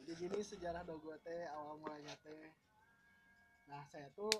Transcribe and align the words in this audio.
jadi 0.00 0.16
gini 0.16 0.40
sejarah 0.40 0.80
dogo 0.88 1.12
teh 1.20 1.44
awal 1.52 1.76
mulanya 1.76 2.16
teh. 2.24 2.48
Nah 3.68 3.84
saya 3.92 4.08
tuh 4.16 4.32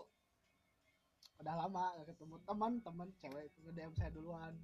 udah 1.41 1.55
lama 1.57 2.01
gak 2.01 2.17
ketemu 2.17 2.37
teman 2.49 2.73
teman 2.81 3.09
cewek 3.21 3.45
itu 3.49 3.59
nge 3.65 3.73
DM 3.77 3.93
saya 3.93 4.11
duluan. 4.17 4.57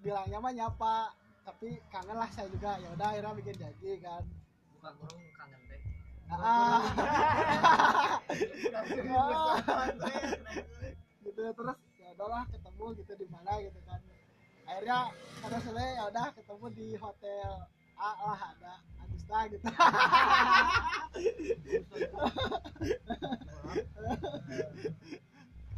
Bilangnya 0.00 0.40
mah 0.40 0.52
nyapa 0.56 1.12
tapi 1.44 1.76
kangen 1.92 2.16
lah 2.16 2.32
saya 2.32 2.48
juga. 2.48 2.80
Ya 2.80 2.88
udah 2.96 3.12
akhirnya 3.12 3.36
bikin 3.36 3.56
janji 3.60 4.00
kan. 4.00 4.24
Bukan 4.80 4.92
kurung 4.96 5.24
kangen 5.36 5.60
teh. 5.68 5.80
Ah, 6.30 6.86
gitu 11.26 11.42
terus 11.42 11.78
ya 11.98 12.08
udahlah 12.14 12.46
ketemu 12.48 12.86
gitu 13.04 13.12
di 13.20 13.26
mana 13.28 13.52
gitu 13.60 13.80
kan. 13.84 14.00
Akhirnya 14.64 15.12
karena 15.44 15.58
selesai 15.60 15.98
ya 15.98 16.04
udah 16.08 16.26
ketemu 16.32 16.66
di 16.72 16.88
hotel 16.96 17.50
A 18.00 18.16
lah 18.16 18.40
ada 18.56 18.80
Agusta 19.30 19.46
gitu. 19.54 19.62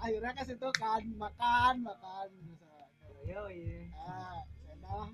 Akhirnya 0.02 0.32
ke 0.34 0.42
situ 0.48 0.68
kan 0.80 1.02
makan 1.20 1.84
makan. 1.84 2.28
Gitu 2.32 2.64
Yo. 3.22 3.46
Iya. 3.46 3.86
ah 4.02 4.42
ya 4.66 4.74
udah 4.74 5.06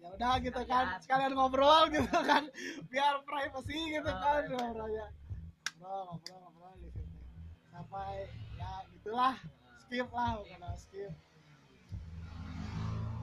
ya 0.00 0.08
udah 0.12 0.36
gitu 0.44 0.60
kan 0.68 1.00
sekalian 1.00 1.32
ngobrol 1.32 1.88
gitu 1.88 2.12
kan 2.12 2.44
biar 2.92 3.24
privacy 3.24 3.96
gitu 3.96 4.04
kan 4.04 4.44
ngobrolnya 4.52 5.08
ngobrol 5.80 6.12
ngobrol 6.12 6.38
ngobrol 6.44 6.76
di 6.82 6.92
situ. 6.92 7.16
Sampai 7.72 8.28
ya 8.58 8.84
gitulah 8.92 9.40
skip 9.86 10.12
lah 10.12 10.36
bukan 10.44 10.76
skip. 10.76 11.14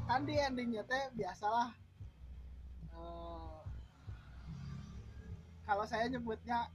Kan 0.07 0.23
di 0.25 0.39
endingnya 0.39 0.87
teh 0.87 1.11
biasalah 1.13 1.75
eh, 2.97 3.56
kalau 5.67 5.83
saya 5.83 6.07
nyebutnya 6.07 6.71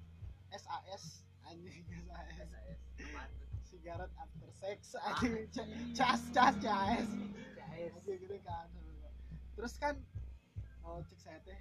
SAS 0.53 1.25
anjing 1.49 1.81
SAS 2.37 3.33
cigarette 3.65 4.13
after 4.21 4.53
sex. 4.53 4.93
Anjing 5.01 5.49
cas 5.97 6.21
cas 6.37 6.55
cas 6.61 7.09
aja 8.13 8.21
gitu 8.21 8.37
kan. 8.45 8.69
Terus 9.57 9.75
kan 9.81 9.95
oh 10.85 11.01
cek 11.09 11.19
saya 11.25 11.39
teh. 11.49 11.57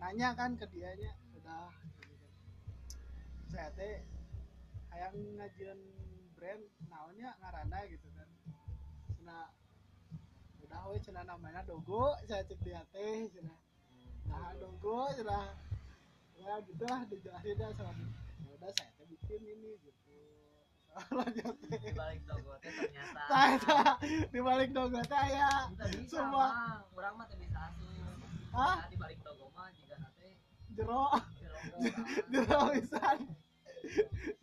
Nanya 0.00 0.32
kan 0.32 0.56
ke 0.56 0.64
dianya 0.72 1.12
udah. 1.36 1.68
Saya 3.52 3.68
teh 3.76 4.00
kayak 4.88 5.12
ngajian 5.12 5.78
brand 6.32 6.64
naonnya 6.88 7.36
ngarana 7.44 7.78
gitu 7.92 8.08
kan. 8.16 8.28
Cina 9.12 9.52
udah 10.64 10.80
we 10.88 10.96
cina 11.04 11.20
namanya 11.28 11.60
dogo. 11.68 12.16
Saya 12.24 12.40
cek 12.48 12.56
dia 12.64 12.80
teh 12.88 13.28
cina. 13.28 13.52
Nah 14.30 14.56
dogo 14.56 15.12
cina 15.12 15.67
ya 16.38 16.52
gitulah 16.62 17.00
dijelasin 17.10 17.54
dah 17.58 17.70
sama 17.74 17.92
ya 18.46 18.50
udah 18.54 18.70
saya 18.78 18.90
teh 18.94 19.06
bikin 19.10 19.42
ini 19.42 19.70
gitu. 19.82 20.16
Di 21.68 21.92
balik 21.94 22.22
dogo 22.26 22.52
teh 22.62 22.70
ternyata 22.72 23.98
di 24.30 24.40
balik 24.42 24.70
dogo 24.70 25.00
teh 25.02 25.26
ya. 25.34 25.70
Semua. 26.06 26.46
mah 26.48 26.78
urang 26.94 27.14
mah 27.18 27.26
bisa 27.34 27.58
asuh 27.70 27.86
Hah? 28.54 28.82
Nah, 28.82 28.88
di 28.88 28.96
balik 28.96 29.18
dogo 29.26 29.50
mah 29.52 29.68
jika 29.74 29.98
nanti 29.98 30.38
jero. 30.74 31.10
Jero. 32.32 32.60
Pisan. 32.74 33.18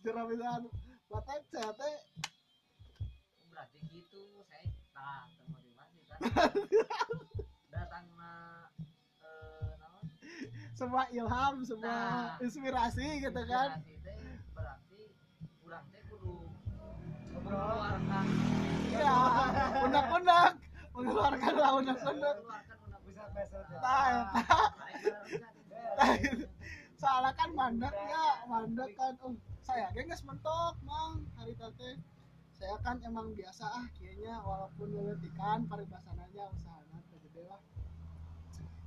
Jero 0.04 0.22
pisan. 0.30 0.62
Batak 1.10 1.42
saya 1.50 1.72
teh. 1.74 1.98
Berarti 3.50 3.80
gitu 3.88 4.44
saya 4.52 4.68
nah 4.96 5.28
temu 5.36 5.60
di 5.60 5.72
masjid 5.76 6.04
semua 10.76 11.04
ilham 11.10 11.56
semua 11.64 11.88
Nah. 11.88 12.44
inspirasi 12.44 13.24
gitu 13.24 13.42
kan. 13.48 13.80
Inspirasi 13.80 13.96
berarti 14.52 15.02
urang 15.64 15.86
teh 15.90 16.02
kudu 16.12 16.36
mengeluarkan. 17.32 18.26
Iya 18.92 19.18
unek-unek 19.88 20.52
mengeluarkan 20.92 21.54
lah 21.56 21.72
besok. 23.36 23.64
Tah, 23.80 24.04
eta. 24.12 24.60
undang 25.32 25.56
soalnya 27.00 27.32
kan 27.40 27.50
mandek 27.56 27.94
ya. 27.96 28.26
Mandek 28.52 28.92
kan. 29.00 29.16
Oh 29.24 29.34
saya 29.66 29.90
ge 29.98 30.06
geus 30.06 30.22
mentok 30.22 30.78
mang 30.86 31.26
hari 31.34 31.58
teh 31.58 31.98
saya 32.54 32.78
kan 32.86 33.02
emang 33.02 33.34
biasa 33.34 33.66
ah 33.66 33.86
kayaknya 33.98 34.38
walaupun 34.46 34.94
leletikan 34.94 35.66
paribasananya 35.66 36.46
usahana 36.54 37.02
teu 37.10 37.18
gede 37.26 37.50
lah 37.50 37.58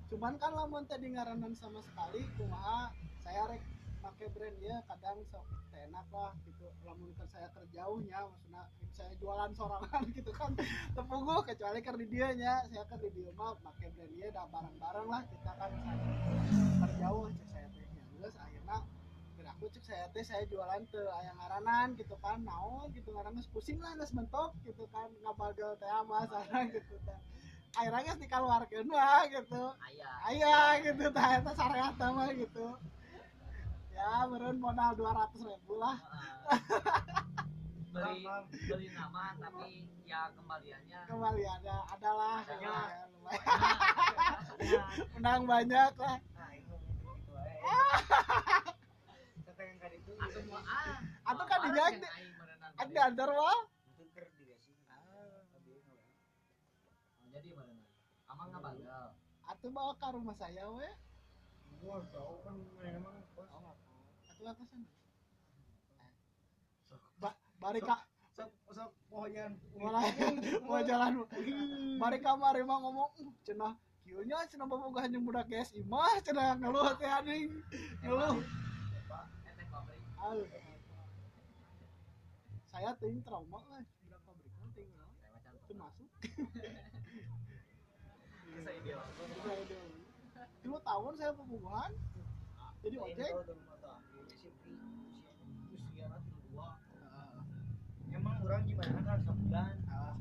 cuman 0.09 0.35
kan 0.41 0.53
lamun 0.57 0.89
teh 0.89 0.97
di 0.97 1.13
ngaranan 1.13 1.53
sama 1.53 1.85
sekali 1.85 2.25
kumaha 2.41 2.89
saya 3.21 3.45
rek 3.53 3.61
make 4.01 4.27
brand 4.33 4.57
ya 4.65 4.81
kadang 4.89 5.21
sok 5.29 5.45
enak 5.79 6.07
lah 6.11 6.33
gitu. 6.49 6.67
Lamun 6.83 7.13
ke 7.15 7.25
saya 7.29 7.49
kerjauhnya 7.53 8.19
maksudnya 8.25 8.63
saya 8.97 9.13
jualan 9.21 9.53
sorangan 9.53 10.03
gitu 10.17 10.33
kan 10.33 10.57
tepuguh 10.97 11.45
kecuali 11.45 11.79
ker 11.85 11.97
di 12.01 12.07
dia 12.09 12.33
nya 12.33 12.65
saya 12.73 12.85
kan 12.89 12.99
di 13.05 13.11
dia 13.13 13.31
mah 13.37 13.53
make 13.61 13.87
brand 13.93 14.13
dia 14.17 14.33
dah 14.33 14.49
bareng-bareng 14.49 15.07
lah 15.13 15.23
kita 15.29 15.53
kan 15.61 15.71
kerjauh 16.83 17.29
cek 17.29 17.49
saya 17.53 17.67
teh 17.69 17.85
ya 17.85 18.05
geus 18.17 18.35
akhirnya 18.41 18.79
aku 19.49 19.65
cek 19.77 19.85
saya 19.85 20.05
teh 20.11 20.25
saya 20.25 20.43
jualan 20.49 20.83
teh 20.89 21.05
aya 21.05 21.33
ngaranan 21.37 21.95
gitu 22.01 22.17
kan 22.25 22.41
naon 22.49 22.89
gitu 22.97 23.13
ngaran 23.13 23.37
geus 23.37 23.51
pusing 23.53 23.79
lah 23.79 23.93
geus 24.01 24.17
mentok 24.17 24.57
gitu 24.65 24.89
kan 24.89 25.13
ngabagel 25.21 25.77
teh 25.77 25.89
sana 26.33 26.59
gitu 26.73 26.97
teh 27.05 27.21
akhirnya 27.77 28.01
geus 28.09 28.21
dikeluarkeun 28.23 28.87
mah 28.89 29.25
gitu. 29.29 29.63
Ayah. 29.83 30.17
Ayah 30.31 30.81
gitu. 30.81 31.05
Eta 31.13 31.53
sareata 31.53 32.07
mah 32.15 32.31
gitu. 32.33 32.67
Ya 33.93 34.25
meureun 34.31 34.59
modal 34.63 34.95
200 34.95 35.43
ribu 35.43 35.75
lah. 35.77 35.99
Beli 37.93 38.23
beli 38.71 38.87
nama 38.95 39.35
tapi 39.37 39.85
ya 40.09 40.31
kembaliannya 40.33 41.01
kembali 41.05 41.45
ada 41.45 41.77
adalah 41.93 42.41
ya, 42.49 42.79
menang 45.19 45.45
banyak 45.45 45.93
lah. 45.99 46.17
Nah, 46.17 46.51
itu 46.57 46.75
itu. 46.79 47.13
atau 51.29 51.45
kan 51.45 51.61
merenang 51.61 52.73
ada 52.79 53.01
antar 53.05 53.31
wah 53.37 53.61
atuh 59.49 59.71
bawa 59.73 59.93
ke 59.97 60.07
rumah 60.13 60.37
saya 60.37 60.65
we. 60.69 60.89
Gua 61.81 62.05
tahu 62.13 62.43
kan 62.45 62.57
memang 62.83 63.17
bos. 63.33 63.49
atuh 63.49 63.71
apa 63.73 63.73
sana 64.29 64.53
ba 67.19 67.31
bari 67.59 67.81
ka 67.83 67.97
Sok 68.39 68.55
sok 68.71 68.95
pohon 69.11 69.35
mulai 69.75 70.15
mau 70.67 70.79
jalan. 70.87 71.27
Bari 71.99 72.19
kamari 72.23 72.63
mah 72.63 72.79
ngomong 72.87 73.11
"Uh, 73.19 73.35
cenah 73.43 73.75
kieu 74.07 74.23
nya 74.23 74.47
cenah 74.47 74.63
bobogoh 74.71 75.03
hanya 75.03 75.19
budak 75.19 75.51
GSI 75.51 75.83
mah 75.91 76.23
cenah 76.23 76.55
ngeluh 76.63 76.95
teh 77.03 77.11
anjing. 77.11 77.51
Ngeluh. 77.99 78.39
Saya 82.71 82.95
ting 83.03 83.19
trauma 83.27 83.59
lah 83.75 83.83
budak 84.07 84.21
pabrik 84.23 84.55
mah 84.55 84.71
ting 84.79 84.91
bisa 88.59 88.71
ideal 88.75 89.03
tahun 90.89 91.13
saya 91.21 91.33
pembunuhan. 91.37 91.91
Jadi 92.81 92.97
ojek. 92.97 93.33
Emang 98.09 98.37
orang 98.41 98.63
gimana? 98.65 98.99
Kan 99.05 99.21
sebulan 99.23 99.75
Ah, 99.89 100.15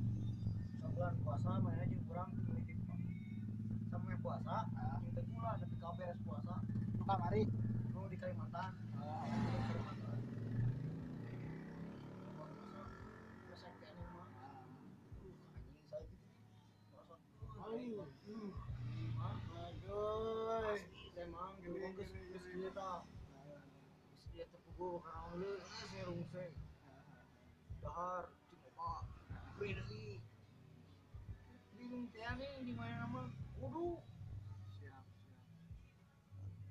sebulan 0.84 1.14
puasa 1.24 1.50
mana 1.64 1.80
aja 1.82 1.98
kurang 2.06 2.30
sampai 3.88 4.16
puasa 4.22 4.56
Ah. 4.76 5.00
tapi 5.58 5.76
kau 5.82 5.94
beres 5.96 6.20
puasa. 6.28 6.56
Nu 7.00 7.04
kamari 7.08 7.48
mau 7.96 8.06
di 8.12 8.18
Kalimantan. 8.20 8.72
Ah, 9.00 9.24
saya 13.58 13.74
kayak 13.82 13.94
ini 13.98 14.04
mah, 14.14 14.28
ah. 14.30 14.62
anjing 15.16 15.34
saya 15.90 16.04
gitu. 16.06 16.28
Puasa. 16.92 17.16
Aduh. 17.66 18.06
Hmm. 18.28 18.52
Mah, 19.18 19.36
Aduh. 19.58 20.78
emang 21.18 21.52
gitu 21.60 21.78
geus 21.98 22.12
geus 22.14 22.46
ieu 22.54 22.70
tah. 22.72 23.02
Geus 24.32 24.52
tepuguh 24.78 25.02
karena 25.02 25.20
heuleu 25.34 25.58
saya 25.90 26.04
rungse. 26.06 26.46
Dahar? 27.82 28.30
Beri 29.58 29.74
deui. 29.74 30.22
Bingung 31.74 32.06
teh 32.14 32.22
aneh 32.22 32.62
di 32.62 32.78
mana 32.78 33.10
nama? 33.10 33.26
Kudu 33.58 33.98
Siap, 34.78 35.02
siap. 35.02 35.06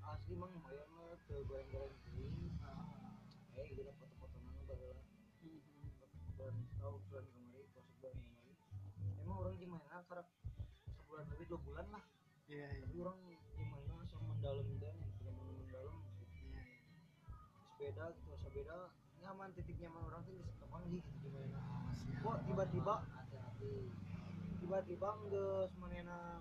asli 0.07 0.39
mang 0.39 0.55
bayar 0.63 0.87
mah 0.95 1.19
teu 1.27 1.43
goreng-goreng 1.51 1.99
teuing. 2.07 2.55
Ah. 2.63 3.11
Eh, 3.59 3.75
kita 3.75 3.91
foto-foto 3.99 4.39
mana 4.39 4.63
baheula. 4.71 5.03
Hmm. 5.43 5.59
bulan 6.39 6.55
tahu 6.79 6.95
bulan 7.11 7.27
kemarin 7.27 7.67
puasa 7.75 7.91
bulan 7.99 8.15
kemarin 8.23 8.55
emang 9.19 9.37
orang 9.43 9.55
gimana 9.59 9.99
karena 10.07 10.23
sebulan 10.95 11.27
lebih 11.35 11.47
dua 11.51 11.61
bulan 11.67 11.87
lah 11.91 12.05
Iya, 12.47 12.67
iya. 12.71 12.83
tapi 12.87 12.97
orang 13.03 13.19
gimana 13.59 14.05
sama 14.07 14.25
mendalam 14.31 14.69
teh 14.79 14.95
sepeda 18.57 18.89
nyaman 19.21 19.53
titik 19.53 19.77
nyaman 19.85 20.01
orang 20.09 20.25
tuh 20.25 20.33
di 20.33 20.41
Kepanggih 20.57 21.05
gitu 21.05 21.29
gimana? 21.29 21.61
Kok 22.25 22.37
tiba-tiba 22.49 22.95
tiba-tiba 24.65 25.09
nggak 25.13 25.69
semuanya 25.77 26.41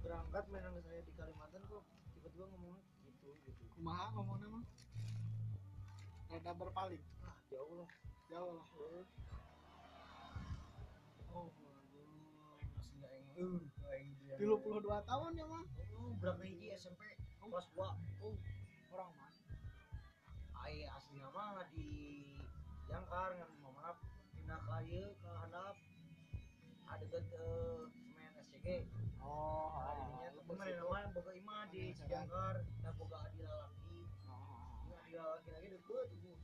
berangkat 0.00 0.44
main 0.48 0.64
sama 0.64 0.80
saya 0.80 1.04
di 1.04 1.12
Kalimantan 1.12 1.60
kok 1.68 1.84
tiba-tiba 2.16 2.44
ngomongnya 2.48 2.80
gitu 3.04 3.36
gitu. 3.36 3.68
Kumaha 3.76 4.16
ngomongnya 4.16 4.48
mah 4.48 4.64
rada 6.32 6.52
berpaling? 6.56 7.04
Ah 7.20 7.36
jauh 7.52 7.84
lah. 7.84 7.90
Jauh 8.32 8.52
lah. 8.56 8.64
Oh 11.36 11.52
tilu 14.40 14.56
puluh 14.64 14.80
dua 14.80 15.04
tahun 15.04 15.36
ya 15.36 15.44
mah 15.52 15.68
oh 16.00 16.16
berapa 16.16 16.40
hiji 16.48 16.72
SMP 16.72 17.20
kelas 17.44 17.68
dua. 17.76 17.92
Oh. 18.24 18.40
Orang 18.88 19.12
mah 19.20 19.33
Ai 20.64 20.88
aslinya 20.88 21.28
mah 21.28 21.60
di 21.76 22.24
Jangkar 22.88 23.36
ngan 23.36 23.52
mama 23.60 24.00
pindah 24.32 24.56
ke 24.64 24.76
ieu 24.88 25.12
ke 25.20 25.28
handap. 25.28 25.76
Ada 26.88 27.04
ke 27.04 27.20
semen 27.20 28.32
SCG 28.40 28.88
oh 29.20 29.76
adinya 29.76 30.32
kemarin 30.48 30.80
nama 30.80 31.12
boga 31.12 31.32
imah 31.36 31.68
di 31.68 31.92
Jangkar 32.08 32.64
dan 32.80 32.92
boga 32.96 33.28
adil 33.28 33.44
lagi. 33.44 34.08
Ini 34.88 34.92
adil 35.04 35.20
lagi 35.20 35.48
lagi 35.52 35.68
deket 35.68 36.08
tuh. 36.16 36.38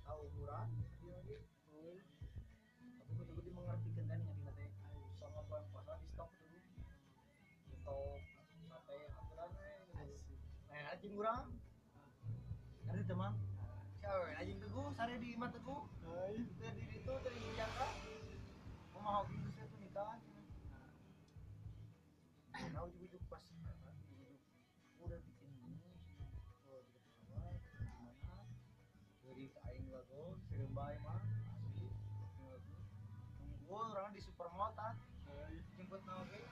Tahu 0.00 0.20
umuran 0.32 0.68
adil 0.72 1.12
lagi. 1.20 1.36
Tapi 2.96 3.12
betul 3.12 3.34
betul 3.44 3.52
mengertikan 3.60 4.04
kan 4.08 4.18
yang 4.24 4.40
adil 4.40 4.52
teh. 4.56 4.70
Sama 5.20 5.44
bulan 5.44 5.64
puasa 5.68 6.00
di 6.00 6.08
stok 6.16 6.32
tuh. 6.32 6.64
Stok 7.76 8.20
sampai 8.72 9.04
aturan 9.04 9.50
Nah, 10.72 10.96
anjing 10.96 11.12
kurang. 11.12 11.59
Teman. 13.10 13.34
Siapa 13.98 14.38
anjing 14.38 14.62
teguh, 14.62 14.86
sare 14.94 15.18
di 15.18 15.34
mata 15.34 15.58
teguh. 15.58 15.82
Dari 15.98 16.46
itu 16.94 17.10
dari 17.26 17.42
jangka. 17.58 17.88
Mau 18.94 19.26
gitu 19.26 19.50
saya 19.50 19.66
tuh 19.66 19.78
nikah. 19.82 20.14
Nah, 22.70 22.86
ujuk-ujuk 22.86 23.18
pas 23.26 23.42
ujuk-ujuk. 23.42 24.38
udah 25.02 25.18
bikin 25.26 25.50
ini. 25.58 25.74
Oh. 26.70 26.86
Gimana? 27.26 28.46
Jadi 29.26 29.44
aing 29.58 29.86
lagu, 29.90 30.38
sering 30.46 30.70
bae 30.70 30.94
mah. 31.02 31.18
Asli. 31.66 31.90
Tunggu 33.42 33.74
orang 33.90 34.14
di 34.14 34.22
supermotan. 34.22 34.94
Jemput 35.74 35.98
nama 36.06 36.22
gue. 36.30 36.49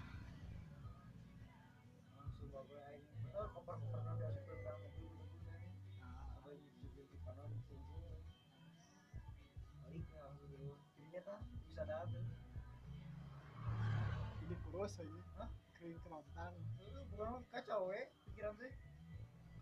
Kurus 14.88 15.04
aja 15.04 15.20
Hah? 15.36 15.50
kering 15.76 16.00
kerontang 16.00 16.54
itu 16.80 17.00
bukan 17.12 17.44
kacau 17.52 17.92
we. 17.92 18.08
Pikiran 18.32 18.56
teh 18.56 18.72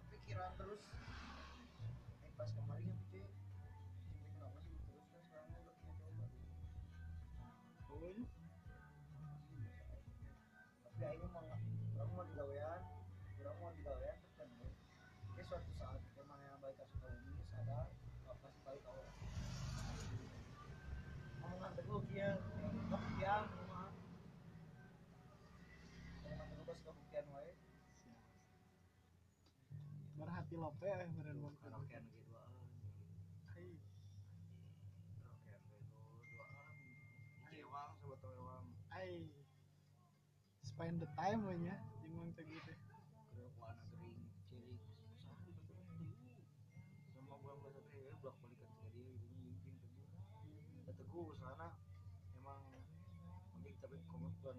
kepikiran 0.06 0.55
terus. 0.55 0.78
Eh 2.23 2.31
pas 2.38 2.46
kemarin 2.55 2.94
berhati 30.56 30.64
lope 30.64 30.88
eh 30.88 31.08
beren 31.20 31.36
bang 31.44 31.56
karaokean 31.60 32.02
lagi 32.08 32.24
duaan 32.32 32.52
Hai. 33.52 33.76
karaokean 35.20 35.60
lagi 35.68 35.84
duaan 36.32 36.60
cewang 37.52 37.90
sobat 38.00 38.18
cewang 38.24 38.64
Ai. 38.88 39.28
spend 40.64 40.96
the 41.04 41.08
time 41.20 41.44
we 41.44 41.60
nya 41.60 41.76
jeung 42.08 42.32
teh 42.32 42.44
gitu 42.48 42.72
ke 42.72 43.44
warna 43.60 43.84
gering 43.92 44.16
cilik 44.48 44.80
sama 47.12 47.36
bulan 47.36 47.56
bahasa 47.60 47.80
teh 47.92 48.00
ya 48.08 48.16
bolak 48.24 48.36
balikan 48.40 48.68
sekali 48.72 49.04
ini 49.12 49.52
yingking 49.52 49.76
teguh 50.40 50.56
ya 50.88 50.92
teguh 50.96 51.28
sana 51.36 51.68
emang 52.40 52.64
mungkin 53.52 53.74
tapi 53.84 54.00
komut 54.08 54.32
bulan 54.40 54.56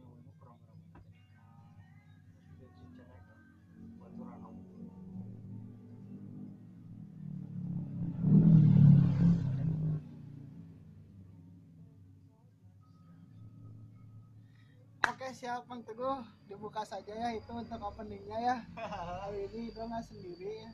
Oke 15.28 15.44
siap 15.44 15.68
Mang 15.68 15.84
Teguh. 15.84 16.24
Dibuka 16.48 16.88
saja 16.88 17.12
ya 17.12 17.36
itu 17.36 17.52
untuk 17.52 17.84
openingnya 17.84 18.40
ya. 18.40 18.56
Hari 19.28 19.52
ini 19.52 19.76
udah 19.76 19.84
nggak 19.92 20.08
sendiri. 20.08 20.64
Ya 20.64 20.72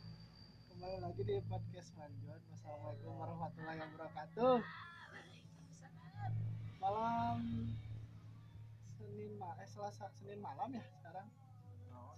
kembali 0.69 0.97
lagi 1.01 1.21
di 1.25 1.41
podcast 1.49 1.89
Manjon 1.97 2.37
Wassalamualaikum 2.53 3.17
warahmatullahi 3.17 3.81
wabarakatuh. 3.81 4.55
Malam 6.77 7.37
Senin 8.93 9.41
ma 9.41 9.57
eh 9.57 9.65
Selasa 9.65 10.05
Senin 10.21 10.37
malam 10.37 10.69
ya 10.69 10.85
sekarang? 11.01 11.27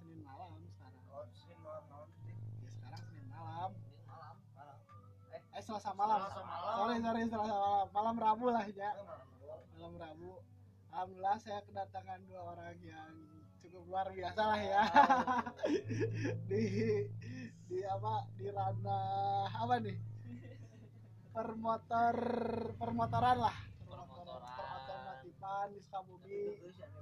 Senin 0.03 0.19
malam 0.19 0.59
sekarang. 0.75 1.03
Oh, 1.15 1.23
Senin 1.31 1.59
malam 1.63 2.03
ya 2.59 2.67
sekarang 2.67 3.01
Senin 3.15 3.27
malam. 3.31 3.71
Malam. 4.11 4.75
eh. 5.31 5.63
Selasa 5.63 5.95
malam. 5.95 6.19
Selasa 6.19 6.43
malam. 6.43 6.75
sorry 6.83 6.95
sorry 6.99 7.21
Selasa 7.31 7.55
malam. 7.55 7.87
Malam 7.95 8.15
Rabu 8.19 8.51
lah 8.51 8.67
ya. 8.75 8.91
Eh, 8.91 9.07
doang. 9.39 9.63
malam 9.79 9.95
Rabu 10.03 10.54
Alhamdulillah 10.95 11.35
saya 11.43 11.59
kedatangan 11.67 12.23
dua 12.23 12.55
orang 12.55 12.79
yang 12.79 13.11
cukup 13.59 13.83
luar 13.83 14.07
biasa 14.15 14.41
lah 14.47 14.61
ya. 14.63 14.83
Di 16.47 16.63
di 17.67 17.77
apa 17.83 18.23
di 18.39 18.47
ranah 18.47 19.51
apa 19.51 19.75
nih? 19.83 19.97
Permotor 21.35 22.15
permotoran 22.79 23.37
lah. 23.43 23.57
Permotoran 23.83 24.39
Permotoran. 24.39 24.55
perotomotifan 24.55 25.67
di 25.67 25.79
Sukabumi 25.83 26.39
siap 26.71 26.95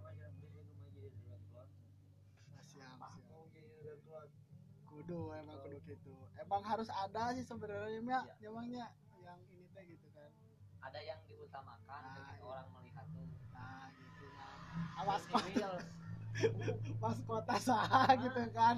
siap. 2.65 2.97
kudu 4.89 5.21
emang 5.35 5.57
kudu 5.61 5.77
gitu. 5.85 6.13
Emang 6.41 6.65
harus 6.65 6.89
ada 6.89 7.29
sih 7.33 7.45
sebenarnya 7.45 8.01
ya 8.01 8.19
Iya. 8.41 8.49
emangnya 8.49 8.85
yang 9.21 9.37
ini 9.49 9.65
teh 9.69 9.85
gitu 9.85 10.09
kan 10.11 10.33
ada 10.83 10.99
yang 10.99 11.19
diutamakan 11.23 12.01
Ah, 12.03 12.13
ketika 12.13 12.35
iya. 12.35 12.45
orang 12.45 12.67
melihat 12.75 13.05
tuh. 13.09 13.27
Nah 13.51 13.87
gitu 13.91 14.25
kan. 14.31 14.55
Awas 14.99 15.23
pas 16.99 17.17
kota 17.23 17.55
sah 17.57 18.09
gitu 18.17 18.43
kan. 18.51 18.77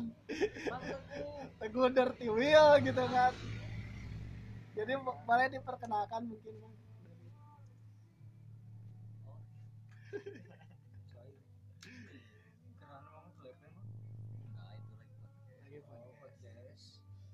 Bang 0.66 0.84
Teguh. 0.84 1.42
Teguh 1.58 1.88
Dirty 1.90 2.28
Wheel 2.30 2.70
gitu 2.84 3.04
kan. 3.08 3.34
Jadi 4.76 4.92
bo- 5.00 5.20
boleh 5.24 5.48
diperkenalkan 5.50 6.28
mungkin 6.28 6.54
nah 6.60 6.74
podcast. 16.20 16.84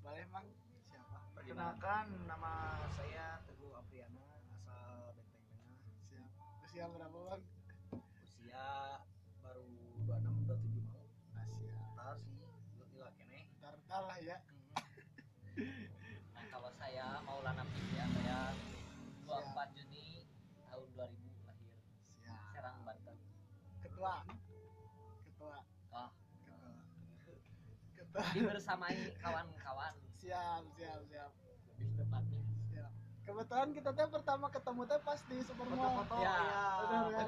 boleh 0.04 0.26
Mang 0.30 0.48
siapa? 0.90 1.18
Perkenalkan 1.36 2.06
nama 2.28 2.54
saya 2.94 3.42
Teguh 3.48 3.74
Apriana 3.74 4.26
asal 4.54 5.16
Benteng 5.16 5.44
Tengah. 5.48 5.74
siap 6.06 6.30
usia 6.72 6.88
berapa 6.88 7.20
Bang 7.28 7.44
Usia 8.24 8.64
baru 9.44 9.68
26 10.08 10.48
27 10.48 10.88
mau. 10.96 11.04
nah, 11.36 11.44
siap. 11.52 11.84
Ntar 12.00 12.16
sih 12.16 12.48
lu 12.80 12.88
ilah 12.96 13.12
kene. 13.20 13.44
ntar 13.60 13.76
lah 14.08 14.16
ya. 14.24 14.40
Nah, 16.32 16.46
kalau 16.48 16.72
saya 16.80 17.20
Maulana 17.28 17.68
Pia 17.76 18.08
saya 18.16 18.56
24 19.28 19.76
Juni 19.76 20.32
tahun 20.72 20.88
2000 20.96 21.44
lahir. 21.44 21.76
Siap. 22.24 22.40
Serang 22.56 22.80
Banten. 22.88 23.20
ketua. 23.84 24.24
Ketua. 25.28 25.60
Oh, 25.92 26.08
ketua. 26.08 26.08
Ketua 28.00 28.24
dibersamai 28.32 29.12
kawan-kawan. 29.20 29.92
Siap 30.24 30.64
siap 30.80 31.04
siap 31.04 31.32
siap 31.36 31.41
kebetulan 33.32 33.70
kita 33.72 33.90
teh 33.96 34.08
pertama 34.12 34.46
ketemu 34.52 34.82
teh 34.84 35.00
pas 35.08 35.20
di 35.24 35.38
Supermall 35.48 35.80
Foto-foto 35.80 36.16
Ya, 36.20 36.36
benar 36.84 37.04
ya. 37.08 37.24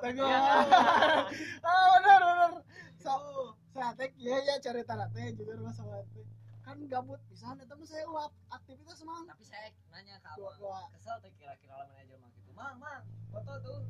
Teguh 0.00 0.28
ah 1.68 1.86
benar 2.00 2.20
benar. 2.24 2.52
So, 2.96 3.12
Itu. 3.12 3.44
sehat 3.76 3.94
teh 4.00 4.08
iya 4.16 4.36
ya 4.48 4.56
cerita 4.64 4.96
teh 5.12 5.26
juga 5.36 5.60
masalah 5.60 6.00
teh 6.16 6.24
kan 6.64 6.78
gabut 6.88 7.20
bisa 7.28 7.52
eta 7.58 7.74
mah 7.74 7.84
saya 7.84 8.06
uap 8.08 8.32
aktivitas 8.48 9.04
mang. 9.04 9.28
Tapi 9.28 9.44
saya 9.44 9.68
nanya 9.92 10.16
ke 10.24 10.28
abang. 10.32 10.88
Kesel 10.96 11.16
tuh 11.20 11.30
kira-kira 11.36 11.74
lah 11.76 11.86
manajer 11.92 12.16
mah 12.16 12.30
gitu 12.32 12.50
mang 12.56 12.74
mang 12.80 13.02
foto 13.28 13.52
tuh. 13.60 13.80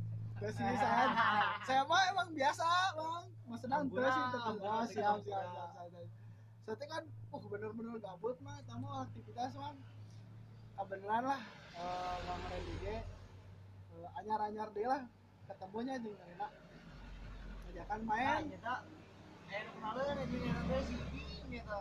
Terus 0.43 0.57
ini 0.59 0.75
saya 0.75 1.05
saya 1.63 1.83
mah 1.87 2.03
emang 2.11 2.29
biasa 2.35 2.67
bang 2.99 3.25
maksudnya 3.47 3.77
Ampura, 3.79 4.03
terus 4.03 4.17
itu. 4.19 4.39
Oh, 4.67 4.85
siap 4.89 5.17
siap 5.23 5.47
siap 5.55 5.69
siap 5.79 6.09
saya 6.63 6.75
teh 6.79 6.89
kan 6.91 7.03
uh 7.07 7.45
bener-bener 7.47 7.95
gabut 8.03 8.35
mah 8.43 8.59
tamu 8.67 8.89
aktivitas 9.07 9.55
mang 9.55 9.79
kebenaran 10.77 11.23
lah 11.29 11.41
eh, 11.77 12.17
bang 12.27 12.43
Randy 12.51 12.75
ge 12.83 12.97
eh, 12.97 14.09
anyar-anyar 14.19 14.69
deh 14.75 14.87
lah 14.89 15.03
ketemunya 15.49 15.95
jeung 16.01 16.17
Rena 16.17 16.49
ngajakan 17.73 18.01
Nah, 18.05 18.09
main 18.09 18.43
nyata 18.53 18.75
aya 19.49 19.61
nu 19.65 19.71
kenalan 19.77 20.17
ya 20.21 20.25
dunia 20.29 20.61
teh 20.69 20.81
si 20.89 20.95
Ibing 20.97 21.45
nyata. 21.53 21.79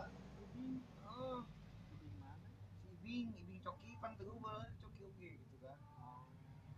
Oh, 1.08 1.40
di 1.88 2.08
mana? 2.20 2.48
Si 2.80 2.88
Ibing, 2.96 3.28
Ibing 3.32 3.60
Coki 3.64 3.96
pan 4.00 4.12
teguh 4.16 4.36
bae 4.40 4.68
Coki 4.80 5.02
oge 5.08 5.30
gitu 5.40 5.56
kan. 5.60 5.76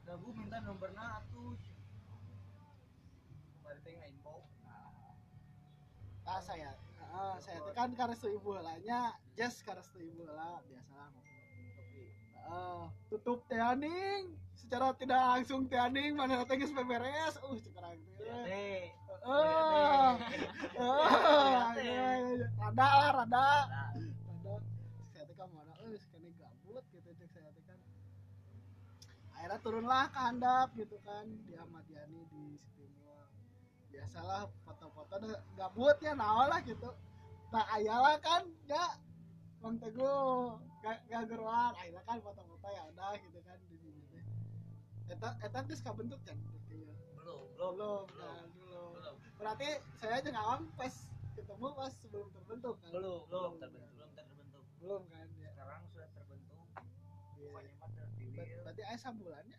Dagu 0.07 0.29
minta 0.35 0.59
nomorna 0.63 1.23
atuh. 1.23 1.55
Kemarin 3.59 3.79
teh 3.83 3.95
nginfo. 3.99 4.35
ah 6.27 6.41
saya. 6.43 6.75
Ah, 7.11 7.39
saya 7.43 7.59
teh 7.63 7.75
kan 7.75 7.91
karestu 7.95 8.31
ibu 8.31 8.55
lanya 8.59 9.15
just 9.39 9.63
karestu 9.67 9.99
ibu 9.99 10.27
lah 10.31 10.59
biasalah 10.67 11.11
Coki. 11.11 11.34
Ah, 12.45 12.93
tutup 13.09 13.41
teaning 13.49 14.37
secara 14.53 14.97
tidak 14.97 15.21
langsung 15.21 15.69
teaning 15.69 16.17
mana 16.17 16.45
teh 16.45 16.57
geus 16.57 16.73
beberes. 16.73 17.37
Uh 17.41 17.57
sekarang 17.61 18.01
teh. 18.21 18.29
Teh. 18.45 18.83
rada 22.61 22.89
lah 22.89 23.11
rada. 23.13 23.49
Rada. 23.69 24.55
Saya 25.13 25.25
teh 25.29 25.37
kan 25.37 25.49
mana 25.53 25.73
eh 25.89 25.97
sekali 25.97 26.29
gabut 26.37 26.85
gitu 26.93 27.09
cek 27.17 27.29
saya 27.33 27.49
teh 27.53 27.65
kan. 27.65 27.79
Akhirnya 29.37 29.59
turunlah 29.65 30.05
ke 30.13 30.19
handap 30.21 30.69
gitu 30.77 30.97
kan 31.05 31.25
di 31.49 31.53
Ahmad 31.57 31.85
Yani 31.89 32.21
di 32.29 32.57
Sitimua 32.61 33.29
biasalah 33.89 34.51
foto-foto 34.65 35.15
gabut 35.57 35.97
ya 36.05 36.13
naon 36.13 36.49
lah 36.49 36.61
gitu. 36.65 36.93
Tak 37.53 37.67
ayalah 37.79 38.17
kan 38.19 38.43
ya 38.69 39.01
Bang 39.63 39.81
Teguh 39.81 40.74
gak 40.85 41.25
geruan 41.33 41.73
akhirnya 41.73 42.03
kan 42.05 42.21
foto-foto 42.21 42.69
ya 42.69 42.83
udah 42.93 43.17
gitu 43.17 43.41
kan 43.41 43.57
di 43.73 43.77
sini. 43.81 44.03
Teh 44.13 44.23
eta 45.17 45.29
eta 45.41 45.59
geus 45.65 45.81
kabentuk 45.81 46.21
kan? 46.29 46.37
Ya? 46.69 46.93
Belum 47.17 47.49
belum 47.57 47.73
belum 47.73 48.05
kan 48.13 48.47
belum 48.53 49.17
berarti 49.41 49.69
saya 49.97 50.21
aja 50.21 50.31
awam 50.37 50.69
pas 50.77 50.95
ketemu 51.33 51.67
pas 51.73 51.93
sebelum 52.05 52.29
terbentuk 52.37 52.77
kan? 52.85 52.91
Belum 52.93 53.25
belum 53.33 53.53
terbentuk 53.57 53.81
kan? 53.81 53.97
belum 53.97 54.11
terbentuk. 54.13 54.65
Belum 54.81 55.03
kan 55.09 55.27
ya. 55.41 55.49
Sekarang 55.57 55.81
sudah 55.89 56.09
terbentuk. 56.13 56.61
Iya. 57.41 57.49
Bukannya 57.49 57.73
mah 57.81 57.91
berarti 58.65 58.83
ayah 58.85 59.01
sambulannya 59.01 59.59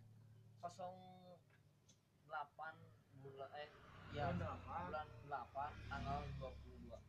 kosong 0.61 0.97
delapan 2.25 2.73
bulan 3.21 3.49
eh 3.57 3.69
ya 4.13 4.29
bulan 4.37 5.07
delapan 5.25 5.71
tanggal 5.89 6.19
dua 6.37 6.49
puluh 6.61 6.77
dua. 6.85 6.99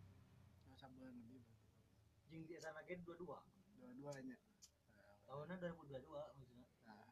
Sabulan 0.81 1.13
lebih 1.13 1.41
berarti. 1.45 1.69
Jeng 2.33 2.43
di 2.49 2.57
sana 2.57 2.81
dua 3.05 3.17
dua. 3.21 3.39
2022 3.97 4.29
nya 4.29 4.39
tahunnya 5.25 5.57
2022 5.59 6.37
maksudnya 6.37 6.69
nah. 6.85 7.09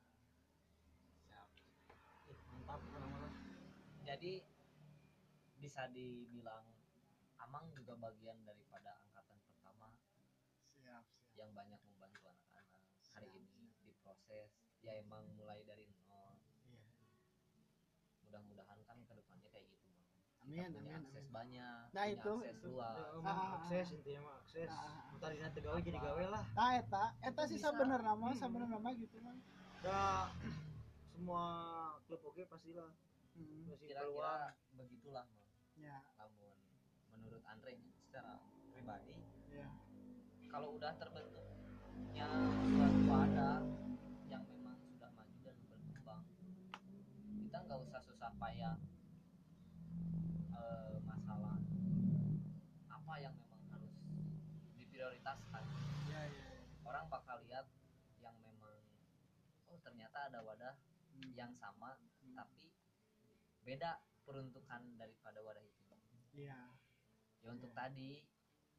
siap 1.25 1.49
Ih, 2.29 2.41
mantap 2.45 2.81
orang-orang 2.93 3.35
jadi 4.05 4.45
bisa 5.57 5.89
dibilang 5.91 6.65
Amang 7.41 7.73
juga 7.77 7.97
bagian 7.99 8.41
daripada 8.47 9.01
angkatan 9.05 9.37
pertama 9.45 9.93
siap, 10.77 11.05
siap. 11.05 11.05
yang 11.37 11.51
banyak 11.57 11.81
membantu 11.89 12.25
anak-anak 12.31 12.81
hari 13.17 13.29
siap, 13.33 13.41
ini 13.41 13.69
siap. 13.73 13.85
diproses 13.85 14.49
ya 14.85 14.93
emang 15.01 15.25
mulai 15.41 15.65
dari 15.65 15.89
nol 16.05 16.37
iya. 16.69 16.85
mudah-mudahan 18.29 18.64
amin 20.45 20.71
punya 20.71 20.93
amin 20.93 20.93
akses 21.01 21.25
amin 21.25 21.33
banyak 21.33 21.81
Nah, 21.91 22.05
punya 22.05 22.15
itu, 22.15 22.33
akses 22.35 22.55
itu. 22.55 22.69
luas 22.69 22.95
Ya, 22.95 23.05
Ah, 23.05 23.21
mah 23.21 23.33
ah, 23.35 23.51
akses 23.57 23.87
intinya 23.93 24.21
mah 24.23 24.35
akses. 24.39 24.69
Ah, 24.69 24.77
ah, 24.77 25.25
ah. 25.25 25.31
Dina 25.31 25.49
teu 25.49 25.63
gawe 25.63 25.79
jadi 25.81 25.99
gawe 25.99 26.25
lah. 26.29 26.45
nah 26.53 26.71
eta 26.75 27.05
eta 27.19 27.43
sih 27.45 27.57
Bisa. 27.57 27.73
sebenarnya 27.73 28.13
mah 28.13 28.29
Hmm. 28.29 28.39
sebenarnya 28.39 28.79
mah 28.79 28.93
gitu 28.95 29.17
kan 29.19 29.37
Da 29.81 30.29
semua 31.11 31.45
klub 32.05 32.21
oke 32.23 32.43
pastilah 32.45 32.91
hmm. 33.35 33.65
masih 33.67 33.89
kira-kira 33.89 34.05
peluang. 34.05 34.53
begitulah 34.75 35.25
Bang. 35.25 35.81
ya 35.81 35.97
namun 36.15 36.57
menurut 37.11 37.43
Andre 37.45 37.73
secara 37.99 38.37
pribadi 38.69 39.17
ya 39.49 39.69
kalau 40.47 40.77
udah 40.77 40.93
terbentuknya 40.95 42.29
suatu 42.69 43.01
wadah 43.07 43.59
yang 44.27 44.45
memang 44.45 44.77
sudah 44.85 45.11
maju 45.11 45.39
dan 45.41 45.57
berkembang 45.65 46.21
kita 47.41 47.59
nggak 47.61 47.81
usah 47.81 48.01
susah 48.03 48.31
payah 48.37 48.77
eh, 50.55 50.97
masalah 51.03 51.57
apa 52.89 53.15
yang 53.19 53.35
memang 53.35 53.63
harus 53.69 53.95
diprioritaskan 54.75 55.65
ya 56.07 56.21
ya 56.25 56.47
orang 56.83 57.07
bakal 57.09 57.37
lihat 57.43 57.67
yang 58.19 58.35
memang 58.41 58.81
oh 59.67 59.79
ternyata 59.81 60.29
ada 60.29 60.41
wadah 60.41 60.75
Hmm. 61.15 61.31
yang 61.33 61.55
sama 61.55 61.95
Hmm. 61.95 62.35
tapi 62.35 62.75
beda 63.63 64.03
peruntukan 64.23 64.83
daripada 64.99 65.39
wadah 65.41 65.63
itu 65.63 65.95
iya 66.35 66.59
ya 67.39 67.47
untuk 67.47 67.71
Iya. 67.71 67.79
tadi 67.79 68.11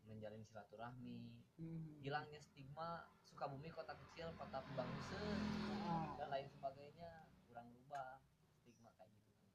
menjalin 0.04 0.44
silaturahmi 0.44 1.16
Hmm. 1.56 2.04
hilangnya 2.04 2.38
stigma 2.38 3.08
Sukabumi 3.24 3.72
kota 3.72 3.96
kecil 3.96 4.36
kota 4.36 4.60
pembangunan 4.62 5.40
Ah, 5.86 6.12
dan 6.16 6.28
lain 6.28 6.48
sebagainya 6.50 7.24
kurang 7.48 7.72
rubah 7.72 8.20
stigma 8.60 8.92
kayak 8.94 9.16
gitu 9.16 9.48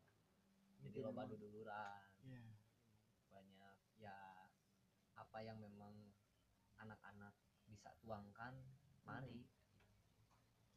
jadi 0.80 0.98
loba 1.04 1.28
duduluran 1.28 2.00
iya 2.24 2.40
banyak 3.28 3.76
ya 3.96 4.16
apa 5.30 5.46
yang 5.46 5.62
memang 5.62 5.94
anak-anak 6.82 7.30
bisa 7.70 7.94
tuangkan 8.02 8.50
mari 9.06 9.46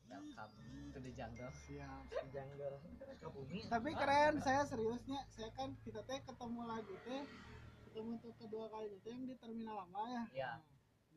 welcome 0.06 0.54
to 0.94 1.02
the 1.02 1.10
jungle. 1.18 1.50
Siap. 1.66 2.06
Janggal 2.30 2.78
Sukabumi. 3.18 3.66
tapi 3.66 3.98
keren 3.98 4.38
saya 4.46 4.62
seriusnya 4.70 5.26
saya 5.34 5.50
kan 5.58 5.74
kita 5.82 6.06
teh 6.06 6.22
ketemu 6.22 6.62
lagi 6.70 6.94
teh 7.02 7.26
ketemu 7.90 8.22
untuk 8.22 8.38
kedua 8.38 8.70
kalinya 8.70 9.02
teh 9.02 9.10
yang 9.10 9.26
di 9.26 9.36
terminal 9.42 9.90
lama 9.90 10.06
ya. 10.06 10.24
Ya 10.38 10.54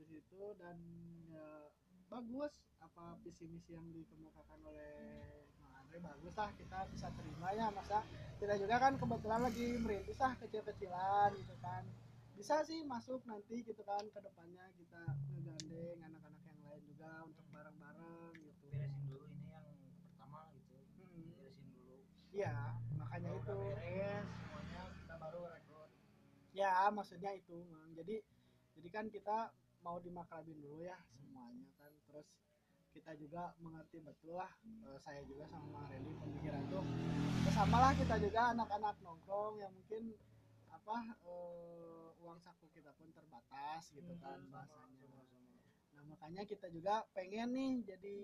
di 0.00 0.04
situ 0.08 0.40
dan 0.56 0.80
ya 1.28 1.68
bagus. 2.08 2.56
Apa 2.80 3.20
visi 3.20 3.44
misi 3.52 3.76
yang 3.76 3.84
dikemukakan 3.92 4.64
oleh 4.64 5.44
Andre 5.76 6.00
bagus 6.00 6.32
lah 6.40 6.48
kita 6.56 6.88
bisa 6.88 7.12
terima 7.12 7.52
ya 7.52 7.68
masa. 7.68 8.00
Kita 8.40 8.56
juga 8.56 8.80
kan 8.80 8.96
kebetulan 8.96 9.44
lagi 9.44 9.76
merintis 9.76 10.16
lah 10.24 10.32
kecil-kecilan 10.40 11.36
gitu 11.36 11.52
kan 11.60 11.84
bisa 12.36 12.60
sih 12.68 12.84
masuk 12.84 13.24
nanti 13.24 13.64
gitu 13.64 13.80
kan 13.80 14.04
ke 14.12 14.20
depannya 14.20 14.68
kita 14.76 15.02
ngegandeng 15.32 15.98
anak-anak 16.04 16.42
yang 16.44 16.60
lain 16.68 16.82
juga 16.84 17.10
untuk 17.24 17.44
bareng-bareng 17.48 18.32
gitu. 18.44 18.64
Beresin 18.68 19.02
dulu 19.08 19.24
ini 19.24 19.48
yang 19.48 19.64
pertama 20.12 20.40
gitu. 20.52 20.76
Hmm. 20.76 21.32
beresin 21.32 21.68
dulu. 21.72 21.96
Iya 22.36 22.56
makanya 23.00 23.30
Kalau 23.32 23.40
itu. 23.40 23.56
beres 23.72 24.26
semuanya 24.36 24.82
kita 25.00 25.14
baru 25.16 25.40
rekrut. 25.48 25.90
Ya 26.52 26.72
maksudnya 26.92 27.32
itu 27.32 27.56
Mang. 27.72 27.90
jadi 27.96 28.16
jadi 28.76 28.88
kan 28.92 29.06
kita 29.08 29.38
mau 29.80 29.96
dimaklabin 30.04 30.60
dulu 30.60 30.84
ya 30.84 31.00
semuanya 31.16 31.72
kan. 31.80 31.92
Terus 32.04 32.28
kita 32.92 33.16
juga 33.16 33.56
mengerti 33.64 34.04
betul 34.04 34.36
lah 34.36 34.52
eh, 34.84 34.98
saya 35.00 35.24
juga 35.24 35.48
sama 35.48 35.88
Randy 35.88 36.12
pemikiran 36.20 36.62
tuh. 36.68 36.84
Bersama 37.48 37.76
lah 37.80 37.92
kita 37.96 38.20
juga 38.20 38.52
anak-anak 38.52 39.00
nongkrong 39.00 39.56
yang 39.56 39.72
mungkin 39.72 40.12
apa 40.86 41.02
eh, 41.18 42.08
uang 42.22 42.38
saku 42.38 42.70
kita 42.70 42.94
pun 42.94 43.10
terbatas 43.10 43.90
gitu 43.90 44.14
kan 44.22 44.38
Hmm, 44.38 44.54
bahasanya 44.54 44.86
sama, 45.02 45.18
sama. 45.26 45.54
nah 45.98 46.02
makanya 46.06 46.42
kita 46.46 46.70
juga 46.70 47.02
pengen 47.10 47.50
nih 47.50 47.72
jadi 47.82 48.18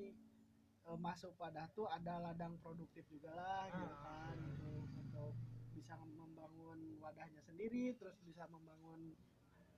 eh, 0.87 0.99
masuk 0.99 1.35
pada 1.35 1.66
tuh 1.75 1.90
ada 1.90 2.23
ladang 2.23 2.54
produktif 2.62 3.02
juga 3.11 3.35
lah 3.35 3.66
gitu 3.66 3.95
Ah. 3.99 4.02
kan 4.07 4.37
untuk 4.38 4.87
untuk 4.95 5.35
bisa 5.75 5.99
membangun 5.99 6.78
wadahnya 7.02 7.42
sendiri 7.42 7.99
terus 7.99 8.14
bisa 8.23 8.47
membangun 8.47 9.11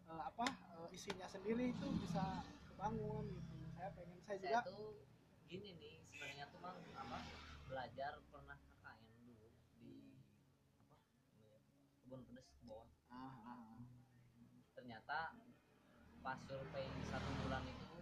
eh, 0.05 0.23
apa 0.23 0.45
eh, 0.85 0.89
isinya 0.93 1.25
sendiri 1.25 1.73
itu 1.73 1.89
bisa 2.05 2.45
kebangun 2.69 3.25
gitu 3.33 3.57
saya 3.73 3.89
pengen 3.97 4.21
saya 4.21 4.37
juga 4.39 4.61
tuh 4.69 4.93
gini 5.49 5.73
nih 5.73 6.05
sebenarnya 6.05 6.45
tuh 6.53 6.61
mang 6.61 6.77
apa 7.01 7.19
belajar 7.65 8.13
pernah 8.29 8.61
KKN 8.61 9.09
dulu 9.17 9.49
di 9.73 10.21
apa 11.33 11.49
namanya 11.49 11.57
kebun 12.05 12.21
pedes 12.29 12.45
ke 12.45 12.54
bawah 12.65 12.89
ah, 13.09 13.17
ah, 13.45 13.59
ah. 13.71 13.79
ternyata 14.75 15.19
pas 16.21 16.39
survei 16.45 16.89
satu 17.07 17.31
bulan 17.45 17.65
itu 17.65 17.97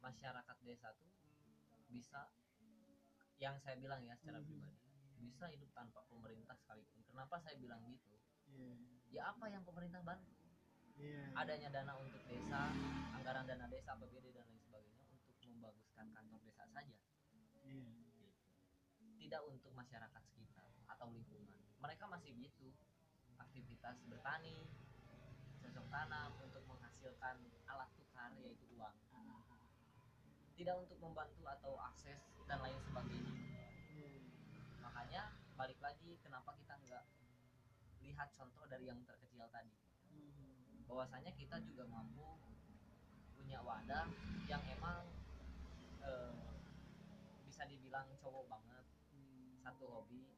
masyarakat 0.00 0.56
desa 0.62 0.88
tuh 0.96 1.10
bisa 1.90 2.30
yang 3.36 3.56
saya 3.60 3.76
bilang 3.76 4.00
ya 4.02 4.16
secara 4.16 4.40
Mhm. 4.40 4.46
pribadi 4.48 4.78
bisa 5.16 5.44
hidup 5.50 5.70
tanpa 5.72 6.00
pemerintah 6.06 6.56
sekalipun 6.56 7.00
kenapa 7.04 7.36
saya 7.40 7.56
bilang 7.56 7.80
gitu 7.88 8.14
Iya. 8.46 8.72
ya 9.10 9.22
apa 9.32 9.50
yang 9.50 9.62
pemerintah 9.64 10.00
bantu 10.00 10.32
iya 10.96 11.28
adanya 11.34 11.68
dana 11.68 11.92
untuk 11.98 12.22
desa 12.24 12.70
anggaran 13.12 13.44
dana 13.44 13.66
desa 13.68 13.92
APBD 13.92 14.32
dan 14.32 14.46
lain 14.46 14.60
sebagainya 14.64 15.02
untuk 15.12 15.36
membaguskan 15.42 16.06
kantor 16.14 16.40
desa 16.40 16.64
saja 16.70 16.96
iya 17.66 17.84
gitu. 17.90 18.24
tidak 19.20 19.42
untuk 19.44 19.72
masyarakat 19.74 20.22
sekitar 20.32 20.70
atau 20.86 21.06
lingkungan 21.10 21.58
mereka 21.80 22.04
masih 22.08 22.32
gitu 22.36 22.72
aktivitas 23.36 24.00
bertani 24.08 24.68
cocok 25.60 25.86
tanam 25.92 26.30
untuk 26.40 26.62
menghasilkan 26.68 27.36
alat 27.68 27.90
tukar 27.98 28.32
yaitu 28.40 28.64
uang. 28.76 28.96
Tidak 30.56 30.76
untuk 30.76 30.96
membantu 31.04 31.44
atau 31.44 31.76
akses 31.84 32.32
dan 32.48 32.64
lain 32.64 32.80
sebagainya. 32.80 33.34
Makanya 34.80 35.28
balik 35.58 35.76
lagi 35.84 36.16
kenapa 36.24 36.56
kita 36.56 36.80
nggak 36.80 37.04
lihat 38.00 38.28
contoh 38.32 38.64
dari 38.64 38.88
yang 38.88 39.00
terkecil 39.04 39.44
tadi? 39.52 39.74
Bahwasanya 40.88 41.34
kita 41.36 41.60
juga 41.60 41.84
mampu 41.90 42.40
punya 43.36 43.60
wadah 43.60 44.08
yang 44.48 44.62
emang 44.70 45.04
eh, 46.00 46.34
bisa 47.44 47.68
dibilang 47.68 48.08
cowok 48.16 48.48
banget 48.48 48.84
satu 49.60 49.84
hobi 49.90 50.35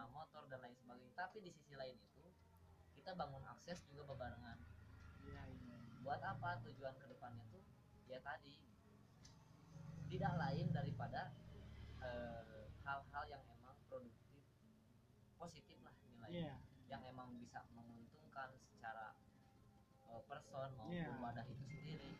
kenal 0.00 0.16
motor 0.16 0.48
dan 0.48 0.64
lain 0.64 0.72
sebagainya. 0.80 1.12
Tapi 1.12 1.44
di 1.44 1.52
sisi 1.52 1.76
lain 1.76 1.92
itu 1.92 2.24
kita 2.96 3.12
bangun 3.12 3.44
akses 3.44 3.84
juga 3.84 4.08
bebarengan 4.08 4.56
iya 5.28 5.44
iya 5.44 5.76
buat 6.00 6.24
apa? 6.24 6.56
Tujuan 6.64 6.96
ke 6.96 7.04
depannya 7.04 7.44
tuh 7.52 7.60
ya 8.08 8.16
tadi 8.24 8.56
tidak 10.08 10.32
lain 10.40 10.72
daripada 10.72 11.28
eh, 12.00 12.64
hal-hal 12.80 13.24
yang 13.28 13.44
emang 13.60 13.76
produktif 13.92 14.40
positif 15.36 15.76
lah 15.84 15.92
nilainya. 16.08 16.32
Iya. 16.32 16.56
Yang 16.88 17.02
emang 17.12 17.28
bisa 17.36 17.60
menguntungkan 17.76 18.56
secara 18.72 19.12
eh, 20.08 20.22
person 20.24 20.68
maupun 20.80 20.96
Iya. 20.96 21.20
wadah 21.20 21.44
itu 21.44 21.64
sendiri. 21.68 22.16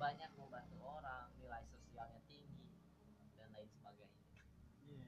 Banyak 0.00 0.32
membantu 0.40 0.80
orang 0.80 1.28
nilai 1.36 1.68
sosialnya 1.68 2.24
tinggi 2.24 2.72
dan 3.36 3.52
lain 3.52 3.68
sebagainya. 3.68 4.40
Iya. 4.88 5.04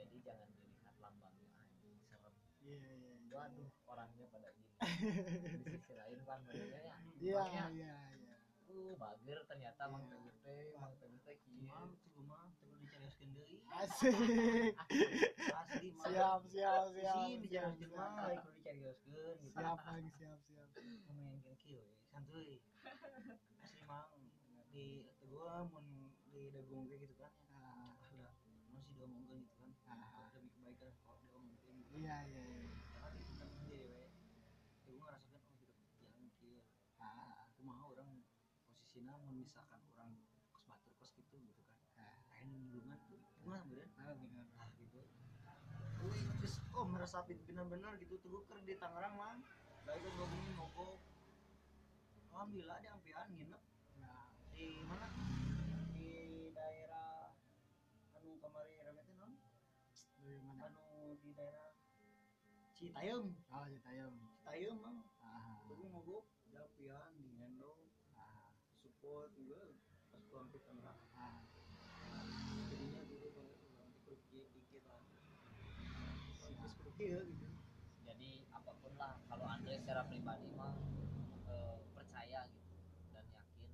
Jadi 0.00 0.16
jangan 0.24 0.48
dilihat 0.56 0.96
lambangnya 0.98 1.52
anjing 1.60 2.00
serem 2.08 2.34
iya 2.70 2.92
iya 2.92 3.12
iya. 3.18 3.32
waduh 3.32 3.68
orangnya 3.86 4.26
pada 4.28 4.48
gini 4.52 4.70
di 5.60 5.70
sisi 5.70 5.92
lain 5.92 6.18
kan 6.22 6.38
modelnya 6.44 6.80
ya 6.80 6.94
iya 7.18 7.42
iya 7.48 7.64
iya 7.74 7.96
uh 8.70 8.94
bager 8.96 9.38
ternyata 9.44 9.82
mang 9.86 10.06
Iya. 10.06 10.14
teguh 10.14 10.34
teh 10.40 10.70
mang 10.78 10.94
teguh 10.96 11.20
teh 11.20 11.36
kieu 11.42 11.66
Mang, 11.66 11.90
tuh 12.06 12.22
mah, 12.22 12.46
tuh 12.56 12.70
dicarioskeun 12.78 13.30
deui. 13.34 13.58
asik 13.76 14.14
Asli 15.60 15.88
mah. 15.90 16.06
siap 16.06 16.40
siap 16.46 16.84
siap 16.94 17.26
Sih, 17.26 17.50
siap 17.50 17.74
dicarioskeun 17.74 17.90
mah, 17.90 18.10
siap. 18.14 18.26
lain 18.30 18.38
kudu 18.40 18.54
dicarioskeun 18.56 19.36
gitu. 19.42 19.54
siap 19.58 19.76
Bang, 19.76 20.04
siap 20.14 20.38
siap 20.46 20.68
Ngomongin 21.10 21.54
kieu 21.58 21.82
santuy. 22.08 22.62
Asli 23.58 23.82
mang, 23.84 24.06
di 24.70 24.86
gua 25.26 25.66
mun 25.66 25.86
di 26.30 26.40
dagung 26.54 26.86
gitu 26.86 27.10
kan 27.18 27.32
ya. 27.50 27.58
Ah, 27.58 27.90
Ada 28.06 28.30
masih 28.70 28.92
diomongkeun 28.94 29.42
gitu 29.42 29.54
kan. 29.58 29.70
ah, 29.90 30.30
Demi 30.30 30.48
kebaikan 30.54 30.94
kalau 31.02 31.18
diomongkeun 31.20 31.74
gitu. 31.74 31.79
Iya 31.94 32.16
iya 32.30 32.42
iya. 32.42 32.68
Karena 32.94 33.08
di 33.16 33.22
kita 33.26 33.44
sendiri 33.46 33.78
we. 33.90 34.06
Ya 34.86 34.92
ngerasakan 34.98 35.40
oh 35.48 35.70
hidup 35.74 36.12
yang 36.14 36.30
kieu. 36.38 36.60
Ah, 37.00 37.46
Kumaha 37.56 37.82
orang 37.94 38.10
posisinya 38.68 39.14
mun 39.18 39.42
misalkan 39.42 39.80
orang 39.96 40.14
kos 40.52 40.62
batur 40.66 40.92
kos 40.98 41.10
gitu 41.18 41.36
gitu 41.38 41.62
kan. 41.66 41.78
Lain 42.30 42.48
lingkungan 42.54 42.98
tuh 43.10 43.20
gimana 43.42 43.62
bener? 43.66 43.88
ah, 43.98 44.68
gitu. 44.78 45.00
Wih, 46.00 46.24
terus 46.40 46.54
oh 46.72 46.86
meresapi 46.88 47.36
benar-benar 47.44 48.00
gitu 48.00 48.16
tuh 48.24 48.40
ker 48.48 48.56
di 48.64 48.72
Tangerang 48.80 49.14
mah 49.20 49.36
baik 49.84 50.00
itu 50.00 50.10
ngomongin 50.16 50.54
mogok 50.60 51.00
alhamdulillah 52.30 52.76
ada 52.80 52.88
ampian 52.96 53.28
nginep. 53.36 53.62
Nah 54.00 54.32
di 54.56 54.80
mana? 54.88 55.06
Di 55.92 56.08
daerah 56.56 57.36
anu 58.16 58.40
kamari 58.40 58.80
remetin 58.80 59.16
non? 59.20 59.32
Dari 60.24 60.40
mana? 60.40 60.72
Anu 60.72 61.20
di 61.20 61.30
daerah 61.36 61.69
Citayam 62.80 63.28
oh 63.52 63.64
Citayam 63.68 64.08
Citayam 64.40 64.80
mang 64.80 65.04
ah. 65.20 65.68
Mogok 65.92 66.24
ada 66.48 66.64
ampian 66.64 67.12
di 67.20 67.28
gendong 67.36 67.76
ah. 68.16 68.56
Support 68.80 69.36
juga 69.36 69.68
pas 70.08 70.24
pulang 70.24 70.48
ke 70.48 70.56
Tangerang. 70.64 70.96
Ah. 71.12 71.44
Jadinya 72.72 73.04
dulu 73.04 73.36
banget 73.36 73.60
orang 73.68 73.92
dikit 74.08 74.48
dikit 74.56 74.82
lah. 74.88 75.04
Terus 76.40 76.72
seperti 76.72 77.04
ya 77.04 77.20
gitu. 77.20 77.46
Jadi 78.08 78.48
apa 78.48 78.72
pun 78.80 78.92
lah 78.96 79.20
kalau 79.28 79.44
Andre 79.44 79.76
secara 79.76 80.08
pribadi 80.08 80.48
mah 80.56 80.72
eh, 81.52 81.84
percaya 81.92 82.48
gitu 82.48 82.76
dan 83.12 83.28
yakin 83.28 83.72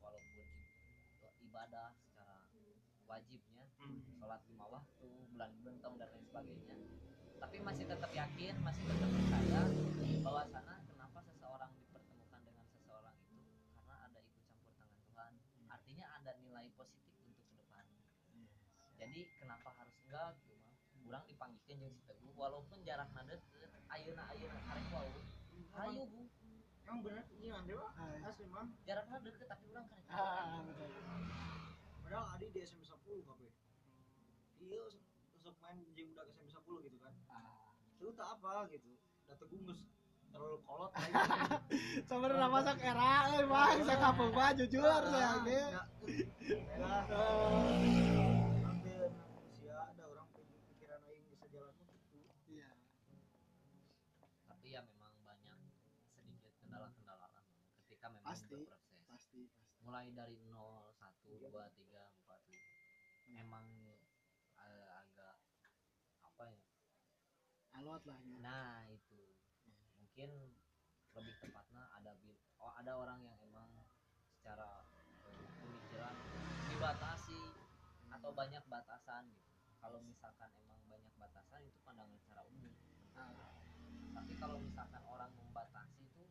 walaupun 0.00 0.48
ibadah 1.44 1.92
secara 2.00 2.48
wajibnya 3.04 3.68
sholat 4.16 4.40
lima 4.48 4.72
waktu 4.72 5.08
bulan 5.36 5.52
bentong 5.60 6.00
dan 6.00 6.08
lain 6.16 6.24
sebagainya 6.24 6.87
masih 7.68 7.84
tetap 7.84 8.08
yakin 8.16 8.54
masih 8.64 8.80
tetap 8.88 9.08
percaya 9.12 9.60
bahwa 10.24 10.42
sana 10.48 10.80
kenapa 10.88 11.20
seseorang 11.20 11.68
dipertemukan 11.76 12.40
dengan 12.40 12.64
seseorang 12.72 13.12
itu 13.28 13.44
karena 13.76 13.94
ada 14.08 14.18
ikut 14.24 14.40
campur 14.48 14.72
tangan 14.72 14.96
Tuhan. 15.04 15.32
Artinya 15.68 16.06
ada 16.16 16.30
nilai 16.40 16.72
positif 16.72 17.12
untuk 17.20 17.44
ke 17.44 17.54
depan. 17.60 17.84
Yes. 18.32 18.48
jadi 18.96 19.20
kenapa 19.36 19.68
harus 19.76 19.92
enggak? 20.08 20.40
Gitu 20.40 20.56
mah 20.64 20.76
kurang 21.04 21.24
dipanggilkan 21.28 21.76
jeung 21.76 21.92
si 21.92 22.02
Teguh. 22.08 22.32
Walaupun 22.32 22.78
jarak 22.88 23.12
deket 23.28 23.70
ayeuna 23.92 24.22
ayeuna 24.32 24.60
karek 24.64 24.86
wau 24.88 25.04
hayu 25.76 26.02
bu. 26.08 26.22
Emang 26.88 26.98
bener? 27.04 27.24
Ini 27.36 27.52
ande 27.52 27.72
mah 27.76 27.92
Ah, 28.00 28.32
asli 28.32 28.48
mah 28.48 28.64
jaraknya 28.88 29.20
deket 29.20 29.44
tapi 29.44 29.68
orang 29.76 29.84
karek 29.92 30.08
ah, 30.16 30.64
betul. 30.64 30.88
padahal 32.00 32.32
adi 32.32 32.48
di 32.48 32.64
SMP 32.64 32.88
10 32.88 33.28
kabeh 33.28 33.52
iya 34.64 34.80
untuk 35.36 35.54
main 35.60 35.76
jeung 35.92 36.08
budak 36.16 36.24
SMP 36.32 36.48
10 36.48 36.88
gitu 36.88 36.96
kan 37.04 37.12
Ah. 37.98 38.00
itu 38.00 38.14
tak 38.14 38.28
apa 38.30 38.70
gitu 38.70 38.86
udah 39.26 39.36
tegungus 39.36 39.78
terlalu 40.30 40.58
kolot 40.62 40.90
Sebenarnya 42.08 42.48
masak 42.48 42.78
era, 42.80 43.26
eh 43.34 43.44
bang, 43.44 43.78
saya 43.84 43.98
kapung 43.98 44.30
mah 44.30 44.54
jujur 44.54 44.80
saya 44.86 45.40
ge. 45.42 45.44
Beda. 45.44 45.82
Hampir 48.62 49.08
manusia 49.10 49.74
ada 49.82 50.04
orang 50.06 50.28
pikiran 50.32 51.00
aing 51.10 51.26
bisa 51.28 51.46
jalan 51.50 51.74
mah 51.74 51.90
gitu. 51.90 52.22
Iya, 52.46 52.70
tapi 54.46 54.66
ya 54.72 54.80
memang 54.84 55.12
banyak 55.20 55.58
sedikit 56.14 56.52
kendala-kendala 56.62 57.28
ketika 57.84 58.06
memang 58.08 58.24
Pasti. 58.30 58.46
berproses 58.48 58.78
pasti 58.78 58.96
pasti. 59.10 59.42
mulai 59.82 60.06
dari 60.14 60.38
0 60.48 60.54
1 60.54 61.28
2 61.40 61.50
3 61.50 61.50
4 61.50 62.48
gitu 62.52 62.64
emang 63.34 63.66
eh, 64.56 64.88
agak 65.02 65.34
apa 66.22 66.44
ya 66.48 66.60
Alot 67.88 68.04
lah 68.04 68.20
ya. 68.20 68.36
nah 68.44 68.84
itu 68.92 69.16
mungkin 69.96 70.28
lebih 71.16 71.34
tepatnya 71.40 71.88
ada 71.96 72.12
oh, 72.60 72.68
ada 72.76 72.92
orang 73.00 73.16
yang 73.24 73.32
emang 73.48 73.64
secara 74.36 74.84
eh, 75.24 75.48
pemikiran 75.56 76.12
dibatasi 76.68 77.40
atau 78.12 78.28
banyak 78.36 78.60
batasan 78.68 79.32
gitu 79.32 79.72
kalau 79.80 80.04
misalkan 80.04 80.52
emang 80.60 80.76
banyak 80.84 81.08
batasan 81.16 81.64
itu 81.64 81.80
pandangan 81.80 82.12
secara 82.20 82.44
umum 82.44 82.76
Ah, 83.16 83.56
tapi 84.20 84.36
kalau 84.36 84.60
misalkan 84.60 85.00
orang 85.08 85.32
membatasi 85.32 86.04
itu 86.12 86.28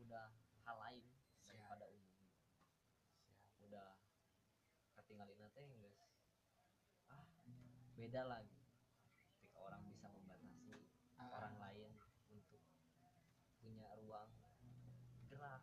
udah 0.00 0.32
hal 0.64 0.76
lain 0.88 1.04
Siap. 1.44 1.52
daripada 1.52 1.84
umum 1.92 2.16
gitu. 2.16 2.48
siap. 3.28 3.60
udah 3.60 3.88
ketinggalin 4.96 5.36
nanti 5.36 5.68
guys 5.68 6.00
ah 7.12 7.28
beda 7.92 8.24
lagi 8.24 8.56
ketika 9.36 9.60
orang 9.60 9.84
bisa 9.84 10.08
membatasi 10.08 10.64
Ah, 11.14 11.30
orang 11.30 11.54
lain 11.62 11.90
untuk 12.34 12.58
punya 13.62 13.86
ruang 14.02 14.26
gerak 15.30 15.62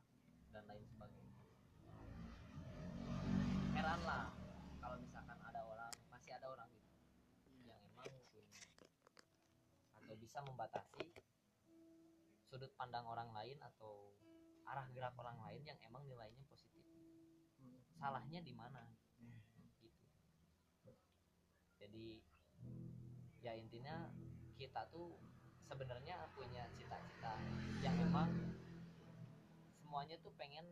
dan 0.55 0.63
lain 0.63 0.85
sebagainya 0.87 1.43
heran 3.75 4.01
lah 4.07 4.31
kalau 4.79 4.95
misalkan 5.03 5.35
ada 5.43 5.61
orang 5.67 5.91
masih 6.07 6.31
ada 6.31 6.47
orang 6.55 6.71
gitu 6.71 6.87
iya. 7.61 7.75
yang 7.75 7.81
emang 7.83 8.07
punya 8.31 8.63
atau 9.99 10.15
bisa 10.31 10.47
membatasi 10.47 11.11
sudut 12.47 12.71
pandang 12.79 13.03
orang 13.03 13.35
lain 13.35 13.59
atau 13.59 14.15
arah 14.63 14.87
gerak 14.95 15.11
orang 15.19 15.35
lain 15.43 15.59
yang 15.67 15.75
emang 15.83 16.07
nilainya 16.07 16.39
positif. 16.47 16.87
Hmm. 17.59 17.83
salahnya 17.99 18.39
di 18.39 18.55
mana? 18.55 18.79
Iya. 19.19 19.43
gitu 19.83 20.07
jadi 21.83 22.23
ya 23.43 23.59
intinya 23.59 24.07
kita 24.55 24.87
tuh 24.87 25.19
sebenarnya 25.67 26.15
punya 26.31 26.63
cita-cita 26.79 27.35
yang 27.83 27.99
emang 27.99 28.31
semuanya 29.83 30.15
tuh 30.23 30.31
pengen 30.39 30.63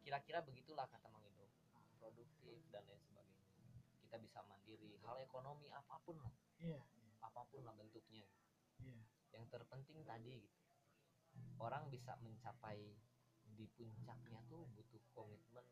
kira-kira 0.00 0.40
begitulah 0.40 0.88
kata 0.88 1.12
Mang 1.12 1.28
Ido 1.28 1.44
produktif 2.00 2.64
dan 2.72 2.80
lain 2.88 3.04
sebagainya. 3.12 3.44
Kita 4.08 4.16
bisa 4.16 4.40
mandiri 4.48 4.96
hal 5.04 5.20
ekonomi 5.20 5.68
apa 5.68 6.00
pun 6.00 6.16
lah. 6.16 6.32
Iya, 6.64 6.80
apa 7.20 7.44
pun 7.52 7.60
lah 7.68 7.76
bentuknya 7.76 8.24
iya. 8.80 9.02
yang 9.34 9.44
terpenting 9.50 10.02
tadi 10.06 10.42
gitu. 10.42 10.60
Orang 11.58 11.90
bisa 11.90 12.14
mencapai 12.22 12.94
di 13.44 13.66
puncaknya 13.74 14.40
tuh 14.50 14.66
butuh 14.74 15.02
komitmen 15.14 15.66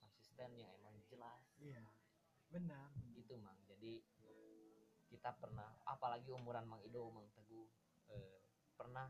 konsisten 0.00 0.56
yang 0.56 0.72
emang 0.80 0.96
jelas. 1.08 1.44
Iya. 1.60 1.84
Benar 2.48 2.92
gitu 3.16 3.36
mang. 3.40 3.56
Jadi 3.68 4.04
kita 5.08 5.30
pernah 5.38 5.70
apalagi 5.86 6.34
umuran 6.34 6.66
mang 6.66 6.82
Ido 6.82 7.06
mang 7.14 7.30
Teguh 7.30 7.70
eh, 8.10 8.42
pernah 8.74 9.06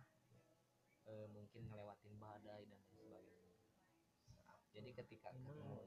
eh, 1.08 1.26
mungkin 1.32 1.64
ngelewatin 1.72 2.14
badai 2.20 2.68
dan 2.68 2.80
lain 2.84 2.84
sebagainya. 2.92 3.56
Jadi 4.74 4.90
ketika 4.90 5.30
ketemu 5.30 5.80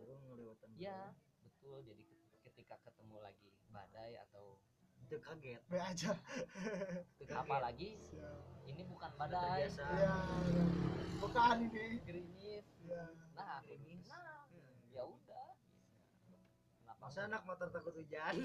ya 0.80 1.12
betul. 1.44 1.84
Jadi 1.84 2.04
ke- 2.08 2.40
ketika 2.50 2.80
ketemu 2.82 3.20
lagi 3.20 3.52
badai 3.70 4.16
atau 4.30 4.58
itu 5.08 5.16
kaget. 5.24 5.62
Be 5.72 5.80
aja. 5.80 6.12
Apalagi 7.32 7.96
Siap. 8.12 8.68
ini 8.68 8.84
bukan 8.84 9.08
badai. 9.16 9.64
iya 9.64 9.88
iya. 9.88 10.64
bukan 11.24 11.56
ini. 11.64 11.86
Gerimis. 12.04 12.66
Iya. 12.84 13.04
Nah 13.32 13.64
Gerimis. 13.64 14.04
nah 14.12 14.44
ya 14.92 15.08
udah. 15.08 15.50
Kenapa 16.84 17.00
masa 17.00 17.20
anak 17.24 17.42
motor 17.48 17.72
takut 17.72 17.96
hujan? 17.96 18.36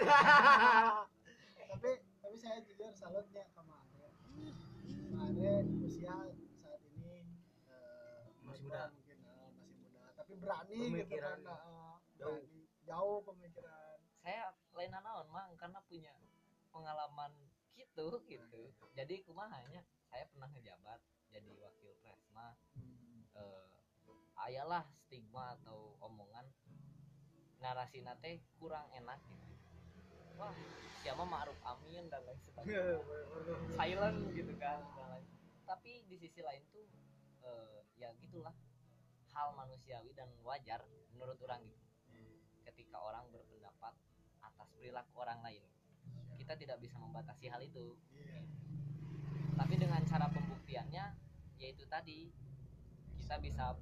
Tapi 1.72 1.90
tapi 2.22 2.36
saya 2.38 2.62
jujur 2.62 2.94
salutnya 2.94 3.42
sama 3.50 3.82
Are 3.82 4.06
Are 5.18 5.52
usia 5.82 6.14
saat 6.62 6.80
ini 6.94 7.26
eh, 7.66 8.22
Masih 8.46 8.70
muda. 8.70 8.92
mungkin 8.94 9.18
eh, 9.18 9.48
masih 9.58 9.76
muda. 9.82 10.02
Tapi 10.14 10.32
berani 10.38 10.78
gitu 10.78 10.94
Pemikiran. 10.94 11.38
kan 11.42 11.58
eh, 11.58 11.94
jauh. 12.22 12.38
berani. 12.38 12.60
jauh 12.86 13.18
pemikiran. 13.26 13.98
Saya 14.22 14.54
lain 14.72 14.90
naon 14.94 15.26
mang 15.32 15.50
karena 15.58 15.82
punya 15.90 16.14
pengalaman 16.72 17.32
gitu 17.76 18.20
gitu. 18.26 18.62
jadi 18.96 19.20
kumahanya 19.24 19.84
saya 20.08 20.24
pernah 20.28 20.48
ngejabat 20.52 21.00
jadi 21.32 21.52
wakil 21.60 21.92
presma 22.00 22.56
eh, 23.36 23.72
ayalah 24.48 24.84
stigma 25.06 25.56
atau 25.60 25.96
omongan 26.04 26.44
narasi 27.62 28.02
nate 28.02 28.42
kurang 28.58 28.84
enak 28.90 29.22
gitu. 29.22 30.18
Wah 30.34 30.52
siapa 31.00 31.22
ma'ruf 31.22 31.58
amin 31.62 32.10
dan 32.10 32.26
lain 32.26 32.40
sebagainya. 32.42 32.98
Silent 33.78 34.18
gitu 34.34 34.52
kan 34.58 34.82
dan 34.98 35.06
lain. 35.18 35.26
tapi 35.62 36.04
di 36.10 36.18
sisi 36.18 36.42
lain 36.42 36.62
tuh 36.74 36.84
eh, 37.46 37.80
ya 37.96 38.10
gitulah. 38.18 38.52
Hal 39.32 39.56
manusiawi 39.56 40.12
dan 40.12 40.28
wajar 40.44 40.84
menurut 41.14 41.38
orang 41.46 41.62
gitu. 41.64 41.86
Ketika 42.66 43.00
orang 43.00 43.24
berpendapat 43.32 43.94
atas 44.42 44.68
perilaku 44.76 45.22
orang 45.22 45.40
lain 45.40 45.64
kita 46.42 46.58
tidak 46.58 46.82
bisa 46.82 46.98
membatasi 46.98 47.46
hal 47.46 47.62
itu. 47.62 47.94
Iya. 48.18 48.42
Tapi 49.54 49.74
dengan 49.78 50.02
cara 50.02 50.26
pembuktiannya 50.26 51.14
yaitu 51.62 51.86
tadi 51.86 52.34
kita 53.22 53.38
bisa 53.38 53.78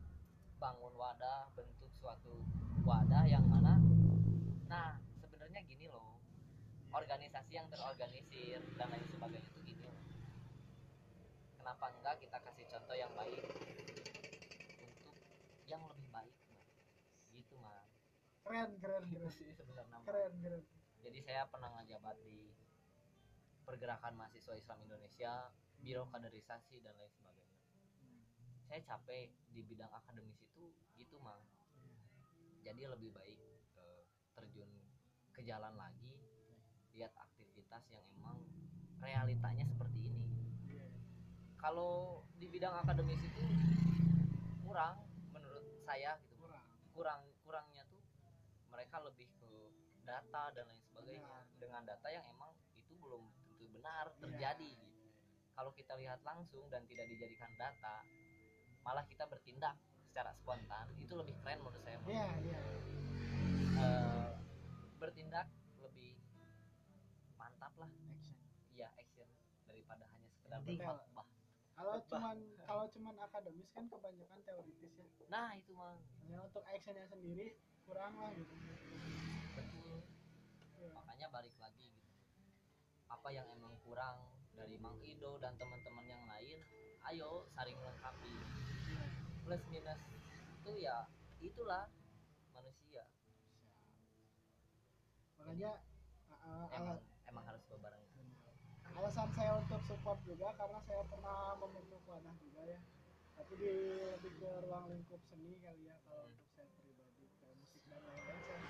bangun 0.61 0.93
wadah 0.93 1.49
bentuk 1.57 1.89
suatu 1.97 2.45
wadah 2.85 3.25
yang 3.25 3.49
mana 3.49 3.81
nah 4.69 5.01
sebenarnya 5.17 5.65
gini 5.65 5.89
loh 5.89 6.21
organisasi 6.93 7.57
yang 7.57 7.65
terorganisir 7.73 8.61
dan 8.77 8.93
lain 8.93 9.07
sebagainya 9.09 9.49
itu 9.49 9.61
gini 9.65 9.83
loh. 9.89 9.97
Kenapa 11.57 11.89
enggak 11.97 12.21
kita 12.21 12.37
kasih 12.45 12.67
contoh 12.69 12.97
yang 12.99 13.13
baik 13.17 13.41
untuk 13.41 13.65
yang 15.65 15.83
lebih 15.87 16.09
baik 16.13 16.35
gitu 17.33 17.55
mah 17.63 17.87
keren 18.45 18.77
keren 18.83 19.05
keren. 19.07 19.33
Sebenarnya 19.57 19.99
keren 20.05 20.35
keren 20.45 20.80
jadi 21.01 21.19
saya 21.25 21.43
pernah 21.49 21.73
ngejabat 21.81 22.17
di 22.25 22.53
pergerakan 23.65 24.19
mahasiswa 24.19 24.55
Islam 24.57 24.79
Indonesia 24.85 25.49
biro 25.81 26.05
kaderisasi 26.13 26.85
dan 26.85 26.93
lain 27.01 27.13
sebagainya. 27.17 27.61
Saya 28.69 28.81
capek 28.85 29.33
di 29.51 29.61
bidang 29.65 29.91
akademis 29.91 30.39
itu 30.45 30.71
gitu 31.01 31.17
mang. 31.19 31.41
Jadi 32.61 32.85
lebih 32.85 33.11
baik 33.17 33.41
eh, 33.81 34.03
terjun 34.37 34.69
ke 35.33 35.41
jalan 35.43 35.73
lagi 35.75 36.15
lihat 36.93 37.17
aktivitas 37.17 37.89
yang 37.89 38.05
emang 38.21 38.39
realitanya 39.01 39.65
seperti 39.65 40.13
ini. 40.13 40.31
Kalau 41.61 42.25
di 42.41 42.49
bidang 42.49 42.73
akademis 42.73 43.21
itu 43.21 43.45
kurang 44.65 44.97
menurut 45.33 45.65
saya 45.85 46.17
gitu. 46.25 46.41
Kurang. 46.41 46.65
Kurang 46.97 47.21
kurangnya 47.45 47.85
tuh 47.89 48.01
mereka 48.73 48.97
lebih 49.05 49.29
ke 49.37 49.51
data 50.09 50.49
dan 50.57 50.65
lain 50.65 50.81
sebagainya 50.81 50.90
Benar. 51.19 51.43
dengan 51.59 51.83
data 51.83 52.09
yang 52.09 52.25
emang 52.31 52.51
itu 52.75 52.95
belum 52.97 53.23
tentu 53.43 53.65
benar 53.73 54.05
Iya. 54.11 54.19
terjadi 54.23 54.71
gitu. 54.77 55.09
kalau 55.53 55.71
kita 55.75 55.93
lihat 55.97 56.21
langsung 56.23 56.65
dan 56.71 56.87
tidak 56.87 57.07
dijadikan 57.09 57.51
data 57.59 58.05
malah 58.81 59.05
kita 59.05 59.27
bertindak 59.27 59.77
secara 60.07 60.33
spontan 60.35 60.87
itu 60.99 61.13
lebih 61.15 61.35
keren 61.43 61.59
menurut 61.61 61.83
saya 61.83 61.99
iya 62.07 62.27
iya. 62.43 62.61
Eh, 63.81 64.31
bertindak 64.99 65.49
lebih 65.81 66.13
mantap 67.35 67.73
lah. 67.81 67.89
Action. 67.89 68.37
Iya 68.77 68.89
action 68.99 69.29
daripada 69.65 70.05
hanya 70.13 70.29
sekedar 70.37 70.61
berkhotbah. 70.61 71.27
kalau 71.73 71.97
cuman 72.05 72.37
kalau 72.69 72.85
cuman 72.93 73.15
akademis 73.25 73.69
kan 73.73 73.89
kebanyakan 73.89 74.41
teoritis 74.45 74.93
ya. 75.01 75.07
Nah 75.33 75.57
itu 75.57 75.73
mah 75.73 75.97
ya 76.29 76.45
untuk 76.45 76.61
actionnya 76.69 77.09
sendiri 77.09 77.57
kurang 77.89 78.13
lah 78.21 78.29
gitu. 78.37 78.53
Iya. 78.53 79.70
Makanya 80.89 81.29
balik 81.29 81.53
lagi 81.61 81.93
gitu. 81.93 82.17
Apa 83.13 83.29
yang 83.35 83.45
emang 83.53 83.77
kurang 83.85 84.33
dari 84.57 84.81
Mang 84.81 84.97
Ido 85.05 85.37
dan 85.43 85.59
teman-teman 85.61 86.07
yang 86.09 86.25
lain 86.25 86.59
ayo 87.13 87.49
saling 87.57 87.77
melengkapi 87.81 88.35
plus 89.45 89.63
minus 89.73 90.01
itu 90.61 90.73
ya 90.81 91.09
itulah 91.41 91.89
manusia. 92.53 93.05
Makanya 95.41 95.81
uh, 96.29 96.67
emang 96.77 96.97
ala- 96.97 97.07
emang 97.29 97.45
harus 97.49 97.63
berbarengan 97.69 98.11
alasan 99.01 99.33
saya 99.33 99.57
untuk 99.57 99.81
support 99.89 100.21
juga 100.29 100.53
karena 100.61 100.77
saya 100.85 101.01
pernah 101.09 101.57
membentuk 101.57 102.05
wadah 102.05 102.37
juga 102.37 102.69
ya. 102.69 102.79
Tapi 103.33 103.53
di 103.57 103.73
lebih 103.97 104.33
ke 104.37 104.51
ruang 104.69 104.93
lingkup 104.93 105.25
seni 105.33 105.57
kali 105.65 105.89
ya 105.89 105.97
kalau 106.05 106.29
untuk 106.29 106.45
saya 106.53 106.69
pribadi 106.77 107.25
kayak 107.41 107.57
musik 107.57 107.81
dan 107.89 108.05
lain-lain 108.05 108.41
saya, 108.45 108.61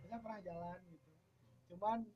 saya 0.00 0.18
pernah 0.24 0.40
jalan 0.40 0.78
gitu 0.88 0.97
cuman 1.68 2.08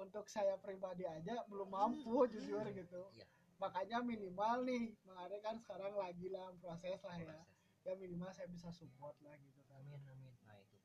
untuk 0.00 0.24
saya 0.32 0.56
pribadi 0.56 1.04
aja 1.04 1.44
belum 1.50 1.68
mampu 1.68 2.24
jujur 2.32 2.64
gitu. 2.72 3.02
Iya. 3.12 3.26
makanya 3.60 4.00
minimal 4.00 4.64
nih 4.64 4.96
mengadakan 5.04 5.44
kan 5.44 5.56
sekarang 5.60 5.92
lagi 5.92 6.32
dalam 6.32 6.56
proses 6.64 6.96
lah 7.04 7.16
ya. 7.20 7.28
Proses. 7.28 7.48
Ya 7.84 7.92
minimal 8.00 8.32
saya 8.32 8.48
bisa 8.48 8.72
support 8.72 9.12
lah 9.20 9.36
gitu 9.36 9.60
kan. 9.68 9.84
Amin 9.84 10.00
amin. 10.00 10.32
Nah 10.48 10.56
itu. 10.56 10.76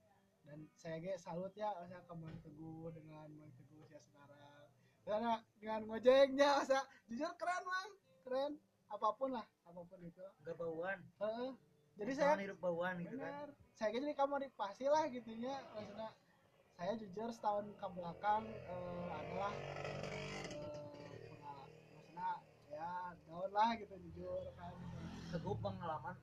Dan 0.43 0.67
saya 0.75 0.99
ge 0.99 1.15
salut 1.15 1.55
ya 1.55 1.71
saya 1.87 2.03
ke 2.03 2.15
Mang 2.19 2.35
Teguh 2.43 2.91
dengan 2.91 3.31
Mang 3.39 3.51
Teguh 3.55 3.87
saya 3.87 4.03
sekarang. 4.03 4.67
Karena 5.07 5.39
dengan 5.55 5.81
ngojeknya 5.87 6.51
saya 6.67 6.83
jujur 7.07 7.31
keren 7.39 7.63
Mang. 7.63 7.91
Keren. 8.27 8.51
Apa 8.91 9.07
pun 9.15 9.31
lah 9.31 9.47
apa 9.63 9.81
pun 9.87 9.99
itu. 10.03 10.23
Nggak 10.43 10.55
bauan. 10.59 10.99
Heeh. 11.23 11.49
jadi 11.95 12.11
Jangan 12.11 12.35
saya 12.35 12.43
hidup 12.43 12.59
bauan 12.59 12.93
gitu 12.99 13.15
kan. 13.23 13.47
Saya 13.71 13.89
jadi 13.95 14.15
kamu 14.19 14.35
pasti 14.59 14.85
lah 14.91 15.07
gitunya. 15.07 15.55
Maksudnya 15.71 16.09
saya 16.75 16.91
jujur 16.99 17.31
setahun 17.31 17.71
ke 17.79 17.87
belakang 17.95 18.43
adalah 19.07 19.55
eh, 19.55 21.23
pengalaman 21.31 21.71
maksudnya 21.95 22.29
ya 22.67 23.15
down 23.23 23.49
lah 23.55 23.69
gitu 23.79 23.95
jujur 23.95 24.43
kan. 24.59 24.75
Teguh 25.31 25.55
pengalaman 25.63 26.19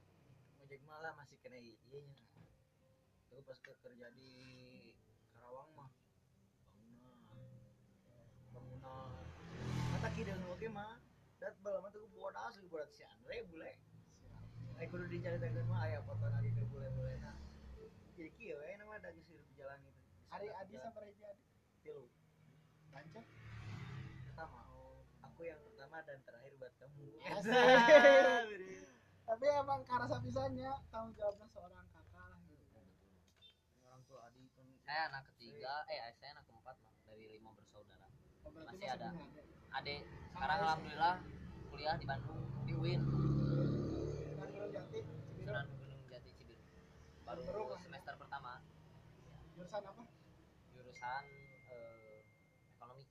ngojek 0.60 0.80
malah 0.84 1.16
masih 1.16 1.40
kena 1.40 1.56
iya 1.56 2.00
nya. 2.04 2.20
Teguh 3.32 3.44
pas 3.48 3.58
ke- 3.64 3.80
kerja 3.80 4.12
di 4.12 4.32
Karawang 5.32 5.72
mah. 5.72 5.88
Bangunan. 6.76 7.16
Bangunan. 8.52 9.24
Kata 9.96 10.08
kidang 10.12 10.44
oke 10.52 10.68
mah 10.68 11.00
dat 11.40 11.56
bala 11.64 11.80
mah 11.80 11.88
teguh 11.96 12.12
buat 12.12 12.36
asli 12.36 12.68
buat 12.68 12.92
si 12.92 13.00
Andre 13.08 13.40
bule. 13.48 13.72
Ay 14.76 14.84
kudu 14.92 15.08
diceritakeun 15.08 15.64
mah 15.64 15.88
aya 15.88 16.04
foto 16.04 16.28
lagi 16.28 16.52
ke 16.52 16.60
bule-bule 16.68 17.16
nah. 17.24 17.40
Jadi 18.20 18.28
kieu 18.36 18.60
we 18.60 18.76
nama 18.76 19.00
da 19.00 19.08
geus 19.16 19.24
hidup 19.32 19.48
di 19.48 19.56
jalan 19.56 19.80
itu 19.88 20.02
Ari 20.32 20.48
Adi 20.50 20.74
sama 20.80 21.00
Reji 21.00 21.22
Adi. 21.22 21.44
Tilu 21.82 22.04
lanjut. 22.90 23.24
Pertama 24.28 24.60
aku 25.20 25.40
yang 25.44 25.60
pertama 25.60 25.96
dan 26.04 26.18
terakhir 26.24 26.52
buat 26.56 26.72
kamu. 26.80 27.04
Asik. 27.36 27.52
tapi 29.28 29.46
emang 29.48 29.80
karasa 29.86 30.16
pisahnya 30.20 30.72
tanggung 30.90 31.14
jawabnya 31.16 31.46
seorang 31.48 31.86
kakak. 31.88 32.12
Lah 32.16 32.36
gitu 32.48 32.80
orang 33.84 34.02
tua 34.08 34.20
Adi 34.28 34.42
kan 34.52 34.66
saya 34.82 35.00
anak 35.12 35.22
ketiga. 35.32 35.72
Eh 35.88 35.98
saya 36.16 36.30
anak 36.36 36.44
keempat 36.48 36.76
mah 36.80 36.94
dari 37.04 37.24
lima 37.28 37.50
bersaudara. 37.52 38.08
Oh, 38.42 38.50
berarti 38.50 38.68
Masih 38.74 38.88
ada. 38.90 39.08
adik. 39.72 40.00
sekarang 40.32 40.58
alhamdulillah 40.60 41.16
kuliah 41.70 41.94
di 41.96 42.04
Bandung 42.04 42.40
di 42.66 42.72
UIN 42.74 43.00
Dan 44.36 44.48
Gunung 44.52 44.68
Jati 44.68 44.98
Cibiru. 45.00 45.46
Sunan 45.48 45.64
Gunung 45.70 46.02
Jati 46.10 46.30
Cibiru 46.36 46.60
baru 47.22 47.40
lah. 47.72 47.80
semester 47.80 48.14
pertama. 48.18 48.52
Jurusan 49.54 49.82
apa 49.86 50.02
jurusan 51.02 51.24
eh, 51.66 52.22
ekonomi? 52.78 53.04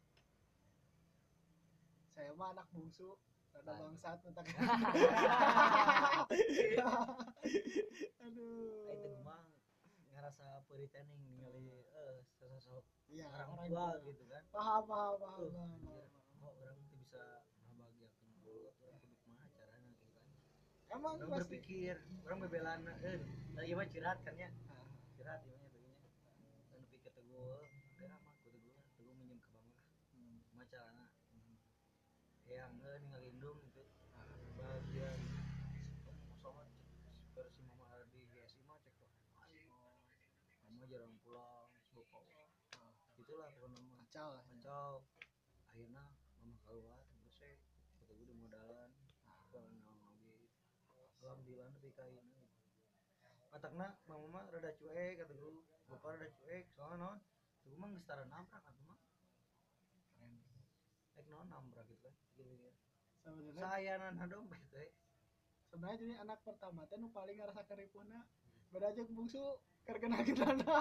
Saya 2.15 2.31
mah 2.39 2.55
anak 2.55 2.67
bungsu 2.71 3.19
rada 3.51 3.75
bangsat 3.75 4.17
mentak 4.23 4.47
aduh. 8.23 8.87
Aing 8.87 9.03
teh 9.03 9.15
mah 9.27 9.43
ngerasa 10.15 10.63
peritan 10.71 11.03
nih 11.11 11.19
ningali 11.19 11.67
eh 11.67 12.23
sosok 12.39 12.83
iya 13.11 13.27
orang 13.27 13.59
tua 13.67 13.99
gitu 14.07 14.23
kan. 14.31 14.43
paham 14.55 14.83
paham 14.87 15.15
paham 15.19 15.51
kok 16.39 16.53
orang 16.63 16.79
tuh 16.87 16.95
bisa 16.95 17.43
orang 17.75 17.91
kudu 17.99 18.71
kumaha 19.19 19.47
carana 19.51 19.83
gitu 19.91 20.05
kan. 20.15 20.23
emang 20.95 21.15
Orang 21.19 21.29
pasti. 21.35 21.39
berpikir, 21.59 21.95
orang 22.23 22.39
bebelan 22.47 22.81
eh 23.03 23.19
tadi 23.51 23.71
mah 23.75 23.87
curhat 23.91 24.17
kan 24.23 24.35
ya. 24.39 24.49
Curhat 25.19 25.39
ieu 25.43 25.59
mah 25.59 25.69
tadinya. 25.75 26.07
Dan 26.71 26.81
pikir 26.87 27.11
teguh, 27.11 27.67
kira 27.99 28.15
mah 28.15 28.31
kudu 28.39 28.55
teguh 28.55 28.71
lah, 28.75 28.85
teguh 28.95 29.13
minjem 29.19 29.39
ke 29.43 29.49
bank 29.51 29.67
lah. 29.75 29.83
hmm. 30.15 30.39
Kumaha 30.49 30.67
carana. 30.71 31.05
Yang 32.51 32.73
eh 32.83 32.97
ninggal 32.99 33.23
indung 33.31 33.59
gitu. 33.63 33.83
Bahagia. 34.59 35.09
Kamu 36.03 36.35
sama 36.43 36.63
versi 37.31 37.63
Mama 37.63 37.87
Ardi 37.95 38.27
GSI 38.27 38.59
mah 38.67 38.75
cek 38.83 38.95
tuh. 38.99 39.07
Mama 40.67 40.83
jarang 40.91 41.15
pulang, 41.23 41.71
sibuk 41.87 42.07
Itulah 43.15 43.47
pokoknya 43.55 43.79
mah. 43.79 43.95
kacau 44.03 44.29
lah. 44.35 44.43
Kacau. 44.51 44.91
Akhirnya 45.71 46.03
mama 46.43 46.57
keluar 46.67 46.99
terus 47.07 47.37
saya 47.39 47.55
kata 48.01 48.11
gue 48.17 48.27
di 48.27 48.35
modalan 48.35 48.91
kalau 49.47 49.47
lagi 49.55 49.79
alhamdulillah 51.21 51.69
tapi 51.71 51.89
kain 51.95 52.25
matakna 53.53 53.87
mama 54.09 54.27
mah 54.27 54.43
rada 54.51 54.73
cuek 54.75 55.21
kata 55.21 55.31
gue 55.31 55.51
bapak 55.87 56.17
rada 56.17 56.27
cuek 56.35 56.67
soalnya 56.75 56.97
non. 56.99 57.19
Gue 57.61 57.77
mah 57.77 57.87
geus 57.93 58.03
tara 58.09 58.25
nabrak 58.25 58.65
atuh 58.65 58.83
mah 58.89 58.97
non 61.31 61.47
nabrak 61.47 61.87
gitu 61.87 62.11
kan 63.23 63.33
sebenarnya 63.39 63.63
saya 63.63 63.93
nana 63.97 64.25
dompet 64.27 64.61
teh 64.69 64.91
sebenarnya 65.71 65.97
jadi 66.03 66.15
anak 66.27 66.39
pertama 66.43 66.83
teh 66.91 66.99
nu 66.99 67.07
paling 67.15 67.39
ngerasa 67.39 67.63
keripuna 67.65 68.27
beda 68.75 68.91
aja 68.91 69.01
bungsu 69.07 69.39
kergena 69.87 70.19
genana 70.27 70.75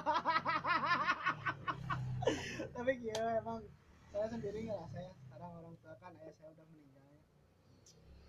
tapi 2.74 2.92
iya 3.00 3.38
emang 3.38 3.62
saya 4.10 4.26
sendiri 4.26 4.66
ngerasa 4.66 4.98
ya 4.98 5.12
sekarang 5.14 5.50
orang 5.62 5.74
tua 5.78 5.94
kan 6.02 6.12
ayah 6.18 6.34
saya 6.36 6.50
udah 6.52 6.66
meninggal 6.74 7.14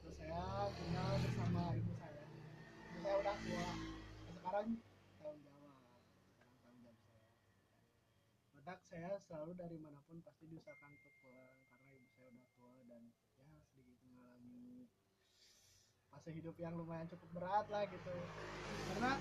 terus 0.01 0.17
saya 0.17 0.69
tinggal 0.77 1.11
bersama 1.21 1.61
ibu 1.77 1.93
saya. 1.97 2.25
Ibu 2.25 2.97
saya 3.01 3.15
udah 3.21 3.35
tua. 3.41 3.65
Nah, 3.65 4.33
sekarang 4.37 4.67
tanggung 5.17 5.41
jawab 5.41 5.73
sekarang 5.81 6.55
tanggung 6.61 6.81
jawab 6.85 6.99
saya 7.01 7.25
Badak 8.53 8.79
saya 8.85 9.09
selalu 9.17 9.51
dari 9.57 9.77
mana 9.81 9.99
pun 10.05 10.21
pasti 10.21 10.45
diusahakan 10.45 10.89
untuk 10.93 11.13
pulang 11.21 11.57
karena 11.69 11.89
ibu 11.97 12.07
saya 12.13 12.27
udah 12.29 12.47
tua 12.53 12.73
dan 12.85 13.03
ya 13.37 13.59
sedikit 13.73 13.97
mengalami 14.05 14.85
fase 16.21 16.37
hidup 16.37 16.53
yang 16.61 16.77
lumayan 16.77 17.09
cukup 17.09 17.33
berat 17.33 17.65
lah 17.73 17.81
gitu. 17.89 18.13
Karena 18.93 19.17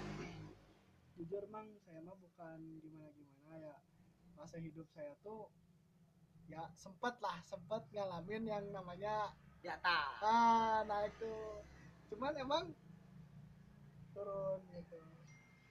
jujur 1.17 1.49
mang 1.49 1.65
saya 1.81 2.05
mah 2.05 2.13
bukan 2.13 2.61
gimana 2.85 3.09
gimana 3.17 3.57
ya. 3.57 3.77
Fase 4.37 4.61
hidup 4.61 4.85
saya 4.93 5.17
tuh 5.25 5.49
ya 6.45 6.69
sempet 6.77 7.17
lah 7.25 7.41
sempet 7.49 7.89
ngalamin 7.97 8.45
yang 8.45 8.69
namanya 8.69 9.33
di 9.65 9.73
atas. 9.73 10.21
Ah 10.21 10.85
naik 10.85 11.17
tuh. 11.17 11.65
Cuman 12.13 12.37
emang 12.37 12.69
turun 14.13 14.61
gitu. 14.77 15.01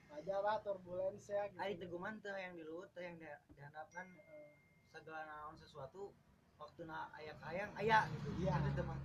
Wajar 0.10 0.42
lah 0.42 0.58
turbulence 0.66 1.30
ya 1.30 1.46
gitu. 1.46 1.62
Ari 1.62 1.78
teguman 1.78 2.18
teh 2.26 2.34
yang 2.34 2.58
di 2.58 2.66
luhut 2.66 2.90
teh 2.98 3.06
yang 3.06 3.22
di- 3.22 3.54
dihandapkan 3.54 4.10
Eh, 4.18 4.58
segala 4.90 5.30
naon 5.30 5.54
sesuatu 5.62 6.10
waktu 6.58 6.90
na 6.90 7.06
ayak 7.22 7.38
ayang 7.54 7.70
aya 7.78 8.10
gitu. 8.18 8.34
Iya. 8.42 8.58
itu 8.66 8.82
teman 8.82 8.98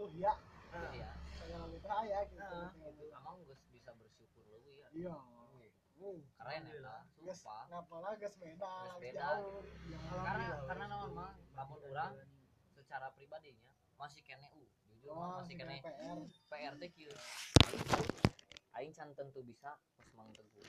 tuh 0.00 0.08
ya 0.16 0.32
Jadi 0.72 1.04
ya 1.04 1.12
saya 1.48 1.64
lagi 1.64 1.78
tuh 1.80 1.88
ya 2.04 2.20
gitu. 2.28 2.44
Ah, 2.44 2.70
gitu. 2.76 3.04
emang 3.16 3.36
gus 3.48 3.60
bisa 3.72 3.90
bersyukur 3.96 4.44
lebih 4.52 4.84
ya? 4.84 4.88
Iya. 4.92 5.16
Uh, 5.98 6.20
keren 6.36 6.62
ya 6.68 6.94
gas 7.24 7.40
sumpah. 7.40 7.64
ngapalah 7.72 8.12
gas 8.20 8.36
beda? 8.36 8.68
Gas 8.68 8.96
beda. 9.00 9.20
jauh. 9.40 9.64
Karena 10.20 10.46
karena 10.68 10.84
naon 10.92 11.10
mah 11.16 11.32
lamun 11.56 11.80
orang 11.88 12.12
secara 12.76 13.08
pribadinya 13.16 13.72
masih 13.96 14.20
kene 14.28 14.52
u 14.60 14.68
jujur 14.92 15.16
mah 15.16 15.24
oh, 15.24 15.36
masih 15.40 15.56
kene. 15.56 15.80
PR 15.80 16.18
PR 16.52 16.74
teh 16.76 16.90
kieu. 16.92 17.12
Aing 18.76 18.92
can 18.92 19.08
tentu 19.16 19.40
bisa 19.40 19.72
pas 19.96 20.08
mang 20.12 20.28
tentu 20.36 20.60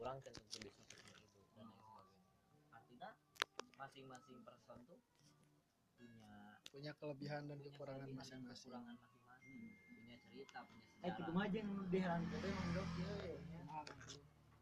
urang 0.00 0.16
can 0.24 0.32
tentu 0.32 0.56
bisa 0.64 0.80
mang 0.88 1.20
itu 1.20 1.40
dan 1.52 1.68
lain 1.68 1.68
sebagainya. 1.68 2.00
Artinya 2.72 3.10
masing-masing 3.76 4.40
person 4.40 4.78
tuh 4.88 5.00
punya 6.00 6.32
punya 6.72 6.92
kelebihan 6.96 7.44
dan 7.44 7.60
punya 7.60 7.70
kekurangan 7.76 8.08
masing-masing 8.16 8.72
punya 9.86 10.16
cerita 10.26 10.58
punya 10.66 10.82
eh 11.02 11.10
itu 11.10 11.18
sejarah. 11.18 11.34
mah 11.34 11.42
aja 11.46 11.56
yang 11.62 11.72
diheran 11.90 12.22
kita 12.30 12.46
emang 12.46 12.68
dok 12.76 12.88
ya 13.00 13.10
ya, 13.26 13.36
ya. 13.52 13.60
Nah, 13.66 13.82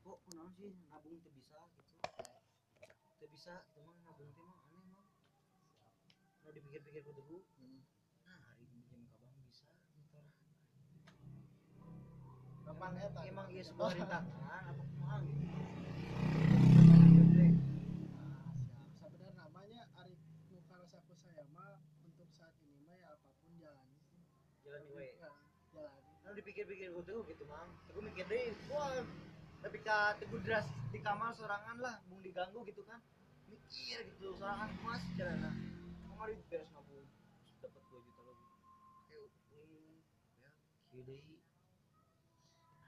kok 0.00 0.16
kunaon 0.24 0.50
sih 0.56 0.70
nabung 0.88 1.16
teu 1.20 1.30
bisa 1.36 1.58
gitu? 1.76 1.92
Teu 3.18 3.28
bisa 3.28 3.52
itu 3.68 3.78
mah 3.84 3.96
nabung 4.04 4.30
teh 4.32 4.42
mah 4.42 4.56
aneh 4.68 4.84
mah 4.90 5.06
nah 6.40 6.50
dipikir-pikir 6.50 7.04
ku 7.04 7.12
teguh 7.14 7.42
hmm. 7.60 7.80
nah 8.24 8.38
hari 8.48 8.64
ini 8.66 8.80
jam 8.90 9.02
kabang 9.06 9.34
bisa 9.46 9.68
gitu. 9.94 10.18
Kapan 12.64 12.92
eta 12.98 13.20
emang 13.26 13.46
iya 13.50 13.62
sebuah 13.66 13.90
rintangan 13.92 14.62
apa 14.70 14.82
kumaha 14.82 15.16
gitu 15.26 15.46
Nah, 18.10 18.50
siap. 18.66 18.88
Sebenarnya 18.98 19.34
namanya 19.36 19.82
Ari 19.98 20.14
Nukarasaku 20.50 21.14
saya 21.18 21.42
mah 21.54 21.78
untuk 22.06 22.26
saat 22.30 22.54
ini 22.62 22.78
mah 22.82 22.94
ya 22.94 23.14
apa 23.14 23.30
pun 23.42 23.50
jalani 23.58 23.98
sih. 24.10 24.22
Jalan 24.64 24.80
di 24.86 24.92
we 24.94 25.06
Ya, 25.06 25.28
jalani. 25.70 26.02
nah 26.26 26.32
dipikir-pikir 26.34 26.90
ku 26.90 27.00
teguh 27.06 27.22
gitu 27.30 27.44
mang 27.46 27.70
teguh 27.86 28.02
mikir 28.02 28.26
deh 28.26 28.50
wah 28.68 28.90
tapi 29.62 29.78
ka 29.80 30.18
teguh 30.18 30.40
deras 30.42 30.66
di 30.90 30.98
kamar 30.98 31.30
sorangan 31.34 31.78
lah 31.78 32.02
bung 32.10 32.20
diganggu 32.20 32.60
gitu 32.66 32.82
kan 32.84 32.98
mikir 33.46 34.02
gitu 34.02 34.34
sorangan 34.34 34.68
mas 34.82 35.02
carana 35.14 35.50
kamar 36.10 36.26
itu 36.34 36.42
beres 36.50 36.68
nabung 36.74 37.06
dapat 37.62 37.82
2 37.86 38.02
juta 38.02 38.22
lebih 38.26 38.48
kayak 39.06 39.28
ya 40.42 40.50
kieu 40.90 41.02
deui 41.06 41.36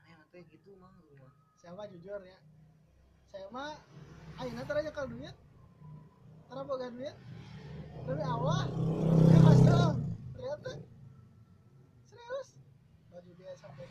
aneh 0.03 0.15
nanti 0.19 0.39
gitu 0.51 0.75
mang 0.77 0.95
rumah 0.99 1.31
Saya 1.63 1.79
mah 1.79 1.87
jujur 1.87 2.19
ya. 2.27 2.39
Saya 3.31 3.47
mah 3.55 3.79
ayeuna 4.43 4.67
tara 4.67 4.83
nyekel 4.83 5.07
duit. 5.15 5.31
Tara 6.51 6.67
boga 6.67 6.91
duit. 6.91 7.15
Demi 8.03 8.25
Allah. 8.27 8.67
Ya 9.31 9.39
Mas 9.47 9.61
dong. 9.63 9.95
Ternyata 10.35 10.71
sampai? 13.63 13.87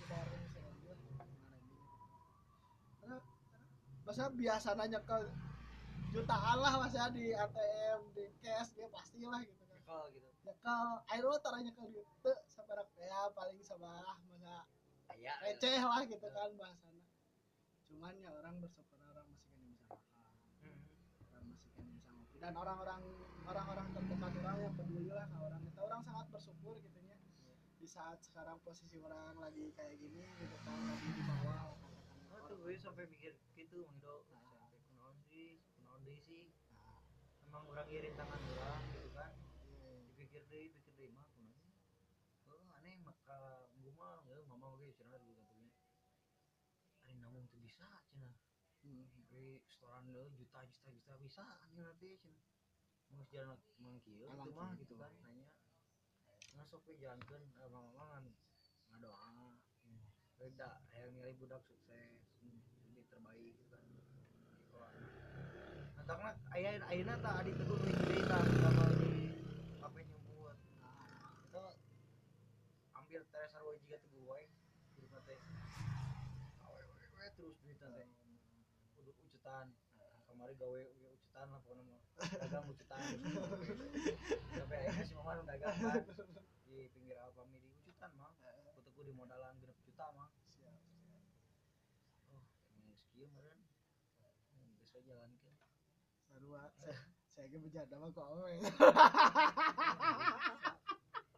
Karena 3.00 3.18
masa 4.04 4.24
biasa 4.30 4.70
nyekel 4.76 5.24
jutaan 6.12 6.58
lah 6.60 6.74
masa 6.76 7.08
di 7.16 7.32
ATM 7.32 8.00
di 8.12 8.28
cash 8.44 8.76
dia 8.76 8.92
pastilah 8.92 9.40
gitu 9.48 9.64
kan. 9.64 9.80
Kalau 9.88 10.06
gitu. 10.12 10.28
Nyekel 10.44 10.84
air 11.08 11.24
lo 11.24 11.40
taruh 11.40 11.64
nyekel 11.64 11.88
di 11.88 12.04
itu 12.04 12.32
sampai 12.52 12.84
ya 13.00 13.32
paling 13.32 13.60
sabalah 13.64 14.20
masa 14.28 14.68
aya 15.12 15.34
receh 15.44 15.80
lah 15.84 16.04
gitu 16.08 16.28
kan 16.32 16.52
bahasana 16.56 17.04
cuman 17.92 18.16
ya 18.24 18.32
orang 18.32 18.56
bersyukur 18.64 18.98
orang 19.04 19.28
masih 19.28 19.52
kan 19.52 19.68
bisa 19.68 19.92
makan. 19.92 20.32
Hmm. 20.64 20.80
orang 21.28 21.46
masih 21.52 21.70
kan 21.76 21.86
bisa 21.92 22.10
ngopi. 22.16 22.38
Dan 22.40 22.54
orang-orang 22.56 23.02
orang-orang 23.44 23.88
terdekat 23.92 24.32
orang 24.40 24.58
yang 24.64 24.74
peduli 24.80 25.12
lah 25.12 25.28
ke 25.28 25.38
orang 25.44 25.62
kita 25.68 25.80
orang 25.84 26.02
sangat 26.08 26.26
bersyukur 26.32 26.76
gitu. 26.80 26.98
ya 26.98 27.01
di 27.82 27.90
saat 27.90 28.22
sekarang 28.22 28.62
posisi 28.62 29.02
orang 29.02 29.42
lagi 29.42 29.74
kayak 29.74 29.98
gini 29.98 30.22
gitu 30.38 30.58
kan 30.62 30.78
lagi 30.86 31.10
di 31.18 31.24
bawah. 31.26 31.74
Oh 32.30 32.40
tuh 32.46 32.62
gue 32.62 32.78
sampai 32.78 33.10
mikir 33.10 33.34
gitu 33.58 33.82
Mang 33.90 33.98
Do 33.98 34.22
sampai 34.30 34.78
kunaon 34.86 35.18
sih 35.26 35.58
kunaon 35.74 35.98
deui 36.06 36.22
sih? 36.22 36.54
Nah, 36.78 37.02
emang 37.50 37.66
orang 37.66 37.90
ieu 37.90 38.06
tangan 38.14 38.38
orang 38.38 38.86
gitu 38.94 39.10
kan? 39.18 39.34
Iya. 39.66 39.98
dipikir 40.14 40.46
deui 40.46 40.70
pikir 40.78 40.94
deui 40.94 41.10
mah 41.10 41.26
kunaon 41.34 41.58
sih? 41.58 41.74
Oh 42.46 42.62
aneh 42.78 43.02
maka 43.02 43.66
gua 43.82 43.98
mah 43.98 44.30
ya 44.30 44.46
mama 44.46 44.78
oge 44.78 44.94
cenah 44.94 45.18
juga 45.26 45.42
katanya. 45.42 45.74
Ari 47.02 47.18
namun 47.18 47.50
teu 47.50 47.58
bisa 47.66 47.90
cenah 48.14 48.38
Hmm. 48.82 49.06
Tapi 49.14 49.62
setoran 49.70 50.06
lo 50.10 50.26
juta 50.38 50.66
juta 50.70 50.90
juta 50.90 51.14
bisa 51.18 51.46
nanti 51.74 52.18
cenah 52.22 52.46
mau 53.10 53.26
jalan 53.30 53.58
Emang 54.30 54.46
itu 54.50 54.54
mah 54.54 54.70
gitu. 54.78 54.86
gitu. 54.86 54.96
kan 55.02 55.14
nanya 55.26 55.50
nggak 56.54 56.66
sok 56.68 56.84
we 56.88 56.96
jalankeun 57.00 57.44
eh, 57.60 57.70
mama 57.72 57.90
mah 57.96 58.08
ngan 58.16 58.26
ngadoa 58.92 59.32
beda 60.42 60.72
yang 60.98 61.14
nilai 61.14 61.38
budak 61.38 61.62
sukses 61.62 62.18
jadi 62.82 63.06
terbaik 63.14 63.54
gitu 63.62 63.78
kan. 63.78 63.86
Nah 65.94 66.04
karena 66.10 66.30
ayah 66.58 66.74
ayahnya 66.90 67.16
tak 67.22 67.46
adik 67.46 67.54
teguh 67.62 67.78
gede 67.78 68.18
tak 68.26 68.42
sama 68.58 68.86
di 68.98 69.38
apa 69.86 69.98
nyebut 70.02 70.58
itu 71.46 71.64
ambil 72.98 73.22
teres 73.30 73.54
arwah 73.54 73.78
jika 73.86 74.02
teguh 74.02 74.26
wae 74.26 74.50
hidup 74.98 75.22
teh 75.30 75.38
awe 76.66 76.82
terus 77.38 77.56
berita 77.62 77.86
teh 77.86 78.10
udah 78.98 79.14
ucetan 79.22 79.78
kemarin 80.26 80.56
gawe 80.58 80.82
ucetan 81.06 81.46
lah 81.54 81.60
pokoknya 81.62 81.84
mah 81.86 82.02
dagang 82.42 82.66
ucetan 82.66 82.98
sampai 84.58 84.78
akhirnya 84.90 85.06
si 85.06 85.14
mama 85.14 85.46
dagang 85.46 85.76
kan 85.78 86.02
di 86.66 86.90
pinggir 86.98 87.22
Alfamidi 87.22 87.70
ucutan 87.78 88.10
mah 88.18 88.34
di 89.02 89.14
modalan 89.18 89.54
genep 89.58 89.78
juta 89.82 90.06
mah 90.14 90.30
siap 90.50 90.78
oh 92.30 92.44
emang 92.78 92.94
sekieu 92.98 93.28
meureun 93.34 93.62
Hmm, 94.52 94.76
geus 94.78 94.92
we 94.94 95.02
jalankeun 95.08 95.56
sarua 96.30 96.70
saya 96.78 96.94
saya 97.34 97.46
ge 97.50 97.58
bercanda 97.58 97.96
mah 97.98 98.10
kok 98.14 98.28
awe 98.28 98.54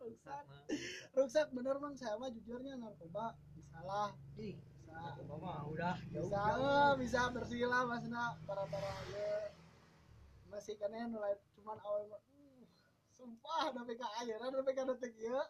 rusak 0.03 0.45
rusak 1.15 1.47
bener 1.55 1.79
mang 1.79 1.95
saya 1.95 2.19
mah 2.19 2.27
jujurnya 2.33 2.75
narkoba. 2.75 3.39
Bisalah 3.55 4.11
ih 4.35 4.59
bisa. 4.59 4.91
narkoba 4.91 5.35
mah 5.39 5.63
udah. 5.71 5.95
Jauh 6.11 6.27
bisa 6.27 6.41
eh, 6.59 6.91
bisa 6.99 7.21
bersih 7.31 7.63
lah 7.69 7.87
masna 7.87 8.35
para 8.43 8.67
para 8.67 8.91
ya 9.15 9.53
masih 10.51 10.77
kan 10.77 10.93
mulai 11.09 11.33
cuman 11.57 11.81
awal 11.81 12.05
uh, 12.13 12.61
sumpah 13.17 13.73
tapi 13.73 13.97
ayeuna 14.21 14.53
tapi 14.53 14.71
ka 14.77 14.85
detik 14.85 15.17
ieu 15.17 15.41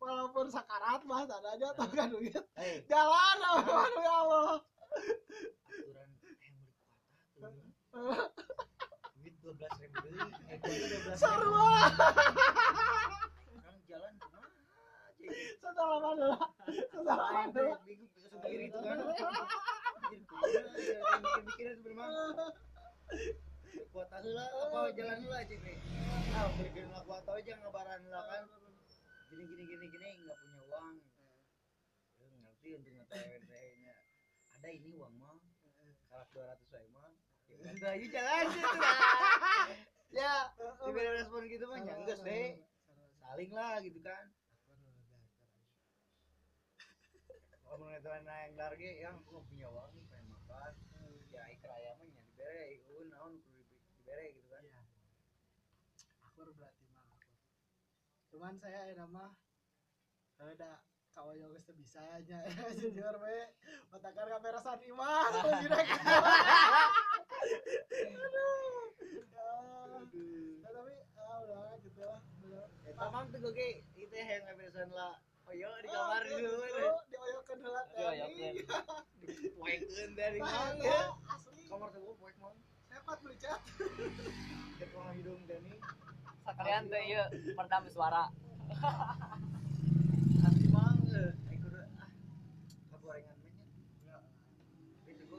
walaupun 0.00 0.46
sakarat 0.52 1.00
mah 1.08 1.24
tak 1.24 1.42
aja 1.44 1.68
tau 1.74 1.88
kan 1.90 2.10
duit 2.12 2.36
hei 2.58 2.82
jalan 2.90 3.38
aduh 3.40 3.86
ya 4.02 4.14
Allah 4.24 4.44
aturan 7.24 7.54
eh 7.94 8.28
duit 9.20 9.34
dua 9.40 9.52
belas 9.56 9.72
ribu 9.80 9.96
eh 10.50 10.58
sarua 11.16 11.88
orang 13.54 13.78
jalan 13.88 14.12
aja 14.18 14.40
setelah 15.62 15.98
mana 16.04 16.24
lah 16.36 16.42
setelah 16.68 17.28
mana 17.32 17.64
supir 18.18 18.60
itu 18.68 18.78
kan 18.78 18.96
ya, 20.44 21.16
mikir-mikirin 21.22 21.78
sebenarnya 21.80 22.46
kuota 23.90 24.16
heula 24.22 24.44
apa 24.46 24.78
jalan 24.94 25.16
heula 25.22 25.36
aja 25.40 25.56
nih 25.58 25.76
ah 26.34 26.46
bikin 26.58 26.86
lah 26.92 27.02
kuota 27.06 27.30
aja 27.40 27.52
ngabaran 27.62 27.98
heula 28.04 28.20
kan 28.28 28.42
gini 29.28 29.42
gini 29.48 29.62
gini 29.66 29.86
gini 29.88 30.08
nggak 30.24 30.38
punya 30.40 30.60
uang 30.68 30.96
Lu 32.20 32.26
ngerti 32.44 32.68
untuk 32.76 32.92
ngetawain 32.96 33.42
nya 33.84 33.96
ada 34.54 34.68
ini 34.70 34.90
uang 34.96 35.14
mah 35.18 35.36
kalah 36.08 36.26
dua 36.30 36.44
ratus 36.54 36.68
wae 36.72 36.88
mah 36.94 37.10
ya 37.50 37.54
udah 37.60 37.90
ayo 37.92 38.06
jalan 38.08 38.44
gitu 38.54 38.68
lah 38.80 38.96
ya 40.14 40.34
diberi 40.86 41.10
respon 41.18 41.42
gitu 41.50 41.64
mah 41.68 41.78
nyangges 41.82 42.20
deh 42.22 42.48
saling 43.20 43.52
lah 43.52 43.76
gitu 43.82 44.00
kan 44.00 44.24
kalau 47.64 47.76
mau 47.80 47.90
nonton 47.90 48.22
yang 48.28 48.54
large 48.54 48.90
yang 49.02 49.16
aku 49.18 49.42
punya 49.50 49.66
uang 49.66 49.90
nih 49.98 50.04
pengen 50.06 50.26
makan 50.30 50.72
ya 51.34 51.42
iker 51.50 51.70
ayamnya 51.74 52.06
nya 52.14 52.22
dibere 52.22 52.64
iun 52.86 53.08
naon 53.10 53.32
dibere 53.42 54.26
gitu 54.38 54.48
kan 54.52 54.62
Iya. 54.64 54.80
Mah 56.22 56.30
akur. 56.30 56.48
Cuman 58.34 58.58
saya 58.58 58.90
ada 58.90 59.06
mah 59.14 59.30
ada 60.42 60.82
kawan 61.14 61.38
yang 61.38 61.54
geus 61.54 61.70
bisa 61.78 62.02
nya 62.26 62.42
jujur 62.82 63.14
we. 63.22 63.46
Otakar 63.94 64.26
kamera 64.26 64.58
sani 64.58 64.90
mah 64.90 65.30
jinak. 65.62 65.86
Ya, 65.86 65.94
tapi 70.66 70.98
ah 71.14 71.46
udah 71.46 71.78
gitu 71.78 72.02
lah. 72.02 72.18
Udah. 72.42 72.66
ya 72.82 72.90
tamang 72.98 73.30
tuh 73.30 73.38
gue 73.38 73.86
itu 73.94 74.14
yang 74.18 74.42
ngebesan 74.50 74.90
lah. 74.90 75.14
Di 75.54 75.62
kamar 75.94 76.26
gitu, 76.26 76.42
dulu 76.42 76.66
ya. 80.82 81.14
asli. 81.30 81.70
kamar 81.70 81.86
tuh 81.94 82.02
gue 82.02 82.18
poek 82.18 82.34
beli 83.22 83.38
cat. 83.38 83.62
ke 84.82 84.90
tuang 84.90 85.14
hidung 85.14 85.46
Dani 85.46 85.78
sakalian 86.44 86.84
teh 86.92 87.02
ieu 87.08 87.24
peredam 87.56 87.84
suara. 87.88 88.28
Asli 90.44 90.68
mang 90.68 91.00
eh 91.08 91.32
kudu 91.56 91.80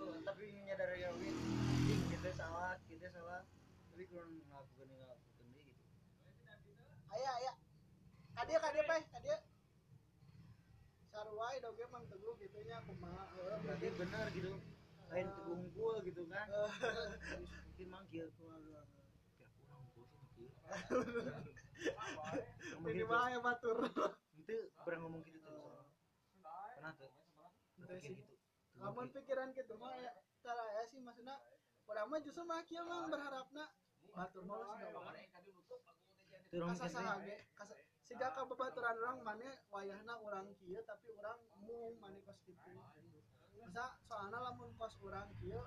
ah 0.10 0.18
tapi 0.26 0.44
nyadar 0.66 0.90
ya 0.98 1.14
anjing 1.14 2.02
kita 2.10 2.30
salah 2.34 2.74
kita 2.90 3.08
salah. 3.14 3.46
Tapi 3.94 4.04
kurang 4.10 4.34
ngelakukan 4.50 4.86
deh 4.90 4.98
gitu. 5.46 5.74
Aya 7.14 7.32
aya. 7.40 7.54
Kadia 8.36 8.60
kadia 8.60 8.84
pe, 8.84 8.98
kadia. 9.14 9.38
Sarua 11.14 11.48
doge 11.64 11.86
mang 11.94 12.04
teguh 12.12 12.36
gitu 12.44 12.60
nya 12.68 12.84
kumaha 12.84 13.24
heuh 13.38 13.56
berarti 13.64 13.88
benar 13.96 14.26
gitu. 14.34 14.52
Lain 15.14 15.28
tegungkul 15.32 15.96
gitu 16.04 16.28
kan. 16.28 16.50
Mungkin 16.50 17.88
mang 17.94 18.04
kieu 18.12 18.28
Waduh. 18.42 18.84
kira 19.38 19.48
kurang 19.56 19.86
unggul 19.96 20.08
Ini 22.86 23.04
mah 23.06 23.30
ya 23.30 23.40
batur. 23.42 23.78
itu 24.46 24.70
pernah 24.86 25.00
ngomong 25.06 25.22
gitu 25.26 25.42
tuh. 25.42 25.86
Pernah 26.42 26.92
tuh? 26.98 27.10
Berpikir 27.82 28.14
gitu. 28.14 28.36
Lamun 28.78 29.08
pikiran 29.10 29.50
gitu 29.56 29.74
mah 29.80 29.94
ya 29.98 30.12
tara 30.46 30.66
ya 30.78 30.84
sih 30.86 31.02
maksudna 31.02 31.42
urang 31.90 32.08
mah 32.12 32.20
justru 32.22 32.44
mah 32.46 32.62
kieu 32.68 32.86
mah 32.86 33.10
berharapna 33.10 33.66
batur 34.14 34.44
mah 34.46 34.78
sudah 34.78 35.02
orang 35.02 35.26
Kasa 36.56 36.88
sahage 36.88 37.36
kasa 37.58 37.74
siga 38.06 38.32
ka 38.32 38.46
babaturan 38.46 38.96
urang 39.02 39.20
mane 39.26 39.50
wayahna 39.74 40.22
urang 40.22 40.54
kieu 40.62 40.80
tapi 40.86 41.10
urang 41.18 41.40
mung 41.66 41.98
mane 41.98 42.22
kos 42.22 42.40
kitu. 42.46 42.78
Masa 43.58 43.98
soalna 44.06 44.38
lamun 44.40 44.72
kos 44.78 44.96
urang 45.02 45.34
kieu 45.42 45.60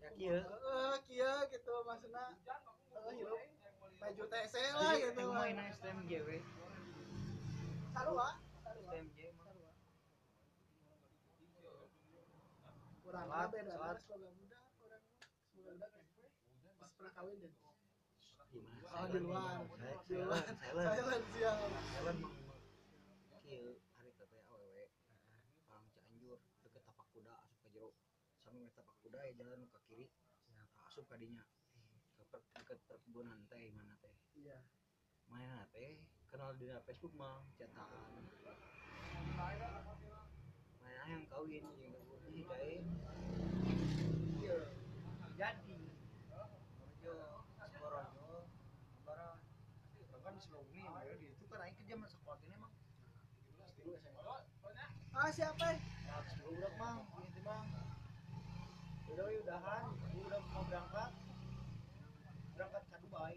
ya 0.00 0.08
kieu. 0.16 0.40
Eh 0.40 0.96
kieu 1.04 1.36
gitu 1.52 1.74
maksudna 1.84 2.32
eh 2.96 3.14
hirup 3.18 3.42
baju 4.00 4.22
TC 4.32 4.54
lah 4.76 4.92
jadi 4.96 5.08
gitu. 5.12 5.20
yang 5.20 5.32
main 5.36 5.56
STMJ 5.76 6.12
we 6.28 6.38
Sarua, 7.96 8.28
sarua. 8.60 8.92
STMJ 8.92 9.18
mah 9.40 9.44
sarua. 9.48 9.72
Urang 13.08 13.26
Salat, 13.26 13.40
mah 13.40 13.48
beda 13.48 13.72
salat. 13.72 13.96
semoga 14.04 14.30
muda 14.36 14.58
semoga 14.76 14.98
muda 15.56 15.86
kan. 15.88 16.02
Pas 16.76 16.90
pernah 16.92 17.12
kawin 17.16 17.36
deh. 17.40 17.54
Oh 18.92 19.04
di 19.08 19.18
luar. 19.24 19.64
Di 20.04 20.14
luar. 20.20 20.44
silent 20.96 21.24
siang. 21.32 21.58
silent 21.96 22.18
mang 22.20 23.40
kieu 23.46 23.78
hari 23.96 24.10
teh 24.18 24.28
awewe 24.52 24.84
orang 25.70 25.86
Cianjur 25.94 26.38
deket 26.66 26.82
tapak 26.82 27.06
kuda 27.14 27.32
asup 27.46 27.58
ka 27.62 27.68
jero 27.70 27.90
sambil 28.42 28.66
tapak 28.74 28.96
kuda 29.06 29.18
ya 29.22 29.32
jalan 29.38 29.60
ke 29.70 29.78
kiri 29.86 30.06
asup 30.90 31.04
ka 31.06 31.14
dinya 31.14 31.44
deket 32.54 32.78
perkebunan 32.86 33.40
teh 33.48 33.72
mana 33.72 33.94
teh? 34.00 34.14
Iya. 34.36 34.58
mana 35.26 35.66
teh? 35.72 36.00
Kenal 36.26 36.54
di 36.56 36.66
Facebook 36.84 37.14
mah 37.14 37.42
cetakan 37.56 38.02
mana 40.80 41.02
yang 41.06 41.24
kawin 41.30 41.62
yang 41.62 41.94
ih 42.30 42.44
kae 42.44 42.74
iya. 44.42 44.58
Jadi. 45.36 45.78
Rojo 46.32 47.14
Skorojo 47.68 48.28
Bara 49.04 49.36
kan 50.24 50.32
di 50.34 50.40
Sukabumi 50.42 50.80
ya. 50.82 51.14
Di 51.20 51.26
itu 51.30 51.44
kan 51.46 51.60
aing 51.62 51.76
kerja 51.76 51.94
masa 51.94 52.16
sekolah 52.16 52.40
ini 52.42 52.54
emang 52.56 52.72
SMA 54.02 54.36
Ah 55.16 55.30
siapa? 55.32 55.68
nah 56.06 56.20
udah 56.44 56.72
mang 56.76 56.98
ini 57.22 57.40
mang 57.44 57.64
udah 59.06 59.26
udahan. 59.30 59.84
Udah 60.18 60.40
mau 60.52 60.64
berangkat 60.66 61.10
ke 62.90 62.96
Dubai 63.04 63.36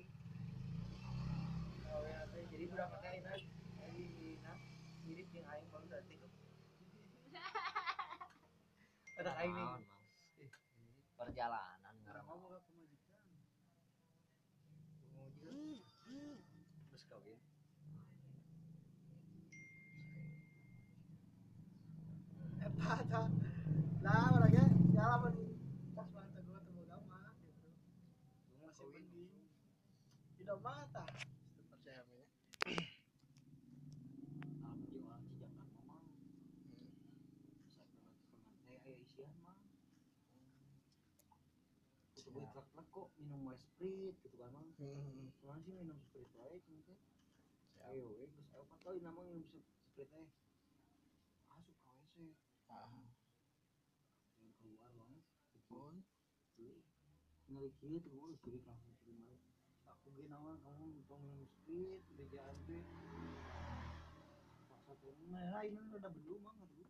Oh, 1.90 2.02
ya, 2.06 2.22
teh. 2.32 2.44
jadi 2.50 2.66
berangkat 2.72 3.00
kayak 3.04 3.18
ini 3.20 3.44
jadi 3.78 4.06
nah 4.42 4.58
mirip 5.04 5.28
yang 5.34 5.46
aing 5.48 5.68
baru 5.70 5.86
dari 5.90 6.16
itu 6.16 6.28
ada 9.19 9.36
aing 9.43 9.84
perjalanan 11.19 11.91
Orang 11.91 12.03
ngaran 12.08 12.23
mau 12.23 12.39
buka 12.39 12.59
pemajikan. 12.63 13.22
mau 15.11 15.28
juga 15.36 15.51
terus 16.88 17.03
kawin 17.11 17.39
Eta 22.59 22.91
eta. 23.03 23.22
Nah 23.99 24.32
orangnya 24.36 24.65
ya 24.95 25.03
lamun 25.03 25.36
pas 25.95 26.07
banget 26.15 26.32
teguh 26.39 26.59
temu 26.63 26.82
gitu. 27.43 27.70
Gua 28.55 28.72
Masih 28.72 28.88
mending. 28.88 29.32
Hidup 30.39 30.59
mah 30.63 30.88
tah. 30.95 31.07
Percaya 31.72 32.01
mah 32.07 32.15
ya. 32.20 32.28
alhamdulillah 34.59 35.09
orang 35.09 35.24
cijakan 35.32 35.67
memang 35.74 36.03
saya 37.74 37.86
pernah 37.89 38.11
pernah 38.28 38.53
saya 38.59 38.78
ayah 38.86 38.99
isian 39.01 39.34
mah 39.41 39.57
kutu 42.13 42.30
gue 42.30 42.45
truk 42.53 42.67
truk 42.76 43.09
kok 43.60 43.84
minum 43.84 44.16
wine 44.16 44.16
sprit 44.16 44.16
gitu 44.24 44.36
kan 44.39 44.49
mah 44.55 44.64
Orang 45.43 45.60
sih 45.68 45.74
minum 45.76 45.97
sprit 46.07 46.30
wae 46.39 46.55
cuma 46.64 46.80
teh 46.88 46.99
ayo 47.91 48.05
we 48.07 48.24
geus 48.32 48.47
ayo 48.55 48.64
kan 48.72 48.80
kali 48.80 48.99
nama 49.03 49.20
minum 49.20 49.43
sprit 49.43 50.07
teh 50.07 50.28
asup 51.51 51.78
ka 51.84 51.91
WC 51.91 52.16
yang 54.39 54.53
keluar 54.64 54.91
banget 54.95 55.24
pun. 55.68 55.95
Tinggal 57.49 57.70
kieu 57.82 57.97
gue 57.97 58.30
jadi 58.45 58.60
langsung 58.62 58.93
terima 59.01 59.34
aku 59.89 60.14
Oke 60.14 60.24
nama 60.30 60.53
kamu 60.62 61.01
tong 61.10 61.26
street 61.49 62.01
kerjaan 62.14 62.55
tuh 62.70 62.84
masa 64.70 64.93
tuh 65.01 65.18
nah 65.34 65.66
ini 65.66 65.82
udah 65.82 66.12
belum 66.14 66.41
mah 66.45 66.53
tuh 66.62 66.86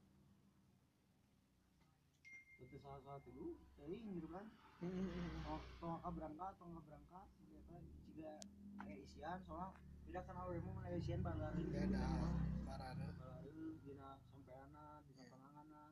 itu 2.60 2.76
salah 2.84 3.00
satu 3.08 3.32
dulu 3.32 3.56
teuing 3.80 4.20
gitu 4.20 4.28
kan 4.28 4.46
tong 4.80 5.64
tong 5.84 6.00
ka 6.00 6.10
berangkat 6.16 6.52
tong 6.56 6.72
ka 6.72 6.82
berangkat 6.88 7.26
ternyata 7.36 7.76
jika 8.08 8.34
aya 8.80 8.96
isian 8.96 9.40
soalnya 9.44 9.76
tidak 10.08 10.26
awal 10.32 10.56
mau 10.64 10.80
aya 10.88 10.96
isian 10.98 11.20
balareun 11.20 11.68
beda 11.68 12.08
parana 12.64 13.08
balareun 13.20 13.76
dina 13.84 14.16
sampeana 14.32 15.04
dina 15.04 15.24
pananganna 15.28 15.84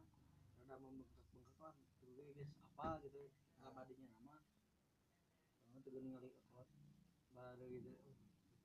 rada 0.57 0.75
membengkak-bengkak 0.79 1.59
lah 1.59 1.73
tuh 1.99 2.11
ge 2.15 2.25
geus 2.35 2.51
apa 2.63 3.03
gitu. 3.03 3.27
Abadinya 3.67 4.07
nama 4.15 4.39
Soalnya 5.59 5.83
tuh 5.83 5.91
ningali 5.99 6.31
ekot 6.31 6.67
baru 7.35 7.67
gitu 7.67 7.91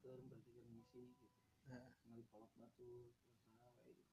keur 0.03 0.19
berarti 0.27 0.51
kan 0.51 0.67
misi 0.75 1.15
gitu. 1.15 1.27
Heeh. 1.71 1.91
ngali 2.07 2.23
polok 2.31 2.51
batu 2.59 3.15
terus 3.47 3.55
saha 3.55 3.71
wae 3.83 3.95
gitu. 3.95 4.11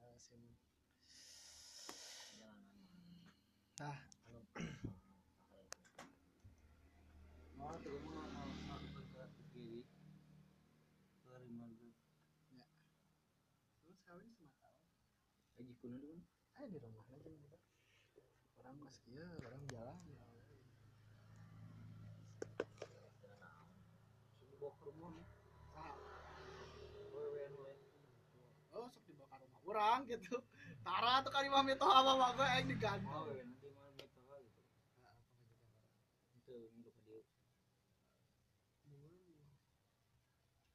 Nah, 0.00 0.16
sim. 0.16 0.42
Jalanan. 2.32 2.88
Tah. 3.76 3.98
Anu, 4.24 4.40
mau 7.60 7.76
tuh 7.84 7.96
mau 8.08 8.24
mau 8.32 8.48
mau 8.72 8.80
bergerak 8.96 9.30
ke 9.36 9.42
kiri 9.52 9.84
ke 11.20 11.32
lima 11.44 11.68
belas 11.76 11.96
Terus 13.84 13.98
kawin 14.08 14.32
sama 14.32 14.48
tahun. 14.64 15.71
Kuno 15.82 15.98
tuh 15.98 16.22
Ayo 16.62 16.68
di 16.70 16.78
rumah 16.78 17.02
aja 17.10 17.26
gitu. 17.26 17.58
Orang 18.62 18.78
mas 18.78 18.94
kieu, 19.02 19.26
orang 19.42 19.66
jalan. 19.66 19.98
sudah 24.38 24.56
bawa 24.62 24.72
ke 24.78 24.84
rumah 24.94 25.10
Ah, 25.74 25.98
oh 28.78 28.86
sok 28.94 29.02
dibawa 29.10 29.26
ke 29.26 29.42
rumah 29.42 29.60
orang 29.66 30.06
gitu. 30.06 30.38
Tara 30.86 31.18
tuh 31.26 31.34
kali 31.34 31.50
mah 31.50 31.66
mito 31.66 31.82
apa 31.82 32.12
mah 32.14 32.30
gue 32.30 32.46
yang 32.46 32.66
diganti. 32.70 33.06
wewen 33.10 33.50
nanti 33.50 33.66
mau 33.74 33.90
meta 33.98 34.06
gitu 34.06 34.22
apa 34.22 34.38
itu 36.38 36.54
dia 36.78 37.18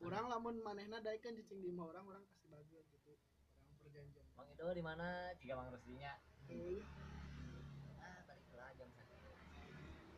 Orang 0.03 0.25
lamun 0.27 0.59
manehna 0.63 0.99
daek 0.99 1.23
kan 1.23 1.31
cicing 1.31 1.63
di 1.63 1.71
orang 1.79 2.03
orang 2.03 2.23
pasti 2.27 2.47
bagian 2.51 2.83
gitu. 2.91 3.15
Orang 3.87 4.26
Mang 4.37 4.47
Ido 4.53 4.69
di 4.71 4.83
mana? 4.85 5.33
Jika 5.41 5.53
Mang 5.57 5.69
Rusdinya. 5.73 6.13
Eh, 6.47 6.79
Ah, 7.99 8.19
baliklah 8.23 8.69
jam 8.77 8.89
satu. 8.95 9.31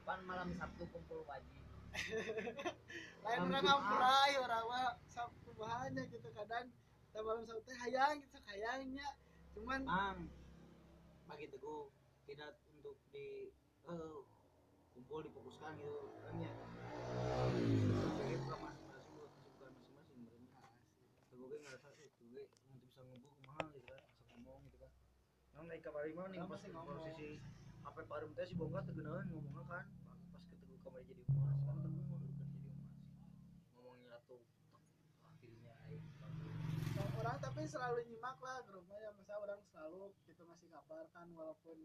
Pan 0.05 0.20
malam 0.28 0.49
Sabtu 0.53 0.84
kumpul 0.91 1.24
wajib. 1.26 1.57
lain 3.26 3.39
orang 3.49 3.65
ngamprai 3.65 4.34
orang 4.38 4.63
mah 4.70 4.93
sabtu 5.09 5.49
bahannya 5.57 6.05
gitu 6.05 6.30
kadang 6.32 6.70
kita 7.09 7.20
malam 7.20 7.43
sabtu 7.43 7.74
hayang 7.76 8.22
gitu 8.22 8.38
hayangnya 8.45 9.09
cuman 9.57 9.82
mang 9.84 10.20
bagi 11.26 11.49
teguh 11.49 11.89
tidak 12.30 12.61
untuk 12.78 12.93
di 13.09 13.49
eh, 13.89 14.20
kumpul 14.93 15.26
difokuskan 15.26 15.82
gitu 15.82 16.13
kan 16.22 16.34
ya 16.38 16.53
sebagai 17.89 18.38
bukan 18.45 18.57
masing-masing 18.61 19.13
buat 19.17 19.32
kesibukan 19.34 19.72
masing-masing 19.74 20.17
mereka 20.30 20.63
teguh 21.34 21.45
gue 21.49 21.59
ngerasa 21.59 21.88
eh 21.97 22.09
teguh 22.13 22.30
gue 22.38 22.43
nanti 22.70 22.86
bisa 22.86 23.01
ngomong 23.01 23.34
kumaha 23.34 23.65
gitu 23.74 23.88
kan 23.89 24.01
bisa 24.13 24.24
ngomong 24.38 24.59
gitu 24.70 24.78
kan 24.78 24.91
yang 25.60 25.68
naik 25.68 25.84
kamar 25.84 26.07
lima 26.07 26.24
nih? 26.32 26.39
Orang 26.39 26.55
pas 26.55 26.64
posisi 26.64 27.36
HP 27.84 27.97
parum 28.07 28.32
teh 28.32 28.47
si 28.47 28.55
bongkar 28.55 28.84
tegenahan 28.88 29.28
ngomongnya 29.28 29.64
kan 29.68 29.86
pas 30.32 30.43
ketemu 30.47 30.76
kamar 30.88 31.01
jadi 31.03 31.24
umas 31.36 31.60
kan 31.68 31.76
teguh 31.84 31.99
ngomong 31.99 32.07
kan 32.07 32.20
jadi 32.24 32.32
umas 32.32 32.55
ngomongnya 33.76 34.16
tuh 34.24 34.41
akhirnya 35.28 35.74
aing 35.91 37.12
orang 37.20 37.38
tapi 37.43 37.62
selalu 37.68 37.99
nyimak 38.07 38.39
lah 38.39 38.64
grupnya 38.64 38.97
ya 39.03 39.12
masa 39.20 39.34
orang 39.36 39.60
selalu 39.68 40.16
gitu 40.32 40.41
ngasih 40.47 40.70
kabar 40.72 41.03
kan 41.12 41.28
walaupun 41.36 41.78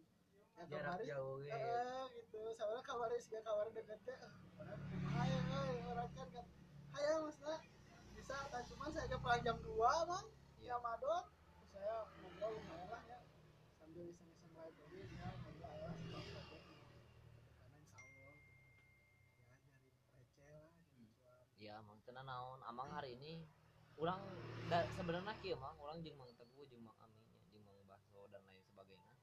ya 0.54 0.64
kemarin 0.70 1.06
jauh 1.10 1.34
gitu 1.42 1.50
eh 1.50 2.04
gitu. 2.14 2.40
Soalnya 2.54 2.82
kabarnya 2.86 3.18
sih 3.18 3.42
kabar 3.42 3.66
deket 3.74 3.98
teh 4.06 4.14
eh, 4.14 4.32
orang 4.62 4.80
kumaha 4.86 5.22
ya 5.26 5.40
euy, 5.50 5.78
orang 5.90 6.10
kan 6.14 6.28
kan. 6.30 6.46
Mas 6.94 7.38
nah 7.42 7.58
bisa 8.14 8.38
tak 8.54 8.62
cuman 8.70 8.88
saya 8.94 9.10
ke 9.10 9.18
pulang 9.18 9.42
jam 9.42 9.58
2 9.58 9.66
bang 9.82 10.26
ya 10.62 10.78
madon 10.78 11.26
saya 11.74 12.06
ngobrol 12.22 12.54
lumayan 12.54 12.86
lah 12.86 13.02
ya 13.10 13.13
sambil 13.94 14.10
iseng-iseng 14.10 14.50
live 14.58 14.74
tadi 14.74 15.06
ya 15.06 15.06
ngobrol 15.06 16.26
lah 16.34 16.42
sebab 16.50 16.66
aja 16.66 16.98
karena 17.62 17.78
insya 17.78 18.02
Allah 18.02 18.26
ya 18.26 18.34
nyari 19.38 19.70
receh 19.70 20.50
lah 20.50 20.66
Hmm. 20.98 21.14
Iya, 21.62 21.78
Mang 21.78 22.02
tenan 22.02 22.26
naon. 22.26 22.58
Amang 22.66 22.90
hari 22.90 23.14
ini 23.14 23.46
orang 23.94 24.18
da, 24.66 24.82
sebenarnya 24.98 25.30
kieu 25.38 25.54
Mang, 25.54 25.78
orang 25.78 26.02
jeung 26.02 26.18
Mang 26.18 26.34
Teguh 26.34 26.66
jeung 26.66 26.82
Mang 26.82 26.98
Aminnya, 27.06 27.38
jeung 27.54 27.62
Mang 27.62 27.78
Baso 27.86 28.26
dan 28.34 28.42
lain 28.42 28.66
sebagainya. 28.66 29.14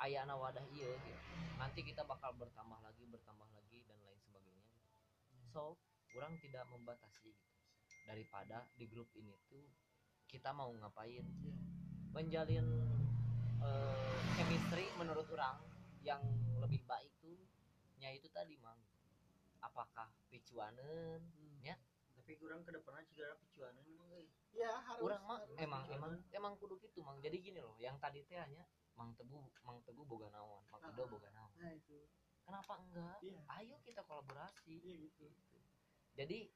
Ayana 0.00 0.32
wadah 0.32 0.64
ieu 0.72 0.88
gitu. 1.04 1.20
Nanti 1.60 1.84
kita 1.84 2.08
bakal 2.08 2.32
bertambah 2.40 2.80
lagi, 2.80 3.04
bertambah 3.04 3.52
lagi 3.52 3.84
dan 3.84 4.00
lain 4.00 4.16
sebagainya. 4.24 4.64
gitu. 4.64 4.96
So, 5.52 5.76
orang 6.16 6.40
tidak 6.40 6.64
membatasi 6.72 7.36
gitu. 7.36 7.52
Daripada 8.08 8.64
di 8.80 8.88
grup 8.88 9.12
ini 9.12 9.36
tuh 9.52 9.68
kita 10.24 10.56
mau 10.56 10.72
ngapain 10.72 11.28
Iya. 11.44 11.52
menjalin 12.16 12.64
eh, 13.64 14.16
chemistry 14.36 14.86
menurut 14.96 15.26
orang 15.32 15.58
yang 16.04 16.20
lebih 16.60 16.84
baik 16.84 17.10
tuh 17.18 17.40
nya 17.96 18.12
itu 18.12 18.28
tadi 18.28 18.60
mang. 18.60 18.76
Apakah 19.64 20.12
picuanen 20.28 21.24
Hmm. 21.34 21.60
Ya. 21.64 21.76
tapi 22.14 22.40
kurang 22.40 22.64
ke 22.64 22.70
depannya 22.72 23.04
juga 23.10 23.36
picuanan 23.36 23.84
emang 23.84 24.08
guys 24.08 24.32
ya 24.48 24.70
harus 24.80 25.02
orang 25.02 25.22
mah 25.28 25.40
emang 25.60 25.82
picuanan. 25.84 25.96
emang 25.96 26.12
emang 26.32 26.52
kudu 26.60 26.76
gitu 26.80 27.00
mang. 27.00 27.18
Jadi 27.20 27.36
gini 27.40 27.58
loh 27.60 27.76
yang 27.80 27.96
tadi 27.98 28.24
teh 28.24 28.36
hanya 28.38 28.64
mang 28.94 29.12
teguh 29.18 29.44
mang 29.66 29.80
teguh 29.84 30.04
boga 30.06 30.28
naon 30.30 30.62
mang 30.70 30.80
Ah. 30.84 30.92
ido 30.92 31.04
boga 31.08 31.28
naon. 31.32 31.52
nah 31.58 31.72
itu. 31.72 32.06
Kenapa 32.44 32.76
enggak? 32.76 33.16
Iya. 33.24 33.40
Ayo 33.56 33.76
kita 33.80 34.04
kolaborasi. 34.04 34.76
Iya 34.76 34.94
gitu. 35.08 35.32
Jadi 36.14 36.52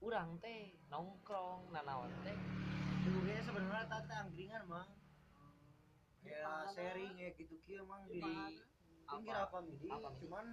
orang 0.00 0.36
teh 0.40 0.76
nongkrong 0.88 1.72
nanaon 1.72 2.12
teh. 2.24 2.36
Dulu 3.04 3.26
ya 3.26 3.40
sebenarnya 3.40 3.88
tata 3.88 4.14
angkringan 4.28 4.64
mang 4.68 4.88
ya 6.24 6.68
sharing 6.76 7.14
ya 7.16 7.30
gitu 7.36 7.56
kia 7.64 7.80
mang 7.84 8.04
Di 8.08 8.20
di 8.20 8.60
pinggir 9.08 9.34
Apa? 9.36 9.48
apa 9.48 9.58
midi 9.64 9.88
Apa 9.88 10.08
cuman 10.20 10.46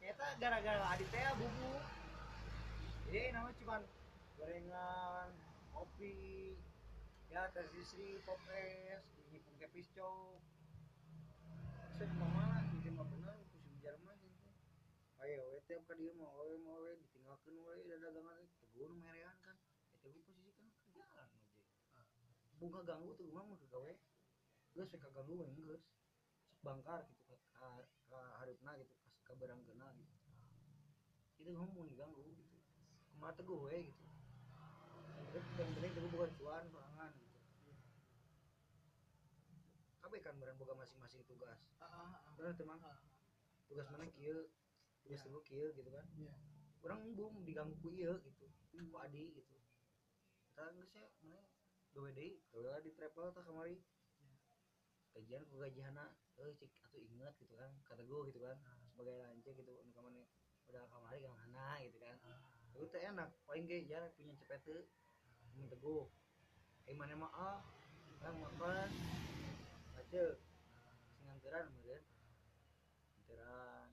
ternyata 0.00 0.26
gara-gara 0.42 0.84
adik 0.96 1.08
teh 1.14 1.22
bubu. 1.38 1.72
Jadi 3.06 3.30
namanya 3.30 3.54
cuman 3.62 3.80
gorengan 4.40 5.28
kopi 5.70 6.16
ya 7.30 7.46
teh 7.54 7.64
sisri 7.76 8.18
pop 8.26 8.40
es 8.50 9.04
nyipung 9.30 9.56
ke 9.60 9.68
pisco 9.70 10.40
saya 11.92 12.08
mama 12.18 12.66
itu 12.74 12.90
mah 12.90 13.06
bener 13.06 13.36
kusim 13.52 13.74
jarma 13.78 14.10
gitu. 14.18 14.42
Ayo 15.22 15.38
we 15.54 15.58
tiap 15.70 15.86
ka 15.86 15.94
dieu 15.94 16.10
mah 16.18 16.34
we 16.42 16.58
mah 16.66 16.76
we 16.82 16.98
ditinggalkeun 16.98 17.54
we 17.62 17.78
da 17.86 17.96
dagangan 18.02 18.42
nu 18.74 18.96
merean 18.98 19.36
kan. 19.44 19.54
Eta 19.94 20.10
gue 20.10 20.22
posisi 20.26 20.50
kan 20.58 20.66
kerjaan 20.82 21.14
aja. 21.14 21.38
Bunga 22.58 22.80
ganggu 22.82 23.14
tuh 23.14 23.30
mah 23.30 23.44
mah 23.46 23.60
gawe 23.70 23.92
geus 24.72 24.92
we 24.92 24.98
kaganggu 24.98 25.34
we 25.36 25.46
geus 25.56 25.84
sok 26.48 26.60
bangkar 26.64 27.04
gitu 27.08 27.22
ka 27.28 27.36
ka, 27.56 27.68
ka 28.08 28.20
hareupeuna 28.40 28.72
gitu 28.80 28.94
ka 29.26 29.32
barangkeuna 29.36 29.86
gitu. 29.98 30.14
Itu 31.40 31.50
ngomong 31.52 31.86
diganggu 31.90 32.20
gitu. 32.24 32.44
Kumaha 33.12 33.42
we 33.66 33.78
gitu. 33.90 34.04
Terus 35.32 35.46
yang 35.56 35.70
penting 35.72 35.92
teguh 35.96 36.10
bukan 36.12 36.30
cuan 36.36 36.64
sorangan 36.68 37.10
gitu. 37.16 37.38
Kabeh 40.04 40.20
kan 40.20 40.34
barang 40.36 40.56
boga 40.60 40.74
masing-masing 40.76 41.24
tugas? 41.24 41.56
Ah, 41.80 41.88
ah, 41.88 42.08
ah. 42.20 42.32
bener 42.36 42.52
teman 42.52 42.76
tugas 43.64 43.88
mana 43.88 44.04
kieu 44.12 44.52
tugas 45.00 45.24
teguh 45.24 45.40
kieu 45.48 45.72
gitu 45.72 45.88
kan. 45.88 46.04
Iya. 46.20 46.34
orang 46.82 47.14
bung 47.14 47.46
diganggu 47.46 47.78
ku 47.78 47.94
ieu 47.94 48.18
gitu 48.26 48.46
Hmm. 48.74 48.90
ku 48.90 48.96
adi 48.98 49.32
gitu. 49.32 49.56
Kita 50.52 50.68
geus 50.76 50.92
ya 50.92 51.06
mana? 51.24 51.40
Gawe 51.92 52.10
deui 52.12 52.40
gawe 52.52 52.80
di 52.84 52.90
travel 52.96 53.32
tah 53.32 53.44
kamari 53.44 53.76
gajian 55.12 55.44
ku 55.48 55.60
gajihana 55.60 56.08
eh 56.40 56.52
cik 56.56 56.72
atuh 56.88 57.00
inget 57.00 57.34
gitu 57.36 57.54
kan 57.54 57.68
kata 57.84 58.02
gue 58.02 58.20
gitu 58.32 58.40
kan 58.40 58.56
sebagai 58.88 59.20
lance 59.20 59.50
gitu 59.52 59.72
untuk 59.84 59.94
kamari 59.94 60.24
udah 60.72 60.82
kamari 60.88 61.18
ke 61.20 61.28
mana 61.28 61.66
gitu 61.84 61.98
kan. 62.00 62.16
Itu 62.72 62.86
teh 62.88 63.02
enak 63.04 63.28
paling 63.44 63.68
ge 63.68 63.84
jarak 63.84 64.16
punya 64.16 64.32
cepet 64.40 64.88
mun 65.56 65.68
teguh. 65.68 66.08
Eh 66.88 66.96
mana 66.96 67.14
mah 67.14 67.32
ah 67.36 67.60
kan 68.24 68.32
makan 68.38 68.88
aja 69.98 70.24
sing 71.12 71.24
nganteran 71.28 71.68
meureun 71.76 72.02
nganteran 73.12 73.88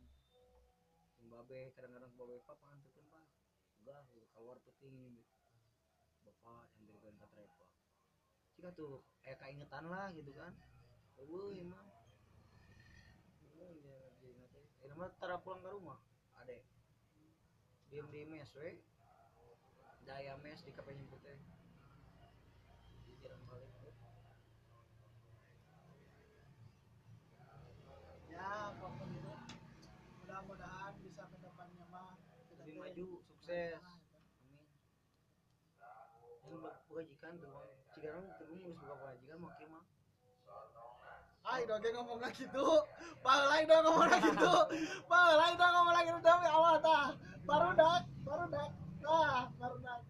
sing 1.18 1.26
babe 1.28 1.60
kadang-kadang 1.76 2.12
babe 2.16 2.40
pak 2.48 2.56
panganteun 2.64 3.06
pak. 3.12 3.26
Enggak 3.84 4.08
keluar 4.32 4.58
penting 4.64 5.20
gitu. 5.20 5.36
Bapak 6.24 6.72
yang 6.76 6.84
dari 6.88 7.00
Ganta 7.04 7.26
Travel 7.32 7.68
jika 8.60 8.76
tuh 8.76 9.08
eh 9.24 9.40
keingetan 9.40 9.88
lah 9.88 10.12
gitu 10.12 10.36
kan 10.36 10.52
Eueuh 11.20 11.52
emang. 11.60 11.88
Eueuh, 13.60 13.76
ya, 13.84 13.98
ini 14.88 14.94
mah 14.96 15.12
tara 15.20 15.36
pulang 15.44 15.60
ke 15.60 15.70
rumah 15.70 16.00
ade. 16.40 16.64
Diem 17.92 18.08
di 18.12 18.24
mes 18.26 18.52
we. 18.56 18.80
Daya 20.08 20.34
mes 20.42 20.60
di 20.66 20.72
kape 20.74 20.96
nyebut 20.96 21.22
teh 21.22 21.38
di 23.06 23.14
jalan 23.22 23.42
balik 23.46 23.70
ya 28.30 28.74
apa 28.74 28.88
pun 28.90 29.10
itu. 29.14 29.34
Mudah-mudahan 30.24 30.94
bisa 31.04 31.24
ke 31.30 31.38
depannya 31.44 31.86
mah 31.94 32.18
Lebih 32.58 32.76
maju, 32.82 33.08
sukses. 33.28 33.78
gitu. 33.78 34.18
amin. 34.42 34.66
Yang 36.42 36.58
buka 36.58 36.72
pengajikan 36.90 37.34
tuh 37.38 37.54
cikarang 37.94 38.26
tuh 38.42 38.46
buka 38.50 38.94
pengajikan 38.98 39.29
makin 39.29 39.29
mah 39.29 39.29
Ay, 41.50 41.66
dong 41.66 41.82
dia 41.82 41.92
ngomong 41.98 42.22
lagi 42.22 42.46
gitu. 42.46 42.68
Balai 43.26 43.66
dong 43.66 43.82
ngomong 43.90 44.06
lagi 44.06 44.30
gitu. 44.30 44.54
Balai 45.10 45.52
dong 45.58 45.72
ngomong 45.74 45.96
lagi 45.98 46.10
gitu 46.14 46.22
tapi 46.22 46.46
awal 46.46 46.78
tah. 46.78 47.18
Baru 47.50 47.70
dak, 47.74 48.06
baru 48.22 48.46
dak. 48.54 48.70
Nah, 49.02 49.50
baru 49.58 49.78
dak. 49.82 50.02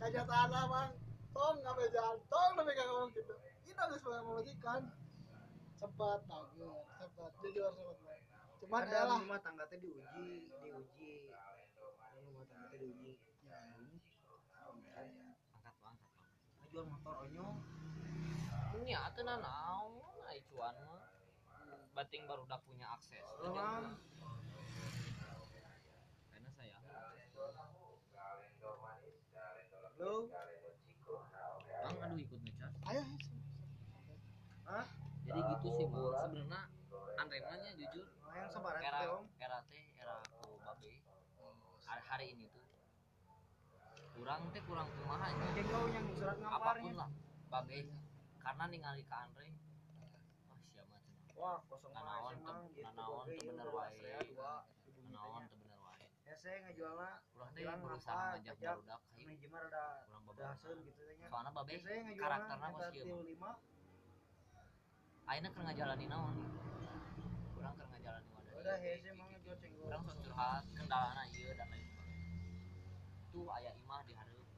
Kaja 0.00 0.22
tanah 0.24 0.64
bang. 0.64 0.90
Tong 1.36 1.56
ngabe 1.60 1.84
jalan, 1.92 2.18
tong 2.32 2.50
tapi 2.56 2.70
gak 2.72 2.88
ngomong 2.88 3.12
gitu. 3.12 3.34
Ini 3.68 3.76
dong 3.76 3.88
geus 3.92 4.04
ngomong 4.08 4.40
kan. 4.64 4.82
Cepat 5.78 6.20
bagus, 6.26 6.86
cepat 6.96 7.30
jujur 7.44 7.70
cepat. 7.70 8.18
Cuman 8.58 8.82
ya 8.90 9.06
ada 9.06 9.14
lah. 9.14 9.18
rumah 9.22 9.38
tangga 9.38 9.64
teh 9.70 9.78
diuji 9.78 10.50
diuji 10.50 11.30
rumah 12.26 12.44
tangga 12.50 12.66
teh 12.74 12.78
diuji 12.82 13.14
angkat 14.66 15.06
angkat 15.54 15.74
bang 15.78 15.96
jual 16.74 16.84
motor 16.90 17.14
onyo 17.22 17.46
ini 18.82 18.92
naon 19.24 19.46
ai 19.46 20.07
cuan 20.52 20.74
mah 20.84 21.02
bating 21.98 22.22
baru 22.30 22.46
udah 22.46 22.60
punya 22.62 22.86
akses. 22.94 23.22
Oh, 23.42 23.52
karena 26.30 26.50
saya 26.54 26.76
lu? 29.98 30.30
Bang 31.88 31.96
aduh 32.04 32.18
ikut 32.22 32.40
ngecas 32.42 32.72
Ayo. 32.86 33.02
Hah? 34.68 34.86
jadi 35.26 35.40
gitu 35.44 35.68
sih 35.76 35.86
bang. 35.88 36.06
Sebenarnya 36.08 36.60
Andre 37.18 37.38
mah 37.42 37.56
nya 37.58 37.72
jujur 37.74 38.06
yang 38.30 38.48
sebaran 38.52 38.80
era 38.80 39.00
om. 39.10 39.24
Era 39.42 39.58
teh 39.66 39.84
era 39.98 40.16
ku 40.30 40.54
babe. 40.62 40.92
Hari, 41.88 42.02
hari 42.06 42.26
ini 42.36 42.46
tuh 42.52 42.64
kurang 44.14 44.48
teh 44.54 44.62
kurang 44.64 44.88
kumaha 44.96 45.34
apa 46.46 46.70
pun 46.78 46.94
lah 46.94 47.10
babe. 47.50 47.80
Karena 48.38 48.64
ningali 48.70 49.02
ke 49.04 49.16
Andre 49.16 49.50
wah 51.38 51.62
kosong 51.70 51.94
Nanaon 51.94 52.34
emang 52.34 52.66
gitu 52.74 52.82
nanaon 52.82 53.26
ieu 53.30 53.46
bener 53.46 53.68
wae. 53.70 53.94
saya 54.02 54.18
dua 54.26 54.52
ibu 54.90 55.00
naon 55.14 55.38
gitanya. 55.38 55.46
teu 55.46 55.58
bener 55.62 55.78
wae. 55.86 56.06
ya 56.26 56.34
saya 56.34 56.56
ngejualna 56.66 57.10
kurang 57.30 57.50
teh 57.54 57.62
berusaha 57.78 58.26
ngajak 58.34 58.54
ajak. 58.58 58.74
barudak 58.74 59.00
manajemen 59.14 59.60
ada 59.70 59.84
kurang 60.02 60.22
ada 60.58 60.70
gitu 60.82 61.02
nya 61.14 61.26
soalnya 61.30 61.50
babe 61.54 61.74
Ya, 61.78 61.96
karakterna 62.18 62.68
kos 62.74 62.90
kieu 62.90 63.18
ayeuna 65.28 65.48
keur 65.54 65.62
ngajalani 65.62 66.06
naon? 66.10 66.34
Kurang 67.54 67.74
keur 67.78 67.86
ngajalani 67.86 68.28
wadah 68.34 68.54
udah 68.58 68.76
hese 68.82 68.98
gitu, 69.06 69.10
mah 69.14 69.26
gitu. 69.30 69.32
ngejual 69.38 69.56
cenggol 69.62 69.84
kurang 69.86 70.02
sok 70.02 70.18
curhat 70.26 70.64
kendalana 70.74 71.22
ieu 71.30 71.50
dan 71.54 71.66
lain 71.70 71.84
sebagainya. 71.86 72.34
Tuh 73.30 73.46
aya 73.54 73.70
imah 73.78 74.00
di 74.08 74.12
hareup 74.18 74.48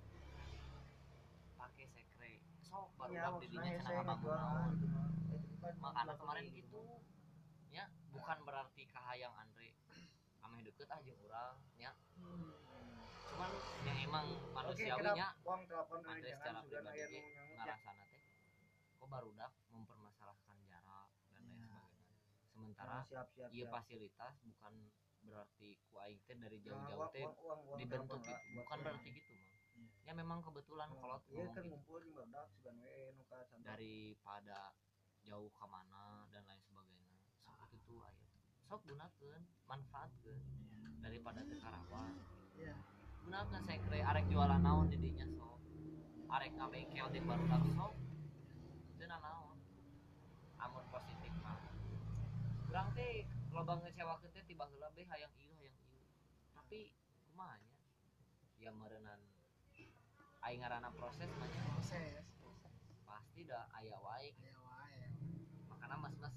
pake 1.61 1.85
sekre. 1.93 2.33
Sok 2.65 2.89
ya 3.13 3.29
barudak 3.29 3.45
di 3.45 3.53
maksudnya 3.53 3.61
dinya 3.61 3.69
hese 3.69 3.83
cenah 3.85 3.93
ngabang 3.93 4.19
ngejual 4.25 4.39
naon 4.41 5.20
makanya 5.61 5.93
belakang 6.05 6.19
kemarin 6.19 6.47
gitu. 6.51 6.83
ya 7.71 7.85
bukan 8.11 8.39
berarti 8.43 8.83
kahayang 8.85 9.31
Andre 9.33 9.71
ameh 10.43 10.61
deket 10.65 10.89
aja 10.89 11.05
jeung 11.05 11.21
urang 11.21 11.57
ya 11.77 11.93
Hmm. 12.17 12.53
cuman 13.31 13.51
yang 13.81 13.99
emang 14.03 14.27
manusiawinya 14.51 15.27
telepon 15.65 16.01
Andre 16.03 16.21
dari 16.21 16.35
secara 16.35 16.61
pribadi 16.61 17.15
nu 17.15 17.29
nyangut 17.31 17.61
ya. 17.63 17.77
kok 18.93 19.09
barudak 19.09 19.53
mempermasalahkan 19.69 20.57
jarak 20.67 21.09
dan 21.29 21.41
lain 21.41 21.63
Iya. 21.63 21.81
sebagainya 21.87 22.19
sementara 22.51 22.97
iya 23.07 23.23
siap. 23.31 23.71
fasilitas 23.71 24.35
bukan 24.43 24.75
berarti 25.23 25.69
ku 25.87 26.01
aing 26.01 26.21
teh 26.27 26.35
dari 26.35 26.59
Nah, 26.59 26.65
jauh-jauh 26.67 27.09
teh 27.11 27.25
dibentuk 27.79 28.19
gitu 28.19 28.45
bukan 28.53 28.67
orang. 28.73 28.83
berarti 28.83 29.09
gitu 29.15 29.33
mah 29.33 29.49
ya 30.03 30.13
memang 30.13 30.39
kebetulan 30.43 30.89
kalau 30.93 31.17
Iya 31.23 31.47
ngomong 31.47 31.55
kan 31.55 31.63
gitu 31.63 31.71
ngumpul 31.71 31.99
di 32.03 32.11
badak 32.11 32.45
segan 32.51 32.77
we 32.83 33.15
nu 33.15 33.23
ka 33.25 33.39
santai. 33.47 33.63
daripada 33.63 34.75
jauh 35.31 35.47
ke 35.55 35.67
mana 35.71 36.27
dan 36.35 36.43
lain 36.43 36.59
sebagainya. 36.67 37.15
Sok 37.47 37.71
itu 37.71 37.95
ayo 38.03 38.27
sok 38.67 38.83
gunakan 38.83 39.43
manfaatkan 39.71 40.39
daripada 40.99 41.47
teu 41.47 41.59
karawan 41.63 42.19
Iya. 42.59 42.75
gunakan 43.23 43.63
saya 43.63 43.79
kira 43.79 43.99
arek 44.11 44.27
jualan 44.27 44.59
naon 44.59 44.91
di 44.91 44.99
dinya 44.99 45.27
sok. 45.39 45.63
Arek 46.35 46.51
ngabengkel 46.59 47.07
di 47.15 47.21
barudak 47.23 47.63
sok 47.79 47.95
itu 48.99 49.05
naon? 49.07 49.59
Amun 50.59 50.85
positif 50.91 51.31
mah 51.47 51.63
kurang 52.67 52.91
teh 52.99 53.23
loba 53.55 53.79
ngecewakeun 53.79 54.35
teh 54.35 54.43
tiba 54.51 54.67
heula 54.67 54.91
beh 54.99 55.07
hayang 55.07 55.31
ieu 55.39 55.55
hayang 55.55 55.79
ieu. 55.79 56.03
Tapi 56.59 56.91
kumaha 57.31 57.55
nya 57.63 57.71
ya 58.59 58.71
meureunnan 58.75 59.23
aing 60.43 60.59
ngaranna 60.59 60.91
proses 60.99 61.31
mah 61.39 61.47
nya. 61.47 61.63
Proses. 61.79 62.27
pasti 63.07 63.43
dah 63.47 63.67
aya 63.79 63.99
wae. 63.99 64.31
Wae. 64.35 64.50
Makanya 65.91 66.07
mas 66.07 66.15
mas 66.23 66.37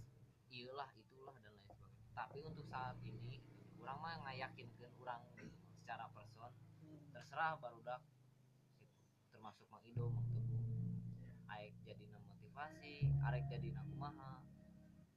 iyalah 0.50 0.90
itulah 0.98 1.36
dan 1.46 1.54
lain 1.54 1.62
sebagainya 1.62 2.10
tapi 2.18 2.40
untuk 2.42 2.66
saat 2.66 2.98
ini 3.06 3.38
orang 3.78 3.98
mah 4.02 4.14
ngayakinkan 4.26 4.90
orang 4.98 5.22
secara 5.78 6.10
person 6.10 6.50
Hmm. 6.84 7.00
terserah 7.16 7.56
barudak 7.64 8.04
gitu. 8.76 8.92
termasuk 9.32 9.64
mang 9.72 9.80
Ido 9.88 10.12
mang 10.12 10.28
Teguh 10.36 10.60
aek 11.48 11.72
jadi 11.88 12.04
motivasi 12.28 13.08
arek 13.24 13.48
jadi 13.48 13.72
kumaha 13.88 14.44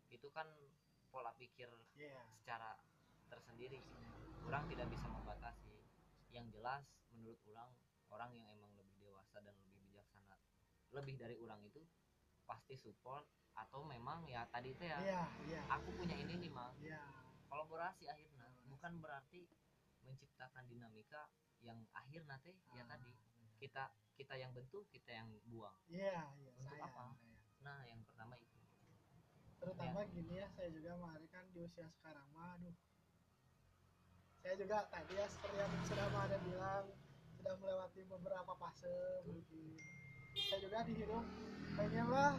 itu 0.07 0.28
kan 0.30 0.47
pola 1.11 1.34
pikir 1.34 1.66
Iya. 1.99 2.22
secara 2.39 2.78
tersendiri 3.26 3.82
orang 4.47 4.62
tidak 4.70 4.87
bisa 4.95 5.11
membatasi 5.11 5.74
yang 6.30 6.47
jelas 6.55 6.87
menurut 7.11 7.41
orang 7.51 7.70
orang 8.14 8.30
yang 8.37 8.47
emang 8.53 8.70
lebih 8.78 8.95
dewasa 9.03 9.43
dan 9.43 9.59
lebih 9.59 9.74
bijaksana 9.91 10.39
lebih 10.95 11.18
dari 11.18 11.34
orang 11.43 11.59
itu 11.66 11.82
pasti 12.47 12.78
support 12.78 13.26
atau 13.57 13.80
memang 13.82 14.22
ya 14.28 14.44
tadi 14.52 14.76
itu 14.76 14.84
ya 14.84 14.98
Iya, 15.00 15.22
iya. 15.48 15.61
aku 15.72 15.88
punya 15.96 16.12
ini 16.14 16.36
nih 16.38 16.50
mang 16.52 16.76
Iya. 16.78 17.00
kolaborasi 17.48 18.04
akhirnya 18.07 18.52
bukan 18.68 19.00
berarti 19.00 19.48
menciptakan 20.04 20.68
dinamika 20.68 21.26
yang 21.64 21.80
akhir 21.90 22.22
nanti 22.28 22.52
ya 22.76 22.84
Ah, 22.84 22.94
tadi 22.94 23.11
kita 23.57 23.84
kita 24.14 24.34
yang 24.36 24.52
bentuk 24.52 24.84
kita 24.92 25.11
yang 25.11 25.28
buang 25.48 25.72
Iya, 25.88 26.28
iya. 26.36 26.50
Untuk 26.61 26.76
Saya. 26.76 26.84
apa? 26.84 27.04
saya. 27.16 27.36
nah 27.64 27.80
yang 27.88 28.00
pertama 28.04 28.36
itu 28.36 28.61
terutama 29.57 30.04
gini 30.12 30.36
ya 30.36 30.46
saya 30.52 30.68
juga 30.68 30.94
kemarin 30.94 31.26
kan 31.32 31.44
di 31.50 31.59
usia 31.64 31.88
sekarang 31.90 32.28
mah 32.30 32.61
aduh 32.61 32.76
saya 34.44 34.54
juga 34.54 34.84
tadi 34.86 35.16
ya 35.16 35.26
seperti 35.26 35.57
yang 35.59 35.72
sudah 35.88 36.07
ada 36.12 36.36
bilang 36.44 36.86
sudah 37.34 37.54
melewati 37.59 38.00
beberapa 38.07 38.52
fase 38.54 38.94
mungkin 39.26 39.74
saya 40.36 40.59
juga 40.61 40.78
di 40.86 40.92
hidup 40.94 41.24
pengen 41.74 42.07
lah 42.07 42.36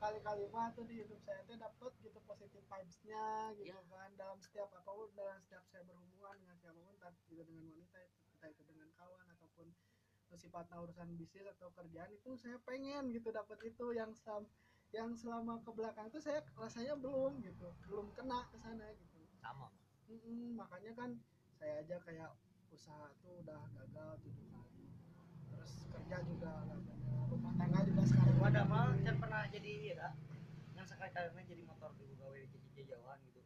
sekali-kali 0.00 0.48
mah 0.48 0.72
tuh 0.72 0.88
di 0.88 0.96
hidup 1.04 1.20
saya 1.28 1.44
tuh 1.44 1.60
dapet 1.60 1.92
gitu 2.00 2.16
positif 2.24 2.64
vibes-nya 2.72 3.52
gitu 3.60 3.68
Iya. 3.68 3.84
kan 3.92 4.08
dalam 4.16 4.40
setiap 4.40 4.72
apa 4.72 4.88
pun 4.88 5.12
dalam 5.12 5.36
setiap 5.44 5.60
saya 5.68 5.84
berhubungan 5.84 6.40
dengan 6.40 6.56
siapa 6.56 6.80
pun 6.80 6.96
entah 6.96 7.12
itu 7.12 7.36
dengan 7.44 7.60
wanita 7.68 7.98
itu 8.08 8.20
entah 8.32 8.48
itu 8.48 8.62
dengan 8.64 8.88
kawan 8.96 9.26
ataupun 9.36 9.66
sifatnya 10.32 10.76
urusan 10.80 11.08
bisnis 11.20 11.44
atau 11.52 11.68
kerjaan 11.76 12.08
itu 12.16 12.32
saya 12.40 12.56
pengen 12.64 13.12
gitu 13.12 13.28
dapet 13.28 13.60
itu 13.60 13.92
yang 13.92 14.16
sam 14.16 14.48
yang 14.88 15.12
selama 15.12 15.60
ke 15.60 15.68
belakang 15.68 16.08
itu 16.08 16.16
saya 16.16 16.40
rasanya 16.56 16.96
belum 16.96 17.44
gitu 17.44 17.68
belum 17.84 18.08
kena 18.16 18.48
ke 18.48 18.56
sana 18.56 18.88
gitu 18.96 19.20
sama 19.36 19.68
Mang. 19.68 19.74
Mm-mm, 20.08 20.56
makanya 20.56 20.96
kan 20.96 21.10
saya 21.60 21.84
aja 21.84 22.00
kayak 22.08 22.32
usaha 22.72 23.12
tuh 23.20 23.36
udah 23.44 23.60
gagal 23.76 24.10
tujuh 24.24 24.48
kali 24.48 24.69
terus 25.70 25.86
kerja 25.94 26.18
juga 26.26 26.52
rumah 27.30 27.54
tangga 27.54 27.80
juga 27.86 28.02
sekarang 28.02 28.36
Wadah 28.42 28.64
mah 28.66 28.90
can 29.06 29.16
pernah 29.22 29.46
jadi 29.54 29.94
dah. 29.94 30.12
Yang 30.74 30.86
sekali-kali 30.96 31.46
jadi 31.46 31.62
motor 31.62 31.94
di 31.94 32.10
gawe 32.18 32.40
jadi 32.50 32.82
jauhan 32.90 33.18
gitu. 33.30 33.40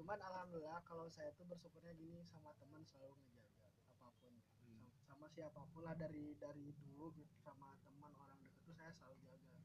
cuman 0.00 0.16
alhamdulillah 0.16 0.80
kalau 0.88 1.04
saya 1.12 1.28
tuh 1.36 1.44
bersyukurnya 1.44 1.92
gini 1.92 2.24
sama 2.24 2.56
teman 2.56 2.80
selalu 2.88 3.12
ngejaga 3.20 3.68
apa 3.92 4.08
pun 4.16 4.32
Hmm. 4.64 4.86
sama, 5.04 5.26
siapa 5.28 5.60
pun 5.76 5.84
lah 5.84 5.92
dari 5.92 6.32
dari 6.40 6.72
dulu 6.80 7.12
gitu 7.20 7.36
sama 7.44 7.76
teman 7.84 8.08
orang 8.16 8.40
deket 8.40 8.60
tuh 8.64 8.74
saya 8.80 8.92
selalu 8.96 9.16
jaga 9.20 9.56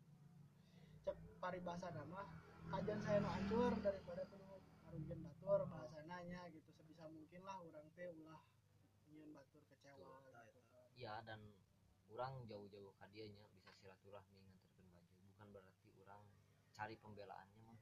cek 1.08 1.18
paribasa 1.40 1.88
nama 1.96 2.28
kajian 2.68 3.00
saya 3.00 3.24
nu 3.24 3.30
hancur 3.32 3.72
daripada 3.80 4.28
tuh 4.28 4.42
ngarugian 4.84 5.20
batur 5.24 5.60
bahasananya 5.72 6.52
gitu 6.52 6.70
sebisa 6.76 7.08
mungkin 7.08 7.42
lah 7.48 7.62
orang 7.64 7.88
teh 7.96 8.10
ulah 8.12 8.42
nyiun 9.08 9.30
batur 9.32 9.64
kecewa 9.72 10.35
ya 10.96 11.20
dan 11.28 11.40
orang 12.12 12.48
jauh-jauh 12.48 12.96
ka 12.96 13.06
dieu 13.12 13.28
nya 13.28 13.44
bisa 13.52 13.72
silaturahmi 13.80 14.40
nganterkeun 14.40 14.88
baju. 14.96 15.16
Bukan 15.28 15.48
berarti 15.52 15.88
orang 16.00 16.24
cari 16.72 16.96
pembelaannya 16.96 17.60
mah. 17.68 17.80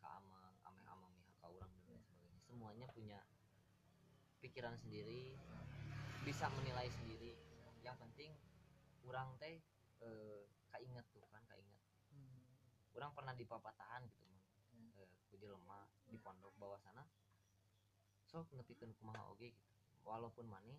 Ka 0.00 0.08
amang 0.22 0.56
ame 0.64 0.82
amang 0.88 1.12
mihak 1.12 1.36
ka 1.40 1.48
urang 1.52 1.68
dan 1.68 1.84
lain 1.92 2.02
sebagainya. 2.02 2.40
Semuanya 2.48 2.86
punya 2.92 3.20
pikiran 4.40 4.74
sendiri 4.80 5.36
bisa 6.24 6.48
menilai 6.56 6.88
sendiri. 6.88 7.36
Yang 7.84 7.96
penting 8.00 8.30
orang 9.04 9.28
teh 9.40 9.60
eh, 10.04 10.42
kainget 10.72 11.04
tuh 11.12 11.24
kan 11.32 11.42
kainget 11.48 11.80
orang 12.94 13.14
pernah 13.14 13.34
di 13.36 13.46
papatahan 13.46 14.02
gitu 14.10 14.26
man 14.26 14.36
Hmm. 14.68 14.92
eh, 15.00 15.08
ku 15.30 15.34
jelema 15.40 15.88
di 16.06 16.20
pondok 16.20 16.52
bawah 16.60 16.78
sana. 16.78 17.00
Sok 18.28 18.52
ngepikeun 18.52 18.92
kumaha 19.00 19.24
oge 19.32 19.56
gitu. 19.56 19.72
Walaupun 20.04 20.44
maneh 20.44 20.76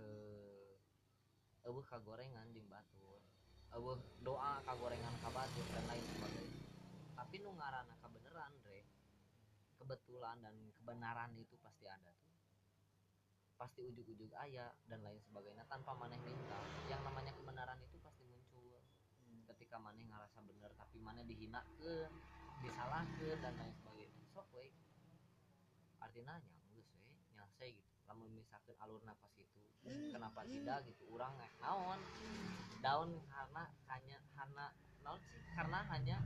eh 0.00 0.71
eueuh 1.62 1.84
kagorengan 1.86 2.50
jeung 2.50 2.66
batur 2.66 3.22
eueuh 3.72 3.98
doa 4.20 4.60
kagorengan 4.68 5.14
ka 5.24 5.30
batur 5.32 5.64
dan 5.72 5.84
lain 5.88 6.04
sebagainya. 6.04 6.60
Tapi 7.16 7.34
nu 7.40 7.56
ngaranna 7.56 7.94
kebenaran 8.04 8.52
Dre 8.60 8.84
kebetulan 9.80 10.36
dan 10.44 10.54
kebenaran 10.76 11.32
itu 11.40 11.56
pasti 11.64 11.88
ada 11.88 12.12
tuh. 12.12 12.36
Pasti 13.56 13.80
ujug-ujug 13.80 14.32
ayah 14.44 14.68
dan 14.86 15.00
lain 15.00 15.18
sebagainya 15.24 15.64
tanpa 15.72 15.96
maneh 15.96 16.20
minta. 16.20 16.58
Yang 16.92 17.00
namanya 17.06 17.32
kebenaran 17.32 17.80
itu 17.80 17.96
pasti 18.04 18.22
muncul. 18.28 18.76
Ketika 19.56 19.80
maneh 19.80 20.04
ngerasa 20.04 20.38
bener 20.44 20.70
tapi 20.76 21.00
maneh 21.00 21.24
dihinakeun 21.24 22.12
disalahkeun 22.60 23.38
dan 23.40 23.54
lain 23.56 23.74
sebagainya. 23.80 24.20
Sok 24.36 24.48
we. 24.52 24.68
Artinya 26.04 26.36
nyanggus 26.44 26.88
we 26.92 27.08
nyase 27.32 27.66
gitu 27.72 27.91
lamun 28.12 28.28
misalkan 28.36 28.76
alur 28.84 29.00
napas 29.08 29.32
itu. 29.40 29.56
Kenapa 30.12 30.44
tidak 30.44 30.84
gitu? 30.84 31.16
Orang 31.16 31.32
naon. 31.64 31.96
Daun 32.84 33.16
karena 33.24 33.64
hanya 33.88 34.20
karena 34.36 34.64
naon 35.00 35.16
karena 35.56 35.80
hanya 35.96 36.20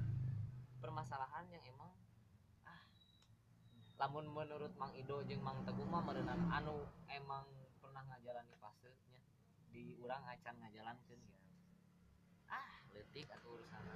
permasalahan 0.82 1.47
yang 1.47 1.62
emang 1.62 1.95
ah. 2.66 2.82
Lamun 4.03 4.26
menurut 4.34 4.74
Mang 4.74 4.99
Ido 4.99 5.22
jeung 5.30 5.47
Mang 5.47 5.62
Teguh 5.62 5.87
mah 5.87 6.03
merenang 6.03 6.51
anu 6.51 6.91
emang 7.07 7.47
pernah 7.78 8.03
ngajalani 8.03 8.59
fasenya 8.59 9.22
di 9.70 9.95
urang 10.03 10.26
acan 10.26 10.59
ngajalankeun 10.59 11.22
gitu. 11.22 11.47
Ah 12.51 12.82
letik 12.91 13.30
atau 13.30 13.55
urusan 13.55 13.87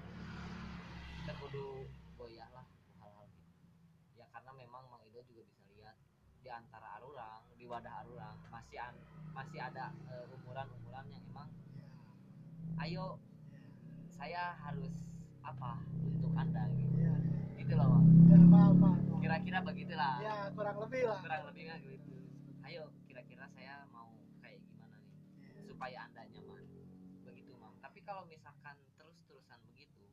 kita 1.26 1.34
kudu 1.42 1.90
goyah 2.14 2.46
lah 2.54 2.70
hal-hal 3.02 3.26
gitu. 3.34 3.50
Ya 4.14 4.30
karena 4.30 4.54
memang 4.54 4.86
Mang 4.86 5.02
Ido 5.10 5.26
juga 5.26 5.42
bisa 5.42 5.69
di 6.40 6.48
antara 6.48 6.98
arurang 6.98 7.42
di 7.54 7.64
wadah 7.68 7.94
arurang 8.04 8.36
masih 8.48 8.78
an- 8.80 9.04
masih 9.36 9.60
ada 9.60 9.92
eh, 10.10 10.26
umuran-umuran 10.34 11.06
yang 11.12 11.22
emang 11.30 11.50
ayo 12.80 13.20
saya 14.10 14.56
harus 14.56 14.92
apa 15.40 15.80
untuk 16.04 16.32
anda 16.36 16.68
gitu. 16.76 17.00
Ya 17.00 17.14
gitu 17.56 17.74
loh. 17.76 18.00
Ya 18.28 18.36
kira-kira 19.20 19.58
begitulah. 19.62 20.16
Ya 20.20 20.34
kurang 20.52 20.76
lebih 20.80 21.02
lah. 21.08 21.20
Kurang 21.22 21.42
lebihnya 21.48 21.76
gitu. 21.80 22.12
Ayo 22.66 22.92
kira-kira 23.06 23.46
saya 23.56 23.84
mau 23.88 24.10
kayak 24.42 24.60
gimana 24.64 24.96
nih? 25.00 25.64
Supaya 25.64 26.08
anda 26.08 26.24
nyaman. 26.28 26.64
Begitu 27.24 27.52
mam 27.56 27.72
tapi 27.80 28.00
kalau 28.04 28.24
misalkan 28.28 28.76
terus-terusan 28.98 29.60
begitu 29.70 30.04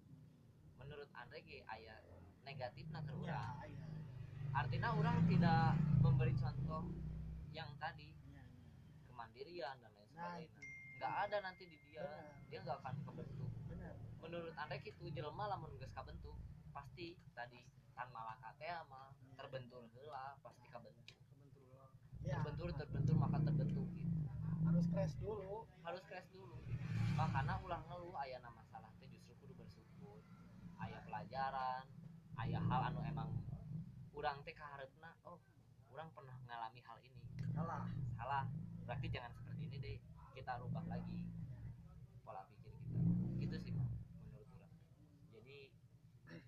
menurut 0.78 1.10
Andre 1.18 1.40
ge 1.44 1.66
aya 1.68 1.98
negatif 2.46 2.88
nah 2.94 3.04
urang? 3.04 3.28
ya 3.28 3.97
artinya 4.58 4.90
orang 4.98 5.22
tidak 5.30 5.78
memberi 6.02 6.34
contoh 6.34 6.90
yang 7.54 7.70
tadi. 7.78 8.10
Ya 8.34 8.42
kemandirian 9.06 9.78
dan 9.78 9.92
lain 9.94 10.50
sebagainya. 10.50 10.94
Nggak 10.98 11.14
ada 11.30 11.38
nanti 11.46 11.64
di 11.70 11.78
dia. 11.86 12.02
Benar. 12.02 12.50
dia 12.50 12.60
nggak 12.66 12.78
akan 12.82 12.96
kebentuk. 13.06 13.52
Benar. 13.70 13.94
Menurut 14.18 14.54
Andre 14.58 14.78
gitu 14.82 15.04
jelema 15.14 15.46
lamun 15.46 15.70
geus 15.78 15.94
kabentuk. 15.94 16.38
Pasti 16.74 17.22
tadi 17.38 17.62
tan 17.94 18.10
malaka 18.10 18.54
teh 18.58 18.70
mah 18.90 19.14
terbentur 19.38 19.86
heula 19.94 20.38
pasti 20.42 20.66
kabentuk. 20.74 21.06
Ya 22.26 22.42
terbentur 22.42 22.74
terbentur 22.74 23.16
maka 23.18 23.38
terbentuk 23.46 23.88
gitu. 23.94 24.10
Harus 24.66 24.86
crash 24.90 25.16
dulu. 25.22 25.70
Harus 25.86 26.02
crash 26.10 26.30
dulu. 26.34 26.58
Makanya 27.14 27.62
ulah 27.62 27.82
ngeluh 27.90 28.14
ayah 28.26 28.42
nama 28.42 28.58
masalah 28.58 28.90
teh 28.98 29.06
justru 29.10 29.38
kudu 29.38 29.54
bersyukur. 29.54 30.22
Ayah 30.82 31.02
pelajaran 31.06 31.86
ayah 32.42 32.62
hal 32.62 32.82
anu 32.94 33.02
emang 33.06 33.30
urang 34.18 34.42
teh 34.42 34.58
kaharepna 34.58 35.14
oh 35.30 35.38
urang 35.94 36.10
pernah 36.10 36.34
mengalami 36.42 36.82
hal 36.82 36.98
ini. 37.06 37.22
Salah. 37.54 37.86
Salah. 38.18 38.44
Berarti 38.90 39.08
jangan 39.14 39.30
seperti 39.30 39.70
ini 39.70 39.78
deh 39.78 39.98
kita 40.34 40.58
rubah 40.58 40.82
lagi 40.90 41.22
pola 42.26 42.42
pikir 42.50 42.74
kita. 42.74 42.98
Gitu 43.38 43.56
sih 43.62 43.72
Mang, 43.78 43.94
menurut 44.26 44.50
urang. 44.58 44.74
Jadi 45.38 45.58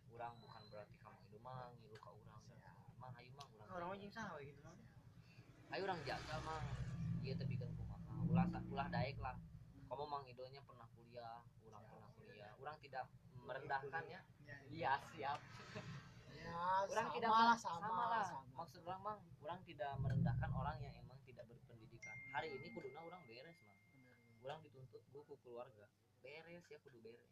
urang 0.10 0.34
bukan 0.42 0.62
berarti 0.74 0.96
kamu 0.98 1.18
hidup 1.30 1.42
mang 1.46 1.70
ngilu 1.78 1.98
ka 2.02 2.10
urang. 2.10 2.42
Mang 2.98 3.14
hayu 3.14 3.30
mang 3.38 3.50
urang 3.54 3.70
orang 3.70 3.90
anjing 3.94 4.10
sah 4.10 4.34
gitu 4.42 4.60
kan 4.66 4.76
ayo 5.70 5.86
orang 5.86 6.02
jaga 6.02 6.42
mang 6.42 6.66
iya 7.22 7.38
tapi 7.38 7.54
kan 7.54 7.70
kumaha 7.78 8.18
ulah 8.26 8.46
ulah 8.74 8.88
daek 8.90 9.22
lah. 9.22 9.38
Kamu 9.86 10.06
mang 10.10 10.26
idonya 10.26 10.62
pernah 10.66 10.90
kuliah 10.98 11.46
orang 11.70 11.86
pernah 11.86 12.10
kuliah. 12.18 12.50
orang 12.58 12.78
tidak 12.82 13.06
merendahkan 13.46 14.04
ya 14.10 14.22
ya. 14.50 14.58
Iya 14.74 14.92
siap 15.14 15.40
ya 16.50 16.90
orang 16.90 17.08
sama 17.08 17.16
tidak 17.16 17.32
lah 17.32 17.46
mer- 17.54 17.62
sama, 17.62 18.04
lah. 18.10 18.26
sama. 18.26 18.42
maksud 18.58 18.82
orang 18.84 19.02
mang 19.06 19.20
orang 19.46 19.60
tidak 19.70 19.92
merendahkan 20.02 20.52
orang 20.52 20.78
yang 20.82 20.94
emang 20.98 21.20
tidak 21.24 21.46
berpendidikan. 21.46 22.16
Hari 22.34 22.50
ini 22.58 22.68
kuduna 22.74 23.00
orang 23.06 23.22
beres 23.30 23.58
mang. 23.66 23.78
Orang 24.42 24.60
dituntut 24.66 25.04
gue 25.14 25.24
ke 25.30 25.36
keluarga. 25.46 25.86
Beres 26.26 26.66
ya 26.66 26.78
kudu 26.82 27.00
beres. 27.06 27.30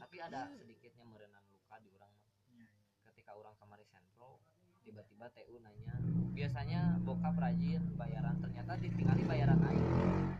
Tapi 0.00 0.16
ada 0.22 0.52
sedikitnya 0.54 1.04
merenang 1.08 1.42
luka 1.50 1.76
di 1.82 1.88
orang 1.90 2.12
mah 2.14 2.24
Ya, 2.56 2.70
ketika 3.10 3.34
orang 3.34 3.52
kemarin 3.58 3.88
sentro 3.90 4.38
tiba-tiba 4.86 5.26
TU 5.34 5.58
nanya 5.58 5.98
biasanya 6.30 7.02
bokap 7.02 7.34
rajin 7.34 7.82
bayaran? 7.98 8.38
Ternyata 8.38 8.78
ditinggali 8.78 9.26
bayaran 9.26 9.58
aing. 9.66 9.88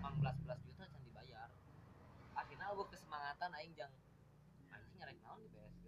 16 0.01 0.65
juta 0.69 0.85
can 0.87 1.03
dibayar. 1.03 1.49
Akhirnya 2.39 2.71
gue 2.71 2.87
kesemangatan 2.93 3.51
aing 3.59 3.75
jang 3.75 3.93
anjing 4.71 4.95
nyarek 5.01 5.17
naon 5.25 5.41
di 5.41 5.49
BSG 5.51 5.85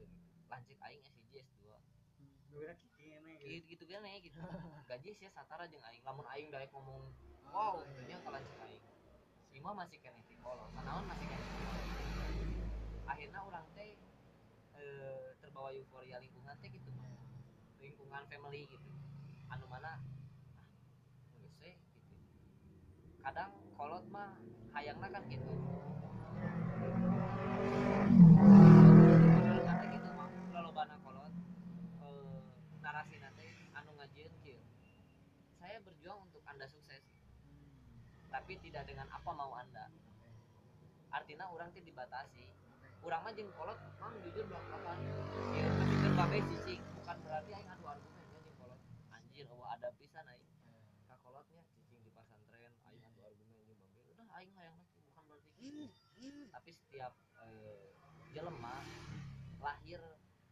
lanjut 0.48 0.78
aing 0.80 1.02
SIJ 1.04 1.44
S2 1.44 1.62
Dua 1.68 1.78
kiki 1.84 2.24
ini 2.47 2.47
gitu 2.58 3.64
gitu 3.68 3.82
gini 3.86 4.12
gitu. 4.22 4.38
Gaji 4.90 5.10
sih 5.14 5.28
satara 5.32 5.64
jeung 5.70 5.82
aing. 5.86 6.02
Lamun 6.02 6.26
aing 6.34 6.48
daek 6.50 6.70
ngomong 6.74 7.02
wow. 7.48 7.78
Oh, 7.78 7.84
iya. 8.04 8.14
nya 8.14 8.16
ke 8.20 8.30
lanjut 8.30 8.56
aing. 8.66 8.84
Sima 9.48 9.70
masih 9.72 9.98
kena 10.02 10.20
kolot 10.42 10.70
naon 10.80 11.04
masih 11.10 11.26
kena 11.28 11.46
akhirnya 13.08 13.40
orang 13.40 13.66
teh 13.72 13.96
eh, 14.78 15.26
terbawa 15.40 15.72
euforia 15.74 16.20
lingkungan 16.20 16.54
teh 16.60 16.70
gitu 16.70 16.92
mah 16.94 17.08
lingkungan 17.80 18.22
family 18.28 18.68
gitu. 18.68 18.90
Anu 19.48 19.64
mana? 19.66 19.96
Ah 19.96 20.64
geus 21.34 21.56
gitu. 21.58 22.16
Kadang 23.24 23.50
kolot 23.74 24.04
mah 24.12 24.36
hayangna 24.76 25.08
kan 25.08 25.24
gitu 25.26 25.50
Menurut 29.34 29.66
Anda 29.66 29.86
gitu 29.88 30.08
mah 30.14 30.30
lolobana 30.52 30.96
kolot 31.02 31.32
eh, 32.04 32.40
narasi 32.84 33.16
nanti 33.18 33.46
anu 33.74 33.90
ngajieun 33.98 34.34
kieu 34.44 34.60
saya 35.58 35.82
berjuang 36.08 36.24
untuk 36.24 36.40
anda 36.48 36.64
sukses. 36.64 37.04
Tapi 38.32 38.56
tidak 38.64 38.88
dengan 38.88 39.12
apa 39.12 39.28
mau 39.28 39.52
anda. 39.60 39.92
Artinya 41.12 41.52
orang 41.52 41.68
teh 41.76 41.84
dibatasi. 41.84 42.48
Orang 43.04 43.28
mah 43.28 43.32
jeung 43.36 43.52
kolot 43.52 43.76
mang 44.00 44.16
jujur 44.24 44.48
belak 44.48 44.64
belakan 44.72 44.98
ya 45.54 45.68
kan 45.68 46.12
babe 46.16 46.40
cicing 46.48 46.80
bukan 46.98 47.16
berarti 47.22 47.50
aing 47.52 47.68
adu 47.68 47.84
argumennya 47.84 48.40
jeung 48.40 48.56
kolot. 48.56 48.80
Anjir 49.12 49.44
eueuh 49.52 49.68
ada 49.68 49.92
pisan 50.00 50.24
aing. 50.32 50.48
Ka 51.04 51.20
kolotnya 51.20 51.60
cicing 51.76 52.00
di 52.00 52.10
pesantren 52.16 52.72
aing 52.88 53.04
adu 53.04 53.20
argumen 53.28 53.60
jeung 53.68 53.76
babe 53.76 54.00
udah 54.16 54.26
aing 54.40 54.52
hayang 54.56 54.80
nanti 54.80 54.96
bukan 55.12 55.22
berarti 55.28 55.52
gitu. 56.16 56.48
Tapi 56.48 56.70
setiap 56.72 57.12
eh, 57.44 57.92
jelema 58.32 58.80
lahir 59.60 60.00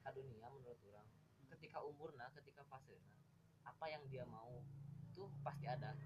ke 0.04 0.10
dunia 0.12 0.52
menurut 0.52 0.76
orang 0.92 1.08
ketika 1.56 1.80
umurna 1.80 2.28
ketika 2.36 2.60
fasena 2.68 3.08
apa 3.66 3.84
yang 3.90 4.04
dia 4.06 4.22
mau 4.28 4.62
tuh 5.16 5.32
pasti 5.40 5.64
ada. 5.64 5.96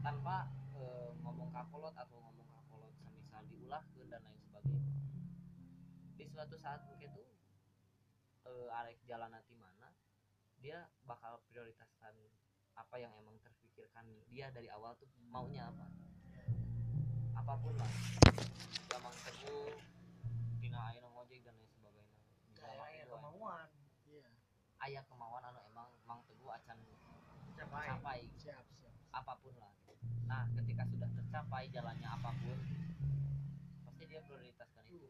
Tanpa 0.00 0.48
eh, 0.72 1.10
ngomong 1.20 1.52
kakolot 1.52 1.92
atau 1.92 2.16
ngomong 2.16 2.48
kakolot 2.48 2.96
semisal 2.96 3.44
diulahkan 3.52 4.08
dan 4.08 4.24
lain 4.24 4.40
sebagainya. 4.48 4.92
Di 6.16 6.24
suatu 6.32 6.56
saat 6.56 6.80
mungkin 6.88 7.12
tuh 7.12 7.28
eh, 8.48 8.78
arek 8.80 9.04
jalan 9.04 9.28
nanti 9.28 9.52
mana 9.52 9.92
dia 10.58 10.88
bakal 11.06 11.38
prioritaskan 11.52 12.16
apa 12.74 12.96
yang 12.98 13.12
emang 13.20 13.38
terpikirkan 13.42 14.06
dia 14.26 14.50
dari 14.50 14.72
awal 14.72 14.96
tuh 14.96 15.10
maunya 15.28 15.68
apa. 15.68 15.86
Apa 17.36 17.54
pun 17.62 17.74
lah. 17.78 17.92
Emang 18.90 19.14
teguh 19.22 19.76
tina 20.58 20.90
air 20.90 21.04
ngojek 21.04 21.44
dan 21.46 21.54
lain 21.54 21.70
sebagainya. 21.70 22.18
Bisa 22.50 22.66
kayak 22.66 22.78
mah 22.78 22.86
aya 22.90 23.02
itu, 23.02 23.12
kemauan. 23.14 23.68
Iya, 24.08 24.28
aya 24.82 25.00
kemauan 25.06 25.42
anu 25.46 25.60
emang 25.70 25.90
mang 26.02 26.20
teguh 26.26 26.50
acan 26.50 26.78
capai 27.68 27.84
capai 27.92 28.20
siap 28.40 28.64
siap 28.80 28.94
apa 29.12 29.32
pun 29.44 29.52
lah. 29.60 29.72
Nah 30.24 30.48
ketika 30.56 30.88
sudah 30.88 31.08
tercapai 31.12 31.68
jalannya 31.68 32.08
apa 32.08 32.30
pun 32.40 32.56
pasti 33.84 34.04
dia 34.08 34.24
prioritaskan 34.24 34.84
itu. 34.88 35.08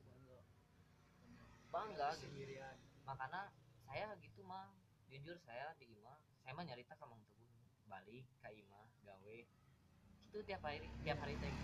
Bangga. 1.70 2.18
Gitu 2.18 2.26
sendirian. 2.26 2.76
Makanya 3.06 3.54
saya 3.86 4.10
gitu 4.18 4.42
mah 4.42 4.74
jujur 5.06 5.38
saya 5.46 5.70
di 5.78 5.86
IMA 5.86 6.18
saya 6.42 6.52
mah 6.58 6.64
nyarita 6.66 6.98
ka 6.98 7.06
Mang 7.06 7.22
Teguh. 7.30 7.46
Balik 7.86 8.26
ka 8.42 8.50
imah 8.50 8.86
gawe. 9.06 9.38
Itu 10.28 10.38
tiap 10.42 10.62
hari 10.66 10.90
tiap 11.06 11.22
hari 11.22 11.38
teh. 11.38 11.54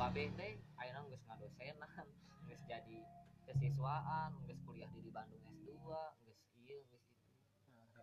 Babe 0.00 0.32
teh 0.32 0.56
ayeuna 0.80 1.04
geus 1.12 1.22
ngadosenan 1.28 2.08
geus 2.48 2.62
jadi 2.64 2.98
kesiswaan 3.44 4.32
geus 4.48 4.60
kuliah 4.64 4.88
di, 4.96 5.12
Bandung 5.12 5.44
S2 5.44 5.68
geus 6.24 6.40
ieu 6.64 6.80
geus 6.88 7.04
itu. 7.04 7.36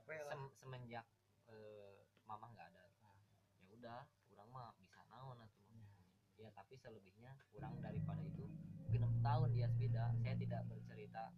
Lah. 0.06 0.38
Sem- 0.38 0.54
semenjak 0.62 1.06
eh, 1.50 1.95
mamah 2.26 2.50
nggak 2.58 2.68
ada. 2.74 2.84
Ya 3.66 3.72
udah 3.78 4.02
kurang 4.30 4.50
mah 4.50 4.74
bisa 4.82 5.00
naon 5.10 5.38
atuh. 5.42 5.66
Mah. 5.74 5.90
ya 6.36 6.52
tapi 6.52 6.76
selebihnya 6.76 7.32
kurang 7.54 7.78
daripada 7.80 8.22
itu. 8.22 8.46
Genep 8.90 9.14
tahun 9.22 9.50
dia 9.54 9.68
beda 9.70 10.14
saya 10.22 10.36
tidak 10.38 10.62
bercerita 10.70 11.34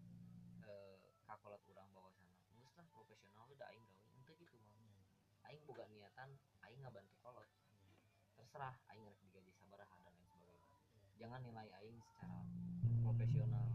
eh, 0.68 0.96
kakolot 1.28 1.62
kurang 1.68 1.88
bahwa 1.96 2.12
sana 2.12 2.32
geus 2.52 2.74
lah 2.76 2.88
profesional 2.92 3.48
udah 3.52 3.68
aing 3.72 3.86
gawe 3.88 4.08
ente 4.16 4.34
gitu 4.40 4.56
mah. 4.64 4.76
Aing 5.48 5.62
boga 5.68 5.86
niatan 5.92 6.30
aing 6.68 6.80
ngabantu 6.84 7.16
kolot. 7.20 7.48
Terserah 8.40 8.76
aing 8.92 9.04
rek 9.08 9.20
digaji 9.24 9.52
sabaraha 9.56 9.96
dan 10.04 10.14
lain 10.16 10.24
sebagainya. 10.24 10.76
Jangan 11.20 11.40
nilai 11.44 11.68
aing 11.84 12.00
secara 12.00 12.40
profesional. 13.04 13.68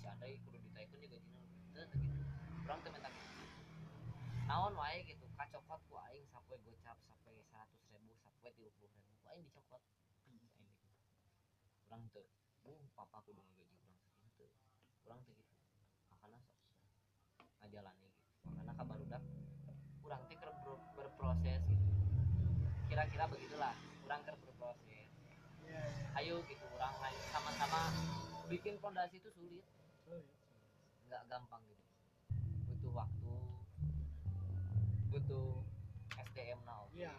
Si 0.00 0.04
andai 0.08 0.40
kudu 0.42 0.58
ditaikun 0.58 0.98
juga 1.00 1.18
teu 1.72 1.84
gitu. 1.88 2.24
Kurang 2.62 2.78
teh 2.84 2.90
mentak 2.92 3.14
naon 4.52 4.76
wae 4.76 5.00
gitu 5.08 5.24
kacokot 5.42 5.80
ku 5.90 5.98
aing 6.06 6.22
sampai 6.30 6.54
gocap 6.62 6.94
sampai 7.10 7.34
seratus 7.50 7.82
ribu 7.90 8.14
sampai 8.22 8.38
tiga 8.54 8.70
puluh 8.70 8.70
ribu 8.94 9.10
ku 9.18 9.26
aing 9.34 9.42
dicokot 9.50 9.82
aing 10.22 10.38
gitu 10.38 10.62
kurang 11.90 12.06
tuh 12.14 12.26
bu 12.62 12.78
papa 12.94 13.18
kudu 13.26 13.42
ngaji 13.42 13.66
kurang 13.66 13.90
segitu 14.22 14.46
kurang 15.02 15.18
tuh 15.26 15.34
gitu. 15.34 15.54
Makanya 16.14 16.38
sok 17.34 17.46
ngajalani 17.58 18.06
gitu. 18.06 18.22
Makanya 18.46 18.72
kabar 18.78 18.96
udah 19.02 19.20
kurang 19.98 20.22
teh 20.30 20.38
berproses 20.94 21.62
gitu. 21.66 21.86
Kira-kira 22.86 23.24
begitulah. 23.26 23.74
Kurang 24.06 24.20
keur 24.22 24.36
berproses. 24.38 25.10
Iya, 25.66 25.82
iya. 25.82 26.06
ayo 26.22 26.34
gitu 26.46 26.64
kurang 26.70 26.94
ayo 27.02 27.20
sama-sama 27.34 27.90
bikin 28.46 28.78
fondasi 28.78 29.18
itu 29.18 29.30
sulit. 29.34 29.66
Oh, 30.06 30.14
iya. 30.14 30.34
nggak 31.10 31.22
gampang 31.26 31.62
gitu. 31.66 31.84
Butuh 32.70 32.92
waktu 32.94 33.21
butuh 35.12 35.60
SDM 36.16 36.60
now 36.64 36.88
Iya, 36.90 37.12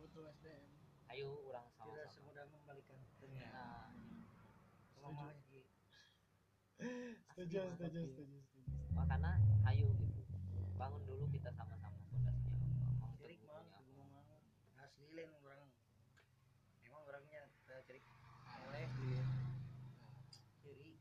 butuh 0.00 0.24
SDM. 0.32 0.64
ayo 1.12 1.28
orang 1.46 1.68
Tidak 1.68 1.76
sama-sama 1.76 2.08
semudah 2.10 2.44
membalikan 2.48 2.98
dunia. 3.20 3.48
nah 3.52 3.92
Sama 4.96 5.22
lagi. 5.30 5.60
Setuju, 7.32 7.60
setuju, 7.76 8.00
setuju, 8.10 8.36
setuju. 8.42 8.72
makanya 8.92 9.36
ayo 9.68 9.86
gitu 9.96 10.20
bangun 10.76 11.00
dulu 11.04 11.24
kita 11.28 11.48
sama-sama 11.52 11.96
fondasinya 12.08 12.60
apa 12.60 13.00
mau 13.00 13.12
Cerik 13.16 13.40
mah, 13.44 13.64
ngomong 13.96 14.24
asli 14.76 15.08
lain 15.12 15.32
orang. 15.40 15.64
Emang 16.84 17.02
orangnya 17.04 17.48
saya 17.64 17.80
cerik. 17.84 18.04
Oleh 18.68 18.84
di 18.96 19.08
ciri. 20.60 20.92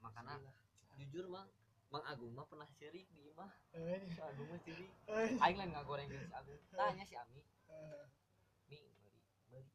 makanya 0.00 0.40
jujur 0.96 1.28
mang 1.28 1.51
Mang 1.92 2.04
Agung 2.08 2.32
mah 2.32 2.48
pernah 2.48 2.64
syirik 2.72 3.04
di 3.12 3.28
imah 3.28 3.52
Eh, 3.76 4.00
si 4.08 4.16
Agung 4.16 4.48
mah 4.48 4.60
syirik 4.64 4.88
eh, 5.12 5.36
aing 5.44 5.56
lain 5.60 5.70
nggak 5.76 5.84
goreng 5.84 6.08
si 6.08 6.24
Agung. 6.32 6.56
Tanya 6.72 7.04
si 7.04 7.14
Ami. 7.20 7.44
Eh, 7.68 8.04
mi 8.72 8.80
beri 8.96 9.20
beri. 9.52 9.68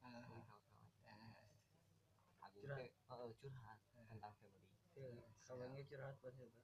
Ah, 0.00 0.16
beri 0.24 0.40
kawan-kawan 0.48 0.88
ah. 1.12 2.48
Agung 2.48 2.64
Curhat. 2.64 2.80
teh 2.80 2.90
curhat 3.36 3.78
tentang 3.92 4.32
family 4.40 5.20
Kawannya 5.44 5.82
curhat 5.84 6.16
pas 6.24 6.32
itu. 6.40 6.60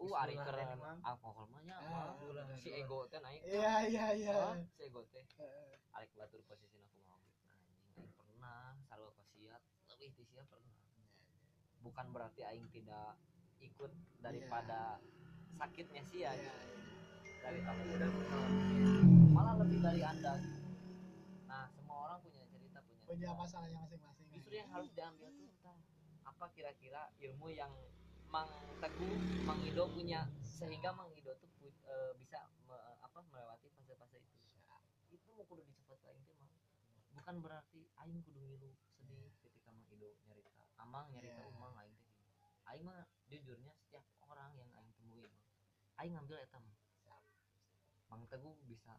uh 0.00 0.14
ari 0.16 0.32
keren. 0.32 0.68
Alkohol 1.04 1.44
mah 1.52 1.60
nya 1.60 1.76
Ah. 1.76 2.16
si 2.56 2.72
ego 2.72 3.04
teh 3.12 3.20
naik 3.20 3.44
Iya, 3.44 3.84
iya, 3.84 4.06
iya. 4.16 4.36
Si 4.72 4.88
ego 4.88 5.04
teh. 5.12 5.28
Eh, 5.36 5.76
arek 5.92 6.08
batur 6.16 6.40
posisi 6.48 6.80
aku 6.80 7.04
mau 7.04 7.20
gitu 7.20 7.44
anjing 7.52 8.00
aing 8.00 8.12
pernah 8.16 8.80
sarua 8.88 9.12
kosiat. 9.12 9.60
Lebih 9.92 10.16
ti 10.16 10.24
sia 10.24 10.40
pernah. 10.48 10.72
Bukan 11.84 12.06
berarti 12.16 12.40
aing 12.48 12.64
tidak 12.72 13.20
ikut 13.60 13.92
daripada 14.18 14.96
sakitnya 15.54 16.02
sia 16.04 16.30
Iya, 16.30 16.30
gitu. 16.34 16.48
iya. 16.48 16.54
dari 17.40 17.58
tamu 17.62 17.82
Udah 17.86 18.10
malah 19.30 19.54
lebih 19.58 19.78
dari 19.78 20.02
anda 20.02 20.32
gitu. 20.36 20.58
nah 21.44 21.64
semua 21.68 21.96
orang 22.06 22.18
punya 22.20 22.42
cerita 22.46 22.78
punya 22.80 23.02
Punya 23.04 23.28
cerita. 23.28 23.40
masalahnya 23.40 23.78
masing-masing. 23.80 24.26
justru 24.30 24.52
yang 24.54 24.68
harus 24.70 24.88
diambil 24.92 25.28
tuh 25.30 25.48
entah 25.50 25.76
apa 26.22 26.44
kira-kira 26.50 27.10
ilmu 27.18 27.48
yang 27.50 27.72
Mang 28.26 28.46
Teguh, 28.78 29.16
Mang 29.42 29.58
Ido 29.60 29.90
punya 29.90 30.22
sehingga 30.40 30.94
Mang 30.94 31.10
Ido 31.12 31.34
tuh 31.36 31.50
pu- 31.58 31.74
eh, 31.82 32.12
bisa 32.14 32.38
me- 32.62 32.94
apa 33.00 33.18
melewati 33.26 33.66
fase-fase 33.74 34.22
itu. 34.22 34.38
Itu 35.10 35.34
mau 35.34 35.42
kudu 35.44 35.66
dicepat 35.66 35.98
ke 35.98 36.06
aing 36.08 36.22
teh 36.22 36.38
Mang. 36.38 36.46
Bukan 37.10 37.36
berarti 37.42 37.90
aing 37.98 38.22
kudu 38.22 38.38
ngilu 38.46 38.70
sedih 38.94 39.34
ketika 39.42 39.74
Mang 39.74 39.82
Ido 39.90 40.14
nyarita. 40.22 40.50
Amang 40.78 41.10
nyarita 41.10 41.42
Iya. 41.42 41.50
umang 41.50 41.74
gini. 41.76 41.98
Aing 42.70 42.86
mah 42.86 43.02
jujurnya 43.26 43.74
setiap 43.82 44.06
orang 44.30 44.54
yang 44.54 44.70
aing 44.78 44.94
temui 44.94 45.26
aing 45.98 46.14
ngambil 46.14 46.38
eta 46.38 46.58
Mang. 46.62 47.24
Mang 48.06 48.22
Teguh 48.30 48.54
bisa 48.64 48.94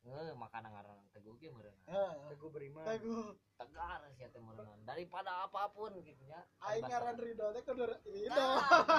eh 0.00 0.32
makanan 0.32 0.72
ngaran 0.72 0.96
Teguh 1.12 1.36
ge 1.36 1.52
meureun. 1.52 1.76
Eh, 1.84 2.12
Teguh 2.32 2.48
beriman. 2.48 2.84
Teguh, 2.88 3.36
tegar 3.60 4.00
sih 4.16 4.24
teh 4.24 4.40
meureungan 4.40 4.80
daripada 4.88 5.44
apa 5.44 5.68
pun 5.72 5.92
gitu 6.00 6.24
nya 6.24 6.40
aing 6.64 6.84
ngaran 6.88 7.16
Ridho 7.20 7.46
teh 7.56 7.62
kudu 7.64 7.84
Ridho. 7.84 8.16
Itu 8.16 8.44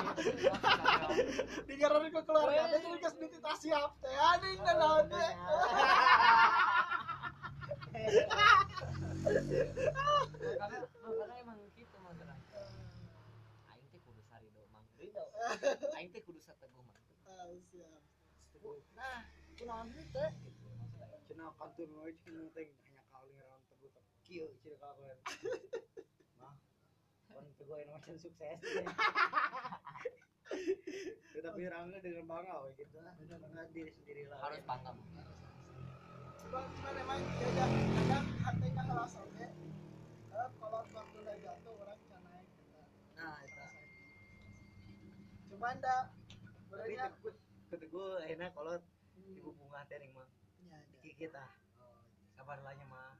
maksudnya. 0.05 0.53
Di 1.65 1.73
ngaran 1.77 2.09
ku 2.13 2.21
keluarga 2.25 2.61
teh 2.73 2.79
jadi 2.85 2.97
geus 3.01 3.15
ditita 3.17 3.53
siap 3.57 3.97
teh 4.01 4.13
anjing 4.13 4.57
teh 4.61 4.75
naon 4.77 5.05
teh. 5.09 5.31
makanya 10.57 10.77
makanya 11.05 11.35
emang 11.41 11.57
gitu 11.73 11.95
maksudnya 12.01 12.37
aing 13.73 13.87
teh 13.89 13.99
kudu 14.05 14.21
sarido 14.29 14.61
mang 14.69 14.85
ridho 15.01 15.23
aing 15.97 16.09
teh 16.13 16.21
kudu 16.23 16.39
sateguh 16.39 16.85
Ah, 17.31 17.47
siap. 17.71 18.01
nah 18.93 19.25
kunaon 19.57 19.87
teh 19.95 20.29
gitu 20.45 20.69
kantor 21.57 21.77
teh 22.53 22.67
hanya 22.85 23.01
kali 23.09 23.31
Teguh 23.71 23.89
tapi 23.95 24.11
kieu. 24.25 24.47
Mah. 26.41 26.55
Kan 27.31 27.45
Teguh 27.57 27.77
yang 27.81 27.89
macam 27.95 28.15
sukses. 28.19 28.57
Tetapi 31.31 31.61
orangnya 31.71 31.97
dengan 32.03 32.25
bangga 32.27 32.67
we 32.67 32.75
gitu 32.77 32.99
lah. 32.99 33.15
Bangga 33.17 33.63
diri 33.71 33.91
sendiri 33.95 34.27
lah. 34.27 34.37
harus 34.43 34.61
bangga 34.67 34.91
kadang 37.95 38.25
hatinya 38.43 38.83
oke. 39.15 39.47
Eh, 40.31 40.49
kalau 40.59 40.83
waktu 40.91 41.17
udah 41.23 41.35
jatuh 41.39 41.73
orang 41.79 41.97
bisa 42.03 42.17
naik 42.23 42.47
kita. 42.51 42.83
Nah, 43.15 43.35
eta. 43.39 43.60
Cuman 45.61 45.77
dah 45.77 46.09
Tapi 46.09 46.57
sebenarnya 46.57 47.05
Teguh 47.21 47.37
Teguh 47.69 48.17
enak 48.33 48.49
kalau 48.57 48.81
ibu 49.13 49.53
bunga 49.53 49.85
teh 49.85 50.01
ning 50.01 50.09
mah. 50.09 50.25
ya, 50.65 50.81
ya. 51.05 51.13
Kita. 51.21 51.45
Sabar 52.33 52.57
lah 52.65 52.73
nya 52.73 52.85
mah. 52.89 53.13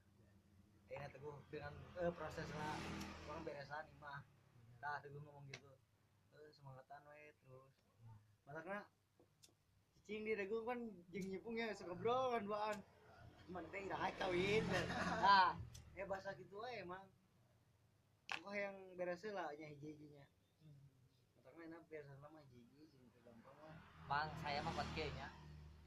Enak 0.89 1.13
Teguh 1.13 1.37
dengan 1.53 1.69
eh, 2.01 2.09
proses 2.09 2.49
lah 2.57 2.81
orang 3.29 3.45
beresan 3.45 3.85
mah. 4.01 4.25
Nah, 4.81 4.97
Teguh 5.05 5.21
ngomong 5.21 5.53
gitu. 5.53 5.69
Eh, 6.33 6.49
semangatan 6.49 7.05
we 7.13 7.29
terus. 7.45 7.73
Masakna 8.49 8.89
cicing 9.93 10.25
di 10.25 10.33
Teguh 10.33 10.65
kan 10.65 10.81
jeung 11.13 11.27
nyepungnya 11.29 11.77
suka 11.77 11.93
bro 11.93 12.33
kan 12.33 12.41
duaan. 12.41 12.77
Cuman 13.45 13.69
teh 13.69 13.85
iraha 13.85 14.09
kawin. 14.17 14.65
Nah, 15.21 15.53
eh 15.93 16.09
bahasa 16.09 16.33
gitu 16.41 16.57
we 16.57 16.73
emang. 16.81 17.05
Kok 18.33 18.49
yang 18.57 18.97
beres 18.97 19.21
lah 19.29 19.53
nya 19.53 19.77
hiji-hijinya. 19.77 20.30
Hiji-hiji 21.61 22.89
jeung 22.89 23.05
teu 23.13 23.21
gampang 23.21 23.53
mah. 23.61 23.77
mang 24.09 24.33
saya 24.41 24.65
mah 24.65 24.73
pakai 24.73 25.13
nya 25.13 25.29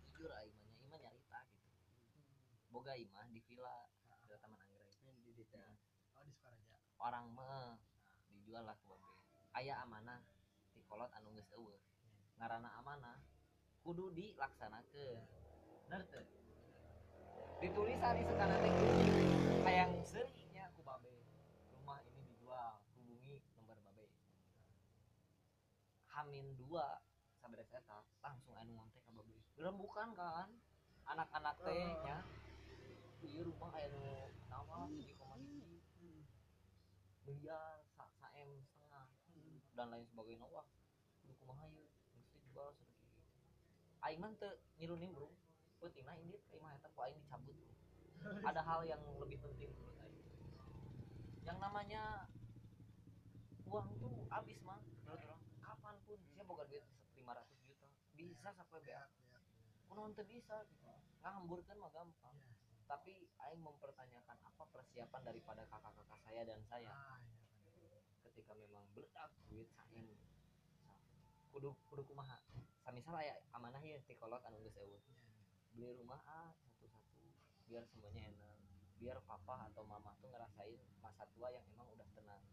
jujur 0.06 0.30
aing 0.30 0.54
mah 0.54 0.70
nya 0.70 0.82
imah 0.86 0.98
nyarita 1.02 1.40
gitu. 1.50 1.74
Boga 2.70 2.94
imah 2.94 3.26
di 3.34 3.42
villa 3.42 3.90
di 4.22 4.30
taman 4.38 4.54
anggrek. 4.62 4.94
Di 5.26 5.32
dita. 5.34 5.58
Oh 6.14 6.22
di 6.22 6.30
Sukaraja. 6.30 6.78
orang 7.02 7.26
mah 7.34 7.74
dijual 8.30 8.62
lah 8.62 8.78
ke 8.78 8.86
babe. 8.86 9.10
Aya 9.58 9.82
amanah 9.82 10.22
di 10.70 10.80
kolot 10.86 11.10
anu 11.10 11.34
geus 11.34 11.50
eueuh. 11.58 11.82
Ngaranna 12.38 12.70
amanah 12.78 13.18
kudu 13.82 14.14
dilaksanakeun. 14.14 15.26
Bener 15.90 16.06
teu 16.06 16.22
ditulis 17.58 17.98
hari 17.98 18.22
sekarang 18.22 18.60
teh 18.60 18.72
hayang 19.64 19.92
seurinya 20.04 20.68
ku 20.76 20.84
babe 20.84 21.10
rumah 21.72 21.96
ini 22.04 22.20
dijual 22.28 22.76
hubungi 22.92 23.40
nomor 23.56 23.78
babe 23.88 24.04
hamin 26.14 26.54
dua 26.54 27.02
saberes 27.42 27.74
eta 27.74 28.06
langsung 28.22 28.54
anu 28.54 28.78
ngontek 28.78 29.02
ka 29.02 29.10
babe 29.10 29.34
bukan 29.74 30.14
kan 30.14 30.48
anak-anak 31.10 31.54
teh 31.60 31.92
nya. 32.06 32.18
Ieu 33.24 33.40
rumah 33.48 33.72
aya 33.72 33.88
nu 33.88 34.04
nawa 34.52 34.84
7,1 34.84 35.40
miliar 37.24 37.80
sa, 37.96 38.04
sa 38.20 38.28
M 38.36 38.60
setengah 38.68 39.08
dan 39.72 39.88
lain 39.88 40.04
sebagainya. 40.04 40.44
Wah 40.44 40.68
kudu 41.24 41.32
kumaha 41.40 41.64
ieu? 41.72 41.88
Mesti 42.14 42.36
jual 42.52 42.68
sedikit. 42.76 43.08
Aing 44.04 44.20
mah 44.20 44.30
teu 44.36 44.52
ngilu 44.76 45.00
nimbrung. 45.00 45.32
Pentingna 45.80 46.16
ini 46.20 46.36
ka 46.48 46.52
imah 46.56 46.76
eta 46.76 46.92
ku 46.92 47.00
aing 47.00 47.16
dicabut. 47.16 47.56
Ada 48.48 48.60
hal 48.60 48.84
yang 48.84 49.00
lebih 49.16 49.40
penting 49.40 49.72
menurut 49.72 49.96
aing. 50.04 50.20
Yang 51.48 51.58
namanya 51.64 52.28
uang 53.64 53.88
tuh 53.96 54.28
habis 54.28 54.60
mah 54.60 54.80
menurut 55.04 55.24
orang 56.04 56.20
kapan 56.20 56.20
pun 56.20 56.20
saya 56.36 56.44
boga 56.44 56.64
duit 56.68 56.84
500 57.16 57.64
juta. 57.64 57.88
Bisa 58.14 58.48
sampai 58.52 58.84
ya, 58.84 59.00
beak 59.32 59.44
kunaon 59.88 60.12
teu 60.12 60.24
bisa 60.28 60.56
gitu. 60.68 60.84
Ngahamburkeun 61.24 61.80
mah 61.80 61.92
gampang. 61.92 62.36
Iya. 62.36 62.52
tapi 62.84 63.32
aing 63.48 63.64
mempertanyakan 63.64 64.36
apa 64.44 64.64
persiapan 64.68 65.22
daripada 65.24 65.64
kakak-kakak 65.72 66.20
saya 66.20 66.44
dan 66.44 66.60
saya? 66.68 66.92
Ah, 66.92 67.16
iya, 67.80 67.96
ketika 68.28 68.52
memang 68.52 68.84
meledak 68.92 69.32
duit 69.48 69.64
saing 69.72 70.12
kudu 71.48 71.72
kudu 71.88 72.04
kumaha? 72.04 72.36
Samisal 72.84 73.16
aya 73.16 73.40
amanah 73.56 73.80
ya 73.80 73.96
ti 74.04 74.12
kolot 74.20 74.44
anu 74.44 74.60
geus 74.68 74.76
eueuh 74.76 75.00
Iya, 75.00 75.16
beli 75.72 75.96
rumah 75.96 76.20
ah 76.28 76.52
satu-satu 76.60 77.24
biar 77.64 77.88
semuanya 77.88 78.28
enak. 78.36 78.60
Biar 79.00 79.16
papa 79.24 79.72
atau 79.72 79.88
mama 79.88 80.12
tuh 80.20 80.28
ngerasain 80.28 80.76
masa 81.00 81.24
tua 81.32 81.48
yang 81.48 81.64
emang 81.72 81.88
udah 81.88 82.04
tenang. 82.12 82.44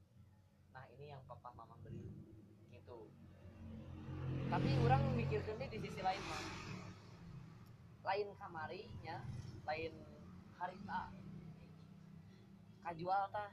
Nah 0.72 0.88
ini 0.95 1.12
yang 1.12 1.20
papa 1.28 1.52
mama 1.52 1.76
beli 1.84 2.08
gitu 2.72 3.12
tapi 4.51 4.69
orang 4.84 5.01
mikirkan 5.15 5.55
deh 5.55 5.69
di 5.72 5.80
sisi 5.80 6.01
lain 6.03 6.24
mah 6.28 6.43
lain 8.01 8.28
kamarinya 8.36 9.17
lain 9.63 9.93
harita. 10.57 11.01
Kajual 12.82 13.24
tah 13.30 13.51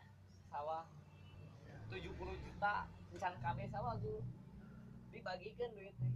sawah. 0.48 0.84
70 1.88 2.12
juta 2.20 2.84
encan 3.14 3.34
kami 3.40 3.64
sawah 3.72 3.96
gue 3.96 4.20
dibagikan 5.12 5.72
duit 5.72 5.94
teh. 5.96 6.12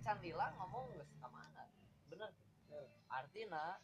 Encan 0.00 0.18
hilang 0.24 0.52
ngomong 0.56 0.92
geus 0.96 1.10
ka 1.20 1.28
mana? 1.28 1.68
Bener. 2.08 2.30
Artinya 3.10 3.76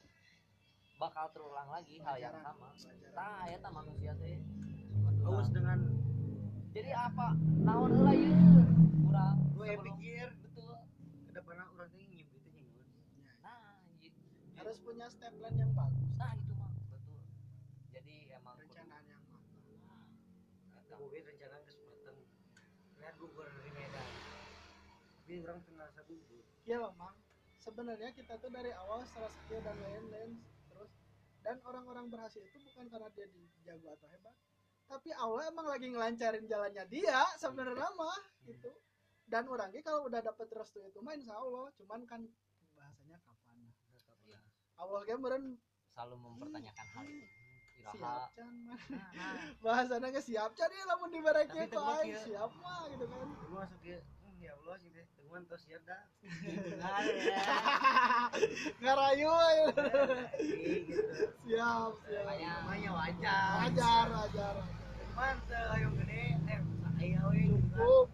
bakal 0.96 1.28
terulang 1.34 1.68
lagi 1.68 2.00
hal 2.00 2.16
yang 2.16 2.36
sama. 2.40 2.72
Tah 3.12 3.44
ya 3.48 3.56
tah 3.60 3.72
manusia 3.72 4.12
teh. 4.16 4.40
Haus 5.24 5.48
dengan 5.52 5.82
jadi 6.72 6.94
apa? 6.94 7.36
Naon 7.64 7.90
heula 7.90 8.14
ye 8.16 8.32
kurang 9.18 9.36
gue 9.50 9.66
sebelum- 9.66 9.86
pikir. 9.98 10.26
Betul. 10.40 10.74
Ke 11.26 11.30
depannya 11.34 11.64
orang 11.68 11.88
teh 11.90 11.98
ngimpi 12.00 12.36
itu 12.36 12.48
nyengun. 12.50 12.86
nah 13.42 13.78
gitu 13.98 14.22
harus 14.54 14.76
punya 14.78 15.06
step 15.08 15.32
plan 15.34 15.54
yang 15.54 15.72
bagus. 15.74 16.10
Nah 16.14 16.32
itu 16.34 16.52
mah 16.54 16.70
betul. 16.70 17.18
Jadi 17.90 18.14
emang 18.32 18.54
perencanaan 18.54 19.04
yang 19.04 19.22
matang 19.28 19.62
eta. 19.66 19.96
Gue 20.98 21.18
rencana 21.20 21.56
kesempatan 21.62 22.16
lihat 22.98 23.14
gugur 23.16 23.46
dari 23.46 23.70
Medan. 23.70 24.06
Tapi 25.18 25.32
orang 25.44 25.58
tengah 25.62 25.88
gugur. 26.02 26.42
iya 26.64 26.76
loh 26.78 26.92
mang. 26.94 27.16
Sebenarnya 27.58 28.10
kita 28.12 28.38
tuh 28.38 28.48
dari 28.48 28.72
awal 28.72 29.04
setelah 29.04 29.28
skill 29.28 29.60
dan 29.60 29.76
lain-lain 29.78 30.30
terus. 30.66 30.90
Dan 31.38 31.56
orang-orang 31.62 32.08
berhasil 32.08 32.40
itu 32.40 32.58
bukan 32.62 32.88
karena 32.88 33.08
dia 33.12 33.26
di- 33.28 33.50
jago 33.62 33.92
atau 33.92 34.08
hebat. 34.08 34.34
Tapi 34.88 35.12
Allah 35.12 35.52
emang 35.52 35.68
lagi 35.68 35.86
ngelancarin 35.86 36.48
jalannya 36.48 36.84
dia 36.88 37.20
sebenarnya 37.36 37.88
mah 37.92 38.20
gitu 38.42 38.72
dan 39.28 39.44
orangnya 39.44 39.80
kalau 39.80 40.02
udah 40.02 40.18
dapet 40.18 40.46
restu 40.50 40.82
itu 40.82 40.98
mah 40.98 41.12
insya 41.12 41.34
Allah 41.34 41.68
cuman 41.74 42.04
kan 42.04 42.20
bahasanya 42.74 43.16
kapan 43.20 43.56
Iya. 44.24 44.38
Allah 44.76 44.98
ge 45.02 45.14
meureun 45.14 45.58
selalu 45.90 46.14
mempertanyakan 46.18 46.86
hal 46.90 47.06
itu 47.06 47.26
siap 47.78 48.30
can 48.30 48.54
mah 48.64 48.78
nah, 49.14 49.34
bahasanya 49.58 50.08
ge 50.10 50.20
siap 50.22 50.50
can 50.52 50.70
ya 50.70 50.82
lamun 50.86 51.08
tebak 51.10 51.34
aing 51.98 52.10
ya. 52.10 52.18
siap 52.22 52.50
mah 52.56 52.82
gitu 52.88 53.04
kan 53.04 53.28
Gue 53.28 53.54
masuk 53.54 53.78
ke 53.80 53.96
"Hmm, 54.18 54.36
ya 54.38 54.50
Allah 54.54 54.74
sih 54.76 54.88
deh, 54.88 55.04
teman 55.10 55.42
tos 55.44 55.60
siap 55.60 55.82
dah. 55.82 56.02
ngarayu 58.78 59.28
ya. 59.28 59.50
gitu. 59.58 59.82
siap 61.44 61.92
siap 62.00 62.24
Makanya 62.24 62.50
Namanya 62.62 62.90
wajar. 62.94 63.50
wajar 63.62 64.04
wajar 64.10 64.54
Cuman 65.08 65.34
hayang 65.72 65.94
gede, 65.98 66.22
eh 66.46 66.58
we 66.94 67.06
gitu. 67.50 67.74
Cukup. 67.74 68.06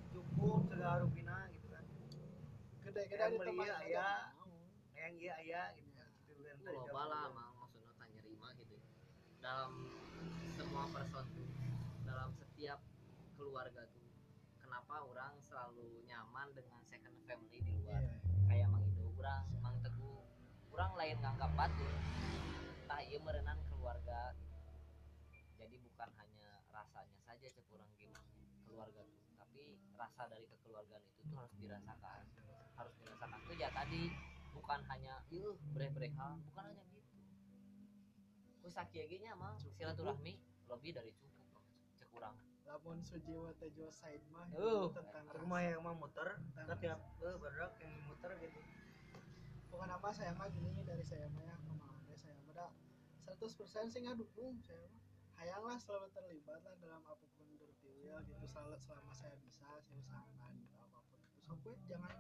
Cukup 0.45 0.63
segala 0.69 1.01
rupina 1.01 1.49
gitu 1.49 1.67
kan. 1.73 1.85
di 1.89 2.93
beli 2.93 3.49
tempat 3.49 3.65
ya, 3.65 3.77
aya. 3.81 4.09
mau. 4.37 4.53
Yang 4.93 5.13
iya 5.17 5.33
aya 5.41 5.63
gitu 5.73 5.91
kan. 5.97 6.09
Itu 6.29 6.41
kan 6.45 6.57
Itu 6.61 6.69
loba 6.69 7.03
lah 7.09 7.25
mang 7.33 7.53
maksudnya 7.57 7.93
tanya 7.97 8.21
rima 8.21 8.49
gitu 8.61 8.77
dalam 9.41 9.73
semua 10.57 10.85
person 10.89 11.25
tuh 11.33 11.49
dalam 12.05 12.29
setiap 12.37 12.81
keluarga 13.37 13.89
tuh 13.89 14.05
kenapa 14.61 15.05
orang 15.05 15.33
selalu 15.49 16.05
nyaman 16.05 16.49
dengan 16.53 16.81
second 16.89 17.17
family 17.25 17.61
di 17.61 17.73
luar 17.81 18.01
Iya. 18.01 18.17
kayak 18.49 18.69
mang 18.69 18.85
itu 18.85 19.05
orang 19.17 19.45
mang 19.61 19.77
teguh 19.81 20.21
orang 20.73 20.93
lain 20.97 21.17
nganggap 21.21 21.51
batur 21.57 21.93
tah 22.85 23.01
ieu 23.05 23.21
merenang 23.21 23.61
keluarga 23.69 24.33
jadi 25.57 25.77
bukan 25.81 26.11
hanya 26.21 26.49
rasanya 26.73 27.19
saja 27.25 27.47
cek 27.49 27.69
orang 27.73 27.91
gimana 27.97 28.29
keluarga 28.65 29.03
rasa 29.95 30.27
dari 30.29 30.45
kekeluargaan 30.51 31.03
itu 31.03 31.21
tuh 31.27 31.37
harus 31.39 31.55
dirasakan. 31.59 32.23
Harus 32.75 32.95
dirasakan. 33.01 33.39
Tuh 33.47 33.57
ya 33.57 33.69
tadi 33.71 34.11
bukan 34.53 34.81
hanya 34.91 35.15
yuh 35.31 35.57
breh-brehan. 35.73 36.39
Bukan 36.51 36.63
hanya 36.67 36.83
gitu. 36.91 37.13
Kusaki 38.65 39.05
nya 39.21 39.37
mah 39.37 39.55
silaturahmi 39.61 40.41
lebih 40.65 40.91
dari 40.97 41.13
cukup 41.21 41.45
loh, 41.53 41.65
cek 42.01 42.09
kurang 42.09 42.33
lamun 42.65 42.97
sujiwa 43.05 43.53
tejo 43.61 43.93
said 43.93 44.25
mah 44.33 44.49
Uh, 44.57 44.89
itu 44.89 44.97
tentang 44.97 45.25
rumah 45.37 45.61
rasa. 45.61 45.69
yang 45.77 45.81
mau 45.85 45.93
muter, 45.93 46.29
Tentang 46.57 46.79
tiap 46.81 46.97
eh 47.21 47.37
badak 47.37 47.77
yang 47.85 47.93
muter 48.09 48.33
gitu. 48.41 48.61
bukan 49.69 49.89
apa 49.93 50.09
saya 50.17 50.33
mah 50.33 50.49
gini 50.49 50.81
dari 50.81 51.05
saya 51.05 51.29
mah 51.37 51.45
ya 51.45 51.55
ke 51.61 51.73
mana 51.77 52.15
saya 52.17 52.35
mah 52.49 52.55
dah. 52.57 52.71
100% 53.21 53.93
sih 53.93 54.01
nggak 54.01 54.17
dukung 54.17 54.57
saya 54.65 54.81
mah. 54.89 55.03
Hayanglah 55.37 55.77
selalu 55.77 56.09
terlibat 56.17 56.65
lah 56.65 56.75
dalam 56.81 57.05
apa 57.05 57.21
pun 57.37 57.47
bertiwil 58.05 58.21
gitu 58.29 58.45
selalu 58.45 58.77
selama 58.85 59.13
saya 59.17 59.33
bisa 59.41 59.65
saya 59.65 59.97
usahakan 59.97 60.53
gitu 60.61 60.77
apa 60.77 60.99
pun 61.09 61.19
itu. 61.25 61.41
So 61.41 61.53
gue 61.65 61.75
jangan 61.89 62.13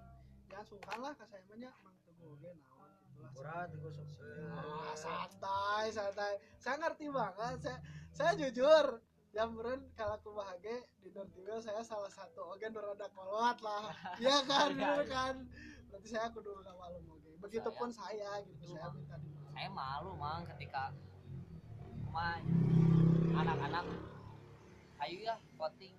jangan 0.49 0.65
sungkan 0.65 0.99
lah 1.05 1.13
ke 1.13 1.25
saya 1.29 1.43
mah 1.45 1.57
nya 1.61 1.71
mang 1.85 1.97
teguh 2.09 2.33
ge 2.41 2.51
naon 2.57 2.91
gitu 3.05 3.19
lah. 3.21 3.31
Berat 3.37 3.67
digosok 3.69 4.09
Ah, 4.57 4.93
santai 4.97 5.85
santai. 5.93 6.41
Saya 6.57 6.77
ngerti 6.81 7.07
banget 7.13 7.57
saya 7.61 7.79
saya 8.17 8.33
jujur. 8.33 9.05
Yang 9.35 9.51
beren 9.59 9.81
kalau 9.99 10.15
aku 10.15 10.31
bahagia 10.31 10.79
di 11.03 11.11
Dortiwil 11.11 11.59
saya 11.59 11.83
salah 11.85 12.09
satu 12.09 12.55
oke 12.57 12.65
rada 12.65 13.09
kolot 13.13 13.59
lah. 13.61 13.93
Ya 14.25 14.41
kan 14.49 14.73
bener 14.73 15.05
kan? 15.05 15.35
Berarti 15.93 16.09
saya 16.09 16.33
kudu 16.33 16.65
malu 16.65 16.97
oke. 17.13 17.29
Begitupun 17.45 17.93
saya. 17.93 18.41
gitu 18.47 18.73
saya 18.73 18.89
minta 18.95 19.21
dimaafin 19.21 19.53
saya 19.53 19.69
malu 19.69 20.17
mang 20.17 20.49
ketika 20.49 20.97
mah 22.09 22.39
anak-anak 23.35 24.14
ayo 25.05 25.21
ya 25.21 25.37
voting. 25.61 25.93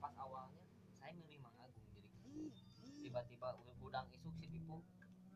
Pas 0.00 0.16
awalnya 0.16 0.64
saya 0.96 1.12
milih 1.12 1.44
Mang 1.44 1.52
Agung 1.60 1.84
jadi 1.92 2.88
tiba-tiba 3.04 3.52
budang 3.76 4.08
isuk 4.16 4.32
si 4.40 4.48
Pipu 4.48 4.80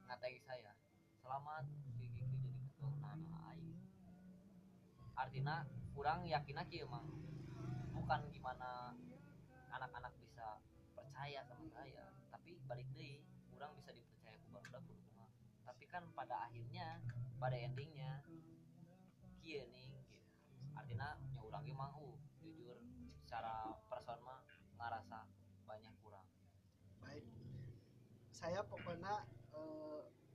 ngatai 0.09 0.41
saya 0.41 0.73
selamat 1.21 1.69
gigi 1.85 2.09
jadi 2.17 2.49
ketua 2.65 2.97
nah, 3.05 3.21
nah 3.21 3.53
aing 3.53 3.77
artinya 5.13 5.69
kurang 5.93 6.25
yakin 6.25 6.57
aja 6.65 6.77
emang. 6.81 7.05
Bukan 7.93 8.21
gimana 8.33 8.97
anak-anak 9.69 10.17
bisa 10.17 10.57
percaya 10.97 11.45
sama 11.45 11.69
saya 11.77 12.09
tapi 12.33 12.57
balik 12.65 12.89
deh 12.97 13.21
kurang 13.53 13.77
bisa 13.77 13.93
dipercaya 13.93 14.41
ku 14.49 14.57
kudu 14.57 14.97
kumaha 14.97 15.29
tapi 15.69 15.85
kan 15.93 16.09
pada 16.17 16.49
akhirnya 16.49 17.05
pada 17.37 17.55
endingnya 17.61 18.25
kieu 19.45 19.69
nih 19.77 19.93
artinya 20.75 21.21
uh, 21.37 21.61
jujur 21.63 22.30
secara 23.31 23.63
person 23.87 24.19
mah 24.27 24.43
ngarasa 24.75 25.23
banyak 25.63 25.95
kurang. 26.03 26.27
Baik. 26.99 27.23
Saya 28.35 28.59
pokoknya 28.67 29.23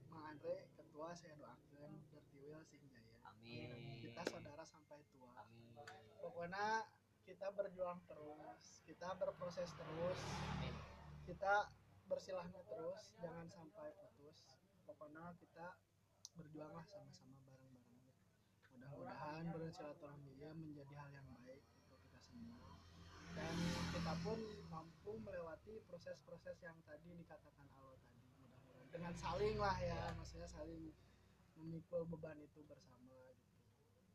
Mang 0.07 0.31
Andre 0.31 0.71
ketua 0.79 1.11
saya 1.11 1.35
doakan 1.35 1.91
Dortiwil 2.07 2.63
sing 2.63 2.79
jaya 2.87 3.19
amin. 3.27 3.99
Kita 3.99 4.23
saudara 4.31 4.63
sampai 4.63 5.03
tua. 5.11 5.27
Amin. 5.43 5.75
Pokoknya 6.23 6.87
kita 7.27 7.51
berjuang 7.51 7.99
terus 8.07 8.79
kita 8.87 9.11
berproses 9.19 9.75
terus. 9.75 10.19
Amin. 10.55 10.71
Kita 11.27 11.67
bersilahnya 12.07 12.63
terus 12.63 13.11
jangan 13.19 13.51
sampai 13.51 13.91
putus. 13.91 14.47
Pokoknya 14.87 15.35
kita 15.43 15.75
berjuanglah 16.39 16.87
sama-sama 16.87 17.43
bareng-bareng. 17.43 18.07
Mudah-mudahan 18.71 19.51
bersilaturahmi 19.51 20.39
ya 20.39 20.55
menjadi 20.55 20.95
hal 20.95 21.11
yang 21.11 21.27
baik 21.43 21.59
untuk 21.83 21.99
kita 22.07 22.23
semua 22.23 22.74
dan 23.35 23.55
kita 23.91 24.13
pun 24.23 24.39
mampu 24.71 25.11
melewati 25.19 25.83
proses-proses 25.91 26.55
yang 26.63 26.75
tadi 26.87 27.11
dikatakan 27.19 27.67
Allah 27.75 27.99
tadi 27.99 28.23
mudah-mudahan. 28.31 28.87
Dengan 28.95 29.13
saling 29.19 29.55
lah 29.59 29.75
ya 29.83 30.15
maksudnya 30.15 30.47
saling 30.47 30.95
memikul 31.59 32.07
beban 32.07 32.39
itu 32.39 32.63
bersama 32.63 33.11
gitu. 33.35 33.51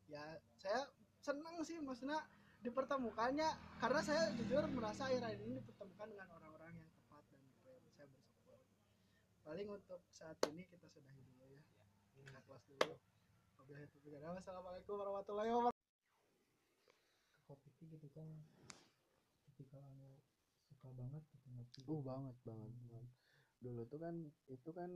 Ya 0.09 0.41
saya 0.57 0.89
senang 1.21 1.61
sih 1.61 1.77
maksudnya 1.79 2.17
dipertemukannya 2.61 3.49
karena 3.81 4.01
saya 4.05 4.33
jujur 4.37 4.65
merasa 4.73 5.09
akhir-akhir 5.09 5.41
ini 5.41 5.61
dipertemukan 5.61 6.07
dengan 6.09 6.27
orang-orang 6.37 6.77
yang 6.77 6.89
tepat 6.93 7.23
dan 7.29 7.41
saya 7.93 8.07
bersyukur. 8.09 8.59
Paling 9.45 9.67
untuk 9.69 10.01
saat 10.13 10.37
ini 10.49 10.65
kita 10.69 10.85
sudahi 10.89 11.21
dulu 11.25 11.45
ya. 11.49 11.61
Kita 12.17 12.41
close 12.45 12.65
dulu. 12.69 12.93
Wabillahi 13.57 13.85
taufiq. 13.89 14.13
Wassalamualaikum 14.17 14.93
warahmatullahi 14.97 15.49
wabarakatuh. 15.49 15.89
Kopi 17.49 17.69
itu 17.73 17.83
gitu 17.97 18.07
kan 18.13 18.29
ketika 19.61 19.77
anu 19.93 20.17
suka 20.65 20.89
banget 20.97 21.21
gitu 21.37 21.53
ngopi 21.53 21.85
uh 21.85 22.01
banget 22.01 22.33
banget 22.41 22.73
banget. 22.89 23.13
dulu 23.61 23.85
tuh 23.85 24.01
kan 24.01 24.15
itu 24.49 24.69
kan 24.73 24.89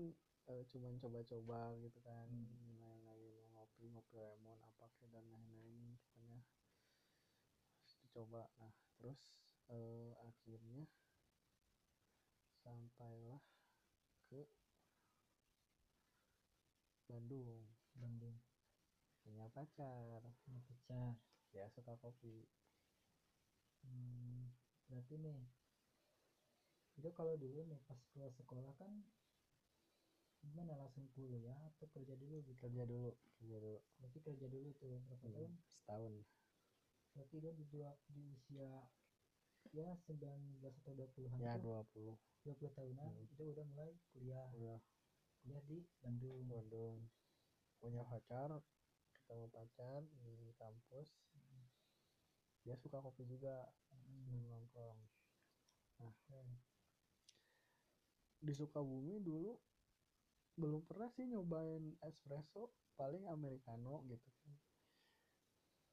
eh, 0.49 0.63
cuman 0.74 0.97
coba-coba 0.97 1.78
gitu 1.86 2.01
kan 2.01 2.26
lain-lain 2.82 3.45
ngopi 3.53 3.86
ngopi 3.93 4.18
lemon 4.18 4.57
apa 4.66 4.89
kayak 4.97 5.13
dan 5.13 5.26
lain-lain 5.30 5.93
pokoknya. 6.01 6.41
Dicoba 8.01 8.49
nah 8.57 8.74
terus 8.97 9.22
eh, 9.70 10.18
akhirnya 10.26 10.89
sampailah 12.66 13.41
ke 14.26 14.49
Bandung. 17.05 17.70
Bandung. 17.93 18.41
Punya 19.22 19.45
pacar. 19.53 20.26
Sama 20.41 20.59
pacar. 20.66 21.13
Ya 21.53 21.70
suka 21.70 21.93
kopi 22.01 22.49
hmm, 23.86 24.50
berarti 24.90 25.16
nih 25.22 25.40
itu 26.96 27.10
kalau 27.12 27.36
dulu 27.36 27.68
nih 27.68 27.80
pas 27.86 28.00
keluar 28.12 28.32
sekolah 28.32 28.72
kan 28.80 28.92
gimana 30.46 30.78
langsung 30.78 31.10
kuliah 31.18 31.58
atau 31.76 31.90
kerja 31.90 32.14
dulu 32.16 32.46
gitu? 32.46 32.56
Kerja 32.62 32.86
dulu 32.86 33.18
kerja 33.42 33.58
dulu. 33.58 33.78
Berarti 33.98 34.20
kerja 34.22 34.48
dulu 34.48 34.70
tuh 34.78 35.02
berapa 35.10 35.26
tahun? 35.34 35.52
Hmm, 35.52 35.74
setahun. 35.74 36.14
Berarti 37.18 37.36
dia 37.42 37.52
di, 37.58 37.66
di 38.14 38.24
usia 38.30 38.72
ya 39.74 39.90
19 40.06 40.62
atau 40.62 40.94
20-an 40.94 41.40
ya 41.42 41.58
tuh? 41.58 41.82
20 41.98 42.14
20 42.46 42.78
tahunan 42.78 43.10
Hmm. 43.10 43.26
itu 43.26 43.44
udah 43.44 43.66
mulai 43.74 43.92
kuliah. 44.14 44.46
Udah 44.54 44.78
kuliah 45.42 45.64
di 45.66 45.82
Bandung. 46.06 46.46
Bandung. 46.46 46.98
Punya 47.82 48.06
pacar 48.06 48.62
ketemu 49.18 49.46
pacar 49.50 50.06
di 50.22 50.54
kampus 50.62 51.10
dia 52.66 52.76
suka 52.76 52.97
kopi 52.99 53.24
juga 53.30 53.70
Hmm. 53.93 54.41
nongkrong 54.49 54.99
Keren. 56.26 56.49
di 58.41 58.51
Sukabumi 58.51 59.22
dulu 59.22 59.55
belum 60.55 60.84
pernah 60.84 61.07
sih 61.07 61.26
nyobain 61.26 61.95
espresso 62.01 62.74
paling 62.95 63.26
americano 63.28 64.03
gitu 64.05 64.28
kan 64.43 64.53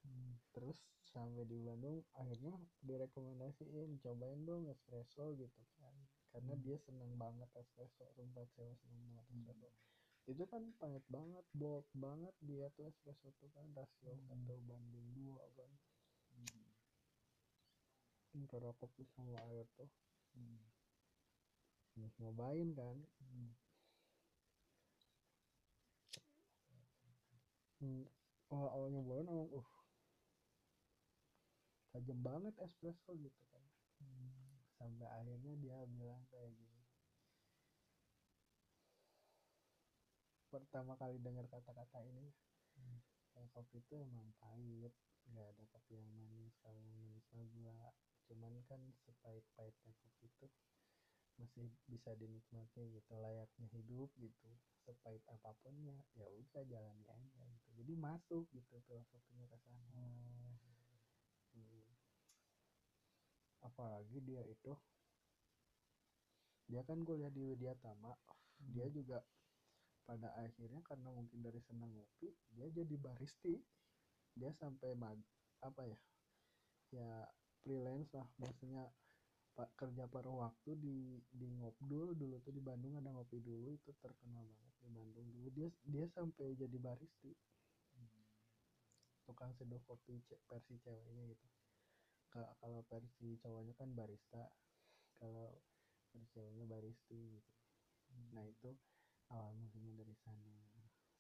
Hmm. 0.03 0.35
terus 0.51 0.83
sampai 1.07 1.47
di 1.47 1.63
Bandung 1.63 2.03
akhirnya 2.13 2.59
direkomendasiin 2.83 4.03
cobain 4.03 4.43
dong 4.43 4.67
espresso 4.67 5.31
gitu 5.39 5.63
kan 5.79 5.95
karena 6.35 6.59
Hmm. 6.59 6.63
dia 6.65 6.77
seneng 6.81 7.15
banget 7.15 7.47
espresso 7.55 8.11
sumpah 8.11 8.43
cewek 8.51 8.75
seneng 8.83 9.15
banget 9.15 9.27
espresso 9.31 9.71
itu 10.23 10.43
kan 10.47 10.75
pahit 10.79 11.05
banget 11.07 11.45
bold 11.53 11.87
banget 11.95 12.35
dia 12.41 12.67
tuh 12.75 12.87
espresso 12.87 13.31
tuh 13.39 13.51
kan 13.55 13.71
rasio 13.75 14.11
Hmm. 14.11 14.27
satu 14.27 14.59
banding 14.67 15.15
dua 15.15 15.47
kan 15.55 15.71
antara 18.33 18.73
kopi 18.81 19.05
sama 19.13 19.37
air 19.49 19.67
tuh 19.77 19.91
Hmm. 20.33 20.65
Nih, 21.93 22.09
nyobain 22.17 22.73
kan 22.73 22.97
Hmm. 23.21 23.53
hmm, 27.83 28.05
awal-awal 28.49 28.89
nyobain 28.89 29.29
emang 29.29 29.51
uh 29.53 29.69
tajam 31.93 32.19
banget 32.25 32.55
espresso 32.65 33.13
gitu 33.13 33.43
kan 33.53 33.65
Hmm. 34.01 34.57
sampai 34.81 35.05
akhirnya 35.05 35.53
dia 35.61 35.79
bilang 35.85 36.25
kayak 36.33 36.57
gini 36.57 36.81
pertama 40.49 40.97
kali 40.97 41.21
dengar 41.21 41.45
kata-kata 41.53 42.01
ini 42.09 42.33
Hmm. 42.77 43.01
kopi 43.53 43.85
itu 43.85 43.95
emang 44.01 44.33
pahit 44.41 44.93
nggak 45.29 45.49
ada 45.53 45.65
kopi 45.73 46.01
yang 46.01 46.09
manis 46.17 46.55
kalau 46.65 46.81
yang 46.81 46.97
manis 46.97 47.25
gula 47.33 47.93
cuman 48.33 48.65
kan 48.65 48.81
sepahit-pahitnya 49.05 49.93
kopi 50.01 50.25
itu 50.25 50.47
masih 51.37 51.69
bisa 51.85 52.17
dinikmati 52.17 52.97
gitu 52.97 53.13
layaknya 53.21 53.69
hidup 53.77 54.09
gitu 54.17 54.49
sepahit 54.89 55.21
apa 55.29 55.53
pun 55.61 55.77
ya 55.85 56.01
ya 56.17 56.27
udah 56.33 56.65
jalani 56.65 57.05
aja 57.13 57.43
gitu 57.45 57.69
jadi 57.77 57.93
masuk 58.01 58.49
gitu 58.57 58.81
filosofinya 58.89 59.45
ke 59.53 59.57
sana. 59.61 59.85
Hmm. 59.93 60.33
apalagi 63.63 64.19
dia 64.25 64.43
itu 64.49 64.73
dia 66.67 66.81
kan 66.89 67.05
kuliah 67.05 67.29
di 67.29 67.45
Widyatama 67.45 68.17
dia 68.73 68.89
Hmm. 68.89 68.95
juga 68.97 69.19
pada 70.07 70.31
akhirnya 70.39 70.83
karena 70.87 71.11
mungkin 71.11 71.43
dari 71.43 71.59
senang 71.63 71.91
ngopi 71.95 72.31
dia 72.55 72.67
jadi 72.71 72.95
baristi 72.99 73.59
dia 74.35 74.51
sampai 74.55 74.95
mag 74.97 75.19
apa 75.63 75.83
ya 75.87 75.99
ya 76.93 77.11
freelance 77.63 78.11
lah. 78.15 78.29
Maksudnya 78.43 78.85
pak 79.57 79.69
kerja 79.77 80.05
paruh 80.09 80.37
waktu 80.45 80.71
di 80.81 80.99
di 81.29 81.47
ngopdul 81.61 82.17
dulu 82.17 82.37
tuh 82.41 82.53
di 82.57 82.63
Bandung 82.65 82.97
ada 82.97 83.11
ngopi 83.13 83.39
dulu 83.45 83.77
itu 83.77 83.91
terkenal 84.01 84.45
banget 84.49 84.75
di 84.83 84.89
Bandung 84.97 85.29
dulu. 85.33 85.49
Dia 85.57 85.69
dia 85.87 86.07
sampai 86.17 86.57
jadi 86.57 86.77
baristi 86.81 87.33
tukang 89.27 89.53
seduh 89.57 89.81
kopi 89.89 90.21
versi 90.51 90.75
ceweknya 90.83 91.23
gitu. 91.33 91.47
Ka- 92.33 92.55
kalau 92.61 92.83
versi 92.91 93.39
cowoknya 93.43 93.75
kan 93.79 93.89
barista. 93.95 94.45
Kalau 95.19 95.49
versi 96.11 96.27
ceweknya 96.35 96.65
baristi 96.69 97.21
gitu. 97.39 97.53
Nah 98.35 98.45
itu 98.45 98.71
awal 99.33 99.53
mulanya 99.57 99.93
dari 100.05 100.15
sana. 100.25 100.57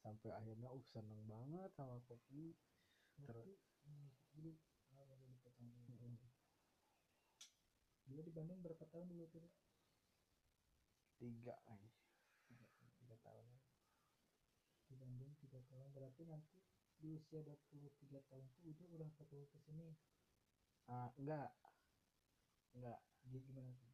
Sampai 0.03 0.31
akhirnya 0.35 0.69
uh 0.69 0.83
seneng 0.93 1.23
banget 1.31 1.71
sama 1.79 1.97
kopi. 2.11 2.53
Berarti, 3.23 3.55
hmm, 3.87 4.09
jadi 4.35 4.51
ah, 4.99 5.05
baru 5.07 5.25
dipotong 5.31 5.69
dulu. 5.71 5.87
Mm. 6.03 6.19
Dia 8.13 8.23
di 8.23 8.33
Bandung 8.33 8.61
berapa 8.61 8.85
tahun 8.93 9.09
dulu 9.09 9.25
tuh? 9.33 9.47
tiga 11.17 11.55
eh 11.71 11.87
tiga 12.99 13.17
tahun 13.23 13.47
Di 14.91 14.95
Bandung 15.01 15.33
tiga 15.41 15.61
tahun. 15.71 15.89
Berarti 15.97 16.23
nanti 16.29 16.59
di 17.03 17.11
usia 17.19 17.43
23 17.43 18.23
tahun 18.31 18.45
tuh 18.55 18.63
udah 18.71 18.87
udah 18.95 19.09
ketemu 19.19 19.45
ke 19.51 19.59
sini. 19.67 19.89
ah 20.91 21.11
enggak 21.19 21.51
enggak 22.75 23.01
Dia 23.27 23.41
gimana 23.43 23.71
tuh? 23.79 23.91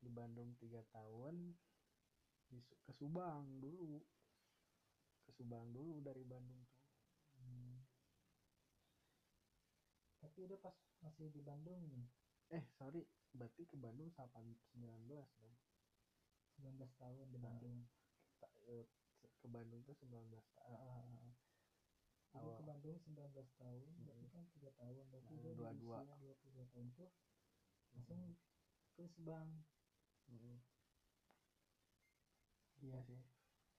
di 0.00 0.08
Bandung 0.08 0.56
tiga 0.56 0.80
tahun 0.90 1.52
di 2.48 2.58
ke 2.64 2.92
Subang 2.96 3.60
dulu 3.60 4.00
ke 5.28 5.30
Subang 5.36 5.70
dulu 5.70 6.00
dari 6.00 6.24
Bandung 6.24 6.64
tuh 6.66 6.80
Hmm. 7.40 7.80
Tapi 10.20 10.44
udah 10.44 10.58
pas 10.60 10.76
masih 11.00 11.32
di 11.32 11.40
Bandung 11.40 11.80
nih, 11.88 12.04
eh 12.50 12.64
sorry 12.74 13.02
berarti 13.30 13.62
ke 13.64 13.76
Bandung 13.78 14.10
8 14.10 14.42
19 14.74 15.06
dong 15.38 15.54
19 16.58 16.90
tahun 16.98 17.26
di 17.30 17.38
Ah. 17.38 17.42
Bandung. 17.46 17.78
Eh, 18.66 18.84
ke 19.40 19.48
Bandung 19.48 19.80
tuh 19.82 19.96
19 19.96 20.44
tahun 20.52 20.76
ah, 20.76 20.84
ah, 20.84 21.00
ah. 21.00 21.04
Jadi 21.10 21.30
ke 22.30 22.38
Awal. 22.38 22.62
Bandung 22.62 22.96
19 23.02 23.48
tahun, 23.58 23.90
berarti 24.06 24.26
Mm. 24.26 24.30
kan 24.30 24.44
3 24.54 24.70
tahun. 24.76 25.04
Berarti 25.10 25.32
Nah, 25.34 25.40
dia 25.42 25.50
di 25.50 25.58
dua-dua. 25.58 25.98
usia 25.98 26.14
22 26.20 26.66
tahun 26.70 26.88
tuh 26.94 27.10
langsung 27.90 28.20
ke 28.94 29.02
Subang. 29.08 29.48
Mm-mm. 30.30 30.58
iya 32.80 32.98
sih 33.02 33.20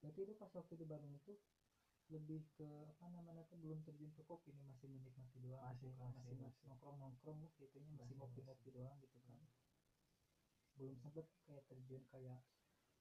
Berarti 0.01 0.19
itu 0.25 0.33
pas 0.35 0.51
waktu 0.51 0.73
di 0.75 0.85
Bandung 0.85 1.13
itu 1.13 1.33
lebih 2.11 2.43
ke 2.59 2.67
apa 2.91 3.05
namanya 3.15 3.43
tuh 3.47 3.57
belum 3.63 3.79
terjun 3.87 4.11
ke 4.11 4.21
kopi 4.27 4.51
nih 4.51 4.65
masih 4.67 4.87
menikmati 4.91 5.37
doang 5.39 5.71
Masih, 5.71 5.87
gitu 5.87 5.97
kan. 5.97 6.11
masih, 6.11 6.35
masih, 6.35 6.35
masih. 6.43 6.63
nongkrong 6.67 6.97
nongkrong 6.99 7.37
lah 7.43 7.51
gitu 7.57 7.77
masih 7.79 7.97
Masih, 7.97 8.15
ngopi 8.19 8.39
ngopi 8.43 8.69
doang 8.75 8.97
gitu 8.99 9.17
kan 9.23 9.39
belum 10.75 10.95
sempet 10.99 11.25
kayak 11.47 11.63
terjun 11.67 12.03
kayak 12.11 12.39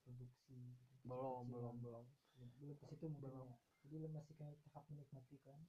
produksi 0.05 0.57
gitu, 0.81 0.95
belum 1.07 1.45
belum 1.51 1.77
belum 1.83 2.05
belum 2.31 2.47
belum 2.61 2.77
ke 2.79 2.85
situ 2.89 3.07
Belum. 3.21 3.47
ya 3.47 3.57
jadi 3.85 3.95
lu 4.05 4.09
masih 4.13 4.35
kayak 4.37 4.57
tahap 4.69 4.85
menikmati 4.93 5.37
kan 5.43 5.61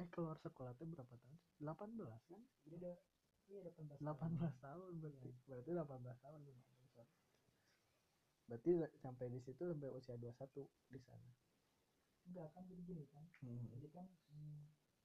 eh 0.00 0.06
keluar 0.08 0.36
sekolah 0.40 0.72
tuh 0.78 0.86
berapa 0.88 1.14
tahun 1.20 1.36
18 1.60 2.30
kan 2.32 2.40
jadi 2.64 2.74
udah 2.80 2.94
iya 3.50 3.60
18 3.66 4.00
tahun. 4.00 4.16
18 4.40 4.64
tahun 4.64 4.92
berarti 5.02 5.28
Iya. 5.28 5.34
berarti 5.48 5.70
18 5.76 6.24
tahun 6.24 6.40
sorry. 6.92 7.14
berarti 8.48 8.70
sampai 9.00 9.26
di 9.30 9.40
situ 9.40 9.62
sampai 9.68 9.90
usia 9.92 10.16
21 10.16 10.68
di 10.88 11.00
sana 11.00 11.30
enggak 12.24 12.48
kan 12.52 12.62
jadi 12.66 12.82
gini 12.82 13.04
kan. 13.08 13.24
Jadi 13.42 13.88
kan 13.90 14.06
hmm, 14.30 14.62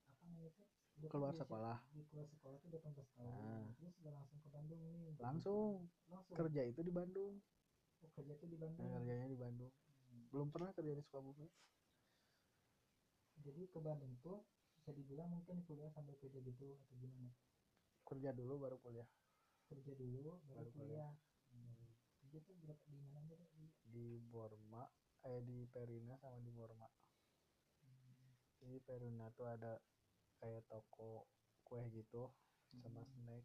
apa 0.07 0.22
namanya 0.26 0.51
tuh 0.53 0.65
kan 0.65 0.76
Keluar 0.97 1.30
sekolah. 1.32 1.78
di 1.93 2.01
keluar 2.09 2.26
sekolah 2.26 2.57
tuh 2.57 2.68
udah 2.74 2.82
18 2.82 3.05
tahun 3.13 3.34
Nah. 3.38 3.70
terus 3.78 3.93
udah 4.01 4.13
langsung 4.18 4.39
ke 4.41 4.49
Bandung 4.49 4.82
nih 4.82 5.13
langsung. 5.22 5.86
Langsung. 6.09 6.36
Kerja 6.36 6.61
itu 6.65 6.82
di 6.82 6.89
Bandung. 6.89 7.34
Oh, 8.01 8.09
kerja 8.13 8.34
tuh 8.34 8.49
di 8.49 8.57
Bandung. 8.57 8.82
Nah, 8.82 8.97
kerjanya 9.01 9.28
di 9.28 9.38
Bandung. 9.38 9.74
Hmm. 10.07 10.26
belum 10.34 10.47
pernah 10.49 10.74
kerja 10.74 10.93
di 10.93 11.03
Sukabumi. 11.03 11.45
Jadi 13.38 13.61
ke 13.70 13.80
Bandung 13.80 14.18
tuh 14.20 14.41
bisa 14.74 14.89
dibilang 14.91 15.30
mungkin 15.30 15.61
kuliah 15.63 15.91
sambil 15.93 16.18
kerja 16.18 16.39
gitu 16.41 16.65
atau 16.76 16.95
gimana? 16.97 17.30
Kerja 18.03 18.30
dulu 18.34 18.57
baru 18.57 18.78
kuliah. 18.82 19.07
Kerja 19.68 19.93
dulu 19.93 20.39
baru, 20.41 20.65
Baru 20.65 20.70
kuliah. 20.74 21.11
kuliah. 21.11 21.13
Hmm. 21.53 21.76
itu 22.28 22.51
berapa 22.59 22.84
di 22.86 22.97
mana 22.99 23.18
aja 23.24 23.36
di 23.55 23.65
di 23.88 24.05
Borma 24.20 24.84
eh 25.24 25.39
di 25.41 25.63
Perina 25.65 26.13
sama 26.20 26.38
di 26.38 26.51
Borma 26.51 26.86
di 28.68 28.78
Perina 28.84 29.32
tuh 29.38 29.47
ada 29.47 29.80
kayak 30.39 30.63
toko 30.68 31.26
kue 31.68 31.82
gitu 31.95 32.30
sama 32.84 33.01
Hmm. 33.01 33.11
snack. 33.15 33.43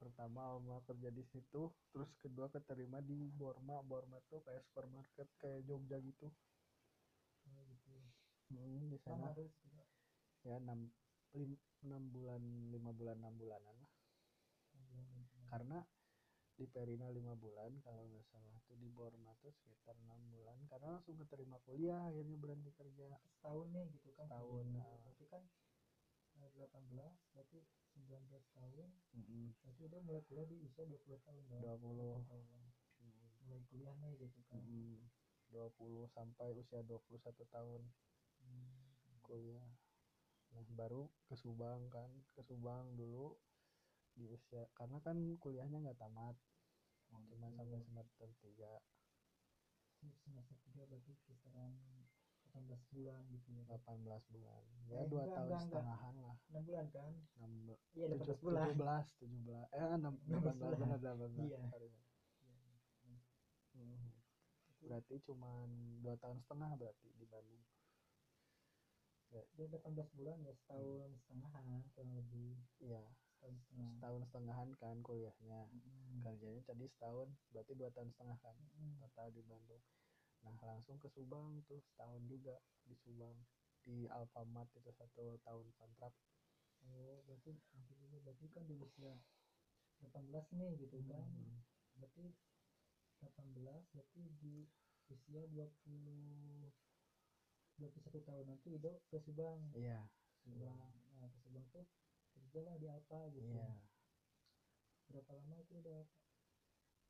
Pertama 0.00 0.40
Alma 0.52 0.82
kerja 0.84 1.08
di 1.08 1.22
situ 1.32 1.62
terus 1.94 2.10
kedua 2.22 2.50
keterima 2.50 2.98
di 3.00 3.30
Borma. 3.30 3.80
Borma 3.90 4.18
tuh 4.30 4.42
kayak 4.46 4.62
supermarket 4.68 5.28
kayak 5.40 5.64
Jogja 5.64 5.98
gitu. 6.02 6.26
Oh 7.46 7.62
gitu 7.70 7.92
hmm, 8.50 8.90
di 8.90 8.98
sama 9.04 9.30
sana. 9.30 9.46
ya 10.44 10.56
enam 10.60 10.80
lim- 11.34 11.64
enam 11.84 12.02
bulan 12.12 12.42
lima 12.72 12.90
bulan 12.92 13.16
enam 13.22 13.34
bulanan 13.38 13.74
lah. 13.80 13.90
Karena 15.50 15.78
di 16.54 16.66
Perina 16.70 17.10
lima 17.10 17.34
bulan 17.34 17.82
kalau 17.82 18.06
nggak 18.06 18.26
salah 18.30 18.54
tuh 18.70 18.78
di 18.78 18.86
Borma 18.86 19.34
tuh 19.42 19.50
sekitar 19.50 19.98
enam 19.98 20.22
bulan 20.30 20.54
karena 20.70 20.94
langsung 20.94 21.18
keterima 21.18 21.58
kuliah 21.66 21.98
akhirnya 22.06 22.38
berhenti 22.38 22.70
kerja 22.70 23.10
setahun 23.42 23.66
nih 23.74 23.86
gitu 23.98 24.14
kan 24.14 24.26
Setahun, 24.30 24.64
nah. 24.70 24.86
berarti 25.02 25.24
kan 25.26 25.42
eh, 26.38 26.50
18 26.54 26.94
berarti 27.34 27.58
19 27.98 28.54
tahun 28.54 28.88
Mm-mm. 29.18 29.46
berarti 29.66 29.82
udah 29.86 30.00
mulai 30.02 30.22
kuliah 30.26 30.46
di 30.46 30.56
usia 30.62 30.86
20 30.86 31.26
tahun 31.26 31.42
dong 31.50 31.62
20. 31.62 32.30
tahun. 32.30 32.46
Mm. 33.02 33.26
mulai 33.44 33.62
kuliah 33.66 33.94
nih 33.98 34.12
gitu 34.22 34.40
kan 34.46 34.62
Mm-mm. 34.62 35.10
20 35.50 36.06
sampai 36.10 36.54
usia 36.54 36.82
21 36.82 37.18
tahun 37.50 37.82
Hmm. 38.44 39.24
kuliah 39.24 39.64
nah 40.52 40.60
baru 40.76 41.08
ke 41.24 41.34
Subang 41.34 41.88
kan 41.88 42.12
ke 42.36 42.44
Subang 42.44 42.92
dulu 42.92 43.34
di 44.14 44.24
usia 44.26 44.62
karena 44.72 44.98
kan 45.00 45.16
kuliahnya 45.38 45.78
nggak 45.80 45.98
tamat 45.98 46.36
Oh, 47.06 47.20
cuma 47.30 47.46
gitu. 47.46 47.56
sampai 47.56 47.78
semester 47.80 48.28
3 48.40 48.70
Se- 49.94 50.18
semester 50.20 50.56
3 50.66 50.82
berarti 50.84 51.12
kisaran 51.22 51.70
18 52.48 52.82
bulan 52.90 53.22
gitu 53.30 53.48
ya 53.50 53.62
18 53.68 54.22
bulan 54.30 54.62
ya 54.84 54.98
Eh, 54.98 55.06
dua 55.06 55.22
enggak, 55.22 55.34
tahun 55.34 55.46
enggak, 55.46 55.60
enggak. 55.60 55.62
setengahan 55.64 56.14
lah 56.18 56.36
6 56.48 56.62
bulan 56.64 56.86
kan 56.88 57.12
6 57.36 57.50
iya 57.92 58.06
tujuh- 58.08 58.18
18 58.18 58.38
bulan 58.40 58.66
17 58.68 59.06
17 59.20 59.62
eh 59.68 59.84
6 59.94 60.14
18 60.26 60.54
bulan. 60.54 60.74
benar 60.74 60.98
18 60.98 61.44
Iya. 61.44 61.60
sorry. 61.68 61.88
Iya. 63.04 63.18
Mhm. 63.74 64.10
berarti 64.84 65.14
cuman 65.22 65.68
dua 65.98 66.14
tahun 66.16 66.38
setengah 66.40 66.70
berarti 66.74 67.08
di 67.12 67.24
Bandung 67.24 67.62
dia 69.28 69.66
18 69.66 70.08
bulan 70.12 70.38
ya 70.40 70.52
setahun 70.54 71.10
setengahan 71.20 71.64
kurang 71.90 72.12
lebih 72.14 72.54
iya 72.78 73.02
setengah. 73.52 73.88
Setahun 74.00 74.22
setengahan 74.30 74.70
kan 74.80 74.96
kuliahnya. 75.04 75.60
Mm-mm. 75.68 76.22
kerjanya 76.24 76.62
tadi 76.64 76.88
setahun 76.88 77.28
berarti 77.52 77.72
dua 77.76 77.92
tahun 77.92 78.08
setengah 78.16 78.38
kan 78.40 78.56
Mm-mm. 78.56 78.96
total 79.04 79.28
di 79.36 79.42
Bandung. 79.44 79.84
Nah 80.40 80.56
langsung 80.64 80.96
ke 80.96 81.08
Subang 81.12 81.60
tuh 81.68 81.80
setahun 81.92 82.24
juga 82.24 82.56
di 82.88 82.96
Subang. 82.96 83.36
Di 83.84 84.08
Alfamart 84.08 84.72
itu 84.72 84.88
satu 84.96 85.36
tahun 85.44 85.68
kontrak. 85.76 86.12
Oh 86.88 87.20
berarti 87.28 87.52
berarti 88.24 88.46
kan 88.52 88.64
di 88.64 88.76
usia 88.80 89.12
18 90.00 90.48
nih 90.56 90.72
gitu 90.80 91.00
kan? 91.04 91.24
Mhm. 91.28 91.60
berarti 92.00 92.26
18 93.20 93.84
berarti 93.92 94.22
di 94.40 94.64
usia 95.12 95.44
20 95.52 96.72
21 97.78 98.22
tahun 98.22 98.44
nanti 98.48 98.68
Ido 98.80 99.02
ke 99.10 99.20
Subang. 99.20 99.60
Iya 99.76 100.00
Subang. 100.44 100.76
Nah 101.20 101.28
ke 101.28 101.38
Subang 101.44 101.66
tuh 101.72 101.84
kerja 102.54 102.70
lah 102.70 102.78
di 102.78 102.86
Alfa 102.86 103.18
gitu. 103.34 103.50
Iya. 103.50 103.66
Berapa 105.10 105.30
lama 105.42 105.58
itu 105.58 105.74
udah 105.74 106.06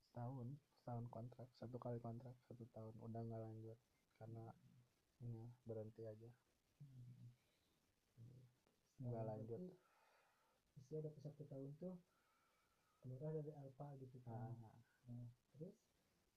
setahun 0.09 0.57
setahun 0.81 1.05
kontrak. 1.13 1.49
Satu 1.61 1.77
kali 1.77 2.01
kontrak 2.01 2.33
satu 2.49 2.65
tahun. 2.73 2.97
Udah 3.05 3.21
nggak 3.21 3.45
lanjut 3.45 3.77
karena 4.17 4.49
ini 5.21 5.53
berhenti 5.69 6.09
aja. 6.09 6.33
Hmm. 6.81 7.29
nggak 9.05 9.13
Setahun 9.13 9.29
lanjut. 9.37 9.61
berarti 9.61 9.77
usia 10.81 10.99
21 11.05 11.53
tahun 11.53 11.71
tuh 11.77 11.95
keluar 13.05 13.37
dari 13.37 13.53
Alfa 13.53 13.89
gitu 14.01 14.17
kan. 14.25 14.49
Nah, 14.57 14.81
nah 15.13 15.29
terus? 15.61 15.77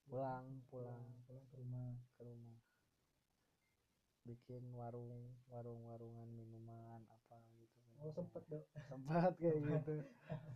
Pulang 0.03 0.67
pulang 0.67 1.15
pulang. 1.23 1.47
ke 1.47 1.55
rumah. 1.55 1.95
Ke 2.19 2.27
rumah. 2.27 2.59
Bikin 4.27 4.75
warung 4.75 5.39
warung 5.47 5.87
warungan 5.87 6.27
minuman 6.27 7.07
apa. 7.07 7.39
Oh 8.01 8.11
sempet 8.17 8.43
dong. 8.51 8.65
Sempat 8.89 9.33
kayak 9.41 9.59
gitu. 9.69 9.95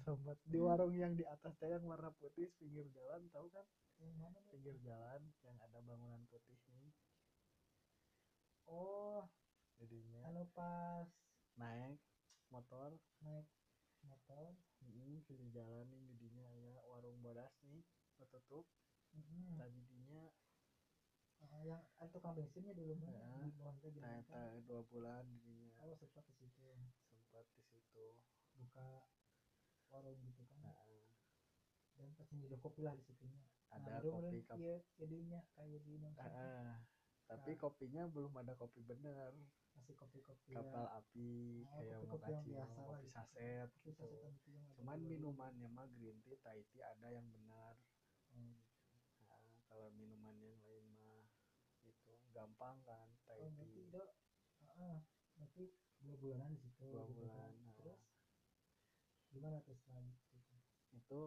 Sempat 0.06 0.38
di 0.52 0.60
warung 0.66 0.94
yang 0.96 1.14
di 1.20 1.24
atas 1.26 1.54
teh 1.60 1.70
yang 1.70 1.84
warna 1.86 2.10
putih 2.20 2.48
pinggir 2.60 2.86
jalan 2.96 3.22
tahu 3.34 3.48
kan? 3.56 3.66
Yang 4.02 4.14
mana 4.22 4.40
Dok? 4.40 4.50
pinggir 4.52 4.76
jalan 4.88 5.22
yang 5.46 5.58
ada 5.66 5.80
bangunan 5.88 6.22
putih 6.32 6.58
nih 6.74 6.92
oh 8.78 9.22
jadinya 9.78 10.20
anu 10.30 10.44
pas 10.56 11.08
naik 11.62 12.00
motor. 12.54 12.90
naik 13.26 13.48
motor. 14.10 14.46
Mm, 14.82 15.22
pinggir 15.30 15.50
jalan 15.54 15.86
nih 15.94 16.02
jadinya 16.18 16.48
ya 16.58 16.76
warung 16.90 17.18
bodas 17.22 17.54
nih 17.70 17.84
tutup 18.32 18.66
mm 19.14 19.58
tadinya 19.60 20.24
Ah, 21.42 21.62
yang 21.66 21.82
ada 22.00 22.08
tukang 22.14 22.34
bensinnya 22.38 22.72
dulu 22.78 22.94
mah 23.02 23.12
Ya, 23.12 23.44
di 23.44 23.52
bawah 23.58 23.74
itu 23.82 24.00
kan? 24.00 24.24
dua 24.68 24.82
bulan 24.92 25.24
jadinya. 25.34 25.70
Oh 25.84 25.94
sempat 25.98 26.24
ke 26.30 26.34
situ 26.38 26.62
sempat 27.32 27.48
di 27.56 27.64
situ 27.64 28.06
buka 28.60 29.08
warung 29.88 30.20
gitu 30.28 30.44
kan. 30.52 30.60
Nah, 30.68 30.84
dan 31.96 32.12
pas 32.20 32.28
minum 32.36 32.60
kopi 32.60 32.84
lah 32.84 32.92
di 32.92 33.04
situnya 33.08 33.40
ada 33.72 34.04
baru 34.04 34.20
kopi 34.20 34.44
kap 34.44 34.60
iya 34.60 34.84
jadinya 35.00 35.40
kayak 35.56 35.80
di 35.88 35.96
Indonesia. 35.96 36.28
Ah, 36.28 36.76
tapi 37.24 37.56
Nah. 37.56 37.60
kopinya 37.64 38.04
belum 38.12 38.36
ada 38.36 38.52
kopi 38.60 38.84
bener. 38.84 39.32
Masih 39.72 39.96
kopi-kopi 39.96 40.52
kapal 40.52 40.84
api 40.92 41.64
kayak 41.64 42.04
kopi-kopi 42.04 42.04
yang 42.04 42.04
mochaccino 42.12 42.44
biasa 42.52 42.80
lah 42.84 43.00
kopi 43.00 43.08
gitu. 43.08 43.16
saset 43.16 43.70
Kopi 43.72 43.88
gitu. 43.88 44.04
sasetan 44.04 44.32
itu 44.36 44.48
yang 44.52 44.66
ada 44.68 44.76
cuman 44.76 44.98
di 45.00 45.04
luar. 45.08 45.12
minumannya 45.16 45.70
mah 45.72 45.88
green 45.96 46.18
tea 46.20 46.36
Thai 46.44 46.60
tea 46.68 46.84
ada 46.84 47.08
yang 47.08 47.28
benar. 47.32 47.80
Gitu. 48.36 48.60
nah, 49.24 49.56
kalau 49.72 49.88
minuman 49.96 50.36
yang 50.44 50.60
lain 50.60 50.86
mah 50.92 51.24
gitu 51.80 52.12
gampang 52.36 52.84
kan 52.84 53.08
Thai 53.24 53.40
oh 53.40 53.48
berarti 53.56 53.80
tea. 53.80 53.92
dok 53.96 54.10
ah, 54.76 55.00
berarti 55.40 55.66
dua 56.02 56.16
bulanan 56.18 56.52
di 56.58 56.60
situ 56.66 56.82
Dua 56.90 57.06
gitu 57.06 57.22
bulan, 57.22 57.38
kan. 57.38 57.52
nah. 57.62 57.74
terus 57.78 58.02
gimana 59.32 59.58
terus 59.64 59.80
selanjutnya 59.86 60.42
itu 60.92 61.22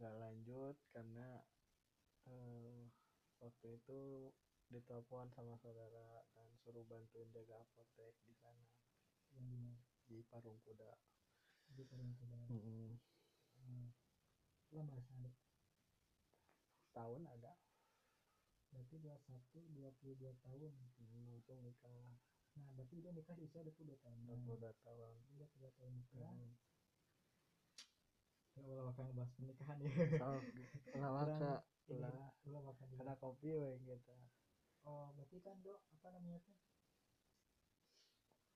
nggak 0.00 0.14
lanjut 0.18 0.76
karena 0.90 1.28
eh, 2.26 2.90
waktu 3.38 3.66
itu 3.78 4.32
ditelepon 4.72 5.28
sama 5.30 5.54
saudara 5.60 6.24
kan 6.34 6.48
suruh 6.64 6.82
bantuin 6.88 7.28
jaga 7.30 7.60
apotek 7.60 8.16
di 8.24 8.34
sana 8.40 8.64
yang 9.36 9.44
di 9.44 9.54
mana 9.54 9.76
di 10.08 10.24
Parung 10.26 10.58
Kuda 10.64 10.90
di 11.70 11.82
Padang 11.84 12.10
Kuda 12.16 12.40
Mm-mm. 12.50 12.96
hmm. 13.60 13.86
lama 14.74 14.98
sana 15.04 15.28
dok 15.28 15.36
tahun 16.96 17.22
ada 17.28 17.52
berarti 18.72 18.96
21 18.98 19.78
22 19.78 20.34
tahun 20.42 20.72
Mm, 21.04 21.30
langsung 21.30 21.62
nikah 21.62 22.18
nah 22.54 22.70
berarti 22.78 22.94
dia 23.02 23.10
nikah 23.10 23.34
di 23.34 23.42
usia 23.44 23.60
22 23.62 23.98
tahun. 23.98 24.18
Nah, 24.26 24.36
22 24.46 24.86
tahun. 24.86 25.12
Dia 25.34 25.46
22 25.50 25.78
tahun 25.78 25.92
nikah. 25.98 26.30
Mm. 26.30 26.52
ya 28.54 28.78
Allah 28.78 28.94
akan 28.94 29.06
bahas 29.18 29.30
pernikahan 29.34 29.78
ya. 29.82 29.90
So 30.86 30.96
lama 31.02 31.20
Kurang 31.26 31.40
kak 31.42 31.60
ini 31.90 31.98
lah 32.00 32.30
ulah 32.46 32.62
makan 32.64 32.86
dulu. 32.88 32.98
kena 33.02 33.14
kopi 33.18 33.48
we 33.50 33.68
gitu. 33.82 34.14
Oh 34.86 35.10
berarti 35.18 35.36
kan 35.42 35.58
dok 35.58 35.82
apa 35.90 36.06
namanya 36.14 36.38
tuh? 36.46 36.54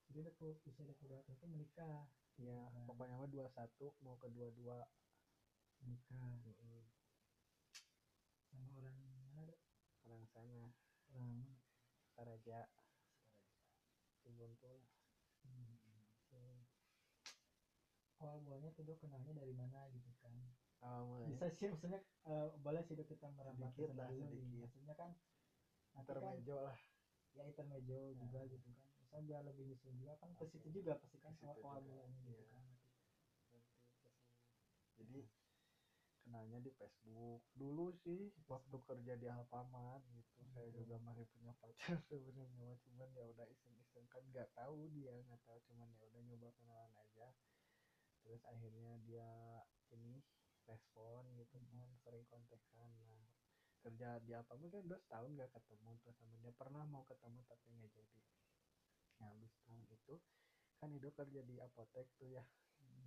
Jadi 0.08 0.16
udah 0.22 0.34
tuh 0.38 0.54
usia 0.64 0.86
22 0.86 1.18
tahun 1.26 1.36
tuh 1.42 1.50
menikah. 1.50 2.06
Ya 2.38 2.70
Nah. 2.70 2.86
pokoknya 2.86 3.18
mah 3.18 3.26
21 3.26 3.50
mau 4.06 4.14
ke 4.22 4.30
22 4.30 4.86
menikah. 5.82 6.30
Mm-mm. 6.46 6.86
sama 8.48 8.70
orang 8.78 8.96
mana 9.02 9.40
dok. 9.50 9.60
Orang 10.06 10.24
sana. 10.30 10.70
Orang 11.10 11.42
Saraja 12.14 12.66
Cibuntu 14.28 14.84
hmm. 15.48 15.72
so, 16.28 16.36
awal 18.20 18.44
mulanya 18.44 18.68
tuh 18.76 18.84
kenalnya 19.00 19.32
dari 19.32 19.56
mana 19.56 19.88
gitu 19.88 20.12
kan 20.20 20.36
awal 20.84 21.08
mulanya 21.08 21.32
bisa 21.32 21.48
sih 21.56 21.66
maksudnya 21.72 22.04
eh, 22.28 22.46
boleh 22.60 22.84
sih 22.84 22.92
kita 22.92 23.26
merambat 23.32 23.72
Sedikit 23.72 23.96
lah, 23.96 24.12
sedikit. 24.12 24.52
maksudnya 24.60 24.94
kan 25.00 25.10
kan 25.96 26.04
intermejo 26.04 26.56
lah 26.60 26.76
ya 27.32 27.42
intermejo 27.48 27.96
Nah. 28.12 28.20
juga 28.28 28.40
gitu 28.52 28.68
kan 28.76 28.88
misalnya 29.00 29.24
biar 29.24 29.42
lebih 29.48 29.64
nyusul 29.72 29.92
juga 29.96 30.12
kan 30.20 30.30
ke 30.36 30.44
Oke. 30.44 30.52
situ 30.52 30.68
juga 30.76 30.92
pasti 31.00 31.16
kan 31.24 31.32
Ke 31.40 31.48
awal, 31.48 31.80
mulanya 31.80 32.20
gitu 32.28 32.44
iya. 32.44 32.52
kan 32.52 32.64
ke 33.48 33.56
jadi 35.00 35.20
kenalnya 36.28 36.58
di 36.60 36.70
Facebook 36.76 37.40
dulu 37.56 37.88
sih 38.04 38.28
waktu 38.44 38.76
kerja 38.84 39.12
di 39.16 39.26
Alfamart 39.32 40.04
gitu 40.12 40.44
saya 40.52 40.68
juga 40.74 41.00
masih 41.00 41.24
punya 41.32 41.56
pacar 41.56 41.96
sebenarnya 42.10 42.76
cuman 42.84 43.08
ya 43.16 43.24
udah 43.32 43.46
iseng-iseng 43.98 44.06
kan 44.14 44.22
nggak 44.30 44.50
tahu 44.54 44.86
dia 44.94 45.10
nggak 45.26 45.42
tahu 45.42 45.58
cuman 45.66 45.90
ya 45.98 46.06
udah 46.06 46.22
nyoba 46.22 46.48
kenalan 46.54 46.92
aja. 47.02 47.34
Terus 48.22 48.42
akhirnya 48.46 48.94
dia 49.02 49.26
ini 49.90 50.22
respon 50.70 51.26
gitu 51.34 51.58
kan 51.74 51.90
sering 52.06 52.22
kontekan 52.30 52.92
nah 53.10 53.26
kerja 53.82 54.22
di 54.22 54.38
apa? 54.38 54.54
Mungkin 54.54 54.86
udah 54.86 54.98
setahun 55.02 55.34
gak 55.34 55.50
ketemu 55.54 55.90
tuh 56.02 56.14
sama 56.14 56.34
dia 56.38 56.52
pernah 56.54 56.82
mau 56.86 57.02
ketemu 57.10 57.40
tapi 57.46 57.66
nggak 57.74 57.90
jadi. 57.90 58.20
Nah 59.18 59.26
habis 59.34 59.50
tahun 59.66 59.82
itu 59.90 60.14
kan 60.78 60.94
hidup 60.94 61.12
kerja 61.18 61.40
di 61.42 61.58
apotek 61.58 62.06
tuh 62.14 62.30
ya 62.30 62.44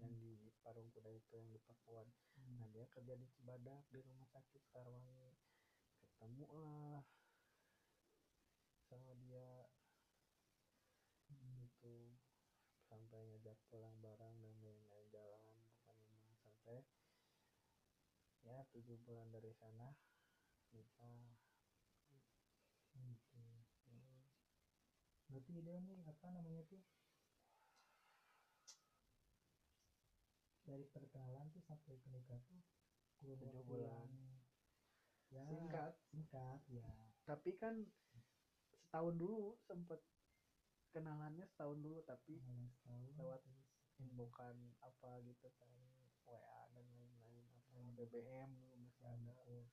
yang 0.01 0.11
di 0.19 0.51
Parung 0.59 0.91
Kuda 0.91 1.11
itu 1.13 1.31
yang 1.39 1.47
di 1.55 1.59
Pakuan. 1.63 2.07
Nah 2.59 2.68
dia 2.76 2.84
kerja 2.91 3.15
di 3.15 3.27
Cibadak 3.31 3.88
di 3.88 3.99
rumah 4.03 4.27
sakit 4.27 4.59
Sarwangi. 4.68 5.31
Ketemu 6.01 6.47
lah 6.59 6.99
sama 8.91 9.15
dia 9.15 9.72
gitu 11.81 12.13
ngajak 13.20 13.58
pulang 13.68 13.96
bareng 14.00 14.36
dan 14.40 14.56
lain-lain 14.64 15.08
jalan 15.12 15.56
pokoknya 15.84 16.08
mah 16.24 16.36
sampai 16.40 16.80
ya 18.48 18.64
tujuh 18.72 18.96
bulan 19.04 19.28
dari 19.36 19.52
sana 19.52 19.92
gitu 20.72 20.96
berarti 25.32 25.52
dia 25.64 25.80
nih 25.80 26.00
apa 26.08 26.28
namanya 26.32 26.64
tuh 26.68 26.84
dari 30.68 30.84
perkenalan 30.92 31.48
tuh 31.52 31.64
sampai 31.64 31.96
ke 32.00 32.08
nikah 32.12 32.40
tuh 32.48 32.60
Tujuh 33.22 33.38
bulan. 33.64 34.08
ya 35.32 35.48
Singkat. 35.48 35.94
singkat 36.12 36.60
ya 36.68 36.92
tapi 37.24 37.56
kan 37.56 37.88
setahun 38.76 39.16
dulu 39.16 39.56
sempet 39.64 40.04
kenalannya 40.91 41.45
setahun 41.47 41.80
dulu 41.80 41.99
tapi 42.03 42.39
Kenalan 42.39 42.68
setahun. 42.69 43.09
Lewat 43.18 43.41
terus 43.43 43.63
inbokan 44.01 44.55
apa 44.81 45.11
gitu 45.22 45.47
kan 45.55 45.72
WA 46.26 46.61
dan 46.73 46.85
lain-lain 46.89 47.45
apa 47.53 47.77
BBM 47.95 48.49
dulu 48.57 48.76
masih 48.81 49.05
ada. 49.05 49.34
gitu. 49.38 49.69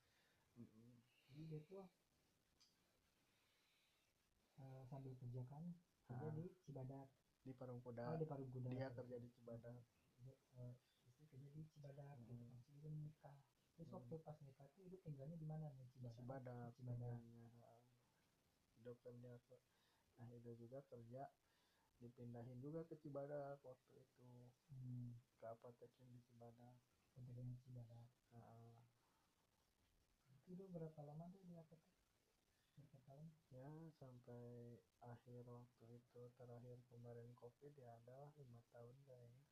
Mm-mm. 0.59 0.91
jadi 1.29 1.41
dia 1.45 1.59
tuh 1.65 1.85
eh, 4.59 4.83
sambil 4.85 5.13
kerja 5.15 5.41
kan 5.47 5.63
kerja 6.05 6.27
Ah. 6.27 6.35
di 6.35 6.45
Cibadak 6.61 7.07
di 7.39 7.51
Parung 7.55 7.79
oh 7.79 8.15
di 8.19 8.25
Parungkuda 8.27 8.69
dia 8.69 8.87
kerja 8.91 9.15
di 9.17 9.29
Cibadak 9.31 9.79
Dia, 10.19 10.35
eh, 10.59 10.73
istri 11.07 11.23
kerja 11.31 11.47
di 11.49 11.63
Cibadak 11.71 12.19
gitu 12.19 12.35
Hmm. 12.35 12.51
kan 12.51 12.59
sebelum 12.67 12.93
nikah 12.99 13.37
terus 13.73 13.87
Hmm. 13.87 13.95
waktu 14.03 14.13
pas 14.19 14.37
nikah 14.43 14.67
tuh 14.75 14.83
itu 14.83 14.97
tinggalnya 14.99 15.39
di 15.39 15.47
mana 15.47 15.71
nih? 15.71 15.87
Cibadak 15.95 16.11
Cibadak 16.11 16.75
Cibadak 16.75 17.17
hidup 18.75 18.97
kerja 18.99 19.31
ke 19.47 19.55
nah 20.19 20.29
itu 20.35 20.51
juga 20.59 20.83
kerja 20.91 21.23
dipindahin 21.99 22.59
juga 22.63 22.83
ke 22.87 22.95
Cibadak 22.99 23.59
waktu 23.63 23.93
itu 24.03 24.31
hmm. 24.71 25.19
ke 25.39 26.03
di 26.07 26.19
Cibadak 26.27 26.79
kerja 27.15 27.41
di 27.43 27.55
Cibadak 27.63 28.07
Heeh. 28.35 28.75
itu 30.49 30.63
berapa 30.71 30.99
lama 31.05 31.29
tuh 31.29 31.43
di 31.45 31.53
apotek 31.55 31.93
berapa 32.79 32.97
tahun 33.03 33.27
ya 33.51 33.69
sampai 33.99 34.79
akhir 35.03 35.43
waktu 35.45 35.85
itu 35.99 36.21
terakhir 36.39 36.79
kemarin 36.87 37.35
covid 37.35 37.73
ya 37.75 37.99
ada 37.99 38.31
lima 38.39 38.63
tahun 38.71 38.95
kayaknya 39.03 39.43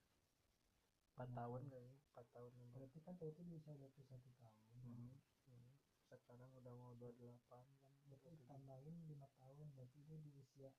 empat 1.17 1.29
tahun 1.33 1.61
kayaknya 1.67 1.97
empat 2.13 2.25
tahun 2.31 2.51
lima 2.55 2.73
berarti 2.77 2.99
kan 3.03 3.13
waktu 3.17 3.33
itu 3.35 3.41
di 3.43 3.53
usia 3.59 3.73
21 3.75 4.31
tahun 4.37 4.61
Mhm. 4.71 5.09
Mhm. 5.49 5.71
sekarang 6.07 6.51
udah 6.55 6.73
mau 6.77 6.93
28 6.95 7.67
kan 7.83 7.96
berarti 8.07 8.27
27. 8.31 8.47
tambahin 8.47 8.95
lima 9.05 9.27
tahun 9.35 9.67
berarti 9.75 9.99
dia 10.03 10.17
di 10.17 10.31
usia 10.33 10.71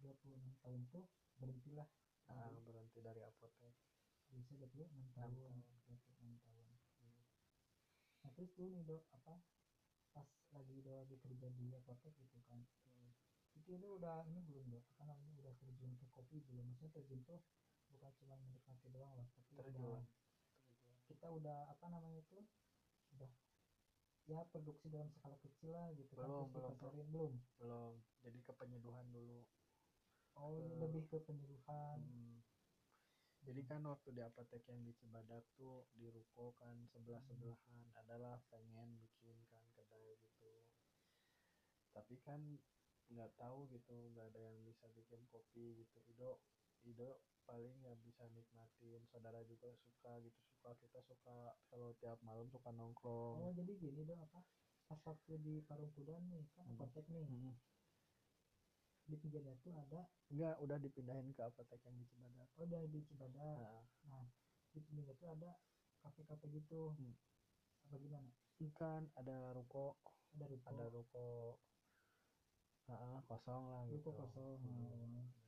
26 0.00 0.40
tahun 0.60 0.80
tuh 0.88 1.04
berhentilah 1.36 1.88
Ah, 2.26 2.46
berhenti 2.62 3.02
dari 3.02 3.20
apotek 3.20 3.74
di 4.30 4.38
usia 4.38 4.54
26 4.56 4.86
Enam 4.86 5.10
tahun 5.12 5.34
tahun. 5.34 5.54
26 5.84 6.38
tahun 6.46 6.68
Hmm. 7.00 7.24
nah 8.22 8.30
terus 8.32 8.50
tuh 8.54 8.68
nih 8.68 8.84
dok 8.84 9.02
apa 9.10 9.40
pas 10.10 10.28
lagi 10.52 10.78
do 10.80 10.92
lagi 10.94 11.16
kerja 11.18 11.48
di 11.50 11.72
apotek 11.74 12.12
gitu 12.16 12.38
kan 12.46 12.60
Hmm. 12.86 13.10
itu 13.56 13.74
itu 13.74 13.86
udah 13.88 14.22
ini 14.30 14.40
belum 14.46 14.70
dok 14.70 14.84
apa 14.94 15.10
namanya 15.10 15.32
udah 15.42 15.54
terjun 15.58 15.92
ke 15.96 16.06
kopi 16.14 16.38
belum 16.46 16.70
maksudnya 16.70 16.92
terjun 16.96 17.20
tuh 17.26 17.40
bukan 17.90 18.12
cuma 18.22 18.38
menikmati 18.38 18.86
doang 18.88 19.10
lah 19.18 19.26
tapi 19.34 19.50
terjun 19.58 19.74
udah 19.82 20.04
terjun 20.62 21.02
kita 21.10 21.26
udah 21.26 21.58
apa 21.66 21.86
namanya 21.90 22.22
itu 22.22 22.38
udah 23.10 23.30
ya 24.30 24.40
produksi 24.50 24.86
dalam 24.94 25.08
skala 25.10 25.36
kecil 25.42 25.70
lah 25.74 25.88
gitu 25.98 26.12
kan 26.14 26.28
Belum, 26.30 26.46
terus 26.46 26.50
belum, 26.54 26.70
dipasarin 26.70 27.08
belum 27.10 27.32
belum 27.60 27.92
jadi 28.24 28.38
ke 28.46 28.52
penyeduhan 28.54 29.06
dulu 29.10 29.40
oh 30.38 30.54
Ke- 30.54 30.78
lebih 30.82 31.02
ke 31.10 31.18
penyuluhan 31.26 31.98
Hmm. 32.00 32.38
Jadi 33.40 33.64
kan 33.64 33.80
waktu 33.88 34.12
di 34.12 34.20
apotek 34.20 34.68
yang 34.68 34.84
di 34.84 34.92
Cibadak 34.92 35.42
tuh 35.56 35.88
di 35.96 36.12
ruko 36.12 36.52
kan 36.60 36.76
sebelah 36.92 37.24
sebelahan 37.24 37.88
adalah 37.96 38.36
pengen 38.52 39.00
bikin 39.00 39.36
kan 39.48 39.64
kedai 39.72 40.12
gitu. 40.20 40.52
Tapi 41.96 42.20
kan 42.20 42.40
nggak 43.10 43.32
tahu 43.40 43.66
gitu 43.72 44.12
nggak 44.12 44.26
ada 44.36 44.40
yang 44.52 44.60
bisa 44.62 44.86
bikin 44.92 45.24
kopi 45.32 45.80
gitu. 45.80 45.98
Ido 46.12 46.44
Ido 46.82 47.20
paling 47.44 47.76
ya 47.82 47.92
bisa 47.98 48.24
nikmatin. 48.30 49.02
Saudara 49.08 49.42
juga 49.42 49.74
suka 49.76 50.20
gitu 50.20 50.38
suka 50.50 50.70
kita 50.76 51.00
suka 51.02 51.36
kalau 51.66 51.90
tiap 51.96 52.20
malam 52.20 52.46
suka 52.46 52.68
oh 52.68 52.76
nongkrong. 52.76 53.52
jadi 53.52 53.72
gini 53.76 54.04
dong 54.04 54.20
apa 54.20 54.44
pas 54.86 55.00
waktu 55.02 55.32
di 55.38 55.54
Parung 55.64 55.88
Kuda 55.90 56.18
nih 56.20 56.44
kan 56.52 56.66
Hmm. 56.66 56.76
apotek 56.76 57.06
nih 57.08 57.24
Hmm. 57.24 57.54
di 59.06 59.16
pinggirnya 59.16 59.54
tuh 59.58 59.72
ada 59.72 60.06
Enggak 60.28 60.54
udah 60.60 60.78
dipindahin 60.78 61.30
ke 61.32 61.42
apotek 61.42 61.80
yang 61.82 61.96
di 61.96 62.06
Cibadak. 62.06 62.46
oh 62.54 62.66
dari 62.66 62.86
di 62.86 63.00
Cibadak 63.02 63.56
Nah, 63.58 63.82
nah 64.06 64.26
di 64.70 64.78
pinggirnya 64.78 65.14
tuh 65.16 65.30
ada 65.30 65.50
kafe-kafe 66.00 66.46
gitu 66.50 66.94
Hmm. 66.94 67.14
apa 67.86 67.96
gimana 67.96 68.30
kan 68.72 69.08
ada 69.16 69.56
ruko 69.56 69.96
ada 70.30 70.44
ruko 70.46 70.68
ada 70.68 70.86
ruko 70.88 71.28
Ah, 72.86 73.22
kosong 73.24 73.70
lah 73.70 73.82
gitu. 73.86 74.10
ruko 74.10 74.26
kosong 74.26 74.58
Hmm. 74.60 75.39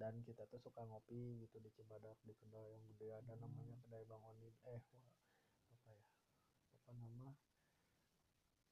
Dan 0.00 0.24
kita 0.24 0.48
tuh 0.48 0.56
suka 0.56 0.80
ngopi 0.88 1.44
gitu 1.44 1.60
di 1.60 1.68
Cibadak 1.76 2.16
di 2.24 2.32
kedai 2.32 2.72
yang 2.72 2.84
gede 2.88 3.06
ada 3.20 3.36
Hmm. 3.36 3.44
namanya 3.44 3.76
kedai 3.84 4.02
Bang 4.08 4.24
Oni 4.24 4.48
eh 4.64 4.80
apa 5.68 5.88
ya 5.92 6.02
apa 6.72 6.90
nama 6.96 7.28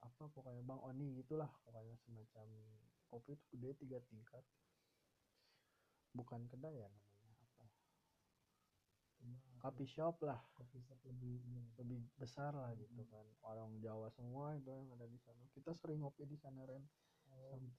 apa 0.00 0.24
pokoknya 0.32 0.64
Bang 0.64 0.80
Oni 0.88 1.20
gitulah 1.20 1.52
pokoknya 1.68 1.94
semacam 2.00 2.48
kopi 3.12 3.36
itu 3.36 3.44
gede 3.56 3.70
tiga 3.84 3.98
tingkat. 4.08 4.44
Bukan 6.16 6.48
kedai 6.48 6.76
ya 6.80 6.88
namanya 6.88 7.36
apa 7.44 7.62
ya? 7.64 7.70
cuma 9.18 9.36
coffee 9.60 9.90
shop 9.90 10.16
lah. 10.24 10.40
Kopi 10.56 10.78
shop 10.80 10.98
lebih 11.04 11.42
lebih 11.76 12.00
besar 12.16 12.56
lah 12.56 12.72
gitu 12.76 13.04
Hmm. 13.04 13.10
kan. 13.12 13.26
Orang 13.44 13.76
Jawa 13.84 14.08
semua 14.14 14.56
itu 14.56 14.70
yang 14.70 14.88
ada 14.96 15.06
di 15.08 15.18
sana. 15.20 15.44
Kita 15.52 15.76
sering 15.76 16.00
ngopi 16.00 16.24
di 16.24 16.36
sana 16.40 16.64
Ren 16.64 16.84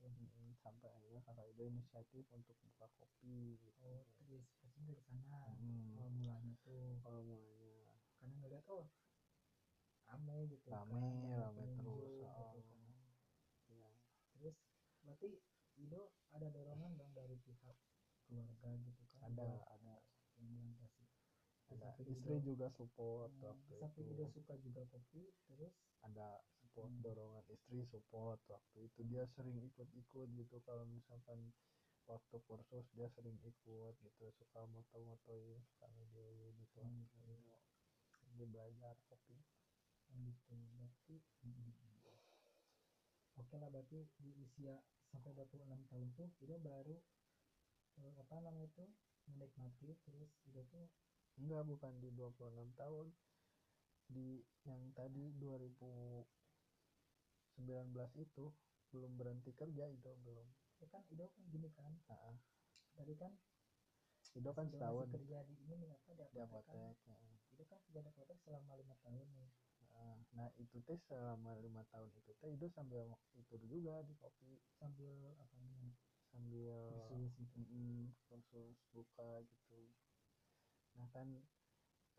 oh 0.04 0.12
gitu 0.16 0.38
Mm, 0.40 0.56
sampai 0.64 0.90
akhirnya 0.92 1.22
kakak 1.24 1.48
itu 1.52 1.62
inisiatif 1.68 2.26
untuk 2.32 2.56
buka 2.64 2.88
kopi 3.00 3.60
gitu. 3.60 3.84
Oh 3.84 4.04
terinspirasi 4.18 4.80
dari 4.88 5.02
sana. 5.08 5.56
Hmm. 5.60 5.96
awal 5.96 6.10
mulanya 6.12 6.56
tuh. 6.64 7.00
Kalau 7.04 7.22
mulanya. 7.24 7.96
Karena 8.20 8.36
ngeliat 8.40 8.66
oh 8.68 8.86
rame 10.10 10.38
gitu. 10.50 10.68
Rame, 10.74 10.98
kan, 10.98 11.40
rame 11.54 11.64
terus, 11.78 12.10
gitu 12.10 12.24
oh. 12.26 12.34
kan. 12.34 12.58
ya 13.70 13.92
terus 14.34 14.56
berarti 15.06 15.30
Ido 15.80 16.12
ada 16.36 16.48
dorongan 16.52 16.98
dong 17.00 17.12
dari 17.16 17.38
pihak 17.46 17.78
keluarga 18.28 18.70
gitu 18.84 19.02
kan? 19.14 19.20
Ada 19.32 19.46
ada. 19.80 19.94
yang 20.40 20.48
bilang 20.50 20.76
kasih 20.82 21.06
ada 21.70 21.90
istri 22.02 22.18
Ido- 22.18 22.42
juga 22.42 22.68
support 22.74 23.30
Hmm, 23.38 23.44
waktu 23.80 24.02
itu. 24.02 24.12
Ido 24.18 24.26
suka 24.34 24.54
juga 24.58 24.82
kopi 24.90 25.30
terus? 25.48 25.74
Ada 26.02 26.42
support 26.80 27.03
dorongan 27.03 27.43
istri 27.51 27.84
support 27.91 28.39
waktu 28.47 28.88
itu 28.88 28.99
dia 29.11 29.27
sering 29.35 29.60
ikut-ikut 29.60 30.27
gitu 30.31 30.56
kalau 30.64 30.88
misalkan 30.88 31.51
waktu 32.07 32.39
kursus 32.47 32.88
dia 32.95 33.11
sering 33.11 33.35
ikut 33.43 33.93
gitu 33.99 34.26
suka 34.39 34.64
moto-motoin 34.72 35.60
suka 35.76 35.91
videoin 35.91 36.56
gitu 36.56 36.80
Hmm, 36.80 37.03
gitu. 37.03 37.35
itu. 37.35 37.56
dia 38.39 38.47
belajar 38.47 38.95
kopi 39.11 39.35
gitu 40.15 40.56
berarti 40.56 41.19
oke 43.35 43.56
lah 43.60 43.68
berarti 43.68 44.07
di 44.23 44.31
usia 44.39 44.80
sampai 45.11 45.35
26 45.35 45.84
tahun 45.91 46.07
tuh 46.15 46.31
Ido 46.39 46.56
baru 46.64 46.95
eh, 47.99 48.14
apa 48.23 48.39
namanya 48.39 48.72
itu 48.72 48.88
menikmati 49.27 49.99
terus 50.07 50.31
Ido 50.47 50.64
tuh 50.72 50.88
enggak 51.35 51.68
bukan 51.68 51.93
di 51.99 52.10
26 52.15 52.72
tahun 52.80 53.11
di 54.10 54.41
yang 54.65 54.89
tadi 54.97 55.30
2019 57.65 58.15
itu 58.19 58.45
belum 58.90 59.11
berhenti 59.19 59.52
kerja 59.53 59.86
itu 59.90 60.10
belum. 60.26 60.48
Ya 60.80 60.88
kan 60.88 61.03
Ido 61.11 61.27
kan 61.30 61.44
gini 61.52 61.69
kan. 61.76 61.91
Nah, 62.07 62.36
tadi 62.95 63.14
kan 63.19 63.31
kan 64.30 64.36
Ido 64.36 64.52
masih 64.53 64.72
setahun. 64.77 65.07
kerja 65.11 65.38
di 65.45 65.56
ini 65.68 65.88
apa 65.91 66.11
di 66.14 66.23
di 66.34 66.40
apotek 66.40 66.73
kan. 67.03 67.18
ya. 67.19 67.38
Ido 67.53 67.64
kan 67.68 67.77
kerja 67.86 67.99
di 68.02 68.10
apotek 68.10 68.38
selama 68.45 68.73
lima 68.80 68.95
tahun 69.03 69.27
nih. 69.36 69.49
Nah, 69.90 70.15
nah 70.31 70.48
itu 70.56 70.77
teh 70.86 70.99
selama 71.10 71.60
lima 71.60 71.84
tahun 71.91 72.10
itu 72.15 72.31
teh 72.40 72.49
itu 72.56 72.65
sambil 72.72 73.03
itu 73.36 73.56
juga 73.68 74.02
di 74.06 74.15
kopi. 74.15 74.61
Sambil 74.80 75.36
apa 75.38 75.56
nih? 75.60 75.94
Sambil 76.30 76.77
kursus 77.10 77.34
gitu 77.36 77.57
mm, 77.65 78.15
kursus 78.30 78.77
buka 78.94 79.44
gitu. 79.44 79.81
Nah 80.95 81.07
kan 81.11 81.27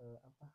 eh, 0.03 0.19
apa 0.21 0.51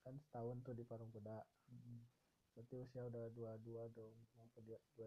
kan 0.00 0.14
setahun 0.16 0.64
tuh 0.64 0.74
di 0.74 0.82
Parung 0.82 1.12
Kuda. 1.12 1.44
Mm, 1.70 2.19
berarti 2.54 2.74
usia 2.82 3.02
udah 3.06 3.24
dua 3.32 3.52
dua 3.62 3.82
dong 3.94 4.14
mau 4.36 4.46
ke 4.54 4.60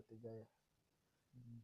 tiga 0.10 0.32
ya? 0.32 0.48
Mm, 1.34 1.61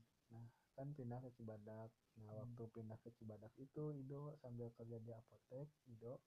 kan 0.76 0.88
pindah 0.96 1.20
ke 1.20 1.30
Cibadak. 1.36 1.92
Nah 2.20 2.32
Hmm. 2.32 2.46
waktu 2.46 2.64
pindah 2.72 2.98
ke 3.04 3.10
Cibadak 3.18 3.54
itu 3.60 3.84
Ido 3.96 4.36
sambil 4.40 4.72
kerja 4.76 4.98
di 5.00 5.12
apotek 5.12 5.68
Ido 5.88 6.20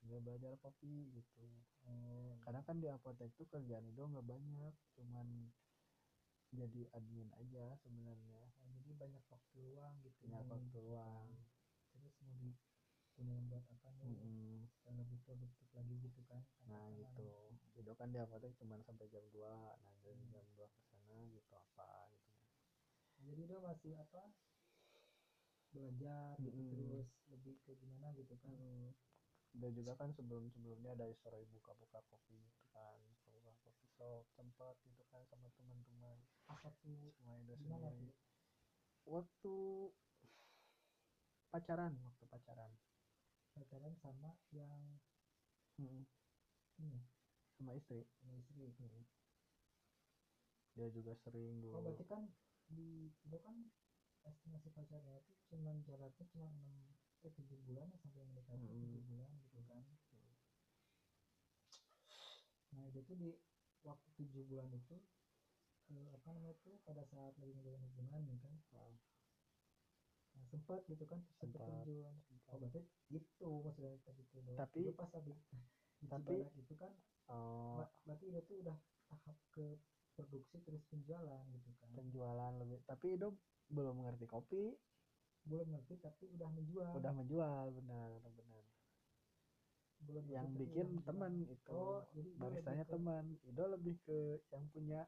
sambil 0.00 0.18
belajar 0.24 0.56
kopi 0.60 1.12
gitu. 1.12 1.44
Oh 1.84 2.36
karena 2.44 2.60
kan 2.64 2.76
di 2.80 2.88
apotek 2.88 3.30
tuh 3.36 3.46
kerjaan 3.48 3.84
Ido 3.88 4.08
nggak 4.08 4.26
banyak 4.26 4.74
cuman 4.96 5.26
jadi 6.50 6.82
admin 6.98 7.30
aja 7.38 7.78
sebenarnya. 7.78 8.42
Oh, 8.58 8.70
jadi 8.82 8.90
banyak 8.98 9.22
waktu 9.30 9.54
luang 9.62 9.94
gitu 10.02 10.26
nih. 10.26 10.42
waktu 10.50 10.78
luang. 10.82 11.28
Terus 11.94 12.14
mau 12.26 12.50
digunain 13.20 13.44
buat 13.52 13.64
apa 13.68 13.88
nih 14.00 14.08
Mm-mm. 14.08 14.64
supaya 14.72 14.96
lebih 14.96 15.18
produktif 15.28 15.68
lagi 15.76 15.94
gitu 16.00 16.20
kan 16.24 16.40
nah 16.64 16.88
gitu 16.96 17.52
Ido 17.76 17.92
kan 17.92 18.08
di 18.08 18.18
apotek 18.18 18.56
cuman 18.56 18.80
sampai 18.80 19.06
jam 19.12 19.24
2 19.28 19.76
nah 19.84 19.92
dari 20.00 20.16
Hmm. 20.16 20.32
jam 20.32 20.44
2 20.56 20.66
ke 20.72 20.80
sana 20.88 21.16
gitu 21.28 21.52
apa 21.52 22.08
gitu 22.16 22.28
Nah, 23.20 23.28
jadi 23.28 23.42
dia 23.52 23.58
masih 23.60 23.92
apa 24.00 24.32
belajar 25.70 26.34
gitu 26.40 26.56
Mm-mm. 26.56 26.72
terus 26.72 27.08
lebih 27.28 27.54
ke 27.62 27.76
gimana 27.76 28.10
gitu 28.16 28.34
kan 28.40 28.56
Hmm. 28.56 28.90
Dia 29.50 29.66
juga 29.74 29.98
kan 29.98 30.14
sebelum 30.14 30.46
sebelumnya 30.54 30.94
ada 30.94 31.10
story 31.10 31.42
buka-buka 31.50 31.98
kopi 32.06 32.38
gitu 32.38 32.64
kan, 32.70 33.02
buka 33.34 33.50
kopi 33.66 33.82
shop 33.98 34.22
tempat 34.38 34.78
gitu 34.86 35.02
kan 35.10 35.26
sama 35.26 35.50
teman-teman 35.58 36.22
semua 37.18 37.34
itu 37.42 37.54
gimana 37.58 37.90
sendiri. 37.90 38.14
tuh 38.14 38.14
Waktu 39.10 39.54
pacaran, 41.50 41.94
waktu 42.06 42.24
pacaran. 42.30 42.70
Pacaran 43.60 43.94
sama 44.04 44.30
yang 44.58 44.80
Hmm. 45.78 46.04
ini 46.78 47.00
Sama 47.58 47.72
istri. 47.78 48.00
sama 48.20 48.34
istri 48.40 48.64
Hmm. 48.78 49.04
Dia 50.76 50.88
juga 50.96 51.12
sering 51.22 51.62
dulu. 51.64 51.74
oh 51.74 51.80
berarti 51.84 52.04
kan 52.12 52.22
di 52.76 52.82
itu 53.26 53.36
kan 53.46 53.56
estimasi 54.30 54.68
pacarnya 54.76 55.14
itu 55.22 55.32
cuman 55.50 55.76
jaraknya 55.88 56.24
cuma 56.32 56.46
enam 56.54 56.74
eh 57.24 57.32
tujuh 57.38 57.58
bulan 57.66 57.86
ya 58.36 58.42
sampai 58.50 58.72
Mm-mm. 58.72 58.82
tujuh 58.82 59.02
bulan 59.08 59.30
gitu 59.44 59.60
kan 59.70 59.84
nah 62.74 62.84
itu 62.90 63.00
tuh 63.08 63.16
di 63.22 63.28
waktu 63.88 64.08
tujuh 64.18 64.42
bulan 64.50 64.68
itu 64.80 64.94
eh, 65.92 66.08
apa 66.16 66.28
namanya 66.34 66.56
tuh 66.64 66.74
pada 66.86 67.02
saat 67.12 67.34
lagi 67.40 67.52
menjalin 67.58 67.82
hubungan 67.88 68.22
kan 68.44 68.54
Nah, 68.74 68.90
nah, 70.40 70.46
sempat 70.48 70.80
gitu 70.88 71.04
kan 71.04 71.20
sempat. 71.36 71.60
terjun 71.84 72.16
oh 72.48 72.56
berarti 72.56 72.80
itu 73.12 73.48
maksudnya 73.60 73.92
tadi 74.02 74.22
itu 74.24 74.38
dong 74.40 74.56
Tapi- 74.56 74.88
Itu 74.88 74.92
pas 74.96 75.10
habis 75.12 75.38
tapi- 76.08 76.48
itu 76.56 76.74
kan 76.80 76.92
oh, 77.28 77.84
berarti 78.08 78.24
itu 78.32 78.40
tuh 78.48 78.56
udah 78.64 78.76
tahap 79.12 79.36
ke 79.52 79.76
produksi 80.16 80.56
terus 80.64 80.82
penjualan 80.88 81.44
gitu 81.52 81.70
kan. 81.80 81.88
Penjualan 81.96 82.52
lebih. 82.60 82.78
Tapi 82.84 83.06
Ido 83.16 83.36
belum 83.70 84.02
mengerti 84.02 84.26
kopi, 84.26 84.74
belum 85.46 85.72
ngerti 85.72 85.94
tapi 86.02 86.28
udah 86.34 86.48
menjual. 86.50 86.92
Udah 86.96 87.12
menjual 87.14 87.64
benar 87.76 88.08
benar. 88.20 88.64
belum 90.00 90.24
Yang 90.32 90.48
bikin 90.64 90.88
teman 91.04 91.32
itu. 91.44 91.68
oh 91.76 92.00
baristanya 92.40 92.88
teman. 92.88 93.36
Ido 93.44 93.64
lebih 93.68 94.00
ke 94.00 94.40
yang 94.48 94.64
punya 94.72 95.04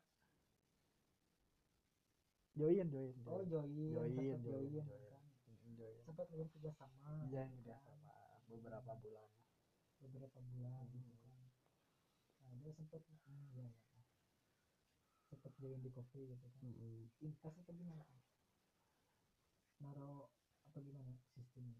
join 2.52 2.84
join 2.92 3.12
oh 3.24 3.42
join. 3.48 3.68
Join, 3.72 4.12
sempat 4.12 4.24
join, 4.36 4.40
join, 4.44 4.84
join. 4.84 5.11
Mm, 5.82 5.90
join 5.90 6.04
sempat 6.06 6.26
kerja 6.30 6.70
sama 6.78 7.10
iya 7.26 7.42
gitu 7.50 7.58
udah 7.66 7.78
kan. 7.82 7.98
sama 7.98 8.14
beberapa 8.46 8.92
bulan 9.02 9.30
beberapa 10.02 10.38
bulan 10.38 10.86
Hmm. 10.86 10.94
gitu 10.94 11.14
kan 11.22 11.36
nah 12.42 12.54
dia 12.62 12.72
sempat 12.74 13.00
hmm, 13.02 13.46
ya, 13.58 13.66
ya. 13.98 14.02
sempat 15.30 15.52
join 15.58 15.80
di 15.82 15.90
kopi 15.90 16.20
gitu 16.30 16.46
kan 16.46 16.62
Mm-mm. 16.62 17.10
invest 17.20 17.56
atau 17.58 17.72
gimana 17.74 18.04
naro 19.82 20.30
apa 20.70 20.78
gimana 20.78 21.10
sistemnya 21.34 21.78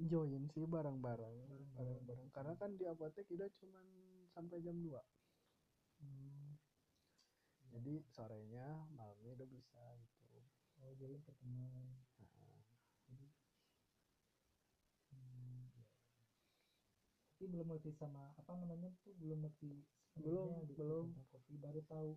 join 0.00 0.48
sih 0.52 0.64
bareng-bareng 0.64 1.36
Bareng-bareng. 1.76 2.28
karena 2.32 2.52
kan 2.56 2.70
di 2.76 2.84
apotek 2.88 3.28
Ido 3.28 3.48
cuman 3.60 3.84
sampai 4.32 4.60
jam 4.64 4.76
2 4.80 5.00
hmm. 6.00 6.56
jadi 7.72 8.00
sorenya 8.08 8.88
malamnya 8.92 9.32
Ido 9.36 9.44
bisa 9.48 9.80
gitu 10.00 10.40
oh 10.80 10.92
join 10.96 11.20
ke 11.24 11.32
teman 11.40 11.84
Nah, 12.16 12.52
jadi 13.08 13.26
hmm, 15.12 15.68
ya. 15.76 15.84
Tapi 17.46 17.62
belum 17.62 17.78
ngerti 17.78 17.94
sama 17.94 18.34
apa 18.42 18.58
namanya 18.58 18.90
tuh 19.06 19.14
belum 19.22 19.46
ngerti 19.46 19.70
Belum, 20.18 20.66
gitu 20.66 20.82
belum. 20.82 21.06
kopi 21.30 21.54
baru 21.62 21.78
tahu 21.86 22.10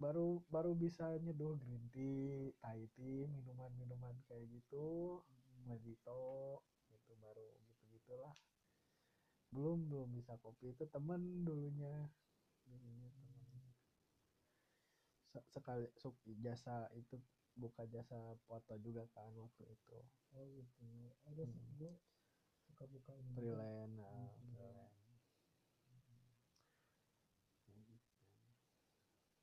baru 0.00 0.40
baru 0.48 0.72
bisa 0.72 1.12
nyeduh 1.20 1.60
green 1.60 1.84
tea, 1.92 2.56
Thai 2.56 2.88
tea, 2.96 3.28
minuman-minuman 3.28 4.16
kayak 4.24 4.48
gitu, 4.48 5.20
mojito 5.68 6.24
gitu 6.88 7.12
baru 7.20 7.52
gitu-gitulah. 7.68 8.32
Belum 9.52 9.76
belum 9.92 10.08
bisa 10.16 10.40
kopi 10.40 10.72
itu 10.72 10.88
temen 10.88 11.20
dulunya. 11.44 12.08
Dulunya 12.64 13.12
temen. 13.12 13.44
Se- 15.28 15.44
Sekali 15.52 15.84
jasa 16.40 16.88
itu 16.96 17.20
buka 17.60 17.84
jasa 17.84 18.16
foto 18.48 18.72
juga 18.80 19.04
kan 19.12 19.36
waktu 19.36 19.68
itu. 19.68 20.00
oh 20.32 20.48
gitu 20.56 20.88
ada 21.28 21.44
Hmm. 21.44 22.00
Gue 22.72 22.88
suka 22.88 22.88
buka 22.88 23.12
ini 23.20 23.36
juga. 23.36 23.36
Freelance, 23.36 23.92
nah, 24.00 24.08
Hmm, 24.08 24.40
freelance. 24.56 24.96
Gitu. 25.92 26.12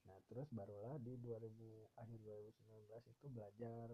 Nah, 0.09 0.17
terus 0.25 0.49
barulah 0.49 0.97
di 0.97 1.13
2000 1.21 1.85
akhir 1.93 2.17
2019 2.25 3.05
itu 3.05 3.25
belajar 3.29 3.93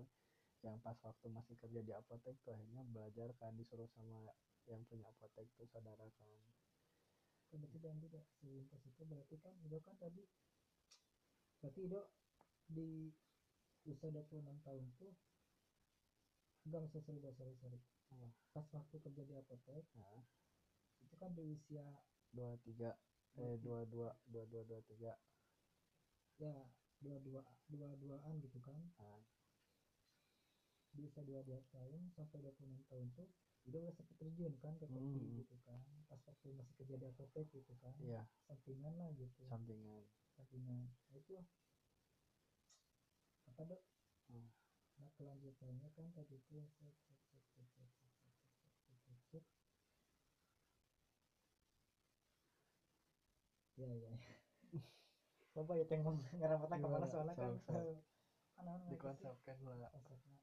yang 0.64 0.80
pas 0.80 0.95
waktu 1.03 1.28
masih 1.28 1.60
kerja 1.60 1.84
di 1.84 1.91
apotek 1.91 2.40
tuh 2.48 2.56
akhirnya 2.56 2.80
belajar 2.88 3.36
kan 3.36 3.52
disuruh 3.60 3.91
sama 3.91 4.32
yang 4.72 4.80
punya 4.88 5.03
apotek 5.12 5.52
tuh 5.60 5.68
saudara 5.68 6.07
kan. 6.16 6.32
kan 7.52 7.60
berarti 7.60 7.78
dan 7.84 7.99
tidak 7.99 8.24
selintas 8.40 8.82
itu 8.88 9.02
berarti 9.03 9.36
kan 9.44 9.53
Ido 9.68 9.84
kan 9.84 9.95
tadi 9.99 10.24
berarti 11.60 11.80
Ido 11.86 12.07
di 12.72 13.12
usia 13.84 14.10
26 14.10 14.64
tahun 14.64 14.86
tuh 14.95 15.12
enggak 16.66 16.82
usah 16.90 17.02
sorry, 17.03 17.20
sorry. 17.62 17.80
Hmm. 18.15 18.31
pas 18.55 18.63
waktu 18.71 18.95
kerja 19.03 19.23
di 19.27 19.33
apotek 19.35 19.83
Nah, 19.99 20.23
itu 21.03 21.15
kan 21.19 21.35
di 21.35 21.43
usia 21.43 21.83
23 22.31 22.95
eh 23.35 23.59
22 23.59 24.07
22 24.31 24.63
23. 24.63 25.11
ya 26.39 26.55
dua 27.03 27.19
dua 27.19 27.41
dua 27.67 27.89
duaan 27.99 28.39
gitu 28.39 28.59
kan. 28.63 28.79
Nah, 28.99 29.19
di 30.95 31.03
usia 31.03 31.23
dua 31.27 31.43
dua 31.43 31.59
tahun 31.75 32.07
sampai 32.15 32.39
26 32.39 32.87
tahun 32.87 33.07
tuh 33.15 33.27
Ido 33.65 33.81
udah 33.81 33.93
sempet 33.97 34.15
terjun 34.21 34.53
kan 34.61 34.77
ke 34.77 34.85
kopi 34.85 35.25
Hmm. 35.25 35.41
gitu 35.41 35.57
kan. 35.65 35.81
Pas 36.05 36.21
waktu 36.21 36.53
masih 36.53 36.73
kerja 36.77 36.95
di 37.01 37.05
apotek 37.09 37.49
gitu 37.49 37.73
kan. 37.81 37.97
Iya, 37.97 38.21
sampingan 38.45 38.93
lah 38.93 39.09
gitu. 39.17 39.41
Sampingan. 39.49 40.05
sampingan. 40.37 40.85
Nah, 40.85 41.17
itu. 41.17 41.35
Apa 43.49 43.61
dok? 43.65 43.81
Hmm. 44.29 44.49
nah 44.95 45.09
kelanjutannya 45.19 45.91
kan 45.91 46.07
tadi 46.15 46.39
itu 46.39 46.61
set, 46.79 46.95
ya 53.76 53.88
ya 53.91 54.10
ya. 54.11 54.31
coba 55.56 55.72
ya 55.80 55.85
tengok 55.88 56.19
ngerapatnya 56.35 56.77
ke 56.84 56.88
mana 56.88 57.06
soalnya 57.07 57.34
kan. 57.35 57.56
Dikonsepkan 58.91 59.57
lah 59.68 59.91
konsepnya 59.91 60.35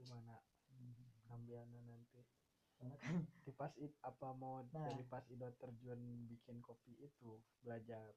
gimana? 0.00 0.40
Ngambilnya 1.28 1.80
nanti. 1.84 2.24
soalnya 2.80 2.96
kan 2.96 3.12
di 3.44 3.52
pas 3.52 3.72
it, 3.76 3.92
apa 4.00 4.32
mau 4.32 4.64
Nah. 4.72 4.88
dari 4.88 5.04
pas 5.04 5.20
Ido 5.28 5.52
terjun 5.60 6.00
bikin 6.32 6.64
kopi 6.64 6.96
itu 6.96 7.36
belajar 7.60 8.16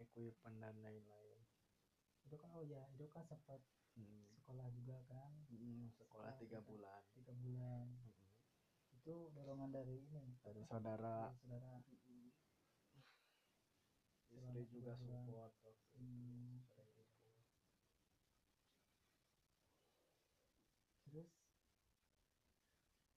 equipment 0.00 0.56
dan 0.64 0.74
lain-lain. 0.80 1.40
Itu 2.24 2.40
kan 2.40 2.48
oh 2.56 2.64
ya 2.64 2.88
itu 2.96 3.04
kan 3.12 3.22
sempat 3.28 3.60
Hmm. 3.94 4.26
sekolah 4.34 4.66
juga 4.74 4.98
kan. 5.06 5.30
Mm, 5.54 5.86
sekolah 5.94 6.34
tiga 6.40 6.58
bulan. 6.66 6.98
tiga 7.14 7.30
bulan. 7.38 7.86
Mm. 7.94 8.10
itu 8.98 9.14
dorongan 9.36 9.70
dari 9.70 10.02
ini. 10.02 10.34
Dari 10.42 10.64
saudara. 10.66 11.30
Dari 11.30 11.38
saudara 11.38 11.72
istri 14.34 14.62
juga 14.70 14.92
support 14.98 15.52
waktu 15.54 15.68
itu 15.70 15.84
Hmm. 15.94 16.58
sering 16.74 16.88
ikut 16.88 16.88
terus 21.04 21.30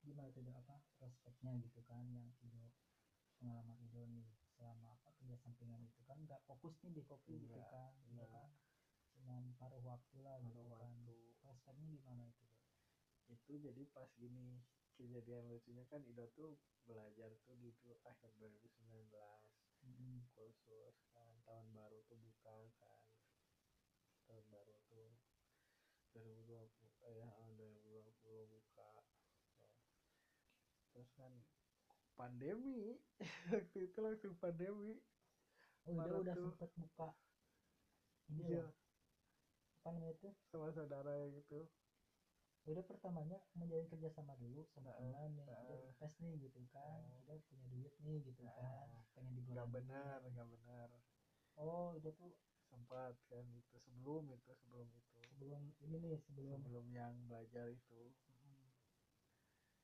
gimana 0.06 0.30
tuh 0.30 0.46
Dok, 0.46 0.56
apa 0.62 0.76
prospeknya 1.02 1.52
gitu 1.66 1.82
kan 1.90 2.06
yang 2.14 2.30
Ido 2.46 2.70
pengalaman 3.42 3.78
Ido 3.82 4.06
nih 4.06 4.30
selama 4.56 4.94
apa 4.98 5.10
kerja 5.18 5.36
sampingan 5.42 5.82
itu 5.84 6.02
kan 6.06 6.18
nggak 6.22 6.42
fokus 6.46 6.78
nih 6.86 6.94
di 6.94 7.04
kopi 7.04 7.42
gitu 7.42 7.58
kan 7.74 7.92
ya 8.14 8.24
enggak. 8.24 8.30
kan 8.30 8.50
cuman 9.18 9.44
paruh 9.58 9.82
waktu 9.82 10.16
lah 10.22 10.38
gitu 10.46 10.62
kan 10.70 10.94
waktu. 10.94 11.14
prospeknya 11.42 11.86
gimana 11.98 12.24
itu 12.30 12.46
itu 13.28 13.54
jadi 13.60 13.82
pas 13.92 14.08
gini 14.16 14.62
kejadian 14.96 15.50
lucunya 15.52 15.84
kan 15.90 16.02
Ido 16.06 16.30
tuh 16.38 16.56
belajar 16.88 17.34
tuh 17.44 17.58
di 17.60 17.74
tuh 17.84 17.98
akhir 18.08 18.32
2019 18.40 19.12
Hmm. 19.96 20.20
kursus 20.36 20.96
kan 21.16 21.32
tahun 21.48 21.72
baru 21.72 22.04
tuh 22.12 22.20
buka 22.20 22.56
kan. 22.82 23.04
Tahun 24.28 24.46
baru 24.52 24.76
tuh 24.92 25.10
2020 26.12 26.92
eh 27.08 27.14
ya, 27.24 27.28
2020 27.56 28.44
buka. 28.52 28.92
Terus 30.92 31.10
kan 31.16 31.32
pandemi. 32.18 32.98
Waktu 33.54 33.78
itu 33.88 33.98
langsung 34.04 34.34
pandemi. 34.42 35.00
Oh 35.88 35.96
udah 35.96 36.20
udah 36.20 36.36
sempet 36.36 36.70
buka. 36.76 37.16
Ini 38.28 38.44
Iya. 38.44 38.66
apa 39.80 39.88
namanya 39.96 40.14
itu? 40.20 40.30
Sama 40.52 40.68
saudara 40.76 41.16
yang 41.16 41.32
itu 41.40 41.64
udah 42.68 42.84
pertamanya 42.84 43.38
menjalin 43.56 43.88
kerjasama 43.88 44.34
dulu 44.36 44.62
sama 44.76 44.92
Heeh, 44.92 45.00
teman 45.08 45.30
nih 45.40 45.46
udah 45.48 45.60
heeh. 45.72 45.88
invest 45.88 46.16
nih 46.20 46.34
gitu 46.48 46.60
kan 46.76 47.00
Heeh. 47.00 47.20
udah 47.24 47.36
punya 47.48 47.66
duit 47.72 47.94
nih 48.04 48.18
gitu 48.28 48.44
kan 48.44 48.64
Heeh. 48.68 49.02
pengen 49.16 49.32
nggak 49.32 49.38
digoreng 49.40 49.72
benar 49.72 50.20
nggak 50.28 50.50
benar 50.52 50.88
oh 51.58 51.88
udah 51.96 52.12
tuh 52.14 52.32
sempat 52.68 53.16
kan 53.32 53.46
itu 53.56 53.76
sebelum 53.80 54.28
itu 54.36 54.52
sebelum 54.60 54.88
itu 54.92 55.20
sebelum 55.32 55.62
ini 55.80 55.96
nih 56.04 56.16
sebelum 56.20 56.60
sebelum 56.60 56.86
yang 56.92 57.14
belajar 57.32 57.72
itu 57.72 58.12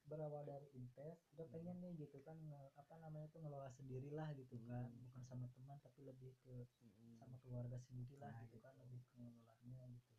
berawal 0.03 0.43
dari 0.43 0.67
invest 0.75 1.23
udah 1.31 1.47
Hmm. 1.47 1.53
pengen 1.55 1.77
nih 1.79 1.93
gitu 2.03 2.19
kan 2.27 2.35
nge- 2.35 2.71
apa 2.75 2.93
namanya 2.99 3.31
tuh 3.31 3.39
ngelola 3.39 3.71
sendirilah 3.71 4.35
gitu 4.35 4.59
kan 4.67 4.91
Hmm. 4.91 4.99
bukan 5.07 5.23
sama 5.23 5.47
teman 5.55 5.79
tapi 5.79 6.03
lebih 6.03 6.35
ke 6.43 6.67
Mm-mm. 6.83 7.15
sama 7.15 7.39
keluarga 7.39 7.79
sendirilah 7.79 8.27
Nah, 8.35 8.43
gitu, 8.43 8.59
gitu. 8.59 8.65
kan 8.67 8.75
lebih 8.83 8.99
ke 9.07 9.15
ngelolanya 9.15 9.87
gitu 9.95 10.11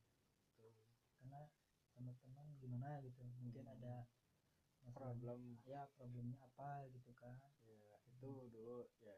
karena 1.21 1.41
sama 1.95 2.13
teman 2.19 2.47
gimana 2.59 2.99
gitu. 3.01 3.23
Mungkin 3.39 3.65
Hmm. 3.65 3.75
ada 3.79 3.95
masalah- 4.85 5.15
problem. 5.17 5.41
ya 5.65 5.87
problemnya 5.97 6.37
apa 6.43 6.91
gitu 6.91 7.15
kan. 7.17 7.39
Ya 7.65 7.97
itu 8.05 8.31
dulu 8.51 8.85
ya 9.01 9.17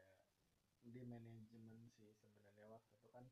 di 0.85 1.03
manajemen 1.03 1.89
sih 1.91 2.13
sebenarnya 2.15 2.69
waktu 2.71 2.93
itu 2.95 3.09
kan 3.11 3.25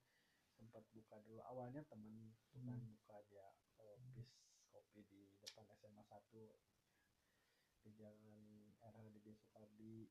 sempat 0.51 0.83
buka 0.91 1.15
dulu. 1.23 1.39
Awalnya 1.45 1.85
temen 1.87 2.35
tuh 2.51 2.59
kan 2.65 2.75
Hmm. 2.75 2.91
buka 2.99 3.17
dia 3.29 3.47
eh, 3.79 3.97
bis 4.17 4.27
kopi 4.73 5.05
di 5.07 5.37
depan 5.39 5.63
SMA 5.71 6.03
1 6.03 6.59
di 7.85 7.93
jalan 7.95 8.41
RHDB 8.81 9.31
Soekardi. 9.37 10.09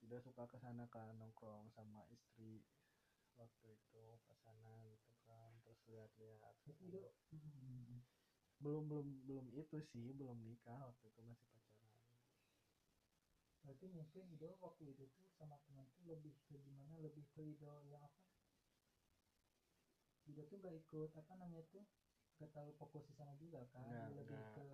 Tidak 0.00 0.20
suka 0.22 0.46
ke 0.46 0.56
sana 0.56 0.86
kan 0.88 1.16
nongkrong 1.18 1.68
sama 1.72 2.04
istri 2.08 2.62
waktu 3.36 3.76
itu 3.76 4.04
ke 4.24 4.34
sana 4.40 4.84
gitu 4.88 5.12
kan. 5.24 5.56
Terus 5.64 5.80
lihat-lihat. 5.88 6.54
Itu 6.64 7.12
hmm, 7.32 8.00
belum 8.62 8.82
belum 8.90 9.06
belum 9.28 9.46
itu 9.62 9.76
sih 9.90 10.06
belum 10.18 10.38
nikah 10.48 10.80
waktu 10.88 11.04
itu 11.12 11.20
masih 11.30 11.46
pacaran. 11.52 11.92
Berarti 13.64 13.86
mungkin 13.90 14.22
Ido 14.34 14.50
waktu 14.64 14.82
itu 14.94 15.04
tuh 15.16 15.26
sama 15.38 15.56
teman 15.66 15.86
tuh 15.96 16.04
lebih 16.12 16.32
ke 16.46 16.54
gimana 16.66 16.94
lebih 17.04 17.24
ke 17.34 17.40
Ido 17.52 17.72
yang 17.92 18.02
apa? 18.08 18.20
Ido 20.26 20.42
tuh 20.50 20.56
gak 20.64 20.74
ikut 20.74 21.10
apa 21.14 21.32
namanya 21.38 21.64
tuh? 21.74 21.84
Gak 22.36 22.48
terlalu 22.52 22.72
fokus 22.76 23.04
di 23.08 23.14
sana 23.16 23.32
juga 23.40 23.60
kan 23.72 23.82
Nggak, 23.86 24.06
Dia 24.06 24.14
lebih 24.20 24.38
nggak. 24.38 24.54
ke 24.54 24.66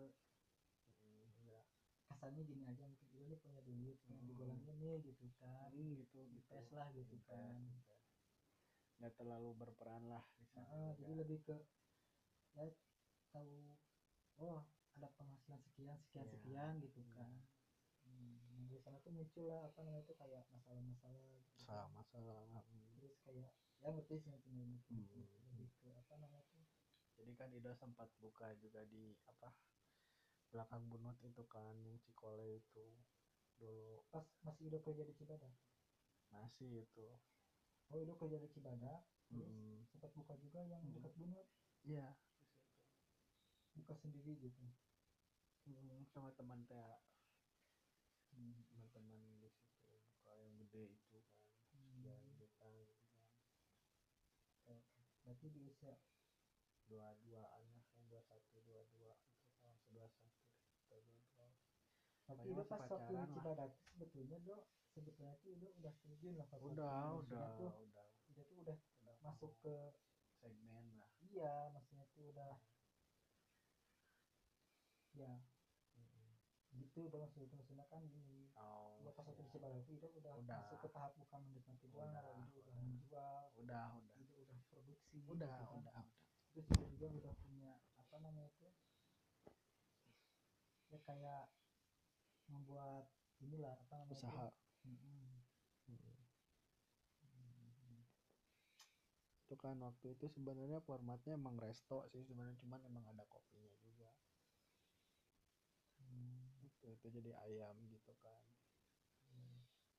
enggak 1.43 1.65
kasarnya 2.09 2.43
gini 2.45 2.63
aja 2.69 2.85
mungkin 2.91 3.07
Ido 3.13 3.25
nih 3.31 3.39
punya 3.41 3.61
duit 3.65 3.97
punya 4.05 4.19
Hmm. 4.19 4.29
digolongin 4.29 4.77
nih 4.83 4.97
gitu 5.09 5.25
kan. 5.41 5.69
Hmm, 5.73 5.91
gitu 6.01 6.19
gitu. 6.29 6.53
invest 6.53 6.71
lah 6.77 6.89
gitu 6.93 7.15
Invest, 7.17 7.31
kan. 7.31 7.55
nggak 8.99 9.13
terlalu 9.19 9.51
berperan 9.59 10.03
lah 10.07 10.23
di 10.39 10.47
sana 10.47 10.69
Nah, 10.69 10.93
jadi 10.99 11.13
lebih 11.17 11.39
ke 11.47 11.57
ya 12.55 12.65
tahu 13.33 13.75
oh 14.39 14.61
ada 14.93 15.09
penghasilan 15.17 15.61
sekian 15.65 15.97
sekian 16.05 16.27
Iya. 16.29 16.33
sekian 16.37 16.73
gitu 16.85 17.01
Hmm. 17.01 17.15
kan 17.17 17.33
hmm. 18.05 18.69
dari 18.69 18.81
sana 18.81 18.99
tuh 19.01 19.13
muncul 19.13 19.45
lah 19.49 19.67
apa 19.67 19.81
namanya 19.83 20.05
itu 20.05 20.15
kayak 20.15 20.45
masalah-masalah 20.53 21.41
gitu 21.57 21.65
sama 21.65 21.89
masalah 21.97 22.45
terus 22.99 23.15
kayak 23.25 23.51
ya 23.83 23.89
sih 24.07 24.21
ngerti 24.23 24.51
ngerti, 24.53 24.93
ngerti. 24.95 24.95
Hmm. 24.95 25.57
lebih 25.59 25.69
ke 25.81 25.89
apa 25.91 26.15
namanya 26.21 26.45
tuh 26.53 26.65
jadi 27.19 27.33
kan 27.35 27.49
Ida 27.53 27.73
sempat 27.75 28.09
buka 28.19 28.55
juga 28.59 28.85
di 28.87 29.17
apa 29.27 29.53
belakang 30.53 30.85
bunut 30.87 31.17
itu 31.25 31.43
kan 31.49 31.75
yang 31.83 31.97
Cikole 32.05 32.61
itu 32.61 32.85
dulu 33.57 34.05
pas 34.11 34.25
masih 34.43 34.69
Ido 34.69 34.79
kerja 34.85 35.03
di 35.03 35.15
Cibadak 35.17 35.55
masih 36.31 36.85
itu 36.85 37.07
oh 37.91 37.97
Ido 37.97 38.15
kerja 38.17 38.37
di 38.39 38.49
Cibadak 38.49 39.01
terus 39.29 39.49
Mm-mm. 39.49 39.89
sempat 39.89 40.13
buka 40.13 40.35
juga 40.37 40.61
yang 40.63 40.83
Hmm. 40.83 40.93
dekat 40.93 41.13
Bunut 41.17 41.47
iya 41.83 42.07
di 42.13 42.21
situ. 42.21 42.32
Buka 43.77 43.95
sendiri 43.97 44.33
gitu 44.39 44.65
Mm, 45.63 46.03
sama 46.11 46.35
teman 46.35 46.67
hmm. 48.35 48.67
teman-teman 48.67 49.23
di 49.39 49.47
situ 49.55 49.95
buka 49.95 50.35
yang 50.43 50.59
gede 50.59 50.91
itu 50.99 51.19
kan 51.71 51.79
Hmm. 52.03 52.03
juta 52.35 52.67
gitu 52.75 52.95
kan 54.67 54.79
berarti 55.23 55.47
di 55.55 55.61
usia 55.63 55.95
dua 56.91 57.15
duaan 57.23 57.63
lah 57.73 57.87
yang 57.95 58.05
dua 58.11 58.21
satu 58.27 58.59
dua 58.67 58.83
dua 58.91 59.15
itu 59.15 59.55
kalau 59.63 59.79
sebelas 59.87 60.13
satu 60.19 60.83
dua 60.91 60.99
dua 61.31 61.47
Tapi 62.27 62.51
masih 62.51 62.67
pas 62.67 62.83
waktu 62.91 63.13
di. 63.15 63.31
Cibadak 63.31 63.71
sebetulnya 63.87 64.39
do 64.43 64.57
sebetulnya 64.93 65.35
tuh 65.41 65.51
Ido 65.55 65.69
udah 65.79 65.95
terjun 66.03 66.35
lah 66.37 66.47
udah 66.75 66.95
maksudnya 67.15 67.23
udah 67.23 67.47
tuh 67.57 67.71
udah 67.87 68.07
Ido 68.29 68.43
tuh 68.51 68.57
udah 68.67 68.77
udah 69.03 69.15
masuk 69.23 69.53
ke 69.63 69.75
segmen 70.43 70.85
lah 70.99 71.11
iya 71.23 71.71
maksudnya 71.71 72.07
tuh 72.13 72.35
udah 72.35 72.53
ya 75.13 75.33
gitu 76.73 77.05
dong 77.13 77.29
maksudnya 77.29 77.53
maksudnya 77.53 77.85
kan 77.93 78.03
di 78.09 78.49
oh 78.57 78.97
ya 79.05 79.13
pas 79.13 79.29
waktu 79.29 79.45
di 79.45 79.51
tuh 79.53 79.61
Ido 79.93 80.09
udah, 80.17 80.33
Udah. 80.41 80.57
masuk 80.65 80.79
ke 80.81 80.89
tahap 80.89 81.13
bukan 81.21 81.41
menikmati 81.53 81.87
doang 81.93 82.09
Udah, 82.11 82.25
Ido 82.25 82.33
udah 82.33 82.73
udah. 82.73 82.75
menjual 82.81 83.43
udah 83.61 83.87
udah 83.93 84.17
Ido 84.17 84.35
udah 84.41 84.59
produksi 84.73 85.17
udah 85.29 85.37
gitu 85.37 85.45
kan. 85.45 85.61
udah 85.69 85.93
udah 85.93 86.05
terus 86.53 86.67
Ido 86.73 86.85
juga 86.89 87.07
udah 87.13 87.33
punya 87.45 87.73
apa 88.01 88.17
namanya 88.21 88.49
itu 88.49 88.69
ya 90.93 90.99
kayak 91.05 91.45
membuat 92.49 93.05
inilah 93.41 93.73
apa 93.77 93.95
namanya 93.97 94.13
itu. 94.13 94.21
usaha 94.21 94.47
Mm-mm. 94.83 95.41
Mm. 95.89 95.97
Mm. 97.23 98.01
itu 99.45 99.55
kan 99.57 99.77
waktu 99.81 100.07
itu 100.17 100.27
sebenarnya 100.29 100.81
formatnya 100.81 101.37
emang 101.37 101.57
resto 101.61 102.05
sih 102.09 102.25
sebenarnya 102.25 102.57
cuman 102.65 102.81
emang 102.89 103.05
ada 103.13 103.25
kopinya 103.29 103.73
juga 103.85 104.09
Hmm. 106.03 106.43
waktu 106.61 106.72
itu 106.91 107.07
jadi 107.13 107.37
ayam 107.47 107.77
gitu 107.87 108.13
kan. 108.25 108.43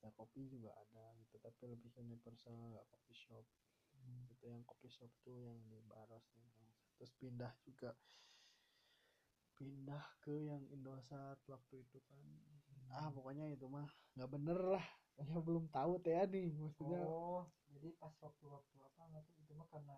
Ya 0.04 0.12
kopi 0.12 0.44
juga 0.52 0.76
ada 0.76 1.16
gitu 1.24 1.40
tapi 1.40 1.64
lebih 1.72 1.88
universal 1.96 2.52
nggak 2.52 2.86
coffee 2.92 3.16
shop. 3.16 3.46
Hmm. 3.94 4.26
itu 4.26 4.50
yang 4.50 4.60
coffee 4.68 4.90
shop 4.90 5.08
tuh 5.24 5.38
yang 5.38 5.56
di 5.70 5.80
Baros 5.88 6.26
nih 6.36 6.50
terus 6.98 7.12
pindah 7.16 7.52
juga. 7.64 7.96
Pindah 9.54 10.04
ke 10.20 10.34
yang 10.50 10.66
Indosat 10.68 11.40
waktu 11.46 11.86
itu 11.86 11.98
kan. 12.04 12.20
Ah 12.92 13.08
pokoknya 13.08 13.48
itu 13.48 13.64
mah 13.70 13.88
nggak 14.18 14.30
bener 14.30 14.58
lah. 14.60 14.86
Ya 15.14 15.38
belum 15.38 15.70
tahu 15.70 16.02
teh 16.02 16.26
nih 16.26 16.50
maksudnya. 16.58 16.98
Oh, 17.06 17.46
jadi 17.70 17.94
pas 18.02 18.10
waktu-waktu 18.18 18.76
apa 18.82 19.02
nggak 19.14 19.24
itu 19.46 19.52
mah 19.54 19.68
karena 19.70 19.94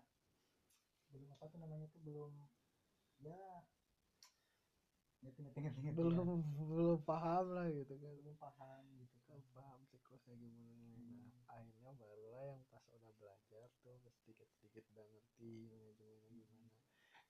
belum 1.08 1.28
apa 1.32 1.44
tuh 1.48 1.58
namanya 1.62 1.88
tuh 1.88 2.00
belum 2.04 2.32
ya 3.24 3.32
ngerti 3.32 3.80
ngerti 3.80 4.60
ngerti 4.60 4.84
ngerti 4.92 5.14
belum 5.96 6.42
belum 6.70 7.00
paham 7.02 7.44
lah 7.56 7.66
gitu 7.72 7.94
kan 7.98 8.12
belum 8.22 8.36
paham 8.38 8.82
gitu 9.00 9.16
kan 9.26 9.38
paham 9.56 9.80
siklusnya 9.90 10.34
gimana 10.38 10.74
nah 10.96 11.30
akhirnya 11.56 11.90
barulah 11.96 12.44
yang 12.46 12.62
pas 12.70 12.84
udah 12.92 13.12
belajar 13.18 13.66
tuh 13.82 13.96
sedikit 14.22 14.46
sedikit 14.58 14.84
udah 14.94 15.04
ngerti 15.08 15.70
manajemennya 15.72 16.30
gimana 16.30 16.68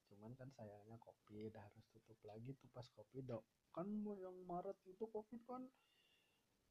cuman 0.07 0.33
kan 0.39 0.49
sayangnya 0.55 0.97
kopi 1.03 1.47
udah 1.51 1.63
harus 1.63 1.85
tutup 1.91 2.19
lagi 2.27 2.55
tuh 2.59 2.71
pas 2.71 2.87
kopi 2.95 3.23
dok 3.23 3.43
kan 3.75 3.87
yang 4.19 4.37
Maret 4.47 4.79
itu 4.87 5.05
covid 5.11 5.43
kan 5.47 5.63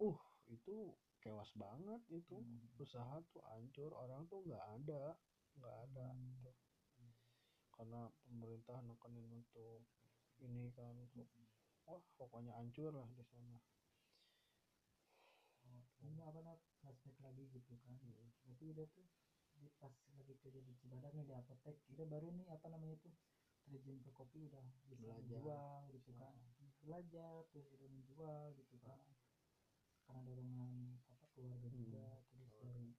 uh 0.01 0.19
itu 0.51 0.93
kewas 1.23 1.49
banget 1.57 2.01
itu 2.13 2.37
Hmm. 2.37 2.69
usaha 2.77 3.17
tuh 3.33 3.41
hancur 3.49 3.89
orang 3.97 4.29
tuh 4.29 4.45
nggak 4.45 4.61
ada 4.61 5.17
nggak 5.57 5.75
ada 5.89 6.05
Hmm. 6.13 6.21
gitu 6.37 6.51
karena 7.75 8.07
pemerintah 8.23 8.77
nekenin 8.85 9.27
untuk 9.41 9.83
ini 10.45 10.69
kan 10.77 10.93
wah 11.85 12.01
pokoknya 12.17 12.53
hancur 12.57 12.93
lah 12.93 13.09
di 13.13 13.23
sana. 13.25 13.57
Ini 16.05 16.21
apa 16.21 16.39
nak 16.45 16.61
flashback 16.81 17.17
lagi 17.25 17.49
gitu 17.49 17.73
kan? 17.81 17.97
Hmm. 17.97 18.29
berarti 18.45 18.65
udah 18.69 18.85
tuh 18.93 19.05
di 19.55 19.67
pas 19.81 19.93
lagi 20.19 20.35
kerja 20.37 20.59
di 20.61 20.73
Cibadak 20.77 21.11
nih 21.17 21.25
di 21.25 21.33
apotek. 21.33 21.81
Udah 21.89 22.05
baru 22.05 22.29
nih 22.35 22.45
apa 22.51 22.67
namanya 22.69 22.95
tuh 23.01 23.13
terjun 23.65 23.97
ke 24.05 24.11
kopi 24.13 24.45
udah 24.45 24.61
bisa 24.85 25.01
Belajar. 25.01 25.41
menjual 25.41 25.81
gitu 25.97 26.11
kan? 26.21 26.35
Belajar 26.85 27.33
terus 27.49 27.67
udah 27.73 27.89
menjual 27.89 28.43
gitu 28.61 28.75
kan? 28.85 29.01
Karena 30.05 30.21
dorongan 30.21 31.01
apa 31.09 31.25
keluarga 31.33 31.67
Hmm. 31.73 31.79
juga 31.81 32.05
terus 32.29 32.53
dari 32.61 32.93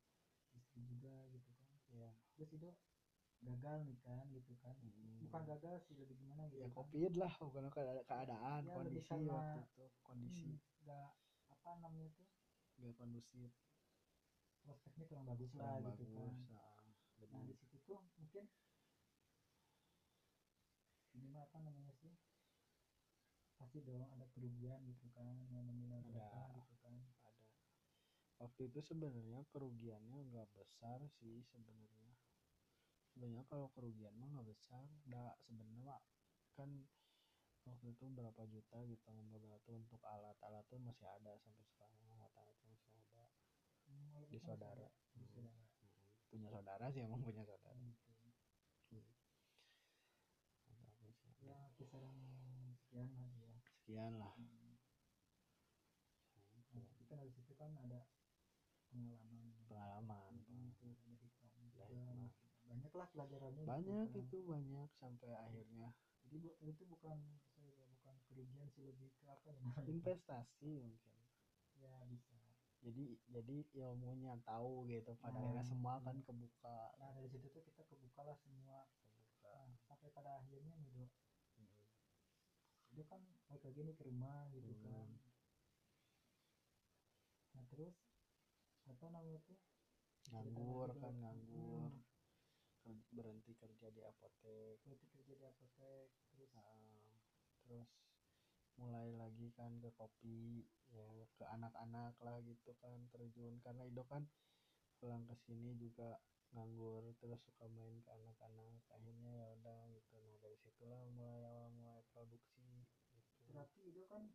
istri 0.59 0.83
juga 0.91 1.15
gitu 1.31 1.51
kan? 1.55 1.71
Ya 1.95 2.11
terus 2.35 2.51
itu 2.51 2.69
gagal 3.41 3.79
nih 3.85 3.99
kan 4.01 4.25
gitu 4.31 4.53
kan. 4.59 4.75
Bukan 5.21 5.43
gagal 5.45 5.77
sih 5.83 5.95
lebih 5.95 6.17
gimana 6.17 6.47
gitu 6.47 6.63
ya 6.63 6.69
kan. 6.69 6.77
covid 6.77 7.13
lah 7.15 7.33
bukan 7.37 7.67
keada- 7.69 8.05
keadaan 8.05 8.61
Ya, 8.63 8.75
lebih 8.79 9.03
kondisi 9.03 9.09
karena- 9.09 9.35
waktu 9.35 9.61
itu 9.67 9.85
kondisi. 10.01 10.51
Hmm, 10.51 10.59
apa 11.51 11.71
namanya 11.79 12.09
tuh? 12.15 12.27
Gak 12.77 12.95
kondusif. 12.95 13.51
Prospeknya 14.61 15.05
kurang 15.07 15.27
bagus 15.27 15.51
lah 15.55 15.79
kurang 15.79 15.95
gitu 15.95 16.05
bagus 16.05 16.11
kan 16.19 16.35
ah, 16.51 16.75
nah 16.83 16.95
jadi 17.17 17.37
di 17.47 17.55
situ 17.55 17.77
tuh 17.81 18.03
mungkin 18.19 18.45
ini 21.15 21.27
mah 21.31 21.43
apa 21.45 21.59
namanya 21.63 21.95
sih? 21.95 22.13
Pasti 23.57 23.79
dong 23.81 24.05
ada 24.11 24.27
kerugian 24.29 24.85
gitu 24.85 25.07
kan 25.11 25.33
yang 25.49 25.65
nominal 25.65 26.03
Ada. 26.05 26.29
gitu 26.61 26.75
kan. 26.83 26.93
ada. 26.93 27.47
Waktu 28.37 28.69
itu 28.69 28.81
sebenarnya 28.83 29.49
kerugiannya 29.49 30.19
nggak 30.29 30.49
besar 30.53 31.01
sih 31.09 31.41
sebenarnya 31.47 32.06
sebenarnya 33.17 33.49
kalau 33.49 33.73
kerugian 33.73 34.13
mah 34.21 34.29
nggak 34.29 34.45
besar 34.53 34.85
nggak 35.09 35.33
sebenarnya 35.41 35.97
kan 36.53 36.69
waktu 37.65 37.97
itu 37.97 38.05
berapa 38.13 38.43
juta 38.45 38.79
gitu 38.85 39.09
berapa 39.33 39.57
tuh 39.65 39.81
untuk 39.81 40.05
alat-alat 40.05 40.63
tuh 40.69 40.77
masih 40.79 41.09
ada 41.09 41.33
sampai 41.41 41.65
sekarang 41.65 41.97
alat-alat 42.13 42.57
masih 42.69 42.93
ada 42.93 43.25
Hmm, 43.89 44.21
di 44.29 44.37
saudara 44.37 44.85
Hmm. 45.17 45.25
saudara 45.33 45.65
Mm, 45.81 46.29
punya 46.29 46.49
saudara 46.53 46.85
sih 46.93 47.01
emang 47.01 47.23
punya 47.25 47.41
saudara. 47.41 47.73
Hmm. 47.73 47.97
Ada. 50.69 51.09
ya 51.41 51.57
kisaran 51.79 52.19
sekian 52.77 53.09
lah 53.17 53.33
ya 53.33 53.49
sekian 53.65 54.13
lah 54.21 54.35
Hmm. 54.37 54.77
Nah, 56.77 56.85
kan 57.09 57.17
dari 57.17 57.33
situ 57.33 57.57
kan 57.57 57.73
ada 57.81 58.05
pengalaman 58.93 59.55
pengalaman 59.65 60.33
Hmm, 60.45 60.69
itu 60.69 60.85
ada 60.93 61.15
hikmah 61.17 61.55
juga 61.57 61.83
Ada 61.89 61.95
hikmah. 61.95 62.27
gitu. 62.29 62.47
banyak 62.67 62.86
lah 62.97 63.09
pelajarannya 63.09 63.63
gitu 63.63 63.71
banyak 63.71 64.07
kan. 64.09 64.21
itu 64.21 64.37
banyak 64.43 64.89
sampai 64.97 65.31
akhirnya 65.37 65.89
jadi 66.27 66.37
bu- 66.43 66.59
itu 66.65 66.83
bukan 66.85 67.19
bukan 67.95 68.15
kerugian 68.27 68.67
sih 68.71 68.83
lebih 68.83 69.09
ke 69.15 69.25
apa 69.27 69.49
ya 69.51 69.63
investasi 69.87 70.73
mungkin 70.81 71.15
ya 71.77 71.95
bisa 72.09 72.35
jadi 72.81 73.05
jadi 73.27 73.57
ilmunya 73.75 74.39
tahu 74.43 74.87
gitu 74.87 75.13
pada 75.17 75.35
Nah, 75.35 75.43
akhirnya 75.43 75.65
semua 75.65 75.95
iya. 75.97 76.05
kan 76.05 76.17
kebuka 76.23 76.79
nah 76.97 77.11
dari 77.13 77.29
situ 77.29 77.47
tuh 77.49 77.63
kita 77.63 77.83
kebuka 77.85 78.21
lah 78.23 78.37
semua 78.37 78.87
kebuka 79.03 79.55
nah, 79.67 79.79
sampai 79.83 80.09
pada 80.11 80.39
akhirnya 80.39 80.75
nih 80.77 80.91
dok 80.95 81.11
Mm. 81.57 81.73
itu 82.93 83.03
kan 83.09 83.21
balik 83.49 83.65
lagi 83.65 83.81
nih 83.83 83.97
ke 83.97 84.05
rumah 84.05 84.45
gitu 84.53 84.73
Hmm. 84.77 84.85
kan 84.87 85.09
nah 87.53 87.65
terus 87.67 87.97
apa 88.85 89.05
namanya 89.09 89.41
tuh 89.43 89.57
nganggur 90.29 90.89
kan 90.95 91.15
nganggur 91.17 91.91
Hmm. 91.91 92.06
Berhenti 93.11 93.53
kerja 93.59 93.89
di 93.91 94.03
apotek. 94.03 94.83
Berarti 94.87 95.07
kerja 95.11 95.33
di 95.35 95.45
apotek 95.47 96.09
terus 96.33 96.51
Nah, 96.55 97.17
terus 97.67 97.91
mulai 98.77 99.09
lagi 99.17 99.49
kan 99.57 99.81
ke 99.81 99.89
kopi 99.97 100.69
ya 100.93 101.09
ke 101.41 101.45
anak-anak 101.49 102.15
lah 102.21 102.39
gitu 102.45 102.77
kan 102.79 103.09
terjun. 103.11 103.59
Karena 103.65 103.83
Ido 103.89 104.05
kan 104.07 104.29
pulang 105.01 105.25
ke 105.27 105.35
sini 105.45 105.75
juga 105.77 106.21
nganggur 106.55 107.11
terus 107.19 107.43
suka 107.43 107.67
main 107.73 107.99
ke 108.05 108.11
anak-anak. 108.13 108.81
Akhirnya 108.95 109.33
ya 109.35 109.47
udah 109.57 109.81
gitu. 109.91 110.17
Nah 110.23 110.37
dari 110.39 110.57
situlah 110.61 111.03
mulai 111.13 111.43
awal 111.43 111.73
mulai 111.75 112.03
produksi 112.15 112.87
gitu. 113.11 113.43
Berarti 113.51 113.81
itu 113.89 114.05
kan 114.07 114.31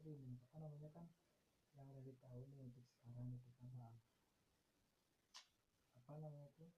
sering 0.00 0.40
apa 0.48 0.56
namanya 0.64 0.88
kan 0.96 1.06
yang 1.76 1.88
udah 1.92 2.16
tahu 2.24 2.42
nih 2.50 2.60
untuk 2.64 2.84
sekarang 2.88 3.36
gitu 3.36 3.50
kan 3.52 3.68
Nah. 3.76 3.94
apa 5.94 6.12
namanya 6.18 6.50
tuh 6.56 6.72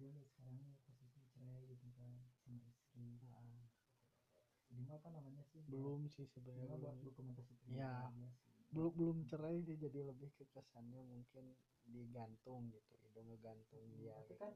dia 0.00 0.24
sekarang 0.24 0.64
posisi 0.88 1.20
cerai 1.28 1.68
gitu 1.68 1.86
kan 1.94 2.10
sama 2.40 2.64
istri 2.64 3.04
Nah, 4.70 4.86
mah 4.86 5.02
apa 5.02 5.10
namanya 5.10 5.42
sih 5.50 5.60
belum 5.66 6.06
sih 6.06 6.24
sebenarnya 6.30 6.78
mah 6.78 6.94
buat 6.94 6.94
belum 7.02 7.10
dokumentasi 7.10 7.52
Ya. 7.74 8.06
belum 8.70 8.92
belum 8.94 9.18
cerai 9.26 9.58
sih 9.66 9.74
jadi 9.74 10.06
lebih 10.06 10.30
ke 10.38 10.46
kesannya 10.54 11.02
mungkin 11.02 11.58
digantung 11.90 12.70
gitu 12.70 12.94
itu 13.02 13.18
ngegantung 13.18 13.82
dia 13.98 14.14
tapi 14.22 14.30
gitu. 14.30 14.34
kan 14.38 14.54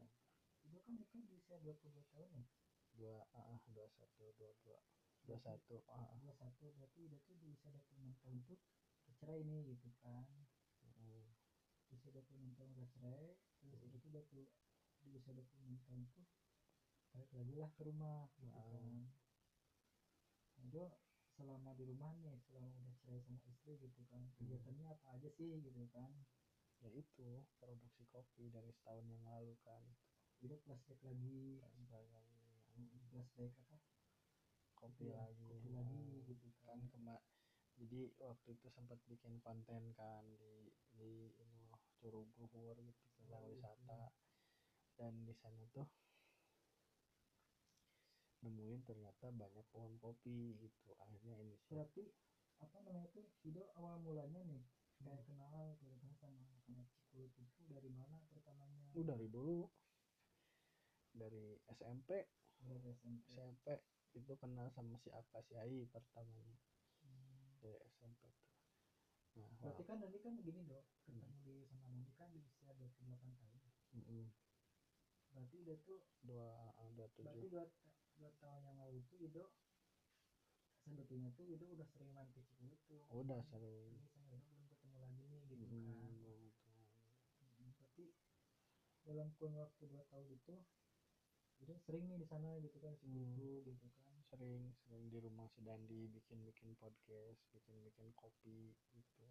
itu 0.64 0.78
kan 0.80 0.92
nikah 0.94 1.20
di 1.26 1.34
usia 1.34 1.58
22 1.58 1.98
tahun 2.14 2.30
ya 2.38 2.46
dua 2.94 3.16
ah 3.34 3.58
dua 3.74 3.90
satu 3.90 4.30
dua 4.38 4.54
dua 4.62 4.78
dua 5.26 5.38
satu 5.42 5.82
ah 5.90 6.14
ah. 6.14 6.14
21 6.22 6.78
berarti 6.78 6.98
udah 7.10 7.18
tuh 7.26 7.34
di 7.34 7.50
usia 7.50 7.74
26 7.74 8.14
tahun 8.22 8.38
tuh 8.46 8.58
bercerai 9.10 9.42
nih 9.42 9.60
gitu 9.74 9.90
kan 10.00 10.30
Mm. 10.84 11.26
di 11.90 11.92
usia 11.98 12.14
26 12.14 12.54
tahun 12.54 12.70
udah 12.70 12.88
cerai 12.94 13.34
terus 13.58 13.82
udah 13.82 13.98
tuh 13.98 14.08
udah 14.14 14.24
tuh 14.30 14.46
26 15.12 15.78
tahun 15.84 16.02
tuh 16.10 16.24
balik 17.12 17.30
lagi 17.30 17.54
lah 17.54 17.70
ke 17.76 17.82
rumah 17.86 18.26
gitu 18.40 18.58
Ah. 18.58 18.66
kan. 18.74 18.82
Nah, 18.82 19.08
itu 20.64 20.82
selama 21.34 21.70
di 21.74 21.84
rumah 21.84 22.14
nih 22.18 22.38
selama 22.46 22.70
udah 22.78 22.94
cerai 23.02 23.20
sama 23.22 23.38
istri 23.46 23.74
gitu 23.78 24.00
kan 24.06 24.22
kegiatannya 24.38 24.86
apa 24.86 25.06
aja 25.14 25.28
sih 25.30 25.58
gitu 25.60 25.82
kan? 25.90 26.10
Ya 26.82 26.90
itu 26.90 27.28
produksi 27.58 28.04
kopi 28.10 28.50
dari 28.50 28.70
setahun 28.74 29.06
yang 29.06 29.22
lalu 29.24 29.54
kan 29.62 29.82
itu. 30.42 30.54
Flashback 30.62 31.00
lagi. 31.02 31.62
Sebagai 32.74 33.00
flashback 33.10 33.52
apa? 33.64 33.76
Kopi 34.74 35.08
Iya, 35.08 35.16
lagi 35.16 35.44
kopi 35.48 35.68
ah. 35.70 35.74
lagi 35.80 36.02
gitu 36.28 36.48
kan. 36.66 36.76
Kan 36.76 36.90
kema 36.90 37.16
jadi 37.74 38.14
waktu 38.22 38.54
itu 38.54 38.66
sempat 38.70 39.02
bikin 39.10 39.42
konten 39.42 39.90
kan 39.94 40.22
di 40.38 40.70
di 40.94 41.34
ini 41.34 41.66
Curug 41.98 42.30
Luhur 42.38 42.76
gitu 42.78 43.04
tentang 43.18 43.42
wisata 43.50 44.12
dan 44.94 45.12
di 45.26 45.34
sana 45.34 45.62
tuh 45.74 45.86
nemuin 48.44 48.84
ternyata 48.84 49.32
banyak 49.32 49.64
pohon 49.72 49.96
kopi 49.98 50.60
gitu. 50.60 50.92
Akhirnya 51.00 51.40
ini 51.40 51.56
berarti 51.72 52.12
apa 52.60 52.76
namanya 52.84 53.08
tuh 53.10 53.24
Ido 53.42 53.64
awal 53.80 53.98
mulanya 54.04 54.44
nih 54.44 54.62
kayak 55.00 55.24
kenal 55.26 55.74
gitu 55.80 55.96
kan 55.98 56.12
sama 56.20 56.44
anak 56.68 56.86
Cikulu 56.92 57.24
itu 57.32 57.60
dari 57.72 57.90
mana 57.90 58.20
pertamanya? 58.28 58.84
Uh 58.92 59.04
dari 59.04 59.26
dulu. 59.32 59.66
Dari 61.14 61.56
SMP 61.72 62.28
dari 62.60 62.78
SMP 63.00 63.24
SMP 63.32 63.66
itu 64.14 64.32
kenal 64.38 64.70
sama 64.70 64.94
si 65.02 65.10
Aka 65.10 65.40
si 65.42 65.56
Ai 65.58 65.88
pertamanya. 65.88 66.54
Hmm. 67.04 67.60
dari 67.64 67.80
SMP 67.96 68.28
tuh. 68.28 68.52
Nah 69.40 69.50
berarti 69.58 69.82
kan 69.88 69.96
Nandi 69.98 70.18
kan 70.20 70.36
gini 70.38 70.62
dok. 70.68 70.84
Ketemu 71.08 71.32
di 71.42 71.54
sama 71.66 71.88
Nandi 71.90 72.12
kan 72.14 72.28
di 72.30 72.40
usia 72.44 72.72
28 72.76 73.40
tahun. 73.40 73.60
Mm-mm. 73.94 74.43
Berarti 75.34 75.56
Ido 75.66 75.74
tuh 75.82 75.98
dua 76.22 76.48
ah, 76.78 76.88
dua 76.94 77.06
berarti 77.10 77.18
tujuh 77.18 77.50
dua, 77.50 77.64
dua 78.14 78.30
tahun 78.38 78.62
yang 78.70 78.76
lalu 78.78 78.98
tuh 79.10 79.18
Ido 79.18 79.44
sebetulnya 80.84 81.30
tuh 81.34 81.44
Ido 81.48 81.66
udah 81.74 81.86
sering 81.90 82.10
main 82.14 82.28
ke 82.30 82.40
Cikulu 82.44 82.74
tuh 82.86 83.02
udah 83.10 83.40
Cuman 83.40 83.40
sering. 83.50 83.90
Ini 83.90 84.06
sama 84.14 84.30
Ido 84.30 84.38
belum 84.46 84.64
ketemu 84.70 84.96
lagi 85.02 85.22
nih 85.26 85.42
gitu 85.50 85.64
Mm, 85.64 85.72
kan. 85.98 86.12
Hmm, 87.40 87.72
berarti 87.74 88.06
dalam 89.04 89.28
kurun 89.36 89.54
waktu 89.58 89.82
dua 89.90 90.02
tahun 90.08 90.28
itu 90.30 90.54
Ido 91.62 91.74
sering 91.82 92.04
nih 92.10 92.18
di 92.22 92.26
sana 92.28 92.48
gitu 92.60 92.76
kan 92.78 92.94
di 93.00 93.24
Hmm. 93.24 93.34
Gitu 93.64 93.88
kan. 93.90 94.16
sering 94.28 94.62
sering 94.82 95.04
di 95.12 95.18
rumah 95.22 95.46
si 95.50 95.62
Dandi 95.62 96.10
bikin 96.10 96.42
bikin 96.42 96.74
podcast 96.76 97.40
bikin 97.54 97.76
bikin 97.86 98.10
kopi 98.18 98.74
gitu. 98.92 99.26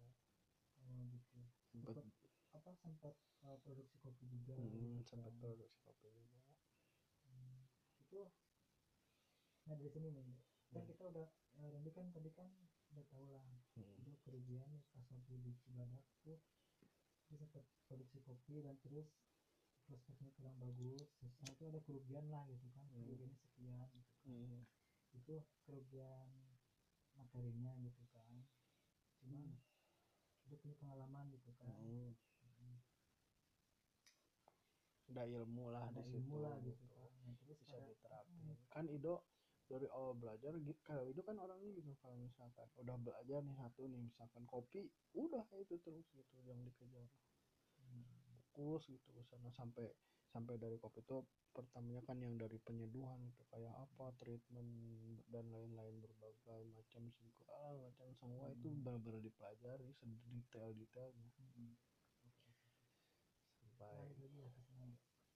Oh 0.80 1.04
gitu. 1.12 1.38
Sempet 1.70 1.96
Sempet 2.00 2.23
apa 2.54 2.70
sempat 2.78 3.12
uh, 3.42 3.58
produksi 3.66 3.98
kopi 3.98 4.24
juga 4.30 4.54
mm, 4.54 5.02
gitu 5.02 5.02
sempet 5.10 5.34
kan. 5.34 5.42
produksi 5.42 5.78
kopi 5.82 6.06
juga 6.08 6.38
Hmm, 7.24 7.66
itu 7.98 8.20
nah 9.64 9.74
dari 9.74 9.90
sini 9.90 10.08
nih 10.12 10.24
kan 10.70 10.82
Hmm. 10.82 10.86
kita 10.86 11.02
udah 11.10 11.26
ya, 11.58 11.66
Randy 11.70 11.90
kan 11.94 12.06
tadi 12.10 12.30
kan 12.34 12.50
udah 12.94 13.04
tahu 13.10 13.26
lah 13.34 13.42
Mm. 13.74 13.94
itu 14.06 14.10
kerugian 14.22 14.68
nih 14.70 14.82
pas 14.94 15.06
waktu 15.10 15.34
di 15.42 15.52
Cibadak 15.62 16.04
tuh 16.22 16.38
dia 17.26 17.36
sempat 17.40 17.64
produksi 17.90 18.22
kopi 18.22 18.62
dan 18.62 18.78
terus 18.84 19.08
prospeknya 19.84 20.30
kurang 20.38 20.56
bagus 20.60 21.10
terus 21.18 21.34
nah, 21.42 21.50
itu 21.52 21.64
ada 21.68 21.80
kerugian 21.82 22.26
lah 22.30 22.44
gitu 22.48 22.66
kan 22.70 22.86
Hmm. 22.90 23.02
kerugiannya 23.04 23.38
sekian 23.40 23.88
gitu 23.98 24.12
kan 24.22 24.30
Mm. 24.30 24.62
itu 25.14 25.34
kerugian 25.66 26.28
materinya 27.14 27.70
gitu 27.82 28.02
kan 28.14 28.34
cuman 29.22 29.44
Hmm. 29.46 29.56
dia 30.44 30.56
punya 30.60 30.74
pengalaman 30.76 31.24
gitu 31.32 31.50
kan 31.56 31.70
Mm. 31.70 31.88
Hmm. 31.88 32.12
Ada 35.12 35.22
ilmu 35.28 35.64
lah 35.70 35.82
ada 35.88 36.00
di 36.00 36.16
situ 36.16 36.16
ilmu 36.24 36.36
lah 36.40 36.56
gitu 36.60 36.80
gitu. 36.80 36.94
kan 36.94 37.10
nah, 37.24 37.34
terus 37.44 37.58
bisa 37.60 37.76
pada- 37.76 37.88
diterapin 37.88 38.34
Hmm. 38.44 38.56
kan 38.72 38.84
Ido 38.88 39.14
dari 39.64 39.88
awal 39.88 40.12
belajar 40.16 40.52
gitu 40.60 40.80
kalau 40.84 41.04
Ido 41.08 41.20
kan 41.24 41.36
orangnya 41.40 41.70
gitu 41.72 41.92
kalau 42.00 42.16
misalkan 42.20 42.68
udah 42.76 42.96
belajar 43.00 43.40
nih 43.40 43.56
satu 43.56 43.82
nih 43.88 44.00
misalkan 44.00 44.44
kopi 44.44 44.82
udah 45.16 45.44
itu 45.56 45.74
terus 45.80 46.06
gitu 46.12 46.34
yang 46.44 46.60
dikejar 46.64 47.08
Hmm. 47.80 48.04
fokus 48.52 48.86
gitu 48.88 49.08
sana 49.24 49.50
sampai 49.50 49.92
sampai 50.30 50.58
dari 50.58 50.76
kopi 50.78 51.00
itu 51.00 51.22
pertamanya 51.54 52.02
kan 52.02 52.18
yang 52.18 52.34
dari 52.34 52.58
penyeduhan 52.58 53.22
itu 53.30 53.42
kayak 53.46 53.70
apa 53.70 54.10
treatment 54.18 54.66
dan 55.30 55.46
lain-lain 55.54 56.02
berbagai 56.02 56.74
macam 56.74 57.06
segala 57.14 57.70
macam 57.78 58.10
semua 58.18 58.50
itu 58.50 58.66
Hmm. 58.66 58.82
benar-benar 58.82 59.22
dipelajari 59.22 59.94
sedetail 59.94 60.74
detailnya 60.74 61.30
Hmm. 61.54 61.78
Oke. 62.26 62.50
sampai 63.78 64.43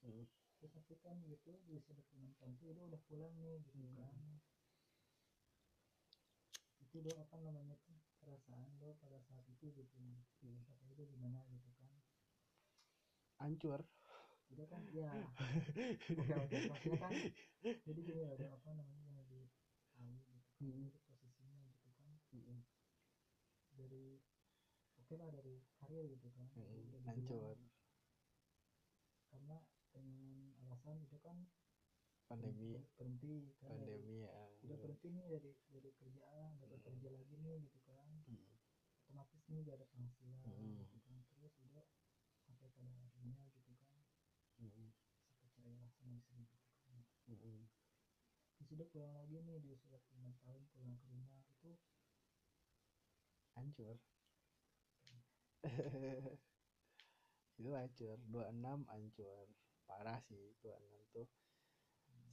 ya. 0.03 0.09
Hmm. 0.09 0.25
terus 0.59 0.73
tapi 0.77 0.95
kan 1.05 1.17
gitu 1.33 1.51
26 1.69 2.35
tahun 2.39 2.53
tuh 2.61 2.67
udah 2.73 2.85
udah 2.91 3.01
pulang 3.09 3.35
nih 3.43 3.57
gitu 3.69 3.85
Hmm. 3.85 3.95
kan 3.97 4.17
itu 6.85 6.97
do 7.05 7.13
apa 7.25 7.37
namanya 7.47 7.75
tuh 7.87 7.97
perasaan 8.21 8.71
do 8.81 8.89
pada 9.03 9.19
saat 9.29 9.45
itu 9.55 9.67
gitu 9.79 9.97
Hmm. 10.43 10.63
saat 10.67 10.91
itu 10.95 11.03
gimana 11.13 11.39
gitu 11.55 11.71
kan 11.79 11.91
hancur 13.39 13.81
udah 14.53 14.67
kan 14.73 14.83
ya 14.99 15.13
oke 16.19 16.35
oke 16.45 16.57
maksudnya 16.71 16.99
kan 17.05 17.15
jadi 17.87 18.01
gini 18.09 18.23
ada 18.35 18.47
apa 18.57 18.71
namanya 18.81 19.09
yang 19.21 19.27
di 19.33 19.41
tahu 19.95 20.15
gitu 20.35 20.51
kan 20.59 20.65
Hmm. 20.65 20.89
itu 20.89 20.99
posisinya 21.07 21.59
gitu 21.75 21.89
kan 21.99 22.11
Mm-mm. 22.35 22.59
dari 23.79 24.05
oke 24.99 25.15
lah 25.21 25.29
dari 25.37 25.55
karir 25.79 26.05
gitu 26.15 26.29
kan. 26.37 26.49
Udah 26.89 27.01
hancur 27.07 27.57
karena 29.29 29.57
dengan 29.93 30.23
alasan 30.89 31.05
itu 31.05 31.19
kan 31.21 31.37
pandemi 32.29 32.73
ber- 32.73 32.89
berhenti 32.97 33.53
kan 33.61 33.77
dari- 33.77 34.01
pandemi 34.01 34.25
ya 34.25 34.33
udah 34.65 34.77
berhenti 34.81 35.09
nih 35.13 35.27
dari 35.29 35.51
dari 35.69 35.91
kerjaan 36.01 36.51
udah 36.65 36.79
Hmm. 36.81 36.87
kerja 36.89 37.09
lagi 37.13 37.35
nih 37.37 37.57
gitu 37.69 37.79
kan 37.85 38.09
Mm. 38.25 38.57
otomatis 39.05 39.43
nih 39.53 39.61
gak 39.69 39.77
ada 39.81 39.87
penghasilan 39.93 40.41
Hmm. 40.49 40.81
gitu 40.81 40.97
kan 41.05 41.17
terus 41.29 41.55
udah 41.61 41.85
sampai 42.49 42.69
pada 42.73 42.97
akhirnya 43.05 43.37
gitu 43.53 43.73
kan 43.77 44.01
Mm-mm. 44.65 44.89
sampai 45.45 45.77
sama 45.93 46.17
istri 46.17 46.41
gitu 46.49 46.57
kan 46.81 47.05
Mm-mm. 47.29 47.69
terus 48.57 48.69
udah 48.73 48.87
pulang 48.89 49.13
lagi 49.13 49.37
nih 49.45 49.61
di 49.61 49.69
usia 49.77 49.89
26 49.93 50.33
tahun 50.41 50.63
pulang 50.73 50.97
ke 50.97 51.05
rumah 51.13 51.41
itu 51.53 51.71
hancur 53.53 53.97
itu 57.59 57.71
hancur 57.75 58.17
26 58.31 58.87
hancur 58.87 59.47
parah 59.89 60.21
sih 60.29 60.53
26 60.61 61.17
tuh. 61.17 61.29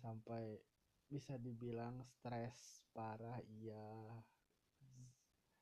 Sampai 0.03 0.60
bisa 1.07 1.40
dibilang 1.40 2.03
stres 2.03 2.84
parah 2.91 3.40
iya. 3.48 4.19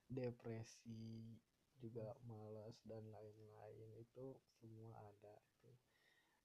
Depresi 0.09 1.37
juga 1.77 2.17
malas 2.25 2.81
dan 2.83 3.05
lain-lain. 3.13 3.89
Itu 4.01 4.41
semua 4.57 4.97
ada 4.97 5.37
itu 5.61 5.71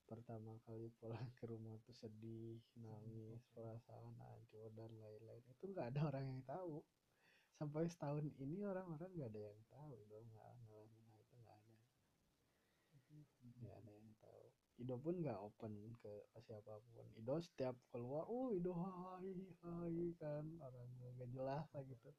pertama 0.09 0.57
kali 0.65 0.89
pulang 0.97 1.29
ke 1.37 1.45
rumah 1.45 1.77
tuh 1.85 1.93
sedih 1.93 2.61
nangis 2.81 3.45
perasaan 3.57 4.12
hancur 4.20 4.69
dan 4.77 4.93
lain-lain. 5.01 5.45
Itu 5.49 5.73
nggak 5.73 5.97
ada 5.97 6.12
orang 6.12 6.25
yang 6.29 6.43
tahu. 6.45 6.85
Sampai 7.57 7.91
setahun 7.91 8.29
ini 8.39 8.62
orang-orang 8.62 9.11
nggak 9.16 9.31
ada 9.35 9.43
yang 9.51 9.61
tahu 9.66 9.99
dong 10.07 10.31
nggak 10.31 10.53
ngalamin 10.62 11.03
hal 11.11 11.19
itu 11.19 11.35
nggak 11.43 11.59
ada 11.59 11.79
itu 12.95 13.15
nggak 13.59 13.77
ada 13.83 13.93
yang 13.99 14.11
tahu 14.23 14.47
Ido 14.79 14.95
pun 14.95 15.19
nggak 15.19 15.43
open 15.43 15.75
ke 15.99 16.13
siapa 16.39 16.79
pun. 16.95 17.07
Ido 17.19 17.35
setiap 17.43 17.75
keluar 17.91 18.23
oh 18.31 18.55
Ido 18.55 18.71
hai 18.79 19.35
hai 19.67 20.15
kan. 20.23 20.47
Orang 20.63 20.87
nggak 21.19 21.31
jelas 21.35 21.67
lah 21.75 21.83
gitu. 21.83 22.15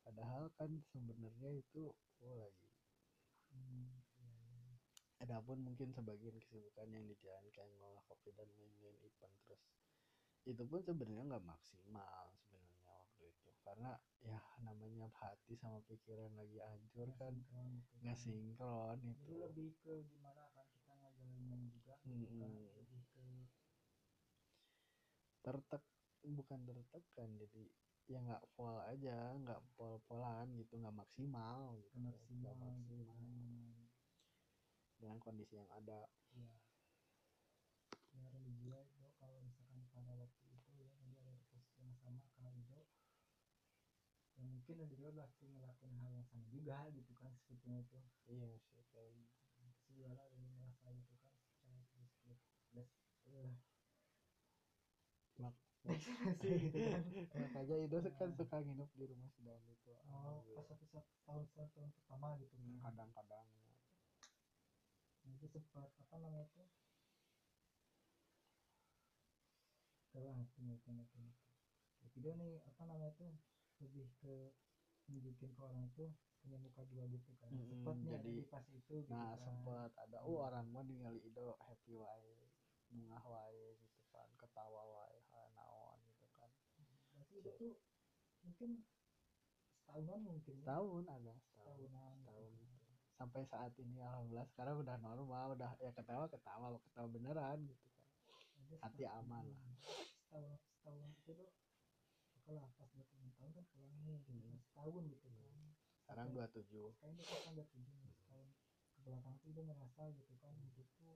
Padahal 0.00 0.48
kan 0.56 0.72
sebenarnya 0.88 1.60
itu 1.60 1.92
oh 2.24 2.34
lagi. 2.40 2.68
Hmm, 3.52 4.00
iya, 4.16 4.32
iya. 4.48 4.72
Adapun 5.28 5.60
mungkin 5.60 5.92
sebagian 5.92 6.40
kesibukan 6.40 6.88
yang 6.88 7.04
dijalankan 7.04 7.68
ngolah 7.76 8.00
kopi 8.08 8.32
dan 8.32 8.48
lain-lain 8.56 8.96
event 9.04 9.34
terus. 9.44 9.62
Itu 10.48 10.64
pun 10.64 10.80
sebenarnya 10.80 11.36
nggak 11.36 11.44
maksimal 11.44 12.32
sebenarnya 12.48 12.92
waktu 12.96 13.28
itu. 13.28 13.50
Karena 13.60 13.92
ya 14.24 14.40
namanya 14.64 15.12
hati 15.20 15.52
sama 15.60 15.84
pikiran 15.84 16.32
lagi 16.32 16.64
hancur 16.64 17.12
kan. 17.20 17.36
Gitu 17.36 18.00
nggak 18.00 18.16
sinkron 18.16 18.98
itu. 19.04 19.20
Itu 19.20 19.32
lebih 19.36 19.68
ke 19.84 20.00
gimana 20.08 20.44
juga 21.74 21.94
gitu 22.06 22.30
kan 22.38 22.50
Mm-mm. 22.50 22.76
lebih 22.78 23.02
ke 23.10 23.24
tertek 25.44 25.82
bukan 26.24 26.60
tertekan 26.64 27.28
jadi 27.36 27.64
ya 28.04 28.20
nggak 28.20 28.44
full 28.56 28.76
aja 28.84 29.32
nggak 29.40 29.60
pol-polan 29.76 30.48
gitu 30.60 30.76
nggak 30.76 30.92
maksimal 30.92 31.72
gitu. 31.80 31.92
Nggak 31.98 32.16
maksimal 32.20 32.72
gitu 32.84 33.04
maksimal. 33.04 33.16
Kan 33.16 33.32
dengan 35.00 35.18
kondisi 35.20 35.60
yang 35.60 35.68
ada. 35.72 36.08
Iya. 36.32 36.56
Ya 38.14 38.24
religia 38.30 38.78
itu 38.86 39.04
kalau 39.20 39.40
misalkan 39.44 39.84
pada 39.92 40.12
waktu 40.16 40.44
itu 40.48 40.70
ya 40.80 40.88
jadi 40.96 41.12
ada 41.28 41.34
posisi 41.50 41.82
yang 41.84 41.96
sama 42.00 42.24
karena 42.32 42.52
itu 42.56 42.78
ya 44.34 44.42
mungkin 44.48 44.76
juga 44.88 45.08
pasti 45.12 45.44
ngelakuin 45.50 45.96
hal 46.00 46.10
yang 46.14 46.26
sama 46.28 46.44
juga 46.48 46.78
gitu 46.92 47.12
kan 47.20 47.32
sebetulnya 47.44 47.84
itu. 47.84 47.98
Iya 48.32 48.48
sih 48.64 48.80
kayak 48.92 49.28
segala 49.84 50.24
dari 50.32 50.48
merasa 50.56 50.88
itu 50.92 51.12
kan 51.20 51.32
secara 51.36 51.80
plus 51.92 52.12
plus 52.24 52.40
plus 52.40 52.40
eh, 52.56 52.63
Mak- 55.42 55.58
ekspresi 55.84 56.48
gitu 56.64 56.78
kan 56.80 57.02
makanya 57.44 57.76
itu 57.84 57.96
kan 58.18 58.30
suka 58.38 58.56
nginep 58.64 58.90
di 58.96 59.04
rumah 59.10 59.28
sedang 59.36 59.60
itu 59.68 59.90
oh 60.08 60.40
pas 60.56 60.64
satu 60.64 60.84
tahun 61.26 61.42
tahun 61.52 61.88
pertama 61.92 62.28
gitu 62.40 62.54
kan 62.56 62.72
kadang-kadang. 62.84 63.46
Itu 65.44 65.58
sempat 65.60 65.90
apa 66.00 66.14
namanya 66.20 66.46
itu 66.48 66.62
telah 70.14 70.32
ngerti 70.38 70.58
ngerti 70.62 70.88
ngerti 70.94 71.18
ya, 71.26 71.32
video 72.14 72.32
nih 72.38 72.52
apa 72.64 72.82
namanya 72.86 73.10
itu 73.12 73.26
lebih 73.82 74.06
ke 74.22 74.34
nunjukin 75.10 75.50
ke 75.52 75.60
orang 75.60 75.90
tuh 75.92 76.08
punya 76.40 76.56
muka 76.60 76.84
dua 76.86 77.04
gitu 77.10 77.30
kan. 77.40 77.50
Ada 77.50 77.74
jadi- 78.22 78.40
di 78.40 78.44
pas 78.46 78.64
itu 78.70 78.94
gitu 79.04 79.10
nah 79.10 79.34
kan. 79.34 79.42
sempat 79.42 79.90
ada 79.98 80.18
oh 80.24 80.38
orang 80.46 80.64
mah 80.70 80.84
ningali 80.86 81.20
Ido 81.24 81.56
happy 81.60 81.92
wae 81.98 82.53
bunga 82.94 83.18
wae 83.24 83.74
gitu 83.76 84.02
kan 84.08 84.30
ketawa 84.36 84.82
wae 84.86 85.18
naon 85.50 85.98
gitu 86.06 86.26
kan. 86.32 86.50
Berarti 87.10 87.34
itu 87.42 87.68
mungkin 88.40 88.70
setahunan 89.74 90.20
mungkin 90.22 90.54
ya. 90.54 90.64
tahun 90.64 91.02
ada 91.08 91.32
setahun 91.36 91.74
setahunan 91.74 92.14
setahun 92.16 92.46
gitu 92.46 92.62
itu. 92.62 92.92
Sampai 93.14 93.42
saat 93.44 93.72
ini 93.76 93.98
alhamdulillah 94.00 94.46
sekarang 94.48 94.76
udah 94.78 94.96
normal 94.98 95.46
udah 95.54 95.70
ya 95.78 95.90
ketawa 95.90 96.26
ketawa 96.26 96.66
ketawa 96.80 97.06
beneran 97.08 97.58
gitu 97.64 97.84
kan. 97.84 98.06
Ada 98.56 98.74
hati 98.80 99.02
setahun- 99.02 99.18
aman 99.20 99.44
lah. 99.44 99.74
setahun 100.24 100.58
setahun 100.72 101.10
itu 101.14 101.32
lah 102.48 102.66
pas 102.70 102.88
26 102.88 103.32
tahun 103.32 103.50
kan 103.52 103.64
pulang 103.66 103.96
nih 104.00 104.18
gitu 104.20 104.38
kan 104.38 104.52
Hmm. 104.52 104.62
setahun 104.64 105.02
gitu 105.08 105.28
kan. 105.28 105.58
Sekarang 105.96 106.26
Sampai- 106.28 106.36
27 106.52 106.94
kayaknya 106.94 107.22
dia 107.24 107.38
kan 107.40 107.52
udah 107.54 107.66
tujuh 107.66 107.96
setahun 108.04 108.46
ke 108.94 108.98
belakang 109.02 109.34
tuh 109.36 109.50
dia 109.50 109.62
ngerasa 109.64 110.02
gitu 110.12 110.34
kan 110.38 110.52
hidup 110.54 110.88
tuh 110.94 111.14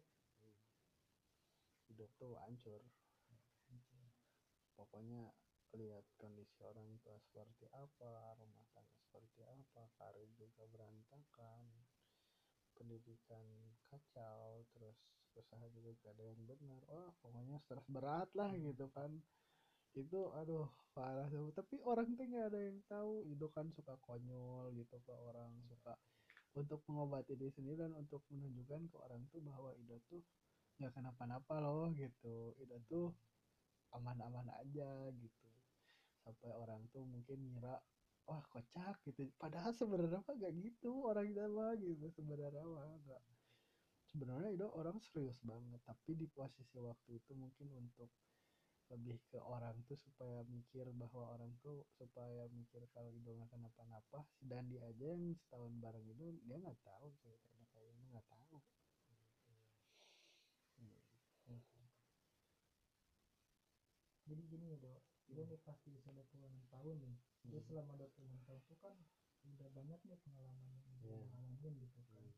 hidup 1.99 2.15
tuh 2.15 2.39
hancur. 2.47 2.79
Pokoknya 4.79 5.35
lihat 5.75 6.07
kondisi 6.15 6.63
orang 6.63 6.87
tua 7.03 7.19
seperti 7.19 7.67
apa 7.75 8.39
rumah 8.39 8.63
tangga 8.71 8.95
seperti 9.03 9.43
apa 9.43 9.83
karir 9.99 10.31
juga 10.39 10.63
berantakan 10.71 11.67
pendidikan 12.79 13.43
kacau 13.91 14.63
terus 14.71 14.95
usaha 15.35 15.67
juga 15.75 15.91
gak 16.07 16.15
ada 16.15 16.25
yang 16.31 16.43
benar. 16.47 16.81
Wah 16.87 17.11
pokoknya 17.19 17.59
stres 17.67 17.83
berat 17.91 18.31
lah 18.39 18.55
gitu 18.55 18.87
kan. 18.95 19.11
Itu 19.99 20.31
aduh 20.39 20.71
parah 20.95 21.27
tuh. 21.27 21.51
Tapi 21.51 21.83
orang 21.83 22.15
tuh 22.15 22.31
nggak 22.31 22.47
ada 22.55 22.61
yang 22.63 22.79
tahu. 22.87 23.27
Itu 23.27 23.51
kan 23.51 23.75
suka 23.75 23.99
konyol 24.07 24.71
gitu 24.79 25.03
ke 25.03 25.15
orang 25.19 25.51
suka 25.67 25.99
untuk 26.55 26.83
mengobati 26.87 27.35
diri 27.35 27.51
sendiri 27.51 27.83
dan 27.83 27.93
untuk 27.99 28.23
menunjukkan 28.31 28.87
ke 28.91 28.97
orang 28.99 29.27
tuh 29.31 29.43
bahwa 29.43 29.75
Ido 29.75 29.99
tuh 30.07 30.23
nggak 30.79 30.95
kenapa-napa 30.95 31.55
loh 31.59 31.91
gitu. 31.95 32.55
Ido 32.63 32.79
tuh 32.87 33.07
aman-aman 33.95 34.47
aja 34.63 34.91
gitu. 35.13 35.49
Sampai 36.23 36.51
orang 36.55 36.87
tuh 36.95 37.03
mungkin 37.03 37.39
ngira 37.51 37.75
wah 38.29 38.43
kocak 38.53 39.03
gitu. 39.07 39.27
Padahal 39.41 39.73
sebenarnya 39.75 40.23
mah 40.23 40.35
gak 40.39 40.55
gitu 40.55 40.91
orang 41.11 41.27
itu 41.33 41.43
mah 41.51 41.73
gitu 41.79 42.07
sebenarnya 42.15 42.63
mah 42.63 42.95
nggak. 43.05 43.23
Sebenarnya 44.09 44.51
itu 44.57 44.67
orang 44.73 44.97
serius 45.05 45.39
banget 45.45 45.81
tapi 45.85 46.17
di 46.17 46.27
posisi 46.31 46.79
waktu 46.81 47.21
itu 47.21 47.33
mungkin 47.37 47.69
untuk 47.77 48.09
lebih 48.89 49.21
ke 49.29 49.37
orang 49.37 49.77
tuh 49.85 50.01
supaya 50.01 50.41
mikir 50.49 50.89
bahwa 50.97 51.37
orang 51.37 51.53
tuh 51.61 51.85
supaya 51.93 52.49
mikir 52.49 52.81
kalau 52.97 53.13
itu 53.13 53.29
nggak 53.29 53.53
kenapa-napa 53.53 54.25
si 54.33 54.49
Dandi 54.49 54.81
aja 54.81 55.13
yang 55.13 55.37
setahun 55.37 55.77
bareng 55.77 56.09
itu 56.09 56.25
dia 56.49 56.57
nggak 56.57 56.81
tahu 56.81 57.13
ceritanya 57.21 57.67
kayak 57.77 57.93
gimana 57.93 58.17
nggak 58.17 58.29
tahu 58.33 58.57
Hmm. 60.79 60.95
Jadi 64.29 64.43
gini 64.45 64.65
ya 64.73 64.79
dok 64.79 65.01
dia 65.29 65.45
nih 65.45 65.61
pasti 65.65 65.89
bisa 65.93 66.09
26 66.13 66.69
tahun 66.69 66.97
nih 67.05 67.17
dia 67.49 67.61
Hmm. 67.61 67.67
selama 67.69 67.93
26 67.97 68.45
tahun 68.45 68.61
tuh 68.69 68.79
kan 68.81 68.97
udah 69.49 69.69
banyak 69.73 70.01
nih 70.05 70.19
pengalaman 70.21 70.77
yang 70.85 71.01
Iya. 71.01 71.17
ngalamin 71.33 71.75
gitu 71.81 72.01
kan 72.13 72.25
Hmm. 72.25 72.37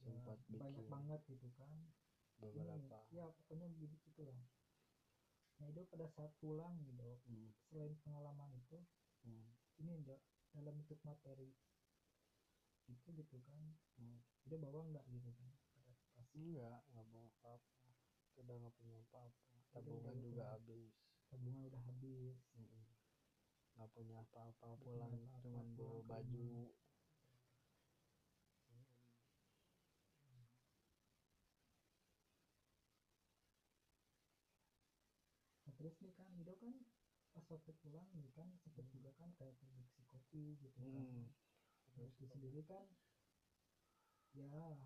Ya, 0.00 0.16
sempat 0.16 0.38
banyak 0.48 0.80
bikin 0.80 0.88
banget 0.88 1.20
gitu 1.28 1.48
kan 1.60 1.70
beberapa 2.40 2.72
ini 2.72 2.88
ya 3.12 3.28
pokoknya 3.36 3.66
begitu 3.68 3.96
gitu 4.08 4.22
lah 4.24 4.40
nah 5.60 5.68
itu 5.68 5.84
pada 5.92 6.08
saat 6.08 6.32
pulang 6.40 6.72
gitu 6.88 7.20
Hmm. 7.28 7.52
selain 7.68 7.92
pengalaman 8.00 8.48
itu 8.56 8.80
Hmm. 9.24 9.52
ini 9.76 9.92
enggak 10.00 10.20
dalam 10.56 10.80
bentuk 10.80 11.00
materi 11.04 11.52
itu 12.88 13.08
gitu 13.12 13.36
kan 13.44 13.60
Hmm. 14.00 14.24
dia 14.48 14.56
bawa 14.56 14.88
enggak 14.88 15.04
gitu 15.12 15.30
kan 15.36 15.52
enggak 16.16 16.80
nggak 16.96 17.06
mau 17.12 17.28
apa-apa 17.28 17.79
udah 18.38 18.54
nggak 18.60 18.74
punya 18.78 18.96
apa-apa. 19.08 19.54
Tabungan 19.74 20.14
udah 20.14 20.22
juga 20.22 20.44
habis. 20.54 20.94
tabungan 21.30 21.62
udah 21.70 21.82
habis. 21.86 22.38
Nggak 23.74 23.90
punya 23.96 24.16
apa-apa 24.20 24.68
pulang 24.82 25.14
cuman 25.40 25.66
bawa 25.78 26.00
baju. 26.04 26.70
Nah, 35.64 35.72
terus 35.78 35.96
nih 36.04 36.12
kan 36.12 36.28
Ido 36.36 36.54
kan 36.60 36.76
pas 37.30 37.46
waktu 37.46 37.72
pulang 37.80 38.04
nih 38.12 38.28
kan 38.36 38.52
sempet 38.60 38.84
juga 38.90 39.14
kan 39.16 39.32
kayak 39.38 39.56
produksi 39.56 40.02
kopi 40.04 40.58
gitu 40.60 40.76
kan. 40.76 40.92
Hmm. 40.92 41.30
produksi 41.94 42.26
sendiri 42.28 42.62
kan 42.66 42.86
ya 44.34 44.76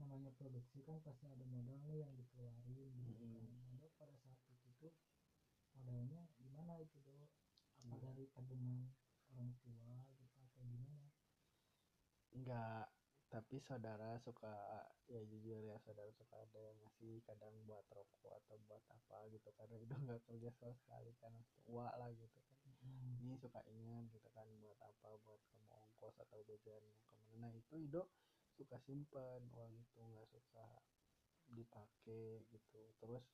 namanya 0.00 0.32
produksi 0.34 0.80
kan 0.88 0.96
pasti 1.04 1.28
ada 1.28 1.44
modal 1.44 1.76
nih 1.84 2.00
yang 2.04 2.12
dikeluarin 2.16 2.90
gitu 3.04 3.24
Mm-mm. 3.28 3.76
kan 3.76 3.92
pada 4.00 4.16
saat 4.24 4.40
itu 4.48 4.68
tuh 4.80 4.92
modalnya 5.76 6.24
gimana 6.40 6.80
itu 6.80 6.96
do 7.04 7.28
apa 7.80 7.96
Iya. 7.96 8.12
dari 8.12 8.24
tabungan 8.36 8.92
orang 9.32 9.52
tua 9.64 10.04
gitu 10.20 10.36
atau 10.40 10.60
gimana 10.60 11.08
enggak 12.36 12.86
tapi 13.30 13.56
saudara 13.62 14.18
suka 14.26 14.52
ya 15.06 15.22
jujur 15.22 15.62
ya 15.62 15.78
saudara 15.86 16.10
suka 16.18 16.34
ada 16.44 16.58
yang 16.58 16.76
ngasih 16.82 17.22
kadang 17.24 17.54
buat 17.64 17.86
rokok 17.94 18.32
atau 18.42 18.58
buat 18.66 18.82
apa 18.90 19.30
gitu 19.30 19.48
karena 19.54 19.76
itu 19.78 19.94
nggak 20.04 20.20
kerja 20.26 20.50
sama 20.58 20.74
sekali 20.76 21.12
kan 21.22 21.32
tua 21.64 21.88
lah 21.96 22.10
gitu 22.12 22.38
kan 22.42 22.58
Hmm. 22.80 23.20
ini 23.20 23.36
suka 23.36 23.60
ingat 23.68 24.08
gitu 24.08 24.24
kan 24.32 24.48
buat 24.56 24.80
apa 24.80 25.12
buat 25.20 25.36
kamu 25.52 25.68
ongkos 25.68 26.16
atau 26.16 26.40
jajan 26.48 26.80
ke 26.80 27.12
mana 27.12 27.36
nah 27.36 27.52
itu 27.52 27.76
Ido 27.76 28.08
suka 28.60 28.76
simpen 28.84 29.48
uang 29.56 29.72
itu 29.72 30.00
nggak 30.04 30.28
suka 30.28 30.68
dipakai 31.48 32.44
gitu. 32.52 32.82
Terus 33.00 33.24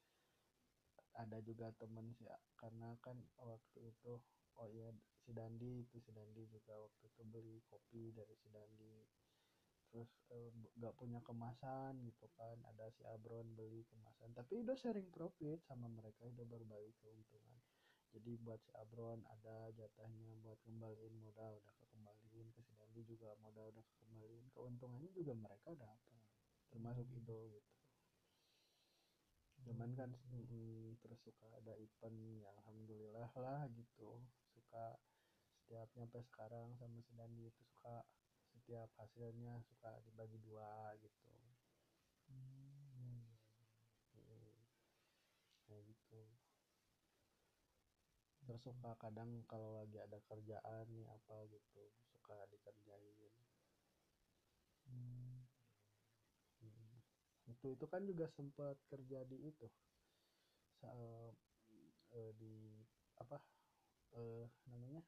ada 1.18 1.42
juga 1.42 1.74
temen 1.80 2.14
sih 2.14 2.28
karena 2.54 2.94
kan 3.02 3.18
waktu 3.40 3.90
itu 3.90 4.20
oh 4.60 4.68
iya 4.70 4.92
si 5.24 5.34
Dandi 5.34 5.82
itu 5.82 5.96
si 5.98 6.12
Dandi 6.14 6.46
juga 6.46 6.78
waktu 6.78 7.02
itu 7.10 7.22
beli 7.26 7.58
kopi 7.66 8.14
dari 8.14 8.38
si 8.38 8.46
Dandi. 8.54 9.02
Terus 9.90 10.10
eh, 10.30 10.50
nggak 10.78 10.94
punya 10.94 11.18
kemasan 11.26 11.98
gitu 12.06 12.30
kan 12.38 12.56
ada 12.70 12.86
si 12.94 13.02
Abron 13.10 13.50
beli 13.58 13.82
kemasan. 13.90 14.30
Tapi 14.36 14.62
udah 14.62 14.78
sharing 14.78 15.10
profit 15.10 15.64
sama 15.66 15.90
mereka 15.90 16.22
udah 16.22 16.46
berbagi 16.46 16.94
keuntungan. 17.02 17.58
Jadi 18.14 18.38
buat 18.40 18.62
si 18.62 18.70
Abron 18.78 19.24
ada 19.26 19.72
jatahnya 19.74 20.38
buat 20.40 20.56
kembaliin 20.62 21.16
modal 21.18 21.58
udah 21.58 21.74
kekembaliin 21.80 22.48
ke 22.54 22.60
si 22.62 22.75
Juga 23.04 23.36
modal 23.44 23.68
udah 23.76 23.84
kekembaliin 23.84 24.48
keuntungannya 24.56 25.10
juga 25.12 25.32
mereka 25.36 25.76
dapat 25.76 26.16
termasuk 26.72 27.06
Ido 27.12 27.52
gitu. 27.52 27.72
Cuman 29.66 29.90
kan 29.98 30.10
mm, 30.30 31.02
terus 31.02 31.20
suka 31.26 31.46
ada 31.58 31.74
event 31.76 32.18
ya 32.40 32.48
alhamdulillah 32.62 33.30
lah 33.36 33.66
gitu. 33.74 34.22
Suka 34.54 34.96
setiap 35.66 35.90
nyampe 35.98 36.22
sekarang 36.22 36.78
sama 36.78 37.02
si 37.02 37.12
Dandi 37.18 37.50
itu 37.50 37.62
suka 37.74 38.06
setiap 38.54 38.88
hasilnya 38.96 39.58
suka 39.66 39.98
dibagi 40.06 40.38
dua 40.40 40.94
gitu. 41.02 41.26
Hmm, 42.30 43.34
iya, 44.14 44.22
iya. 44.22 44.54
Mm, 44.54 44.56
kayak 45.66 45.82
gitu. 45.90 46.20
Terus 48.46 48.62
suka 48.62 48.94
kadang 49.02 49.42
kalau 49.50 49.74
lagi 49.74 49.98
ada 49.98 50.22
kerjaan 50.30 50.86
nih 50.94 51.10
apa 51.10 51.50
gitu 51.50 51.82
suka 52.26 52.42
dikerjain 52.50 53.14
Hmm. 54.90 55.46
Mm. 56.62 56.98
itu 57.52 57.66
itu 57.78 57.86
kan 57.92 58.02
juga 58.10 58.26
sempat 58.36 58.76
kerja 58.90 59.18
di 59.30 59.36
itu 59.50 59.66
Sa- 60.80 60.94
eh, 62.16 62.30
di 62.40 62.52
apa 63.22 63.36
eh, 64.18 64.46
namanya 64.70 65.02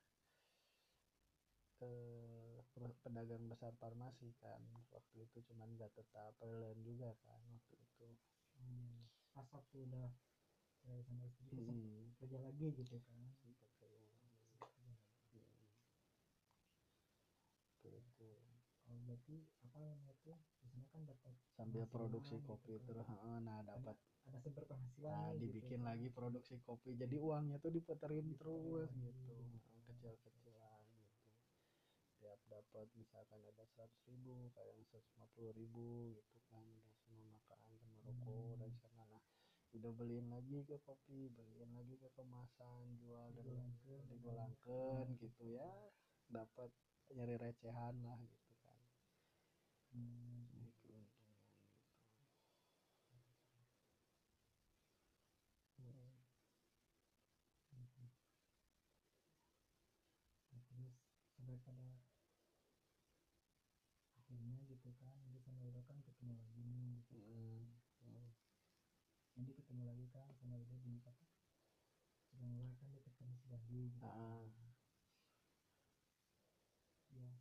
eh, 1.83 2.59
per- 2.75 2.99
pedagang 3.03 3.45
besar 3.51 3.73
farmasi 3.83 4.29
kan 4.43 4.63
waktu 4.95 5.17
itu 5.27 5.39
cuman 5.51 5.69
nggak 5.75 5.91
tetap 5.99 6.33
freelance 6.39 6.83
juga 6.87 7.11
kan 7.27 7.41
waktu 7.51 7.75
itu 7.87 8.07
iya. 8.63 9.03
pas 9.35 9.49
waktu 9.55 9.77
udah 9.87 10.09
cerai 10.83 11.03
sama 11.07 11.25
istri 11.27 11.51
terus 11.51 11.75
sempet 11.75 11.77
Mm, 11.77 12.15
kerja 12.19 12.39
lagi 12.47 12.67
gitu 12.79 12.97
kan 13.07 13.21
sempat 13.41 13.69
kerja 13.79 13.99
lagi. 13.99 14.27
Kerja 14.47 14.69
lagi. 14.79 14.99
Mm. 15.35 15.65
gitu 17.83 18.29
berarti 19.19 19.35
apa 19.67 19.77
namanya 19.83 20.15
tuh 20.23 20.39
di 20.63 20.67
sana 20.71 20.87
kan 20.95 21.03
dapat 21.03 21.35
sambil 21.59 21.85
produksi 21.91 22.39
gitu 22.39 22.47
kopi 22.47 22.79
kan. 22.79 22.87
terus 22.87 23.07
heeh, 23.11 23.37
nah 23.43 23.59
dapat 23.67 23.97
ada 24.31 24.39
sumber 24.39 24.63
penghasilan 24.71 25.11
nah 25.11 25.27
gitu 25.35 25.43
dibikin 25.43 25.81
kan. 25.83 25.87
lagi 25.91 26.09
produksi 26.09 26.55
kopi 26.63 26.95
jadi 26.95 27.17
uangnya 27.19 27.59
tuh 27.59 27.75
diputerin 27.75 28.23
Diputerin 28.23 28.39
terus 28.39 28.91
gitu 28.95 29.35
gitu. 29.35 29.35
kecil-kecilan 29.91 30.83
gitu 31.03 31.27
tiap 32.19 32.39
dapat 32.47 32.87
misalkan 32.95 33.41
ada 33.43 33.65
seratus 33.67 33.99
ribu 34.07 34.51
kadang 34.55 34.79
seratus 34.87 35.11
lima 35.15 35.27
puluh 35.35 35.51
ribu 35.51 35.87
gitu 36.15 36.39
kan 36.47 36.63
udah 36.63 36.95
semua 37.03 37.27
makan 37.35 37.59
sama 37.75 37.99
rokok 38.07 38.55
Hmm. 38.55 38.59
dan 38.63 38.71
sana 38.79 39.03
nah 39.05 39.23
udah 39.75 39.93
beliin 39.93 40.31
lagi 40.31 40.63
ke 40.63 40.79
kopi 40.81 41.27
beliin 41.29 41.75
lagi 41.75 41.99
ke 41.99 42.09
kemasan 42.15 42.97
jual 43.03 43.35
dan 43.35 43.47
digolangkan 44.09 45.05
gitu 45.19 45.45
ya 45.45 45.69
dapat 46.29 46.71
nyari 47.09 47.37
recehan 47.37 47.95
lah 48.05 48.19
gitu 48.21 48.48
Hmm. 49.99 50.47
Jadi 53.03 53.19
keuntungan 57.67 57.75
gitu. 57.75 58.03
Nah, 60.53 60.61
terus 60.69 60.93
sampai 61.35 61.57
pada 61.65 61.89
akhirnya 64.19 64.59
gitu 64.69 64.89
kan 65.01 65.13
jadi 65.25 65.39
sama 65.41 65.65
Ido 65.65 65.81
kan 65.89 65.97
ketemu 66.07 66.33
lagi 66.37 66.61
nih 66.69 67.01
gitu 67.01 67.17
kan 67.25 67.33
Mm. 67.39 67.65
Mm. 68.05 68.29
jadi 69.39 69.51
ketemu 69.57 69.83
lagi 69.89 70.05
kan 70.13 70.27
sama 70.37 70.61
Ido 70.61 70.77
di 70.85 70.93
apa 71.01 71.25
Cilanglah 72.29 72.71
kan 72.79 72.89
di 72.95 73.01
ketemu 73.03 73.33
si 73.41 73.47
Dandi 73.51 73.81
gitu 73.95 74.05
Ah. 74.05 74.68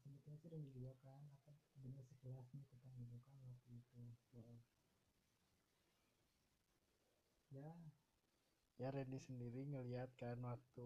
Ya 0.07 0.15
sebetulnya 0.17 0.55
Dandi 0.55 0.71
juga 0.71 0.93
kan 1.03 1.21
apa 1.27 1.51
bener 1.75 2.03
sekelas 2.07 2.47
nih 2.55 2.63
tentang 2.71 2.93
Ido 2.95 3.19
kan 3.21 3.37
waktu 3.43 3.71
itu 3.75 3.99
Mm. 4.31 4.59
ya 7.49 7.71
ya 8.77 8.87
Randy 8.91 9.19
sendiri 9.19 9.65
ngelihat 9.65 10.13
kan 10.15 10.37
waktu 10.39 10.85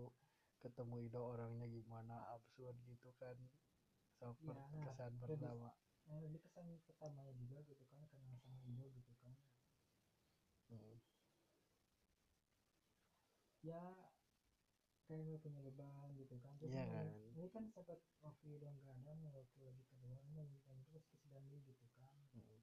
ketemu 0.58 0.96
Ido 1.06 1.22
orangnya 1.22 1.68
gimana 1.68 2.34
absurd 2.34 2.78
gitu 2.86 3.12
kan 3.18 3.38
per- 4.18 4.38
nah, 4.46 4.66
kesan 4.88 5.18
Randy- 5.18 5.22
pertama 5.22 5.70
nah 6.02 6.18
ini 6.18 6.38
kesan 6.40 6.66
pertamanya 6.86 7.34
juga 7.36 7.62
gitu 7.62 7.84
kan 7.86 8.02
kenal 8.10 8.34
sama 8.38 8.58
Ido 8.66 8.86
gitu 8.90 9.14
kan 9.22 9.34
Hmm. 10.72 10.98
ya 13.62 14.11
kayak 15.14 15.40
punya 15.40 15.60
beban 15.60 16.08
gitu 16.16 16.36
kan 16.40 16.54
terus 16.56 16.72
ini, 16.72 16.88
kan. 16.88 17.08
kan 17.52 17.64
sempat 17.68 18.00
waktu 18.22 18.46
Ido 18.50 18.68
nggak 18.72 18.96
ada 19.04 19.12
waktu 19.76 20.00
lagi 20.08 20.32
dan 20.64 20.78
terus 20.88 21.04
ke 21.06 21.16
si 21.16 21.28
Dandi 21.28 21.58
gitu 21.62 21.86
kan 21.92 22.16
Hmm. 22.32 22.60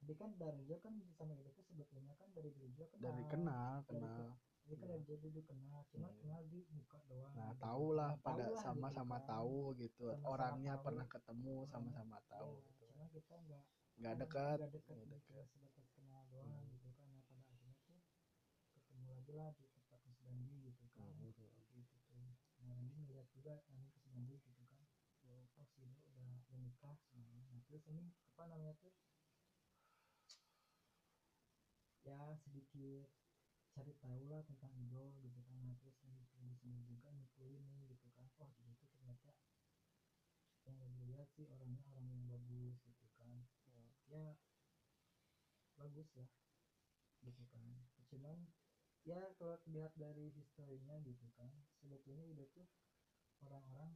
jadi 0.00 0.12
kan 0.16 0.30
dari 0.34 0.58
Ido 0.60 0.76
kan 0.78 0.94
sama 1.14 1.32
Ido 1.34 1.50
tuh 1.52 1.62
sebetulnya 1.62 2.14
kan 2.16 2.28
dari 2.32 2.50
dulu 2.50 2.66
juga 2.68 2.86
kenal 2.90 3.04
dari 3.06 3.22
kenal 3.26 3.74
Dari 3.86 4.00
kenal 4.02 4.30
Jadi 4.60 4.76
kan 4.76 4.88
dari 4.92 5.02
dulu 5.02 5.40
kenal 5.42 5.78
cuma 5.88 6.06
Hmm. 6.06 6.18
kenal 6.20 6.40
di 6.44 6.58
muka 6.68 6.98
doang 7.06 7.32
nah 7.32 7.50
gitu. 7.50 7.60
tahu 7.60 7.86
lah 7.92 8.10
Tahu 8.12 8.22
pada 8.22 8.44
sama-sama 8.56 8.90
gitu 9.16 9.22
kan. 9.22 9.30
tahu 9.30 9.56
gitu 9.76 10.04
Sama-sama 10.04 10.28
orangnya 10.28 10.72
tahu. 10.74 10.84
pernah 10.84 11.06
ketemu 11.08 11.54
Orang- 11.54 11.70
sama-sama 11.70 12.18
tahu 12.28 12.50
Iya, 12.50 12.64
gitu 12.66 12.82
cuma 12.90 13.04
kita 13.08 13.34
nggak 13.40 13.62
nggak 14.00 14.14
dekat 14.18 14.56
nggak 14.58 14.72
dekat 14.72 14.96
gitu 15.00 15.16
sebatas 15.46 15.86
kenal 15.92 16.22
doang 16.28 16.50
Hmm. 16.50 16.70
gitu 16.72 16.88
kan 16.92 17.06
nah 17.08 17.22
pada 17.22 17.40
akhirnya 17.40 17.72
tuh 17.78 17.98
ketemu 18.74 19.06
lagi 19.10 19.32
lah 19.32 19.48
di 19.52 19.64
tempat 19.70 20.00
Mas 20.00 20.18
Dandi 20.20 20.54
gitu 20.62 20.84
kan 20.88 21.00
Hmm. 21.00 21.08
waktu 21.10 21.24
itu 21.30 21.96
tuh 22.00 22.14
nah 22.14 22.32
Dandi 22.60 22.92
melihat 23.00 23.26
juga 23.40 23.56
Dandi 23.72 23.88
ke 23.88 24.00
Dandi 24.04 24.36
gitu 24.36 24.62
kan 24.68 24.84
oh 25.24 25.64
si 25.72 25.80
Ido 25.80 25.96
udah 26.12 26.28
udah 26.44 26.58
nikah 26.60 26.92
semuanya. 27.08 27.40
Nah 27.48 27.60
terus 27.64 27.88
ini 27.88 28.12
apa 28.28 28.44
namanya 28.52 28.76
tuh? 28.76 28.92
Ya 32.04 32.36
sedikit 32.44 33.08
cari 33.72 33.96
tahu 33.96 34.28
lah 34.28 34.44
tentang 34.44 34.76
Ido 34.76 35.16
gitu 35.24 35.40
kan. 35.48 35.56
Nah 35.64 35.72
terus 35.80 35.96
Dandi 36.04 36.28
Dandi 36.36 36.52
sendiri 36.60 36.84
juga 36.84 37.08
nyimpulin 37.08 37.64
nih 37.64 37.96
gitu 37.96 38.12
kan. 38.12 38.28
Oh 38.36 38.52
Ido 38.60 38.76
tuh 38.76 38.88
ternyata 38.92 39.32
yang 40.68 40.76
Dandi 40.76 41.00
lihat 41.08 41.32
sih 41.32 41.48
orangnya 41.48 41.80
orang 41.88 42.04
yang 42.12 42.24
bagus 42.28 42.76
gitu 42.84 43.08
kan. 43.16 43.40
Hmm. 43.64 43.88
ya 44.04 44.36
bagus 45.80 46.12
lah 46.12 46.28
gitu 47.24 47.40
kan. 47.48 47.72
Cuman 48.12 48.52
ya 49.08 49.32
kalau 49.40 49.56
dilihat 49.64 49.96
dari 49.96 50.28
historinya 50.28 51.00
gitu 51.00 51.24
kan 51.40 51.48
sebetulnya 51.80 52.28
Ido 52.28 52.44
tuh 52.52 52.68
orang-orang 53.44 53.92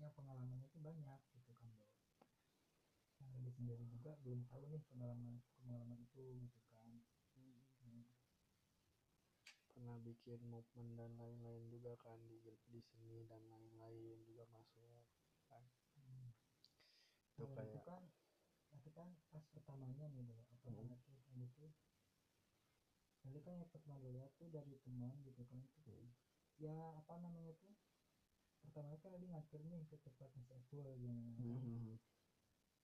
yang 0.00 0.12
pengalamannya 0.16 0.66
tuh 0.72 0.80
banyak 0.82 1.20
gitu 1.36 1.52
kan 1.54 1.68
bro 1.76 1.88
yang 3.22 3.28
Randy 3.32 3.52
sendiri 3.54 3.84
juga 3.86 4.18
belum 4.24 4.42
tahu 4.50 4.62
nih 4.72 4.82
pengalaman 4.90 5.38
pengalaman 5.62 5.98
itu 6.02 6.22
gitu 6.42 6.60
kan 6.72 6.88
Hmm. 7.82 8.04
pernah 9.72 9.96
bikin 10.04 10.38
movement 10.46 10.94
dan 11.00 11.10
lain-lain 11.16 11.64
juga 11.72 11.96
kan 11.96 12.20
di 12.28 12.36
di 12.68 12.80
seni 12.84 13.24
dan 13.24 13.42
lain-lain 13.48 14.20
juga 14.28 14.44
masuk 14.52 15.02
kan 15.48 15.64
Hmm. 15.96 16.32
itu 17.32 17.42
Nah, 17.42 17.64
itu 17.64 17.78
kayak 17.78 17.84
kan 17.88 18.02
tapi 18.72 18.88
kan 18.92 19.08
pas 19.32 19.44
pertamanya 19.52 20.08
nih 20.12 20.24
dulu 20.24 20.42
apa 20.42 20.68
Hmm. 20.68 20.88
Randy 21.32 21.46
tuh 21.56 21.72
Randy 23.22 23.40
kan 23.44 23.54
yang 23.60 23.70
pertama 23.70 24.08
lihat 24.12 24.30
tuh 24.36 24.48
dari 24.52 24.74
teman 24.84 25.16
gitu 25.24 25.42
kan 25.46 25.62
tuh 25.72 25.82
Hmm. 25.86 26.10
ya 26.58 26.74
apa 27.00 27.18
namanya 27.18 27.52
tuh 27.58 27.72
pertama 28.62 28.94
kan 29.02 29.12
ngatur 29.18 29.60
nih 29.66 29.82
ke 29.90 29.96
tempatnya 30.00 30.40
si 30.46 30.52
Apple 30.54 30.80
gitu 31.02 31.10
Hmm. 31.42 31.98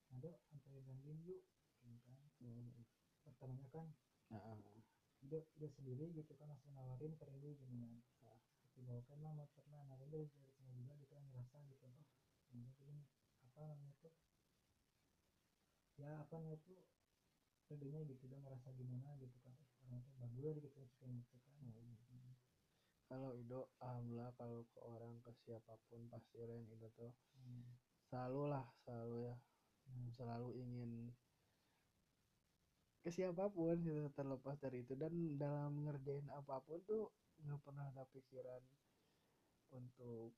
ada 0.08 0.30
sampai 0.48 0.80
Randy 0.82 1.12
yuk 1.28 1.40
gitu 1.84 2.08
kan 2.10 2.26
Hmm. 2.42 2.82
pertamanya 3.24 3.68
kan 3.70 3.86
Nah, 4.28 4.56
dia 5.24 5.40
dia 5.56 5.70
sendiri 5.72 6.04
gitu 6.14 6.32
kan 6.38 6.46
langsung 6.52 6.72
nawarin 6.76 7.14
ke 7.18 7.24
Randy 7.24 7.50
gitu 7.58 7.74
kan 7.78 7.98
Ah. 8.22 8.38
tapi 8.62 8.78
bawa 8.86 9.00
kan 9.08 9.18
lah 9.24 9.32
motornya 9.34 9.80
nah 9.88 9.96
Randy 9.98 10.26
dari 10.26 10.28
sana 10.54 10.70
juga 10.74 10.92
gitu 11.00 11.12
kan 11.14 11.22
ngerasa 11.30 11.56
gitu 11.70 11.84
oh 11.86 12.04
ini 12.52 12.70
ini 12.82 12.96
apa 13.42 13.60
namanya 13.66 13.92
tuh 14.02 14.12
ya 15.98 16.10
apa 16.22 16.34
namanya 16.38 16.58
tuh 16.62 16.78
pedenya 17.68 18.00
gitu 18.06 18.24
dia 18.30 18.38
ngerasa 18.40 18.68
gimana 18.72 19.08
gitu 19.20 19.36
kan 19.44 19.52
eh, 19.58 19.68
orang 19.84 20.00
tuh 20.06 20.14
bagus 20.16 20.54
gitu 20.64 20.78
gitu 20.86 21.36
kan 21.44 21.54
hmm. 21.60 22.27
Kalau 23.08 23.30
Ido 23.40 23.60
alhamdulillah 23.80 24.32
kalau 24.36 24.60
ke 24.72 24.78
orang 24.84 25.14
ke 25.24 25.32
siapa 25.42 25.74
pun 25.88 26.00
pasti 26.12 26.36
Ren 26.44 26.68
Ido 26.68 26.88
tuh 26.92 27.12
Hmm. 27.34 27.64
selalu 28.08 28.42
lah 28.52 28.66
selalu 28.84 29.16
ya. 29.32 29.36
Nah, 29.88 30.08
selalu 30.12 30.48
ingin 30.62 30.90
ke 33.02 33.10
siapa 33.16 33.44
pun 33.48 33.76
gitu 33.80 34.12
terlepas 34.12 34.56
dari 34.60 34.84
itu. 34.84 34.92
Dan 35.02 35.40
dalam 35.40 35.72
ngerjain 35.88 36.28
apa 36.28 36.60
pun 36.66 36.78
tuh 36.84 37.08
nggak 37.40 37.60
pernah 37.64 37.84
ada 37.88 38.04
pikiran 38.14 38.62
untuk 39.72 40.36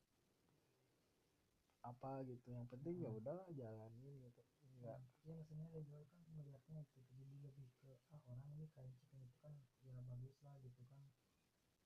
apa 1.83 2.11
gitu. 2.29 2.47
Yang 2.55 2.67
penting 2.71 2.95
ya 3.03 3.09
Hmm. 3.09 3.19
udah 3.19 3.39
jalanin 3.59 4.15
gitu. 4.25 4.41
Enggak 4.71 4.97
ya 5.21 5.33
maksudnya 5.37 5.67
Ridho 5.69 6.01
kan 6.09 6.21
melihatnya 6.33 6.81
gitu 6.89 7.13
jadi 7.13 7.35
lebih 7.45 7.67
ke 7.77 7.89
ah 8.09 8.21
orang 8.25 8.49
ini 8.57 8.65
kayak 8.73 8.89
chicken 8.97 9.21
itu 9.29 9.37
kan 9.37 9.53
ya 9.85 10.01
bagus 10.09 10.33
lah 10.41 10.57
gitu 10.65 10.81
kan 10.89 11.01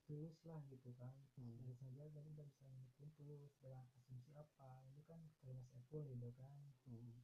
tulus 0.05 0.37
lah 0.49 0.61
gitu 0.69 0.89
kan 1.01 1.13
Hmm. 1.35 1.57
dari 1.59 1.75
saja 1.75 2.03
dari 2.15 2.29
udah 2.31 2.45
bisa 2.47 2.65
ngitung 2.69 3.11
tulus 3.17 3.53
dengan 3.59 3.85
asumsi 3.97 4.31
apa 4.37 4.85
ini 4.93 5.01
kan 5.09 5.19
terima 5.41 5.65
Apple 5.75 6.03
gitu 6.13 6.29
kan 6.39 6.53
Hmm. 6.87 7.21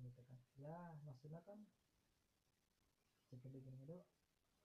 itu 0.00 0.20
kan 0.28 0.38
ya 0.56 0.78
maksudnya 1.04 1.40
kan 1.48 1.58
chicken 3.28 3.52
itu 3.54 3.70
itu 3.70 3.98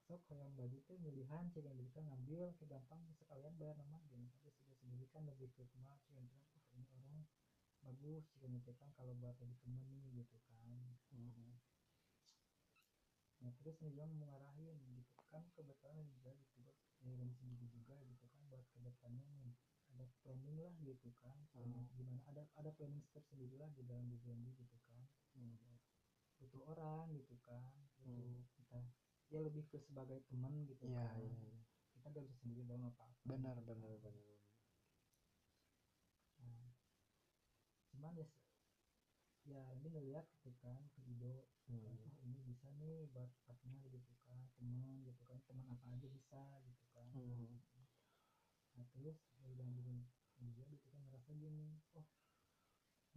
sok 0.05 0.21
kayak 0.29 0.53
baju 0.53 0.77
tuh 0.85 0.97
pilihan 1.01 1.45
chicken 1.53 1.75
itu 1.81 1.89
kan 1.95 2.03
ngambil 2.05 2.53
ke 2.59 2.63
gampang 2.69 3.01
sekalian 3.17 3.53
bayar 3.57 3.75
nama 3.81 3.97
gitu 4.05 4.21
tapi 4.37 4.47
sudah 4.53 4.75
sendiri 4.77 5.05
kan 5.09 5.25
lebih 5.25 5.49
ke 5.55 5.63
ke 5.65 6.09
mana 6.13 6.29
itu 6.29 6.53
kan 6.53 6.61
oh, 6.61 6.73
ini 6.77 6.85
orang 6.93 7.19
bagus 7.81 8.25
itu 8.37 8.71
kan 8.77 8.89
kalau 8.97 9.13
buat 9.17 9.33
jadi 9.37 9.55
temen 9.61 9.85
nih 9.89 10.23
gitu 10.23 10.37
kan 10.45 10.69
Hmm. 11.15 11.74
Nah, 13.43 13.51
terus 13.59 13.75
mau 13.83 13.91
ngarahin 13.91 14.79
gitu 14.95 15.15
kan 15.31 15.43
kebetulan 15.51 16.07
juga 16.07 16.31
gitu 16.39 16.55
buat 16.63 16.77
ngirim 17.03 17.29
sendiri 17.35 17.67
juga 17.67 17.99
gitu 18.07 18.23
kan 18.31 18.41
buat 18.47 18.63
ke 18.71 18.79
depannya 18.79 19.27
nih 19.43 19.55
ada 19.91 20.05
planning 20.23 20.57
lah 20.63 20.75
gitu 20.79 21.11
kan 21.19 21.35
Hmm. 21.51 21.83
gimana 21.99 22.23
ada 22.31 22.43
ada 22.55 22.71
planning 22.71 23.03
tersendiri 23.11 23.59
lah 23.59 23.67
di 23.75 23.83
dalam 23.83 24.07
BBND 24.07 24.47
gitu 24.55 24.77
kan 24.87 25.03
Hmm. 25.35 25.75
butuh 26.39 26.63
orang 26.71 27.11
gitu 27.19 27.35
kan 27.43 27.75
butuh 27.99 28.23
Hmm. 28.23 28.47
kita 28.55 28.79
ya 29.27 29.39
lebih 29.43 29.67
ke 29.67 29.77
sebagai 29.83 30.23
teman 30.31 30.63
gitu 30.69 30.87
Iya, 30.87 31.03
kan 31.03 31.19
iya. 31.19 31.59
kita 31.99 32.05
gak 32.15 32.23
bisa 32.27 32.37
sendiri 32.39 32.63
dong 32.69 32.83
apa 32.87 33.03
apa 33.11 33.17
benar 33.27 33.57
benar 33.65 33.91
benar 33.99 34.23
nah, 36.39 36.69
cuman 37.91 38.13
ya 38.15 38.27
ya 39.45 39.61
ini 39.77 39.87
ngeliat 39.93 40.25
gitu 40.41 40.49
kan 40.59 40.81
ke 40.93 41.01
Ido 41.05 41.45
Hmm. 41.65 41.81
oh 41.81 41.97
ini 42.21 42.37
bisa 42.45 42.69
nih 42.77 43.09
buat 43.09 43.25
partner 43.41 43.81
gitu 43.89 44.13
kan 44.21 44.37
teman 44.53 45.01
gitu 45.01 45.25
kan 45.25 45.41
teman 45.49 45.65
apa 45.65 45.85
aja 45.97 46.05
bisa 46.09 46.41
gitu 46.61 46.85
kan 46.93 47.09
Hmm. 47.13 47.57
nah 48.77 48.85
terus 48.93 49.17
dari 49.41 49.57
bandingin 49.57 50.05
dia 50.37 50.65
gitu 50.69 50.85
kan 50.93 51.01
ngerasa 51.09 51.33
gini 51.33 51.81
oh 51.97 52.05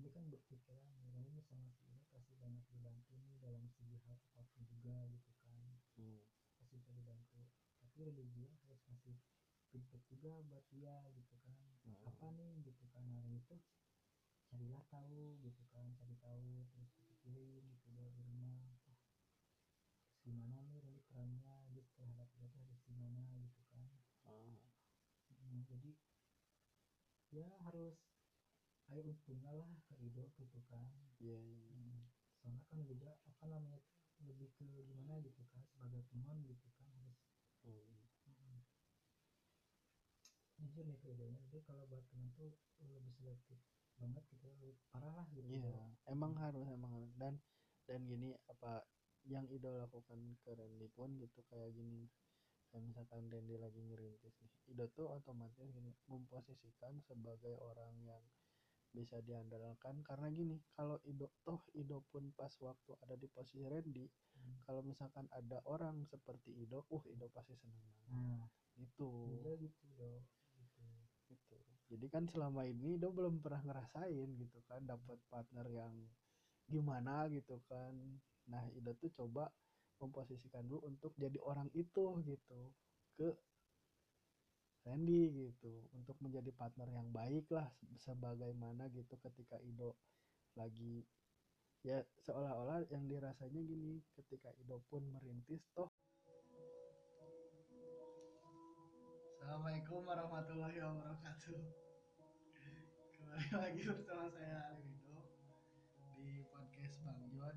ini 0.01 0.09
kan 0.09 0.25
berpikiran 0.33 0.89
ya 0.97 1.13
ini 1.13 1.45
sama 1.45 1.69
si 1.77 1.85
Ido 1.93 2.09
pasti 2.09 2.33
banyak 2.41 2.65
dibantu 2.73 3.13
nih 3.21 3.37
dalam 3.37 3.69
segi 3.69 4.01
hal 4.01 4.17
apa 4.17 4.41
pun 4.49 4.65
juga 4.65 5.05
gitu 5.13 5.33
kan 5.45 5.77
Hmm. 6.01 6.25
pasti 6.57 6.73
bisa 6.81 6.93
dibantu 6.97 7.45
tapi 7.85 8.01
Randy 8.01 8.25
juga 8.33 8.49
harus 8.65 8.81
kasih 8.89 9.17
feedback 9.69 10.01
juga 10.09 10.41
buat 10.49 10.65
dia 10.73 11.05
gitu 11.13 11.37
kan 11.45 11.57
Hmm. 11.85 12.01
apa 12.09 12.33
nih 12.33 12.65
gitu 12.65 12.85
kan 12.97 13.05
nah 13.13 13.21
Randy 13.21 13.45
tuh 13.45 13.61
carilah 14.49 14.81
tahu 14.89 15.37
gitu 15.45 15.63
kan 15.69 15.93
cari 16.01 16.17
tahu 16.25 16.65
terus 16.73 16.89
dipikirin 16.97 17.63
gitu 17.69 17.87
dia 17.93 18.09
di 18.09 18.21
rumah 18.25 18.49
oh, 18.65 18.73
harus 18.81 19.01
gimana 20.25 20.61
nih 20.65 20.73
Randy 20.81 21.01
perannya 21.09 21.53
dia 21.73 21.85
terhadap 21.97 22.29
dia 22.37 22.49
tuh 22.53 22.61
harus 22.65 22.81
gimana? 22.85 23.25
gitu 23.45 23.61
kan. 23.73 23.89
Ah. 24.29 24.61
Hmm, 25.41 25.65
jadi 25.69 25.91
ya 27.29 27.49
harus 27.65 27.97
ayo 28.89 29.05
untungnya 29.05 29.53
lah 29.53 29.69
ke 29.89 29.95
Ido 30.01 30.33
gitu 30.41 30.59
kan. 30.69 30.89
Iya 31.21 31.37
iya. 31.37 31.61
Hmm, 31.73 32.09
soalnya 32.41 32.65
kan 32.73 32.81
juga 32.89 33.09
apa 33.29 33.45
namanya 33.49 33.81
lebih 34.25 34.49
ke 34.57 34.65
gimana 34.85 35.21
gitu 35.21 35.41
kan 35.53 35.61
sebagai 35.65 36.05
teman 36.09 36.41
gitu 36.49 36.69
kan 36.77 36.89
harus. 36.97 37.21
Hmm. 37.65 37.85
hmm, 38.25 38.61
jujur 40.59 40.85
nih 40.85 40.99
jadi 41.49 41.59
kalau 41.65 41.85
buat 41.91 42.05
teman 42.11 42.31
tuh 42.35 42.55
lebih 42.83 43.13
selektif 43.15 43.59
banget 43.99 44.25
gitu. 44.33 44.47
Parah 44.95 45.13
lah 45.13 45.27
gitu. 45.35 45.47
Iya, 45.51 45.95
emang 46.09 46.33
harus 46.39 46.67
emang 46.71 46.91
harus. 46.95 47.11
Dan 47.19 47.35
dan 47.85 48.01
gini 48.07 48.33
apa 48.49 48.87
yang 49.27 49.45
Ido 49.51 49.75
lakukan 49.77 50.39
ke 50.41 50.55
Randy 50.55 50.89
pun 50.95 51.19
gitu 51.19 51.43
kayak 51.51 51.75
gini. 51.75 52.09
Kayak 52.69 52.85
misalkan 52.89 53.29
Randy 53.33 53.57
lagi 53.57 53.81
ngerintis 53.81 54.35
nih 54.45 54.53
Ido 54.73 54.85
tuh 54.93 55.09
otomatis 55.09 55.69
gini 55.73 55.93
memposisikan 56.09 57.01
sebagai 57.05 57.57
orang 57.61 57.97
yang 58.05 58.23
bisa 58.93 59.21
diandalkan. 59.21 60.01
Karena 60.07 60.29
gini 60.33 60.57
kalau 60.73 60.97
Ido 61.05 61.29
toh 61.45 61.61
Ido 61.77 62.05
pun 62.09 62.33
pas 62.33 62.53
waktu 62.63 62.93
ada 63.05 63.15
di 63.19 63.29
posisi 63.29 63.65
Randy 63.67 64.09
Hmm. 64.39 64.63
kalau 64.63 64.87
misalkan 64.87 65.27
ada 65.35 65.59
orang 65.67 66.07
seperti 66.07 66.55
Ido 66.63 66.87
uh 66.95 67.03
Ido 67.11 67.27
pasti 67.35 67.59
seneng 67.59 67.83
banget. 67.83 68.07
Nah. 68.15 68.47
Itu 68.79 69.35
gitu 69.35 69.51
gitu 69.67 69.83
gitu 69.99 70.11
jadi 71.89 72.07
kan 72.13 72.25
selama 72.29 72.69
ini 72.69 73.01
Do 73.01 73.09
belum 73.11 73.41
pernah 73.41 73.65
ngerasain 73.65 74.29
gitu 74.37 74.59
kan 74.69 74.85
dapat 74.85 75.19
partner 75.33 75.67
yang 75.73 75.93
gimana 76.69 77.27
gitu 77.33 77.57
kan. 77.65 77.93
Nah 78.53 78.65
Ido 78.77 78.93
tuh 79.01 79.09
coba 79.17 79.49
memposisikan 79.99 80.63
dulu 80.69 80.85
untuk 80.87 81.13
jadi 81.17 81.41
orang 81.43 81.69
itu 81.75 82.05
gitu 82.29 82.61
ke 83.19 83.29
Randy 84.87 85.23
gitu 85.29 85.73
untuk 85.93 86.17
menjadi 86.25 86.49
partner 86.55 86.89
yang 86.89 87.09
baik 87.13 87.51
lah 87.53 87.69
se- 87.77 87.89
sebagaimana 88.09 88.89
gitu 88.95 89.15
ketika 89.21 89.61
Ido 89.61 89.97
lagi 90.57 91.05
ya 91.85 92.01
seolah-olah 92.25 92.89
yang 92.95 93.05
dirasanya 93.11 93.61
gini 93.63 94.01
ketika 94.17 94.51
Ido 94.63 94.81
pun 94.89 95.03
merintis 95.13 95.67
toh 95.77 95.91
Assalamualaikum 99.49 100.05
warahmatullahi 100.05 100.77
wabarakatuh. 100.77 101.57
Kembali 103.17 103.49
lagi 103.57 103.81
bersama 103.81 104.29
saya 104.29 104.77
Rido 104.77 105.25
di 106.21 106.45
podcast 106.53 107.01
Bang 107.01 107.25
John. 107.33 107.57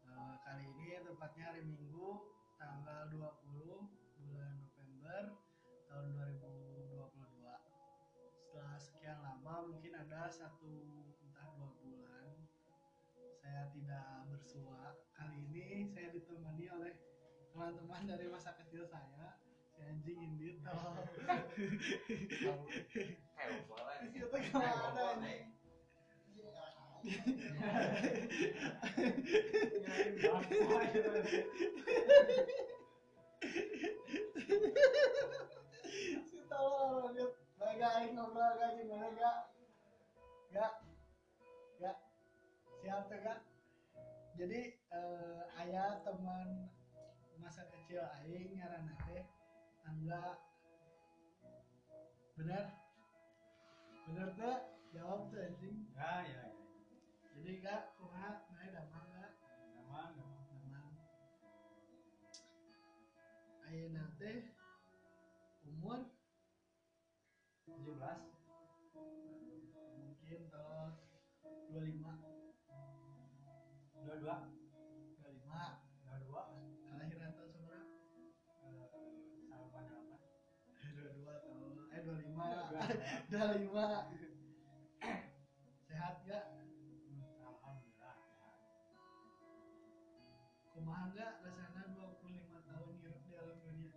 Eh, 0.00 0.34
kali 0.40 0.64
ini 0.72 0.96
tepatnya 1.04 1.52
hari 1.52 1.68
Minggu 1.68 2.24
tanggal 2.56 3.12
20 3.12 3.36
bulan 4.16 4.64
November 4.64 5.44
tahun 5.92 6.08
2022. 6.88 7.12
Setelah 8.40 8.80
sekian 8.80 9.20
lama 9.20 9.76
mungkin 9.76 9.92
ada 9.92 10.24
satu 10.24 11.04
entah 11.20 11.52
dua 11.52 11.68
bulan 11.84 12.48
saya 13.36 13.68
tidak 13.76 14.24
bersua. 14.24 14.96
Kali 15.12 15.36
ini 15.52 15.84
saya 15.84 16.16
ditemani 16.16 16.64
oleh 16.80 16.96
teman-teman 17.52 18.08
dari 18.08 18.24
masa 18.24 18.56
kecil 18.56 18.88
saya 18.88 19.36
anjing 19.90 20.18
indit. 20.22 20.56
Oh. 20.70 20.94
Kayak 23.34 23.66
bola 23.66 23.92
Itu 24.06 24.26
ke 24.30 24.50
mana 24.54 25.18
nih? 25.18 25.50
Si 36.30 36.38
tolong 36.46 37.16
dia 37.16 37.26
Gak 37.80 37.96
aing 37.96 38.12
ngobrol 38.12 38.52
gak 38.60 38.76
gimana 38.76 39.08
gak? 39.16 39.38
Gak. 40.52 40.72
Gak. 41.80 41.96
Siap 42.84 43.08
tuh 43.08 43.18
gak? 43.24 43.40
Jadi 44.36 44.60
eh, 44.76 45.40
ayah 45.64 46.04
teman 46.04 46.68
masa 47.40 47.64
kecil 47.72 48.04
aing 48.20 48.60
ngaranna 48.60 48.92
teh 49.08 49.24
angga 50.00 50.40
bener 52.32 52.64
bener 54.08 54.28
tuh 54.32 54.56
jawab 54.96 55.28
tuh 55.28 55.44
anjing. 55.44 55.92
Ya 55.92 56.24
ya 56.24 56.40
ya. 56.48 56.64
Jadi 57.36 57.60
kak 57.60 58.00
kumaha 58.00 58.48
mana 58.48 58.72
damang 58.72 59.12
kak. 59.12 59.32
Nama 59.76 60.16
nama 60.16 60.40
damang 60.48 60.88
ayeuna 63.68 64.16
teh 64.16 64.56
umur? 65.68 66.08
17 67.68 68.29
25 83.30 83.70
25 83.70 84.10
sehat 85.86 86.18
gak 86.26 86.50
alhamdulillah 87.46 88.18
kumaha 90.74 91.14
gak 91.14 91.38
rasanya 91.38 91.94
25 91.94 92.26
tahun 92.66 92.90
hidup 92.98 93.22
di 93.22 93.32
alam 93.38 93.58
dunia. 93.62 93.94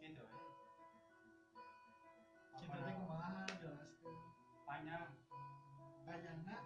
Gitu 0.00 0.24
ya. 0.24 0.40
Kita 2.56 2.76
teh 2.88 2.94
kumaha? 2.96 3.44
Jelaskan 3.60 4.16
panjang. 4.64 5.12
Panjangna 6.08 6.56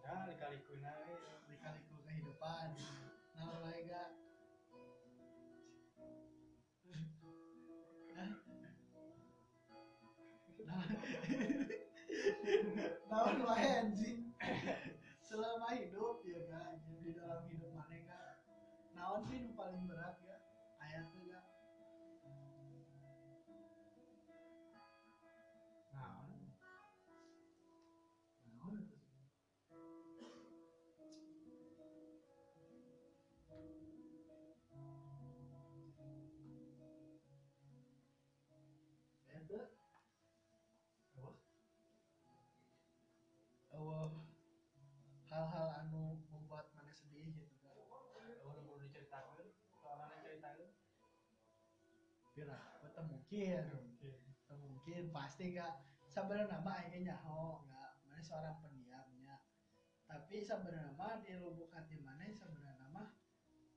ya 0.00 0.24
lika-likuna 0.24 1.04
we. 1.04 1.20
lika-liku 1.52 2.00
kehidupan 2.08 2.80
Naon 13.14 13.38
wae 13.46 13.66
anjing. 13.78 14.34
Selama 15.30 15.70
hidup 15.78 16.18
ya 16.26 16.40
ga 16.50 16.62
di 16.98 17.14
dalam 17.14 17.46
hidup 17.46 17.70
mana 17.70 17.98
ga. 18.02 18.20
Naon 18.98 19.22
sih 19.30 19.38
nu 19.38 19.54
paling 19.54 19.86
berat 19.86 20.18
ya? 20.26 20.42
Ayat 20.82 21.06
tuh. 21.14 21.24
Oh, 43.84 44.08
hal-hal 45.28 45.68
anu 45.84 46.24
membuat 46.32 46.72
mana 46.72 46.92
sedih 46.96 47.32
gitu 47.36 47.54
kan. 47.60 47.76
Udah 48.40 48.62
perlu 48.64 48.80
diceritakan 48.80 49.52
soalnya 49.80 50.16
ceritain 50.24 50.72
Pira, 52.34 52.82
betul 52.82 53.04
mungkin. 53.06 53.64
Teu 54.00 54.24
mungkin 54.58 55.08
pasti 55.10 55.56
gak 55.56 55.80
sebenarnya 56.14 56.60
mah 56.60 56.78
aing 56.84 57.08
nyaho 57.08 57.64
gak 57.66 57.98
mana 58.04 58.20
seorang 58.20 58.60
pendiamnya 58.60 59.40
tapi 60.06 60.44
sebenarnya 60.44 60.92
mah 60.94 61.18
di 61.24 61.34
lubuk 61.40 61.72
hati 61.74 61.98
mana 62.04 62.28
sebenarnya 62.28 62.86
mah 62.92 63.18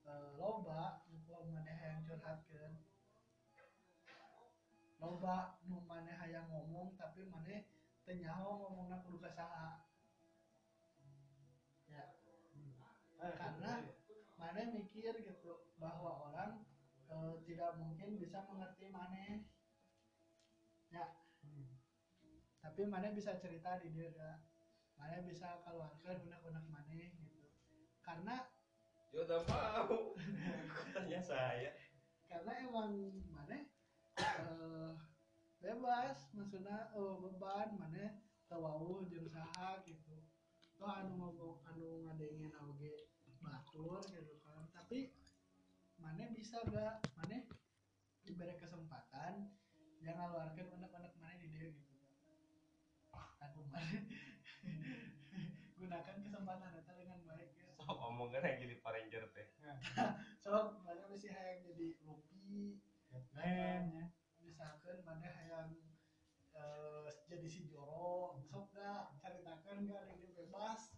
e, 0.04 0.12
loba 0.36 1.02
nu 1.10 1.18
mana 1.50 1.72
yang 1.72 2.04
curhatkeun 2.06 2.78
loba 5.00 5.58
nu 5.64 5.82
mana 5.82 6.14
hayang 6.20 6.46
ngomong 6.52 6.94
tapi 6.94 7.26
mana 7.26 7.64
teu 8.04 8.20
nyaho 8.20 8.60
ngomongna 8.60 9.02
kudu 9.02 9.18
ka 9.18 9.87
Eh, 13.18 13.34
Karena- 13.34 13.82
mana 14.38 14.62
mikir 14.70 15.10
gitu 15.18 15.50
bahwa 15.76 16.30
orang 16.30 16.62
e, 17.04 17.16
tidak 17.42 17.74
mungkin 17.74 18.14
bisa 18.14 18.46
mengerti 18.46 18.86
mana 18.88 19.42
ya 20.88 21.06
Hmm. 21.38 21.74
tapi 22.58 22.86
mana 22.86 23.10
bisa 23.10 23.34
cerita 23.34 23.78
di 23.78 23.90
dia 23.90 24.10
gak 24.10 24.38
mana 24.94 25.22
bisa 25.22 25.58
keluarkan 25.62 26.22
unek-unek 26.22 26.66
mana 26.66 26.94
gitu 26.94 27.50
karena 27.98 28.46
Ya 29.08 29.24
udah 29.24 29.40
mau. 29.42 30.14
Tanya 30.94 31.18
saya. 31.18 31.72
karena 32.28 32.52
emang 32.62 32.92
mana 33.26 33.58
eh, 34.14 34.92
bebas 35.58 36.30
maksudnya 36.30 36.92
eh, 36.92 37.14
beban 37.18 37.74
mana 37.74 38.22
tawau 38.46 39.02
jeung 39.08 39.26
saha 39.26 39.80
gitu 39.82 40.22
toh 40.76 40.86
anu 40.86 41.16
ngomong 41.16 41.58
anu 41.66 42.06
ngadengin 42.06 42.52
oge 42.54 43.07
batur 43.42 44.02
gitu 44.10 44.34
kan. 44.44 44.66
Tapi 44.74 45.14
mana 45.98 46.30
bisa 46.30 46.62
gak 46.70 47.02
mana 47.18 47.42
diberi 48.22 48.54
kesempatan 48.60 49.50
jangan 49.98 50.30
ngeluarkan 50.30 50.66
unek-unek 50.78 51.14
mana 51.18 51.34
di 51.42 51.48
dia 51.50 51.66
gitu. 51.74 51.96
Aku 53.16 53.66
mana 53.66 53.98
gunakan 55.78 56.16
kesempatan 56.22 56.78
itu 56.78 56.92
dengan 56.94 57.20
baik 57.26 57.50
ya. 57.58 57.70
So 57.82 57.92
ngomong 57.98 58.28
kan 58.34 58.46
yang 58.46 58.58
jadi 58.62 58.74
Power 58.82 58.94
Ranger 58.98 59.24
teh. 59.34 59.48
so 60.44 60.78
mana 60.86 61.02
masih 61.10 61.30
hayang 61.34 61.66
jadi 61.66 61.98
Luffy 62.06 62.78
Batman. 63.10 63.82
ya. 63.94 64.06
Misalkan 64.42 65.02
mana 65.02 65.26
hayang 65.26 65.74
eh, 66.54 67.08
jadi 67.26 67.46
si 67.46 67.66
Joro 67.66 68.38
sok 68.46 68.74
gak 68.74 69.18
ceritakan 69.18 69.86
gak 69.86 70.02
yang 70.06 70.20
bebas. 70.34 70.94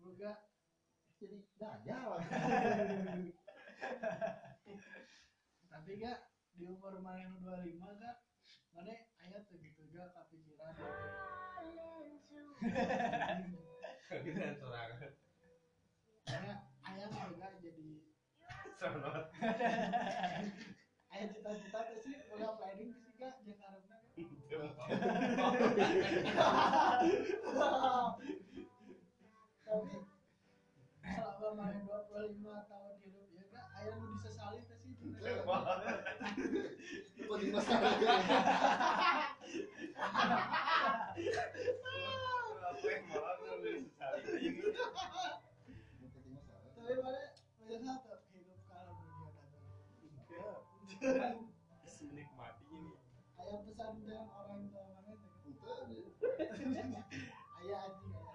Lu 0.00 0.12
gak 0.18 0.51
jadi 1.22 1.38
dajal 1.54 2.18
tapi 5.70 5.90
gak 6.02 6.18
di 6.52 6.62
umur 6.66 6.98
mana 6.98 7.22
yang 7.22 7.38
25 7.38 7.78
gak 7.78 8.16
mana 8.74 8.90
ayat 9.22 9.46
tuh 9.46 9.54
gitu 9.62 9.86
gak 9.94 10.10
kepikiran 10.18 10.74
Kita 14.12 14.44
sorangan. 14.58 15.14
mana 16.26 16.52
ayah 16.90 17.06
juga 17.30 17.48
jadi 17.62 18.02
Sonot. 18.76 19.30
ayah 21.08 21.26
cita-cita 21.30 21.78
tuh 21.86 21.98
sih 22.02 22.18
udah 22.34 22.50
planning 22.58 22.90
sih 22.92 23.14
gak 23.14 23.38
jangan 23.46 23.78
harapnya 23.78 24.10
tapi 29.62 29.96
selama 31.02 31.48
main 31.58 31.82
25 31.82 32.38
tahun 32.70 32.94
hidup 33.02 33.26
ya 33.34 33.42
kak 33.50 33.66
ayah 33.76 33.94
lu 33.98 34.06
disesali 34.14 34.58
tuh 34.62 34.78
sih? 34.78 34.94
Kok 37.22 37.38
di 37.38 37.46
masalah 37.50 37.92
Apa 42.62 42.86
yang 42.88 43.02
malah 43.10 43.34
tuh 43.36 43.56
sesali 43.60 44.20
ini. 44.40 44.62
tapi 46.72 46.94
mana 46.98 47.20
hidup 48.34 48.58
kalau 48.66 48.94
dunia 50.02 50.42
Menikmati 52.02 52.64
ini. 52.70 52.94
ayah 53.38 53.58
pesan 53.62 54.02
dengan 54.02 54.26
orang 54.34 54.66
tua 54.70 54.82
mana 54.90 55.12
ayah 57.62 57.78
anjing 57.86 58.12
ayah 58.12 58.34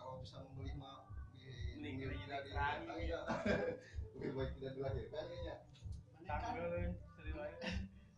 Kalau 0.00 0.16
bisa 0.24 0.36
membeli 0.40 0.72
lebih 4.20 4.36
baik 4.36 4.50
tidak 4.60 4.72
dilahirkan 4.76 5.24
kayaknya 5.32 5.56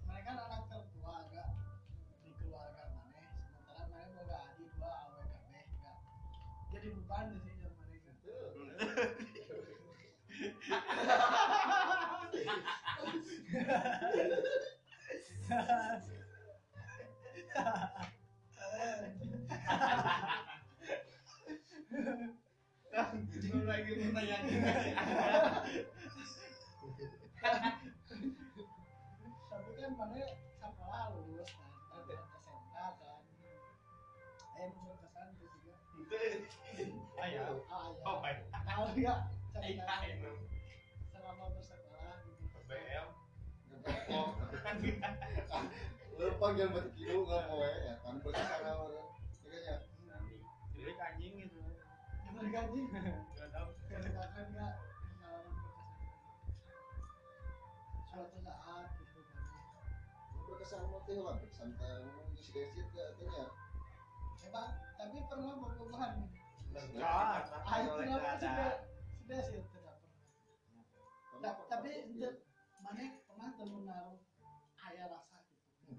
Mana 0.02 0.20
kan 0.26 0.34
anak 0.34 0.66
agak 0.66 0.82
di 2.26 2.30
keluarga 2.42 2.82
mana 2.90 3.22
sementara 3.38 3.82
mana 3.86 4.06
boga 4.18 4.38
adik 4.50 4.68
dua 4.74 4.90
kabeh 4.90 5.30
jadi 6.74 6.86
beban 6.90 7.26
yang 7.30 7.44
mana 7.46 7.94
kan 12.42 13.36
Belum 13.52 13.68
lagi 23.68 23.92
pertanyaan 23.92 24.42
tapi 29.52 29.70
kan 29.76 29.92
mana 30.00 30.24
sekolah 30.56 31.12
lulus 31.12 31.52
kan 31.92 32.00
SMK 32.08 32.76
kan. 32.80 33.20
Eh 34.56 34.68
mau 34.80 34.96
kesan 34.96 35.28
juga. 35.36 35.76
Oh, 38.08 38.16
baik. 38.24 38.48
tahu 38.48 38.96
Iya, 38.96 39.14
lu 46.22 46.28
panggil 46.38 46.68
batu 46.70 46.90
kilo 46.94 47.24
nggak 47.26 47.42
mau 47.50 47.60
ya 47.60 47.94
kan? 48.00 48.14
Orang 48.22 49.08
kayaknya 49.42 49.74
Jadi 50.72 50.92
anjing 50.98 51.32
gitu. 51.38 51.58
yang 52.32 52.48
gaji 52.48 52.80
Gak 53.36 53.48
tahu. 53.52 53.68
kedekaan 53.86 54.46
nggak 54.50 54.72
pengalaman 55.12 55.52
berkesan 57.92 58.08
suatu 58.08 58.36
saat 58.40 58.86
gitu 58.96 59.20
kan. 59.28 59.44
Berkesan 60.48 60.80
mau 60.88 61.00
teh 61.04 61.18
lah 61.18 61.34
berkesan 61.36 61.68
kamu 61.76 62.10
di 62.32 62.40
sidesit 62.40 62.86
gak 62.92 63.08
katanya 63.14 63.44
Hebat, 64.42 64.68
tapi 64.98 65.16
pernah 65.30 65.54
berhubungan. 65.54 66.12
Enggak. 66.72 67.46
ah 67.62 67.76
itu 67.78 68.00
namanya 68.08 68.34
sudah 68.40 68.70
sudah 69.22 69.40
sih 69.44 69.60
tidak 69.60 69.94
pernah? 70.02 70.24
Ta- 71.44 71.66
tapi 71.68 71.90
itu 72.10 72.28
mana 72.80 73.02
pernah 73.22 73.48
menaruh 73.54 74.18
ayah 74.82 75.06
rasa 75.06 75.38
gitu 75.86 75.91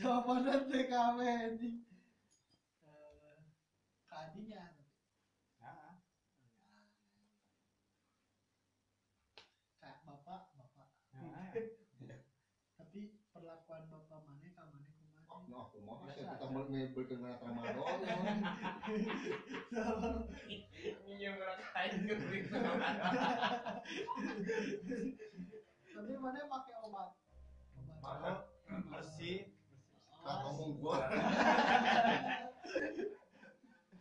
jawabannya 0.00 0.54
TKW 0.70 1.18
ini 1.50 1.70
kadinya 4.06 4.64
kayak 9.82 9.98
bapak 10.06 10.54
bapak 10.54 10.88
tapi 12.78 13.00
perlakuan 13.34 13.90
bapak 13.90 14.18
mana 14.30 14.46
ke 14.54 14.62
mana 14.70 14.86
kumaha 15.26 15.42
nah 15.50 15.66
aku 15.66 15.82
mau 15.82 15.98
sih 16.06 16.22
kita 16.22 16.46
mau 16.54 16.62
berkenal 16.94 17.34
Ramadan 17.42 17.74
Iya 21.10 21.36
berakain 21.36 22.08
ke 22.08 22.14
berita. 22.16 22.56
Tapi 25.90 26.12
mana 26.16 26.46
pakai 26.46 26.74
obat? 26.86 27.10
Obat 27.74 27.98
Mahal. 28.02 28.36
Bersih. 28.90 29.50
nah 30.20 30.36
ngomong 30.46 30.78
gua. 30.78 31.08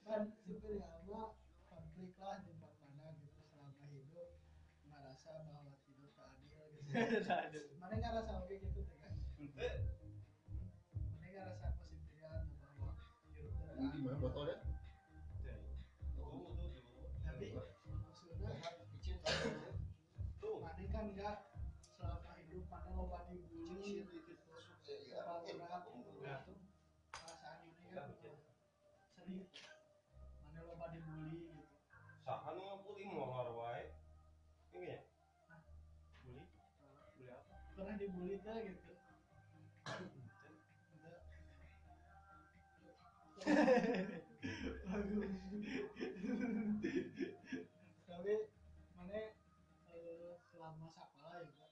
Kan 0.10 0.22
ya 0.70 0.90
mah 1.10 1.34
konflik 1.70 2.12
lah 2.18 2.42
di 2.46 2.54
mana 2.58 3.14
gitu 3.18 3.40
selama 3.50 3.86
hidup 3.90 4.30
merasa 4.86 5.32
bahwa 5.48 5.74
hidup 5.90 6.12
tak 6.14 6.30
adil 6.38 7.62
gitu. 7.66 7.74
Mana 7.82 7.94
nggak 7.98 8.14
rasa 8.20 8.32
oke 8.44 8.56
gitu 8.58 8.82
kan? 9.00 9.14
Mana 11.08 11.26
nggak 11.30 11.46
rasa 11.56 11.68
positifian 11.80 12.46
bahwa 12.78 12.94
hidup 13.34 13.54
tak 13.58 13.74
adil. 13.74 14.02
mana 14.04 14.18
botolnya 14.20 14.59
tuh 38.50 38.62
gitu 38.66 38.94
tapi 48.10 48.34
mana 48.98 49.18
eh, 49.94 50.34
selama 50.50 50.88
sekolah 50.92 51.32
ya 51.40 51.50
Kak, 51.56 51.72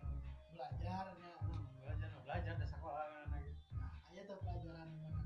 eh, 0.00 0.18
belajarnya 0.56 1.32
Belajar, 1.82 2.08
belajar 2.24 2.54
dasar 2.56 2.68
sekolah 2.72 3.04
kan 3.04 3.28
lagi. 3.36 3.52
nah 3.76 3.90
ayah 4.12 4.22
tuh 4.26 4.38
pelajaran 4.40 4.88
mana 4.96 5.20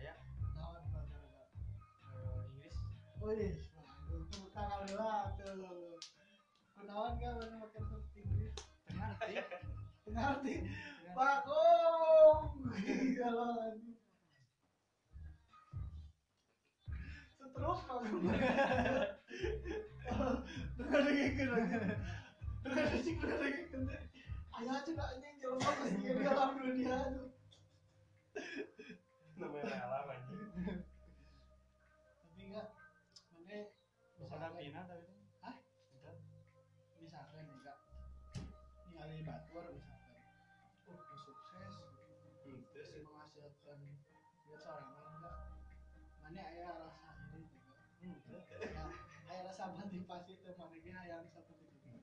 Ayah 0.00 0.16
nawan 0.56 0.82
pelajaran 0.90 1.48
eh, 2.16 2.40
Inggris. 2.56 2.76
Waduh, 3.20 3.56
tepuk 4.32 4.50
tangan 4.56 4.80
dulu 4.88 4.96
lah 4.96 5.24
tuh. 5.36 6.00
Kenawan 6.76 7.16
gak 7.20 7.32
mana 7.40 7.56
makan? 7.64 7.95
Ngerti. 9.16 9.40
Ngerti? 10.12 10.54
Bakung! 11.16 12.52
Kalau 13.16 13.44
lagi. 13.56 13.90
Seterus 17.40 17.80
bakung. 17.88 18.28
Dengar 20.76 21.00
dengerin 21.02 21.32
Dengar 21.36 21.56
dengerin 21.56 21.96
Dengar 23.16 23.36
dengerin 23.40 24.14
Ayah 24.56 24.80
juga 24.88 25.04
anjing 25.12 25.36
jelma 25.36 25.68
pasti 25.68 26.00
di 26.00 26.24
alam 26.24 26.56
dunia 26.56 26.96
tuh. 27.12 27.28
Namanya 29.36 29.84
alam 29.84 30.08
anjing. 30.16 30.40
Tapi 32.24 32.40
enggak, 32.40 32.68
mana 33.36 33.68
Bisa 34.16 34.32
ada 34.40 34.48
pina 34.56 34.80
tapi 34.88 35.05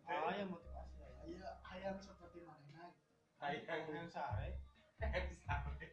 Ah, 0.04 0.32
yang 0.36 0.50
motivasi 0.50 1.00
ayah. 1.00 1.24
ayah 1.24 1.54
hayang 1.64 1.98
seperti 1.98 2.44
mana 2.44 2.92
hayang 3.40 3.64
Yang 3.88 4.12
sare. 4.12 4.50
yang 5.00 5.28
sampai. 5.40 5.90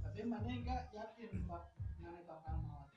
tapi 0.00 0.20
mana 0.22 0.48
enggak 0.48 0.82
yakin 0.90 1.30
bak 1.44 1.64
mana 1.98 2.20
bakal 2.24 2.56
mawat 2.62 2.90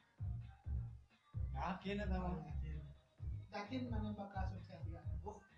Yakin 1.52 2.00
eta 2.00 2.18
mah. 2.18 2.40
yakin 2.40 2.78
yakin 3.50 3.82
mana 3.90 4.10
bakal 4.14 4.46
sukses 4.48 4.82
enggak 4.86 5.04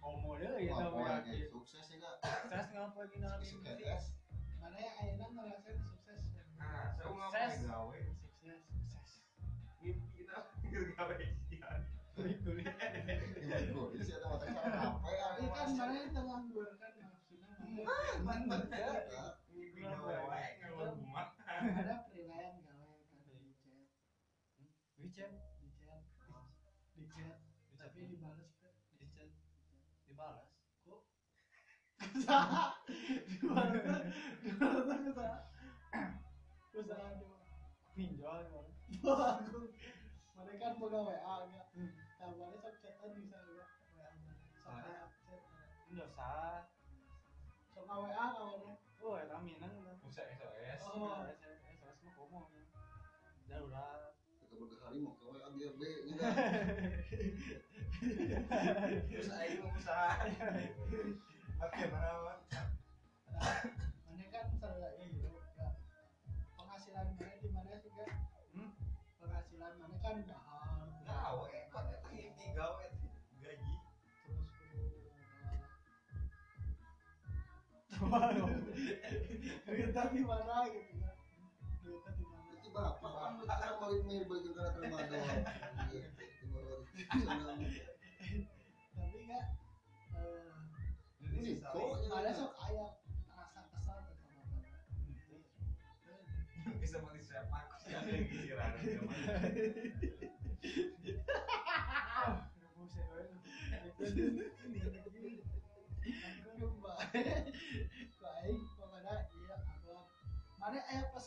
Komo 0.02 0.34
deui 0.36 0.66
ya 0.66 0.74
Wah, 0.74 0.90
tahu 0.90 1.06
yakin. 1.06 1.46
sukses 1.48 1.86
ya 1.88 1.98
kak 2.02 2.16
Sukses 2.26 2.66
ngapa 2.74 3.00
gini 3.08 3.22
nanti? 3.22 3.46
sukses 3.48 4.04
mana 4.58 4.76
yang 4.76 4.96
ayahnya 4.98 5.26
ngerasain 5.30 5.78
sukses 5.80 6.22
Nah, 6.58 6.94
saya 6.94 7.06
mau 7.10 7.30
Sukses. 7.30 7.62
ngapain 7.62 7.70
gawe? 7.70 8.00
sukses 8.18 8.60
sukses 8.90 9.10
Mimpi 9.82 10.26
kita 10.26 10.38
gawe 10.98 11.14
sih 14.04 14.14
ada 14.20 14.28
mata 14.28 14.44
apa 14.44 15.08
ya? 15.16 15.28
Kan 15.48 15.70
mana 15.80 15.94
yang 15.96 16.12
kan? 16.12 16.28
Mantap 18.28 18.68
ya. 18.68 18.92
ada 21.72 21.96
penilaian 22.12 22.60
gawe 22.68 23.00
kan? 23.08 23.32
Di 25.00 25.08
chat 25.16 25.32
WeChat. 25.64 25.64
di 25.64 25.72
chat 25.80 26.04
di 27.00 27.08
chat 27.16 27.40
tapi 27.80 28.00
dibalas 28.12 28.52
ke 28.60 28.70
Di 29.00 29.08
chat. 29.16 29.32
Dibalas. 30.04 30.52
kok 30.84 31.02
dibalas 33.32 33.80
dibalas 35.00 35.46
Pinjol 37.96 38.44
kan 40.62 40.78
boga 40.78 41.00
WA 41.02 41.36
mana 42.36 42.56
sok 42.58 42.76
chatan 42.80 43.10
bisa 43.18 43.38
enggak 43.38 43.70
WA 43.96 44.08
mana 44.64 44.92
sok 45.26 45.42
WA 45.44 45.64
chat 45.68 45.88
Enggak 45.92 46.08
usah. 46.08 46.64
sok 47.74 47.84
WA 47.88 48.26
kawannya 48.32 48.74
Oh, 49.02 49.18
eta 49.18 49.34
minang. 49.42 49.74
Bisa 50.06 50.22
SOS. 50.38 50.82
Oh. 50.94 51.26
SMS 51.26 51.98
mah 52.06 52.14
komo. 52.14 52.54
darurat 53.50 54.14
kita 54.40 54.54
berhari 54.62 55.02
mau 55.02 55.18
ke 55.18 55.26
WA 55.26 55.48
dia 55.58 55.70
B 55.76 55.82
juga 56.08 56.28
terus 59.12 59.28
mau 59.60 59.74
usaha 59.76 60.24
oke 61.60 61.82
merawat 61.92 62.40
mana 64.08 64.26
kan 64.32 64.46
gitu 64.54 64.68
ya, 65.60 65.70
penghasilan 66.56 67.08
mana 67.12 67.34
di 67.42 67.50
mana 67.52 67.74
sih 67.76 67.92
kan 67.92 68.10
Hmm? 68.52 68.72
penghasilan 69.20 69.72
mana 69.76 69.96
kan 70.00 70.16
duitnya 78.12 80.04
di 80.12 80.22
mana 80.28 80.56
gitu 80.68 81.00
kan 81.00 81.16
duitnya 81.80 82.12
di 82.20 82.24
mana 82.28 82.52
itu 82.60 82.70
bapak 82.76 83.12
kan 83.16 83.32
kita 83.40 83.56
mail 84.04 84.24
balik 84.28 84.44
ke 84.44 84.52
karena 84.52 84.88
Iya, 85.92 86.08
senang. 87.12 87.60
tapi 88.96 89.18
enggak 89.24 89.46
eh 90.16 90.52
ini 91.32 91.64
Kok 91.64 92.04
mana 92.12 92.32
sok 92.36 92.52
aya 92.68 92.86
rasa 93.32 93.62
kesal 93.72 94.00
bisa 96.80 96.98
mati 97.00 97.22
siapa 97.24 97.56
aku 97.68 97.76
sih 97.80 97.96
ada 97.96 98.12
yang 98.12 98.28
kisiran 98.28 98.72
baik 106.82 107.51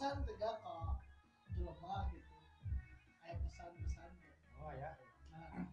pesan 0.04 0.20
tegak 0.28 0.60
kok 0.60 1.00
jelema 1.56 2.12
gitu. 2.12 2.36
Ayah 3.24 3.40
pesan-pesan 3.40 4.12
gitu. 4.20 4.36
oh 4.60 4.68
ya. 4.76 5.00
Nah. 5.32 5.64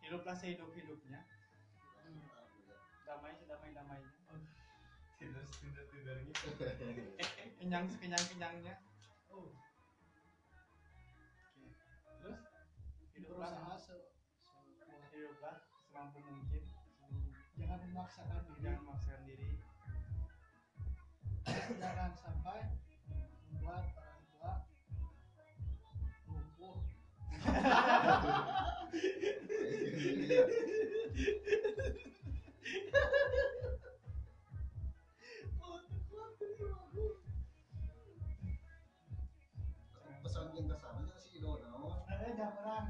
Hiduplah 0.00 0.32
sehidup 0.32 0.72
hidupnya 0.72 1.20
hmm. 2.00 2.24
damai 3.04 3.36
sedamai 3.36 3.76
damainya 3.76 4.08
tidur 5.20 5.44
tidur 5.60 5.84
tidurnya 5.92 6.32
kenyang 7.60 7.84
sekenyang 7.92 8.24
kenyangnya. 8.32 8.80
Oh. 9.28 9.52
Oke. 11.52 11.68
terus? 12.24 12.40
Hiduplah 13.20 13.52
berusaha 13.52 13.76
se 13.76 13.96
sekuat. 14.80 15.12
Hiduplah 15.12 15.56
semampu 15.84 16.24
mungkin. 16.24 16.64
Jangan 17.60 17.84
memaksakan 17.84 18.48
diri. 18.48 18.64
Jangan 18.64 18.80
memaksakan 18.80 19.22
diri. 19.28 19.50
Jangan 21.76 22.16
sampai 22.16 22.87
membuat 23.68 23.84
orang 23.92 24.20
tua 24.24 24.52
lumpuh 26.26 26.76
pesan 40.22 40.46
yang 40.56 40.66
kesannya 40.68 41.16
sih 41.22 41.38
idol 41.40 41.56
naon 41.62 41.92
Eh, 42.10 42.32
jangan 42.34 42.54
orang. 42.60 42.86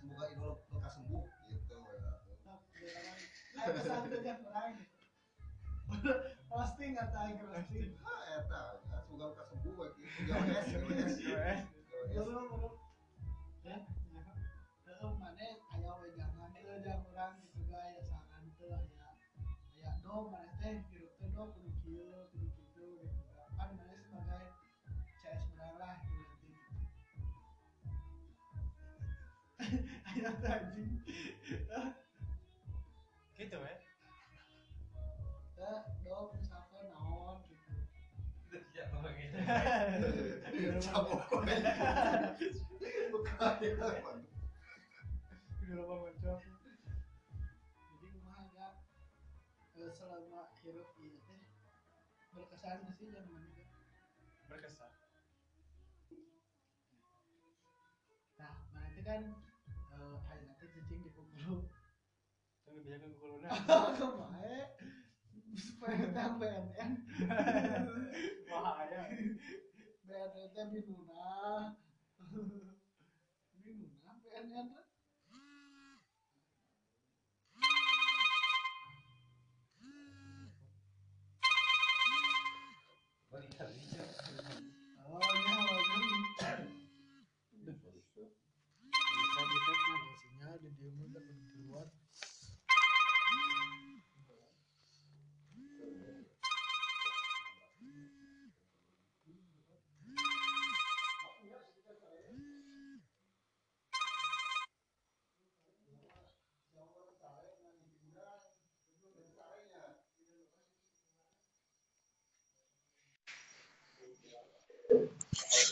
semoga 0.00 0.24
idol 0.30 0.52
lekas 0.72 0.92
sembuh 0.96 1.22
gitu 1.48 1.74
ya 1.76 3.70
pesan 3.70 3.98
tuh 4.08 4.20
jangan 4.24 4.44
orang. 4.50 4.74
Roasting 6.50 6.92
atau 6.96 7.18
aing 7.22 7.38
roasting. 7.40 7.90
ah 8.02 8.20
ya, 8.30 8.38
semoga 9.04 9.24
lekas 9.30 9.46
bagi 9.74 10.06
GWS 11.34 11.74
mana 15.18 15.48
aya 15.74 15.92
we 15.98 16.08
jangan 16.14 16.48
teu 16.54 16.78
jangan 16.78 17.02
orang 17.10 17.34
gitu 17.42 17.60
ga 17.66 17.80
aya 17.82 18.00
saran 18.06 18.44
teu 18.54 18.70
aya. 18.70 19.08
Aya 19.74 19.92
do 20.00 20.30
mana 20.30 20.52
teh 20.62 20.78
hirup 20.88 21.12
teh 21.18 21.28
do 21.34 21.42
kudu 21.50 21.70
kieu, 21.82 22.30
kudu 22.30 22.46
kitu 22.54 22.86
gitu. 23.02 23.24
Mana 23.58 23.84
sebagai 23.98 24.46
CS 25.18 25.42
urang 25.52 25.74
lah 25.76 25.98
gitu. 26.06 26.48
Aya 30.08 30.30
teh 30.38 30.56
cabok 40.80 41.20
bukan 43.12 43.54
ya 43.60 43.70
udah 45.64 45.74
lupa 45.74 45.94
ngocok 46.00 46.38
jadi 46.44 48.06
kumaha 48.12 48.44
ya 49.74 49.86
selama 49.90 50.40
hirup 50.60 50.94
ieu 51.00 51.18
teh 51.24 51.40
berkesan. 52.34 52.76
Nggak 52.82 52.94
sih 52.98 53.06
zaman 53.14 53.42
itu 53.48 53.62
berkesan 54.50 54.90
nah 58.74 58.82
itu 58.90 59.00
kan 59.06 59.22
eh 59.94 60.38
nanti 60.44 60.66
cicing 60.74 61.00
di 61.06 61.10
jangan 62.64 62.80
bisa 62.82 62.96
ke 62.98 63.08
kuluna 63.22 63.48
kemae 63.96 64.73
tang 66.14 66.34
BNN 66.40 66.90
bahaya. 68.50 69.02
BNN 70.06 70.50
teh 70.54 70.82
binuna 70.86 71.22
binuna 73.62 74.83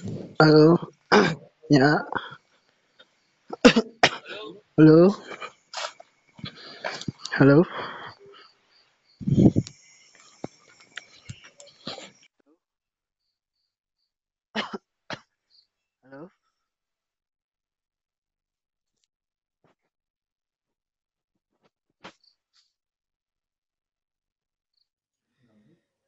Halo. 0.03 0.74
ya. 1.70 2.03
Halo. 4.77 5.15
Halo. 7.39 7.59
Halo. 16.03 16.23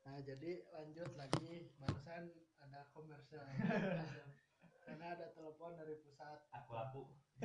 Nah, 0.05 0.19
jadi 0.23 0.63
lanjut 0.75 1.11
lagi 1.19 1.71
barusan 1.79 2.31
ada 2.63 2.81
Karena 4.85 5.07
ada 5.19 5.27
telepon 5.35 5.75
dari 5.75 5.99
pusat. 6.01 6.39
aku 6.55 6.73
aku 6.75 7.03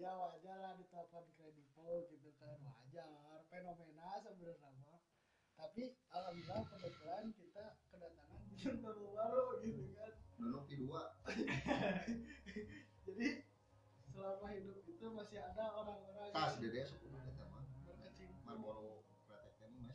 ya 0.00 0.10
wajar 0.12 0.56
lah 0.60 0.74
ditelepon 0.76 1.24
kredivo 1.38 2.04
gitu 2.10 2.34
kan 2.36 2.58
wajar 2.58 3.06
fenomena 3.48 4.18
sebenarnya 4.18 4.68
mah 4.82 5.00
tapi 5.54 5.94
alhamdulillah 6.10 6.64
kebetulan 6.68 7.24
kita 7.36 7.64
kedatangan 7.92 8.40
bintang 8.48 8.80
baru 8.80 9.04
baru 9.12 9.44
gitu 9.60 9.92
kan. 9.94 10.12
Nunuk 10.40 10.64
di 10.66 10.76
dua 10.80 11.14
jadi 13.06 13.28
selama 14.10 14.46
hidup 14.56 14.80
itu 14.88 15.06
masih 15.12 15.38
ada 15.38 15.64
orang-orang 15.76 16.32
tas 16.32 16.56
yang 16.58 16.72
dede 16.72 16.82
suku 16.88 17.06
dede 17.12 17.44
mah 17.46 17.64
berkecimpung. 17.86 18.42
Masuk 18.42 19.04
ke 19.28 19.36
mana 19.68 19.94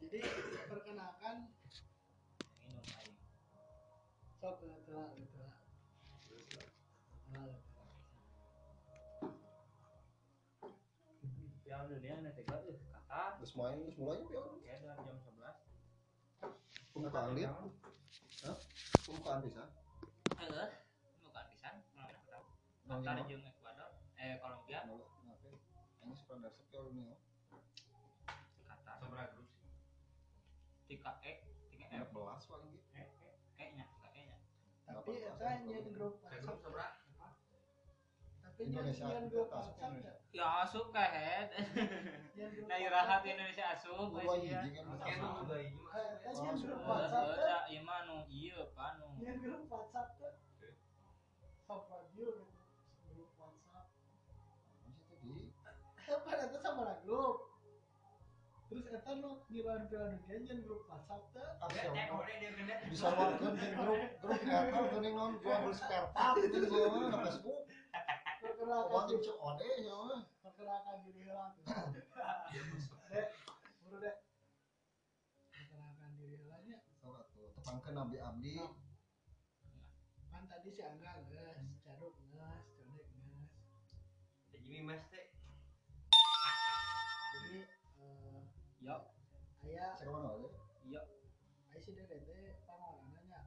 jadi 0.00 0.20
perkenalkan 0.68 1.36
Nah, 4.46 4.54
piala 11.66 11.90
dunia 11.90 12.22
nanti 12.22 12.46
kan 12.46 12.62
eh 12.62 12.78
kakak. 12.94 13.42
Terus 13.42 13.58
main 13.58 13.82
terus 13.90 13.98
oke 13.98 14.38
dalam 14.62 15.02
jam 15.02 15.18
11 15.18 16.94
pembukaan 16.94 17.34
lihat 17.34 17.58
Hah? 18.46 18.54
bukan 19.10 19.42
bisa 19.42 19.66
eh 20.38 20.70
mana 21.90 22.14
tahu? 22.30 22.46
Nang 22.86 23.02
Qatar 23.02 23.26
jeung 23.26 23.42
Ekuador 23.42 23.98
eh 24.14 24.38
Kolombia? 24.38 24.86
Ini 24.86 24.94
oh. 24.94 25.10
Qatar 28.62 28.94
Seberapa 29.02 29.34
grup 29.34 29.50
sih? 29.58 29.66
tiga 30.86 31.18
E 31.26 31.42
tiga 31.66 31.90
Ada 31.90 32.06
F 32.06 32.14
belas 32.14 32.46
paling 32.46 32.78
gitu. 32.78 32.85
Grup 35.94 36.14
WhatsApp 36.22 36.94
tapi 38.42 38.62
nyen 38.66 38.86
Indonesia 38.90 39.20
grup 39.30 39.48
WhatsApp 39.52 39.92
ya 40.34 40.46
asup 40.66 40.86
ka 40.92 41.04
head 41.14 41.48
nah 42.66 42.76
irahat 42.76 43.22
Indonesia 43.24 43.64
asup 43.78 44.10
Dua 44.10 44.34
hiji 44.42 44.68
kan 44.74 44.82
nu 44.84 44.98
juga 45.38 45.56
ini 45.62 45.78
mah. 45.78 45.94
eh, 45.96 46.34
Oh, 46.34 46.52
grup. 46.58 46.82
WhatsApp 46.82 47.70
mah 47.86 47.98
nu 48.08 48.16
ieu 48.28 48.62
pa 48.74 48.98
nu 48.98 49.06
grup 49.40 49.62
WhatsApp 49.70 50.08
gitu 50.18 50.34
eta 59.06 59.14
nu 59.22 59.30
piala 59.46 59.74
dunia 59.86 60.38
nyen 60.42 60.58
grup 60.66 60.82
WhatsApp 60.90 61.30
teh 61.30 61.46
Eh, 62.66 62.90
bisa 62.90 63.06
warga 63.14 63.54
di 63.54 63.66
grup 63.78 64.02
grup 64.18 64.40
eta 64.42 64.80
geuning 64.90 65.14
non 65.14 65.38
jual 65.38 65.62
beli 65.62 65.78
spare 65.78 66.10
part 66.10 66.34
gitu 66.42 66.58
di 66.58 66.66
Facebook. 67.22 67.60
perkenalkan 68.42 69.06
cek 69.22 69.36
ode 69.38 69.68
ya. 69.86 69.94
Mah. 70.10 70.22
perkenalkan 70.42 70.96
diri 71.06 71.22
heula 71.22 71.54
dek 71.54 73.30
buru 73.86 73.96
dek 74.02 74.16
perkenalkan 75.54 76.10
diri 76.18 76.34
heula 76.42 76.58
nya 76.66 76.76
Sok 76.98 77.14
atuh 77.22 77.46
tepangkeun 77.54 77.94
nabi 77.94 78.18
abdi. 78.18 78.54
kan 80.34 80.42
tadi 80.50 80.68
si 80.74 80.82
Angga 80.82 81.22
geus 81.30 81.62
Caruk 81.86 82.18
geus 82.26 82.58
Codek 82.74 83.06
geus 83.14 83.46
Jadi 84.50 84.82
mas 84.82 85.02
teh. 85.14 85.25
Aya 89.76 89.92
Saya 89.92 90.08
mana 90.08 90.32
aja. 90.32 90.48
yo 90.88 91.00
aya 91.68 91.78
si 91.84 91.92
Dede 91.92 92.16
teh 92.16 92.56
pangorana 92.64 93.40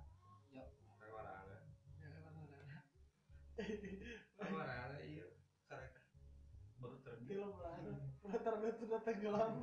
nya. 0.53 0.63
Perwarana. 1.01 1.57
ya 1.97 2.07
pangorana 2.21 2.77
Perwarana 4.37 4.97
iya. 5.01 5.25
Karena 5.65 5.89
baru 6.77 6.95
bulan 7.49 7.81
udah 8.21 8.41
terbit 8.45 8.75
sudah 8.77 9.01
tenggelam. 9.01 9.53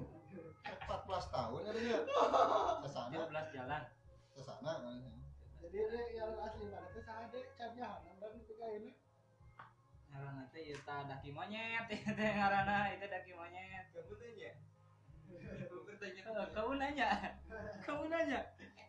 14 0.66 1.06
tahun 1.30 1.66
ya 1.70 1.72
dia. 1.78 1.98
Ke 2.82 2.88
sana, 2.90 3.14
13 3.30 3.54
jalan. 3.54 3.82
Ke 4.34 4.42
sana 4.42 4.72
kan. 4.82 4.98
jadi 5.62 5.78
dek 5.86 6.08
yang 6.18 6.34
asli 6.42 6.66
mana 6.66 6.90
teh 6.90 7.02
saha 7.06 7.30
dek. 7.30 7.46
Carnya 7.54 7.86
hanam 7.94 8.18
dan 8.18 8.42
ku 8.42 8.54
ini. 8.58 8.90
Ngaranna 10.10 10.42
teh 10.50 10.62
ieu 10.66 10.78
tah 10.82 11.06
daki 11.06 11.30
monyet. 11.30 11.86
Ieu 11.94 12.10
teh 12.10 12.30
ngaranna 12.34 12.90
itu 12.90 13.06
daki 13.06 13.32
monyet. 13.38 13.86
Kamu 13.94 14.65
bertanya. 15.86 16.22
Kamu 16.52 16.72
nanya 16.80 17.06
kamu 17.84 18.04
nanya 18.12 18.40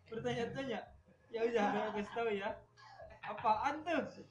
bertanya-tanya 0.08 0.80
ya 1.28 1.40
udah 1.44 1.64
udah 1.68 1.84
kasih 1.92 2.12
tahu 2.16 2.30
ya 2.32 2.48
apaan 3.20 3.84
tuh 3.84 4.24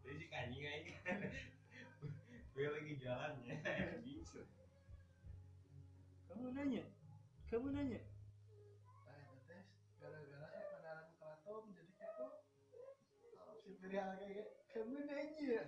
Jadi 0.00 0.24
si 0.24 0.32
anjing 0.32 0.64
aja. 0.64 0.92
Gue 2.56 2.66
lagi 2.66 2.92
jalan 2.98 3.32
ya. 3.44 3.56
Bisa. 4.02 4.40
kamu 6.30 6.56
nanya 6.56 6.84
kamu 7.52 7.68
nanya 7.74 8.00
itu 8.00 9.56
gara-gara 10.00 10.48
si 10.48 10.62
padaran 10.72 11.08
kelatom 11.20 11.64
jadi 11.76 11.92
kepo 12.00 12.26
si 13.60 13.76
pria 13.76 14.16
kayak 14.16 14.32
gitu, 14.40 14.52
kamu 14.72 14.98
nanya 15.04 15.60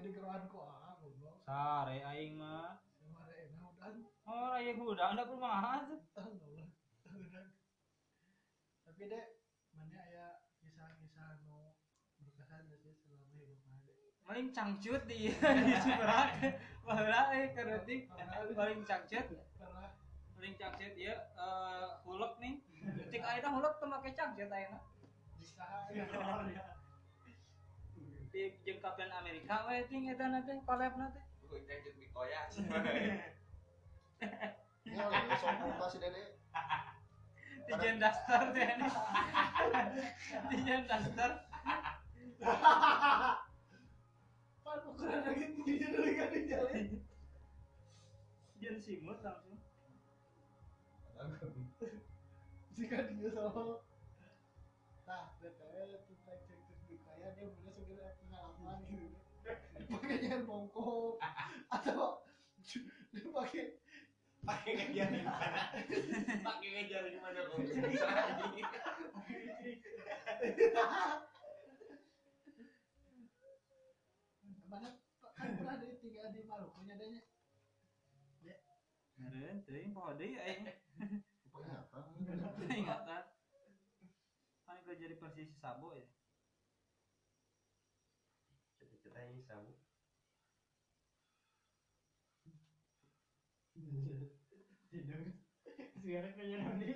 biar 0.00 0.16
digeruan 0.16 0.48
kok 0.48 0.64
ah 0.64 0.96
goblok. 0.96 1.36
Sare 1.44 2.00
aing 2.00 2.40
mah. 2.40 2.80
Ada 3.20 3.34
enak 3.36 3.60
udah 3.68 3.88
oh 4.24 4.56
aing 4.56 4.80
udah 4.80 5.12
anda 5.12 5.28
kumaha 5.28 5.84
tapi 8.80 9.02
dek 9.12 9.26
mana 9.76 10.00
ya 10.08 10.40
kisah-kisah 10.56 11.44
nu 11.44 11.76
berkesan 12.16 12.64
sih 12.80 12.96
selama 12.96 13.28
hidup 13.36 13.60
mana 13.60 13.76
paling 14.24 14.48
cangcut 14.56 15.02
di 15.04 15.36
di 15.68 15.74
Ciberak 15.84 16.28
baheula 16.80 17.20
euy 17.36 17.52
kereutik 17.52 18.08
paling 18.56 18.80
cangcut. 18.88 19.26
Paling 20.32 20.54
cangcut 20.56 20.92
ieu 20.96 21.12
eh 21.12 21.88
hulek 22.08 22.32
nih. 22.40 22.54
Cek 23.12 23.20
ayeuna 23.20 23.48
hulek 23.52 23.74
teu 23.76 23.84
make 23.84 24.16
cangcut 24.16 24.48
ayeuna 24.48 24.80
bisa 25.36 25.92
ya 25.92 26.08
di 28.30 28.54
jeung 28.62 28.78
Kapten 28.78 29.10
Amerika 29.10 29.66
we 29.66 29.82
ting 29.90 30.06
eta 30.06 30.30
na 30.30 30.40
teh 30.46 30.58
palebna 30.62 31.10
teh 31.10 31.24
Gue 31.50 31.66
lanjut 31.66 31.94
di 31.98 32.06
koyak. 32.14 32.46
Ya, 34.86 35.02
lagi 35.10 35.34
sok 35.42 35.54
buka 35.66 35.86
si 35.90 35.98
Dede. 35.98 36.22
di 37.66 37.72
Jen 37.74 37.98
Duster 37.98 38.42
teh 38.54 38.70
Jen 40.62 40.82
Duster. 40.86 41.30
Pan 44.62 44.78
ukuran 44.86 45.20
lagi 45.26 45.46
tinggi 45.58 45.86
dulu 45.90 46.10
kan 46.14 46.28
di 46.30 46.40
jalan 46.46 46.86
Jen 48.62 48.76
Simut 48.78 49.18
langsung 49.26 49.58
jika 52.80 52.96
dia 53.12 53.28
sama 53.28 53.84
nah 55.04 55.36
pakainya 59.90 60.46
bongkok 60.46 61.18
atau 61.74 62.22
dia 63.10 63.26
pakai 63.36 63.64
Pakai 64.40 64.72
ngejar 64.72 65.12
di 65.12 65.20
mana? 65.20 65.64
Pakai 66.48 66.68
ngejar 66.72 67.02
di 67.12 67.18
mana 67.20 67.38
kok? 67.44 67.60
Mana 74.70 74.88
kan 75.36 75.48
pernah 75.60 75.76
dia 75.76 75.94
tinggal 76.00 76.32
di 76.32 76.40
Maluku 76.48 76.80
nya 76.88 76.96
deh 76.96 77.20
Meren 79.20 79.60
teuing 79.68 79.92
poho 79.92 80.16
deui 80.16 80.40
aing 80.40 80.64
Peringatan. 81.52 82.72
ingatan 82.72 83.24
kan 84.64 84.76
jadi 84.96 85.20
persisi 85.20 85.52
sabo 85.60 85.92
ya 85.92 86.08
Cita-cita 88.80 89.20
ini 89.28 89.44
sabu. 89.44 89.76
Sekarang 96.10 96.34
kayaknya 96.34 96.58
nanti 96.66 96.90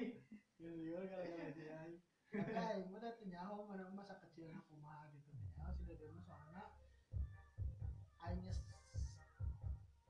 Giliur 0.58 1.06
gara-gara 1.06 1.54
dia 1.54 1.86
Kakak, 2.34 2.82
yang 2.82 2.90
udah 2.90 3.14
tenyaho 3.22 3.62
mana 3.62 3.86
masa 3.94 4.18
kecil 4.26 4.50
aku 4.50 4.74
mah 4.82 5.06
gitu 5.14 5.30
tenyaho 5.54 5.70
si 5.70 5.86
dede 5.86 6.10
mah 6.10 6.22
soalnya 6.26 6.66
Aingnya 8.26 8.50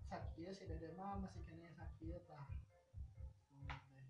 sakit 0.09 0.57
si 0.57 0.65
dede 0.65 0.97
mah 0.97 1.21
masih 1.21 1.45
kena 1.45 1.69
sakit 1.77 2.25
lah 2.33 2.49
teh. 2.49 4.09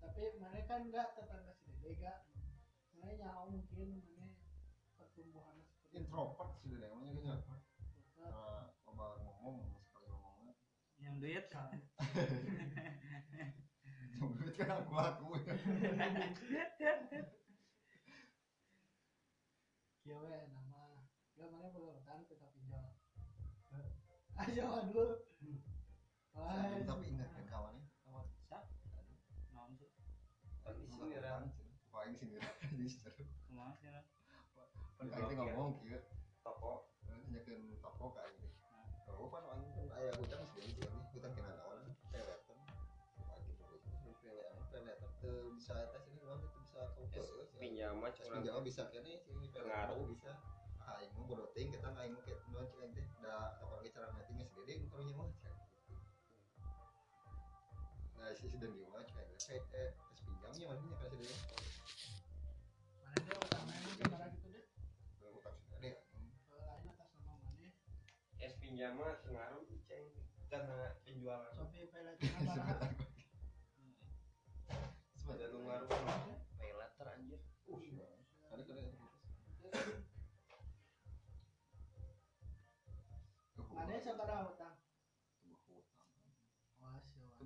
Tapi 0.00 0.40
kan 0.64 0.88
enggak 0.88 1.12
tetangga 1.12 1.52
si 1.60 1.68
dede 1.68 2.00
enggak 2.00 2.24
Mana 2.96 3.12
nyaho 3.12 3.52
mungkin 3.52 4.00
mana 4.08 4.40
pertumbuhan 4.96 5.60
seperti 5.68 6.00
Introvert 6.00 6.56
si 6.64 6.72
Dede 6.72 6.88
namanya 6.88 7.12
kan 7.12 7.20
ya. 7.20 7.36
Introvert. 7.36 7.62
Karena 8.16 8.32
loba 8.88 9.04
ngomong 9.20 9.76
sekali 9.84 10.08
ngomongnya. 10.08 10.54
yang 10.96 11.20
duit 11.20 11.44
Duit 11.52 11.84
kan 14.54 14.70
aku 14.80 14.94
aku. 14.94 15.26
Kieu 20.04 20.18
we 20.20 20.36
nama. 20.52 20.82
Gak 21.34 21.48
mana 21.50 21.66
boleh 21.72 21.96
utang 21.98 22.22
kita 22.28 22.46
pinjol. 22.54 22.84
Ayo 24.34 24.64
aduh. 24.68 25.18
Wah, 26.34 26.76
Tapi 26.82 27.04
ingat 27.08 27.30
kan 27.32 27.44
kawannya. 27.48 27.84
Kawan. 28.04 28.26
sa 28.46 28.58
naon 29.54 29.70
sih 29.78 29.90
Tapi 30.66 30.82
sini 30.90 31.14
orang 31.18 31.46
Paling 31.94 32.14
sini 32.18 32.36
di 32.78 32.86
seru. 32.90 33.22
kumaha 33.46 33.72
sih? 33.78 33.88
Kan 34.98 35.30
ngomong 35.34 35.78
kieu. 35.80 35.98
Bisa 45.64 45.80
eta 45.80 45.96
sini 45.96 46.20
mah 46.28 46.36
teu 46.44 46.52
bisa 46.60 46.80
kau 46.92 47.08
Pinjam 47.56 47.96
mah 47.96 48.12
Terus 48.12 48.28
cuma 48.28 48.36
pinjam 48.36 48.60
bisa 48.60 48.82
kene 48.92 49.16
sini 49.24 49.48
Pengaruh. 49.48 50.04
bisa. 50.12 50.36
aing 50.84 51.08
mah 51.16 51.24
bodoh 51.24 51.48
ting 51.56 51.72
kita 51.72 51.88
aing 51.88 52.12
mah 52.12 52.20
kayak 52.20 52.44
nuan 52.52 52.68
cek 52.68 52.92
teh 52.92 53.06
da 53.24 53.56
apalagi 53.64 53.88
cara 53.88 54.12
meeting 54.12 54.36
geus 54.44 54.52
gede 54.52 54.72
nu 54.76 54.92
karunya 54.92 55.16
mah 55.16 55.24
gitu. 55.32 55.48
Nah, 58.20 58.28
si 58.36 58.44
si 58.52 58.56
Dendi 58.60 58.84
mah 58.92 59.00
cek 59.08 59.16
kayak 59.16 59.40
eh 59.56 59.60
tes 59.72 59.96
pinjamnya 60.20 60.64
mana 60.68 60.84
nya 60.84 60.96
kan 61.00 61.08
Dendi. 61.08 61.32
mana 63.00 63.16
dia 63.24 63.34
mana 63.40 63.72
dia 63.88 64.06
marah 64.12 64.28
gitu 64.36 64.48
deh 64.52 64.64
utang 65.32 65.56
si 65.56 65.64
Dendi. 65.72 65.96
lain 66.52 66.84
atas 66.92 67.08
nama 67.16 67.40
mana 67.40 67.68
es 68.36 68.52
pinjam 68.60 68.92
mah 69.00 69.16
ngaruh 69.32 69.64
ceng 69.88 70.12
karena 70.52 70.92
penjualan 71.08 71.48
Sofi 71.56 71.88
peletnya 71.88 73.00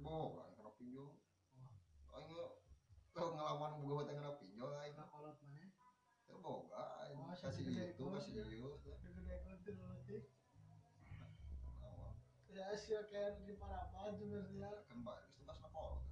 boga 0.09 0.45
kana 0.57 0.71
pinjol. 0.79 1.09
Aing 2.13 2.29
mah 2.33 2.51
teu 3.13 3.27
ngelawan 3.33 3.73
boga 3.81 3.95
hutang 4.01 4.17
kana 4.19 4.33
pinjol 4.41 4.71
aing. 4.75 4.95
Nah, 4.97 5.07
kolot 5.13 5.37
mana 5.45 5.69
Teu 6.27 6.37
boga 6.41 6.83
aing. 7.05 7.17
Oh, 7.19 7.29
Kasih 7.33 7.65
itu, 7.69 8.05
kasih 8.09 8.33
ya. 8.35 8.45
ieu. 8.49 8.71
gede 8.83 9.37
konten 9.45 9.75
ya 12.49 12.75
sih 12.75 12.91
kayak 13.07 13.39
di 13.39 13.55
parapan 13.55 14.19
sebenarnya 14.19 14.83
Kan 14.91 15.07
baris 15.07 15.31
itu 15.31 15.47
pas 15.47 15.59
napol. 15.63 16.03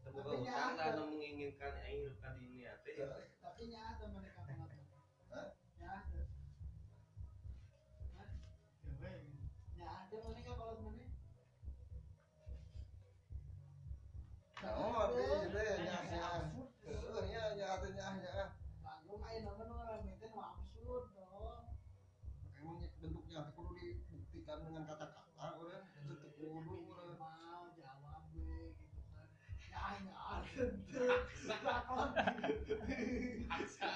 terbuka 0.00 0.24
Tapi 0.24 0.40
utang 0.40 0.72
nyata. 0.72 1.02
menginginkan 1.12 1.72
aing 1.84 1.98
hidup 2.02 2.16
di 2.18 2.36
ini 2.40 2.64
ya 2.64 2.72
teh 2.80 2.96
tapi 3.38 3.62
nyata 3.68 4.04
mereka 4.08 4.40
pengatur 4.42 4.80
Hah? 5.28 5.48
nyata 5.76 6.20
Hah? 8.16 8.28
ya 8.88 8.94
weh 8.96 9.16
nyata 9.76 10.14
mana 10.16 10.38
nggak 10.40 10.56
kolot 10.56 10.78
mana 10.80 11.04
Oh, 14.62 15.10
di 15.10 15.50
deh 15.50 15.74
nya 15.82 15.98
nya. 16.06 16.26
Heuh 16.86 17.22
nya 17.26 17.42
nya 17.58 17.66
atuh 17.74 17.90
nya 17.90 18.08
nya. 18.14 18.34
Bangun 18.78 19.18
aja 19.20 19.38
nama 19.42 19.62
nu 19.66 19.74
orang 19.74 20.06
itu 20.06 20.26
maksud 20.30 21.10
dong. 21.10 21.66
Emang 22.54 22.78
bentuknya 22.78 23.42
teh 23.42 23.52
kudu 23.58 23.74
dibuktikan 23.74 24.62
dengan 24.62 24.86
kata-kata 24.86 25.58
urang. 25.58 25.82
Itu 25.98 26.14
teu 26.14 26.30
kudu 26.38 26.74
urang. 26.86 27.18
Mau 27.18 27.74
jawab 27.74 28.22
we 28.38 28.70
gitu 28.78 29.02
kan. 29.10 29.26
Ya 29.66 29.82
ya 29.98 30.14
ada 30.30 30.62
tuh. 30.86 31.10
Lakon. 31.50 31.98
Oh, 31.98 32.08
nya 32.86 33.50
maksa. 33.50 33.88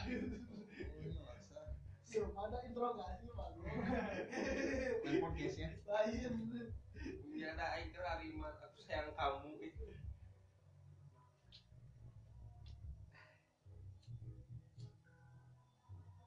Belum 2.11 2.35
ada 2.35 2.59
interogasi 2.77 3.33
bangun. 3.33 3.65
Main 5.01 5.17
podcast 5.25 5.57
ya. 5.57 5.69
Lain. 5.89 6.33
ya 7.33 7.57
ada 7.57 7.81
teh 7.81 8.05
harima 8.05 8.53
aku 8.61 8.81
sayang 8.85 9.17
kamu 9.17 9.49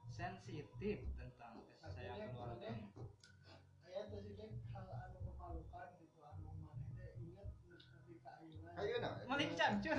sensitif 0.10 0.98
tentang 1.18 1.66
sayang 1.86 2.34
keluarga 2.34 2.70
Ayat 3.86 4.06
tadi 4.10 4.34
kan 4.38 4.50
hal 4.74 4.86
anu 4.90 5.18
memalukan 5.30 5.88
gitu 6.02 6.18
anu 6.22 6.50
mana 6.50 6.82
teh 6.98 7.10
ingat 7.22 7.50
nepi 7.62 8.14
ka 8.26 8.42
ayeuna. 8.42 8.70
Ayeuna. 8.74 9.10
maling 9.30 9.54
cangcut 9.54 9.98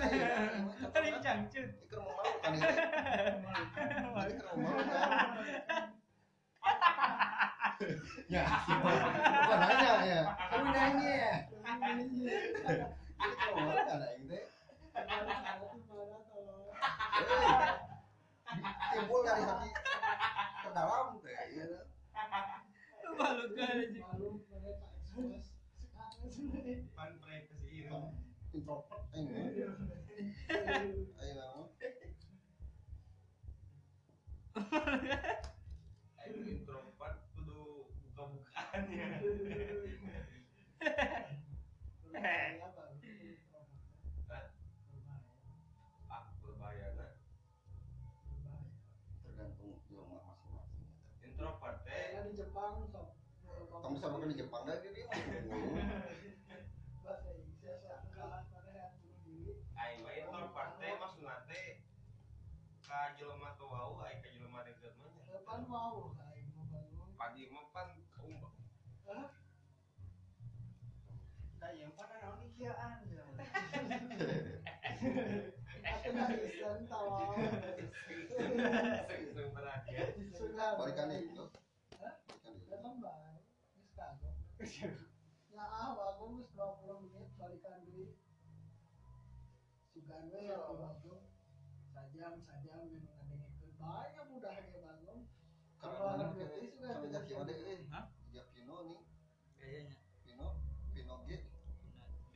maling 0.98 1.18
cangcut 1.22 1.66
Iker 1.78 1.98
mau 2.02 2.14
malu 2.18 2.35
kan 2.43 2.52
itu. 2.59 2.66
Iker 3.70 4.02
mau 4.02 4.14
malu 4.18 4.35
kan. 4.43 5.90
Ya, 8.28 8.44
bukan 8.69 9.57
nanya 9.57 9.93
ya. 10.05 10.20
Kamu 10.52 10.69
nanya 10.69 11.09
ya. 11.16 11.32
Timbul 18.90 19.20
dari 19.24 19.44
hati 19.48 19.70
terdalam 20.61 21.16
teh. 21.24 21.32
ieu. 21.57 21.81
malu 23.16 23.44
kan 23.57 23.81
Malu 23.81 24.28
mereka 24.44 24.86
pan 26.94 27.11
privacy 27.16 27.86
itu 27.86 27.97
Introvert 28.51 29.02
aing 29.15 29.31
mah. 29.31 29.89
Ayeuna 31.16 31.47
mah. 31.55 31.69
aing 36.20 36.44
introvert 36.51 37.16
kudu 37.35 37.89
buka-bukaan 38.05 38.82
ya 38.90 39.07
Berbahaya 42.05 42.66
baru. 42.74 42.94
Hah? 44.28 44.44
Berbahaya. 44.90 45.31
ah 46.11 46.24
berbahayana 46.43 47.07
Berbahaya. 48.28 48.74
Tergantung 49.23 49.78
jelema 49.86 50.19
masing-masing. 50.27 50.86
introvert 51.23 51.78
teh 51.86 51.94
Kayaknya 51.94 52.20
di 52.28 52.32
Jepang 52.35 52.82
sok. 52.90 53.15
Kamu 53.91 53.99
sama 53.99 54.23
kan 54.23 54.31
di 54.31 54.39
Jepang 54.39 54.62
dah 54.71 54.79
jadi 54.79 55.03
mah. 55.03 55.19
Bahasa 57.03 57.27
Inggris 57.35 57.83
kalah 58.15 58.47
pada 58.47 58.95
yang 59.75 60.07
mah 60.07 60.15
introvert 60.15 60.79
teh 60.79 60.95
maksudna 60.95 61.43
teh 61.51 61.83
ka 62.87 63.19
jelema 63.19 63.51
teu 63.59 63.67
wau 63.67 63.99
aing 64.07 64.23
ka 64.23 64.31
jelema 64.31 64.62
mah 64.62 64.79
nya. 64.79 64.95
Depan 65.27 65.67
mau 65.67 66.15
aing 66.23 66.55
mau 67.51 67.67
pan 67.75 67.91
Nah, 71.59 71.71
yang 71.75 71.91
pada 71.99 72.15
naon 72.23 72.47
ikiaan 72.47 73.11
ya. 73.11 73.27
Aku 75.83 76.09
nggak 76.15 76.31
iseng 76.47 76.87
tawa. 76.87 77.35
sering 79.35 79.51
perhatian 79.51 80.09
Sudah. 80.31 80.79
Balikan 80.79 81.11
itu. 81.11 81.43
Hah? 81.99 82.15
Balikan 82.31 82.55
itu. 82.55 82.71
Datang 82.71 83.03
bae. 83.03 83.43
Geus 83.81 83.97
kagok. 83.97 84.35
Ya 84.61 85.65
ah, 85.65 85.97
bagus 85.97 86.53
20 86.53 87.09
menit 87.09 87.32
balikan 87.41 87.81
deui. 87.89 88.12
Sugan 89.89 90.28
we 90.28 90.53
ya 90.53 90.61
bagus. 90.77 91.24
Sajam 91.97 92.45
sajam 92.45 92.93
minum 92.93 93.09
ngadengkeun. 93.24 93.73
Banyak 93.81 94.24
mudah 94.28 94.53
ge 94.69 94.78
bangun. 94.85 95.19
Karena 95.81 95.97
Kalau 95.97 96.12
anak 96.12 96.28
berarti 96.37 96.69
sudah 96.77 96.93
Jaki 97.09 97.32
Ode 97.41 97.55
jadi. 97.57 97.73
eh. 97.73 97.81
Hah? 97.89 98.05
Ya 98.37 98.43
Pino 98.53 98.77
nih. 98.85 99.01
kayaknya 99.57 99.97
Pino, 100.28 100.49
Pino 100.93 101.15
G. 101.24 101.41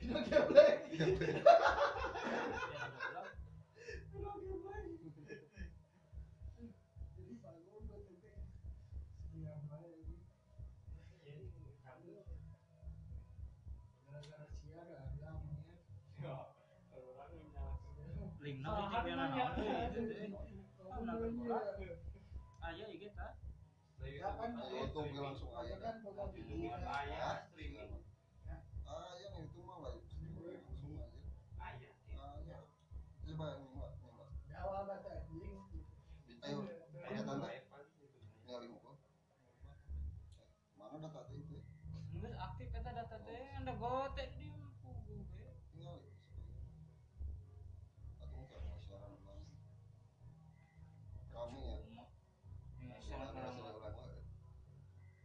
Pino 0.01 0.17
geblek. 0.25 0.77
lingna 18.45 18.69
jeung 18.77 18.93
dia 19.05 19.15
naon 19.17 19.53
deui 19.57 20.29
Ah, 20.85 21.01
nangkep 21.03 21.33
bola. 21.35 21.59
aya 22.63 22.87
ieu 22.87 23.11
tah 23.17 23.33
Ya 24.05 24.29
kan 24.37 24.53
Ayo 24.55 24.85
tuh 24.93 25.09
gue 25.09 25.17
langsung 25.19 25.49
aja. 25.51 25.75
kan 25.81 25.97
ayah 26.05 27.41
streaming 27.49 27.89
Ah, 28.85 29.17
yang 29.17 29.35
itu 29.41 29.59
mah 29.65 29.77
lah. 29.81 29.97
Langsung 29.97 30.93
aja. 30.95 31.25
ayah 31.59 31.93
Ah, 32.15 32.37
ya. 32.45 32.59
Coba 33.25 33.47
nyimak, 33.59 33.91
nyimak. 33.99 34.29
Jawa 34.47 34.79
bata 34.85 35.09
anjing. 35.09 35.65
Ayo, 36.45 36.59
pakai 36.95 37.25
tanda. 37.25 37.47
Ayah 37.49 37.65
pan 37.67 37.81
gitu. 37.97 38.19
Nyali 38.45 38.67
muka. 38.71 38.93
Mana 40.79 40.97
data 41.01 41.21
teh 41.27 41.37
itu? 41.41 41.59
geus 42.15 42.35
aktif 42.39 42.69
eta 42.71 42.91
data 42.93 43.17
teh 43.19 43.41
anda 43.57 43.73
gote 43.75 44.25
di 44.37 44.47
pugu 44.85 45.17
ge 45.33 45.49
Tinggal 45.73 45.97
ya. 45.99 46.13
Atau 48.21 48.37
mungkin 48.37 48.61
mau 48.63 48.79
siaran 48.79 49.13
ulang. 49.19 49.43
Rame 51.29 51.61
ya. 51.67 52.05
ya 52.81 52.97
Siaran 53.03 53.29
sana 53.29 53.51
siaran 53.51 53.75
ulang 53.75 53.97
lah. 53.97 54.21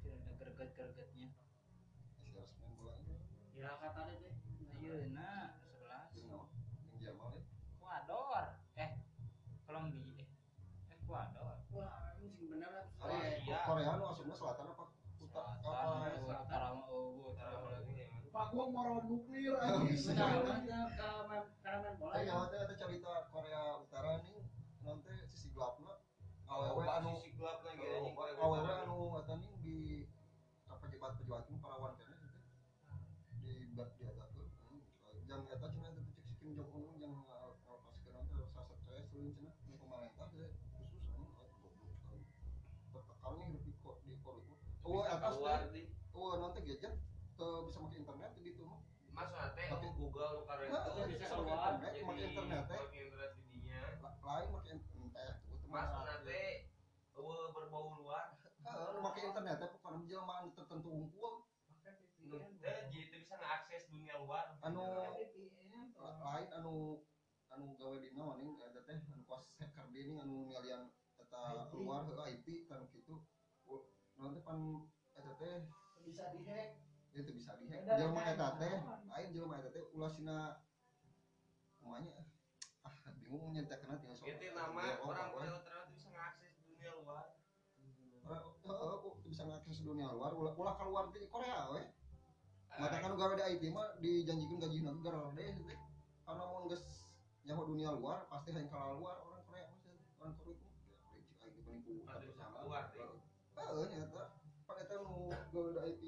ada 0.10 0.34
gerget-gergetnya 0.41 1.28
Siaran 2.20 2.44
semen 2.50 2.72
bulan 2.76 2.98
ini. 3.00 3.16
ya 3.54 3.70
kata 3.78 4.02
deh 4.10 4.18
ayeuna 4.74 5.30
11 5.62 6.16
Jeung 6.18 6.28
naon? 6.28 6.48
Jeung 6.90 7.00
Jamal 7.00 7.30
ya. 7.32 7.41
Ekuador 7.78 8.46
eh 8.76 8.90
Kolombia 9.64 10.04
eh 10.18 10.28
Ekuador 10.91 11.56
Wah, 11.70 12.12
anjing 12.12 12.50
bener 12.50 12.70
lah. 12.74 12.86
Kroasia. 12.98 13.58
Korea 13.64 13.94
nu 13.96 14.04
asupna 14.10 14.34
selatan 14.34 14.74
apa? 14.74 14.86
Utara 15.20 15.52
apa? 15.54 15.70
Selatan 16.18 16.26
utara 16.26 16.68
mah 16.74 16.86
eueuh 16.90 17.30
Utara 17.30 17.56
utara 17.60 17.78
lagi 17.78 17.94
gua 18.50 18.66
mau 18.70 18.98
nuklir 19.06 19.54
Oh, 19.54 19.62
anjing. 19.62 19.98
Tapi 22.00 22.20
nyawa 22.26 22.44
teh 22.50 22.60
ada 22.60 22.74
cerita 22.74 23.14
Korea 23.30 23.78
Utara 23.78 24.20
nih 24.26 24.42
nanti 24.82 25.14
sisi 25.30 25.54
gelapna 25.54 25.94
awewe 26.50 26.82
anu 26.88 27.14
sisi 27.22 27.38
gelap 27.38 27.62
lagi 27.62 27.84
anjing? 27.86 28.16
awewe 28.18 28.72
anu 28.82 28.98
eta 29.22 29.34
nih 29.38 29.54
di 29.62 29.78
pejabat 30.66 31.12
pejabat 31.22 31.46
nu 31.52 31.62
parawan 31.62 31.94
kene 31.94 32.16
gitu. 32.18 32.40
di 33.38 33.52
bar 33.78 33.88
diadakeun 34.00 34.50
yang 35.30 35.46
eta 35.46 35.68
cenah 35.70 35.94
eta 35.94 36.02
cek 36.10 36.24
si 36.26 36.34
Kim 36.42 36.58
Jong 36.58 36.72
Un 36.74 36.98
yang 36.98 37.14
alokasikeun 37.30 38.14
nanti 38.18 38.34
saset 38.50 38.80
saya 38.82 39.02
seuleun 39.06 39.36
cenah 39.38 39.54
nu 39.70 39.76
pemerintah 39.78 40.26
teh 40.34 40.50
khusus 40.74 41.04
anu 41.14 41.28
goblok 41.62 41.94
tertekan 42.90 43.34
nih 43.38 43.46
hidup 43.54 43.62
di 43.62 43.74
ko- 43.84 44.00
di 44.02 44.14
korup 44.26 44.46
oh 44.82 45.06
atas 45.06 45.38
keluar 45.38 45.60
teh 45.70 45.72
di 45.76 45.82
oh 46.18 46.34
nanti 46.42 46.60
teu 47.40 47.64
bisa 47.64 47.80
make 47.80 47.95
internet 47.95 48.32
gitu 48.36 48.61
mah 48.68 48.80
Mas 49.10 49.32
teh 49.56 49.68
Pakai- 49.68 49.95
Google 49.98 50.32
lu 50.38 50.41
karena 50.45 50.66
Nah, 50.70 50.82
itu 50.86 51.18
bisa 51.18 51.34
pakai 51.34 51.40
keluar 51.40 51.72
internet, 51.74 51.91
jadi 51.91 51.99
pakai 52.06 52.24
internet, 52.30 52.61
teh. 52.70 52.78
pakai 52.78 52.99
internet 53.03 53.32
di 53.36 53.44
dinya 53.49 53.80
La- 53.99 54.18
lain 54.22 54.48
make 54.53 54.70
internet 54.70 55.34
tuh 55.44 55.56
teh 55.60 55.68
Mas 55.68 55.88
teh 56.24 56.48
eueuh 57.20 57.48
berbau 57.52 57.99
luar. 57.99 58.32
Heeh, 58.38 58.88
nu 58.95 58.99
make 59.02 59.20
internet 59.24 59.56
teh 59.57 59.70
bukan 59.76 59.94
jelema 60.06 60.34
anu 60.40 60.49
tertentu 60.53 60.88
unggul. 60.88 61.34
Jadi 61.80 62.99
teu 63.10 63.20
bisa 63.20 63.36
ngakses 63.36 63.84
dunia 63.90 64.14
luar. 64.22 64.56
Anu- 64.61 65.10
lain 65.99 66.48
anu 66.53 67.03
anu 67.49 67.66
gawe 67.76 67.95
dina 67.98 68.24
maning 68.24 68.56
eta 68.61 68.80
teh 68.88 68.98
anu 69.10 69.26
kuas 69.26 69.44
hacker 69.60 69.90
deui 69.91 70.16
anu 70.16 70.48
ngalian 70.53 70.88
eta 71.18 71.66
IT. 71.68 71.76
luar 71.76 72.07
heuh 72.07 72.28
IP 72.30 72.70
kan 72.70 72.88
kitu 72.88 73.20
U- 73.68 73.90
naon 74.16 74.32
teh 74.38 74.44
pan 74.45 74.60
eta 75.11 75.32
teh. 75.36 75.66
Bisa 75.99 76.32
dihack 76.32 76.79
itu 77.20 77.32
bisa 77.36 77.52
jelema 77.60 78.24
dengan 78.24 78.32
eta 78.32 78.48
teh 78.56 78.76
lain 79.12 79.28
jelema 79.36 79.60
eta 79.60 79.70
teh 79.76 79.84
ulasina 79.91 80.64
kumanya 81.80 82.16
ah 82.88 82.94
bingung 83.20 83.52
nyentekeun 83.54 84.00
tinggal 84.00 84.18
sok 84.18 84.26
itu 84.32 84.56
nama 84.56 84.80
Iya, 84.80 84.94
oh, 85.04 85.12
orang 85.12 85.30
Utara 85.36 85.86
tuh 85.86 85.94
bisa 85.94 86.10
ngakses 86.10 86.56
dunia 86.66 86.91
luar. 86.98 87.26
Heeh, 88.30 88.94
kok 89.02 89.16
bisa 89.26 89.44
ngakses 89.46 89.78
dunia 89.86 90.08
luar. 90.10 90.32
Ulah 90.34 90.54
ulah 90.58 90.76
keluar 90.80 91.04
di 91.14 91.28
Korea 91.30 91.70
we 91.76 91.84
mata 92.80 92.96
kan 93.02 93.12
gawe 93.12 93.34
di 93.36 93.44
IT 93.60 93.64
mah 93.76 94.00
dijanjikan 94.00 94.56
gaji 94.62 94.80
nanti 94.88 95.02
gara 95.04 95.20
deh 95.36 95.52
teh. 95.52 95.80
karena 96.24 96.44
mau 96.48 96.64
geus 96.70 97.12
nyaho 97.44 97.66
dunia 97.68 97.91
luar 97.91 98.24
pasti 98.32 98.56
hayang 98.56 98.72
kalah 98.72 98.96
luar. 98.96 99.20
Orang 99.20 99.44
Korea 99.44 99.68
teh. 99.84 99.98
orang 100.22 100.34
Korea 100.40 100.58
mah 100.58 100.82
ya 100.88 100.96
teh 101.54 101.62
penipu 101.68 101.91
Pasti 102.08 102.26
bisa 102.32 102.46
keluar, 102.50 102.84
teh. 102.90 103.04
heeh 103.60 103.86
nyata. 104.00 104.24
Pan 104.64 104.76
eta 104.80 104.96
nu 105.02 105.28
gawe 105.30 105.70
di 105.76 105.80
IT 105.91 106.02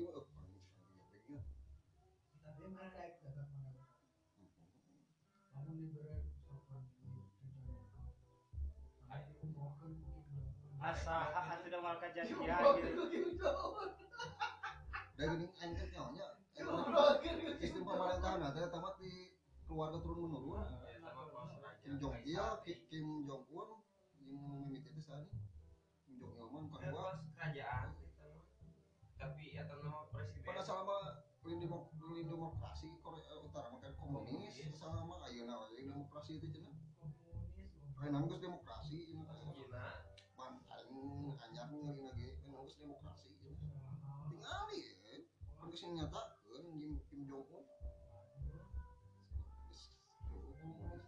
asa 10.82 11.16
asa 11.30 11.54
sudah 11.62 11.80
mal 11.80 11.96
kejadian 12.02 12.42
gitu 13.14 13.46
da 15.18 15.24
geuning 15.30 15.52
aing 15.62 15.72
teh 15.78 15.86
nyahonya 15.94 16.28
sistem 17.62 17.82
pemerintahan 17.86 18.50
teh 18.54 18.66
tamat 18.74 18.94
di 18.98 19.38
keluarga 19.70 19.98
turun 20.04 20.28
menurun. 20.28 20.68
Ya 20.68 21.10
proses 21.16 21.64
raja 21.64 21.80
Kim 21.80 21.96
Jong 21.96 22.18
Il, 22.28 22.44
Ki- 22.68 22.84
Kim 22.92 23.24
Jong 23.24 23.48
Un, 23.48 23.70
yang 24.20 24.36
mimiti 24.68 24.92
itu 24.92 25.00
saat 25.00 25.24
ini. 25.24 25.48
Kim 26.04 26.20
Jong 26.20 26.36
Il 26.36 26.44
mah 26.52 26.62
proses 26.68 26.92
kerajaan 27.38 27.88
itu 27.96 28.04
mah. 28.20 28.44
tapi 29.16 29.54
eta 29.54 29.78
nama 29.80 30.10
presiden. 30.10 30.44
Pada 30.44 30.66
selama 30.66 30.98
lin 31.46 31.62
demok 31.62 31.94
lin 32.10 32.26
demokrasi 32.26 32.90
Korea 33.06 33.38
Utara 33.38 33.70
makan 33.70 33.94
komunis 33.94 34.58
selama 34.74 35.22
ayeuna 35.30 35.70
demokrasi 35.72 36.42
itu 36.42 36.50
cenah. 36.50 36.74
Ayeuna 38.02 38.26
geus 38.26 38.42
demokrasi 38.42 38.71
ngeulina 41.82 42.14
ge 42.14 42.30
ayeuna 42.30 42.62
geus 42.62 42.78
demokrasi 42.78 43.34
cenah. 43.42 43.58
Tingali 44.30 44.78
ya. 44.86 45.18
Kan 45.58 45.66
geus 45.74 45.84
nyatakeun 45.90 46.66
Kim 46.78 46.94
Kim 47.10 47.22
Jong 47.26 47.50
Un. 47.50 47.66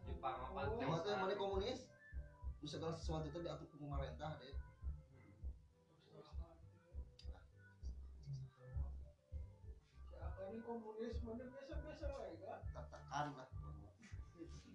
Jepang 0.03 0.37
apa 0.49 0.61
Jawa 0.81 0.97
teh 1.05 1.13
mana 1.13 1.33
komunis? 1.37 1.85
Segala 2.65 2.97
sesuatu 2.97 3.29
teh 3.29 3.41
diatur 3.45 3.69
ku 3.69 3.77
pemerintah 3.77 4.41
deh. 4.41 4.53
ini 10.53 10.61
komunis 10.61 11.17
mana 11.25 11.49
biasa 11.49 11.81
biasa 11.81 12.05
wae 12.13 12.37
kan 12.45 12.61
Tertekan 12.77 13.27
lah. 13.33 13.49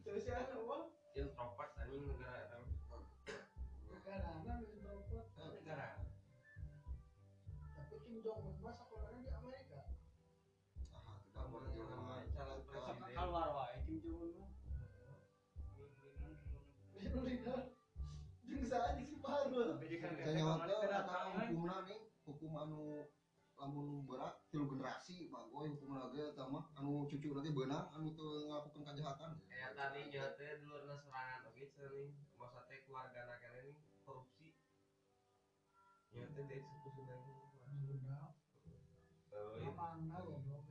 terus 0.02 0.26
ya 0.26 0.42
apa 0.42 0.90
introvert 1.14 1.70
anjing 1.78 2.02
negara 2.02 2.47
anu 22.68 23.08
lamun 23.56 24.04
berat 24.04 24.36
tilu 24.52 24.68
generasi 24.68 25.32
bagoy 25.32 25.72
hukum 25.72 25.96
lagi 25.96 26.20
eta 26.20 26.44
mah 26.52 26.68
anu 26.76 27.08
cucu 27.08 27.32
nanti 27.32 27.50
beunang 27.50 27.88
anu 27.96 28.12
teu 28.12 28.44
ngelakukan 28.44 28.84
kejahatan. 28.92 29.30
kayak 29.48 29.72
tadi 29.72 30.12
nya 30.12 30.36
teh 30.36 30.60
dulur 30.60 30.84
serangan 31.00 31.48
oke 31.48 31.64
masa 32.36 32.60
teh 32.68 32.84
keluarga 32.84 33.24
anak 33.24 33.40
nih 33.64 33.74
korupsi 34.04 34.52
nya 36.12 36.28
teh 36.36 36.44
lagi 36.44 37.32
iya. 39.64 39.70
mana 39.72 40.16
goblok 40.22 40.68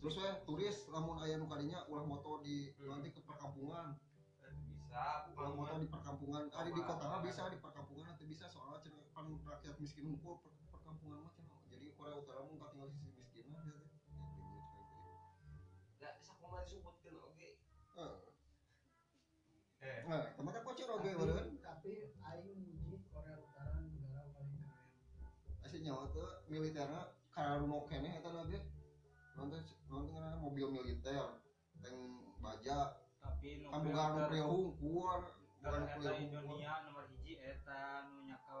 Terus 0.00 0.16
we 0.16 0.28
turis 0.48 0.88
lamun 0.88 1.20
aya 1.20 1.36
nu 1.36 1.44
kadinya 1.44 1.84
ulah 1.92 2.08
moto 2.08 2.40
di 2.40 2.72
nanti 2.80 3.12
ke 3.12 3.20
perkampungan. 3.20 4.00
bisa 4.40 5.28
Ulah 5.36 5.52
moto 5.52 5.76
bukan 5.76 5.84
di 5.84 5.88
perkampungan. 5.92 6.42
Ada 6.56 6.72
di 6.72 6.80
kota 6.80 7.20
bisa 7.20 7.52
di 7.52 7.60
perkampungan 7.60 8.08
nanti 8.08 8.24
bisa 8.24 8.48
soalnya 8.48 8.80
kan 9.12 9.28
rakyat 9.28 9.76
miskin 9.76 10.08
hukum 10.16 10.40
mah 11.10 11.34
cenah. 11.34 11.58
Jadi 11.66 11.86
Korea 11.98 12.22
Utara 12.22 12.46
mah 12.46 12.70
tinggal 12.70 12.88
sisi 12.94 13.10
miskin 13.18 13.50
mah 13.50 13.66
teh. 13.66 13.90
nggak 16.00 16.16
bisa 16.16 16.32
kumaha 16.40 16.64
disebutkeun 16.64 17.20
oke 17.20 17.48
eh 19.80 19.98
Nah, 20.08 20.24
teman 20.32 20.52
kan 20.52 20.64
kocor 20.64 20.88
oge 20.96 21.12
tapi, 21.12 21.60
tapi 21.60 21.92
aing 22.24 22.60
muji 22.84 23.04
Korea 23.12 23.36
Utara 23.36 23.80
negara 23.84 24.24
paling 24.32 24.52
keren 24.56 24.84
Asli 25.60 25.84
nyawa 25.84 26.08
tuh 26.12 26.28
militernya 26.48 27.20
kararuno 27.30 27.86
kene 27.88 28.18
eta 28.18 28.30
na 28.32 28.42
ge. 28.48 28.60
Nonton 29.38 29.60
nonton 29.88 30.12
ngaranna 30.12 30.36
mobil 30.42 30.68
militer, 30.68 31.40
tank 31.80 31.96
baja, 32.42 32.98
tapi 33.22 33.64
kan 33.64 33.80
bukan 33.80 34.08
nuklir 34.20 34.44
hungkur, 34.44 35.18
bukan 35.62 35.80
hungkur. 35.86 36.12
Indonesia 36.18 36.72
nomor 36.84 37.08
hiji 37.08 37.40
eta 37.40 38.04
nu 38.10 38.28
nyakal 38.28 38.60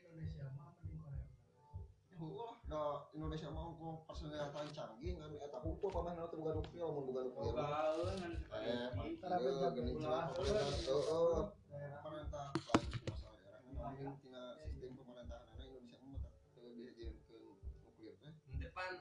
da 2.71 3.03
Indonesia 3.11 3.51
mah 3.51 3.67
hungkur 3.67 4.07
persenjataan 4.07 4.71
canggih 4.71 5.19
kan 5.19 5.27
eta 5.35 5.59
hungkur 5.59 5.91
pamana 5.91 6.23
teu 6.31 6.39
boga 6.39 6.55
nuklir 6.55 6.79
lamun 6.79 7.03
boga 7.03 7.21
nuklir. 7.27 7.51
mah. 7.51 7.67
Gaeun 7.67 8.15
ngan 8.15 8.33
iya, 8.63 9.75
gini 9.75 9.91
cenah 9.99 10.31
pemerintah. 10.31 10.71
Heeh. 10.87 11.39
pemerintah 11.99 12.45
masalah 12.55 13.59
mungkin 13.91 14.15
tina 14.23 14.55
sistem 14.63 14.95
pemerintahan 14.95 15.51
anak 15.51 15.67
Indonesia 15.67 15.99
mah 15.99 16.15
tak 16.23 16.33
teu 16.55 16.71
diajarkeun 16.71 17.59
nuklir 17.83 18.15
teh 18.23 18.33
di 18.39 18.55
depan 18.63 18.91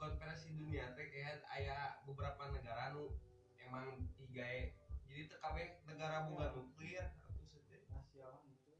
konferensi 0.00 0.48
dunia 0.56 0.96
teh 0.96 1.06
kayak 1.12 1.44
aya 1.52 2.00
beberapa 2.08 2.48
negara 2.48 2.96
nu 2.96 3.12
emang 3.60 4.08
higae 4.16 4.72
jadi 5.04 5.28
teu 5.28 5.36
kabeh 5.44 5.84
negara 5.84 6.24
boga 6.32 6.56
nuklir 6.56 7.12
atuh 7.12 7.44
sedih 7.44 7.84
Asia 7.92 8.40
gitu. 8.40 8.72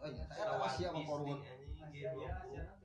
oh 0.00 0.08
nya 0.08 0.24
eta 0.32 0.54
Asia 0.64 0.88
mah 0.96 1.04
korun 1.04 1.44
Asia 1.44 2.08
ya, 2.16 2.32
Asia 2.40 2.75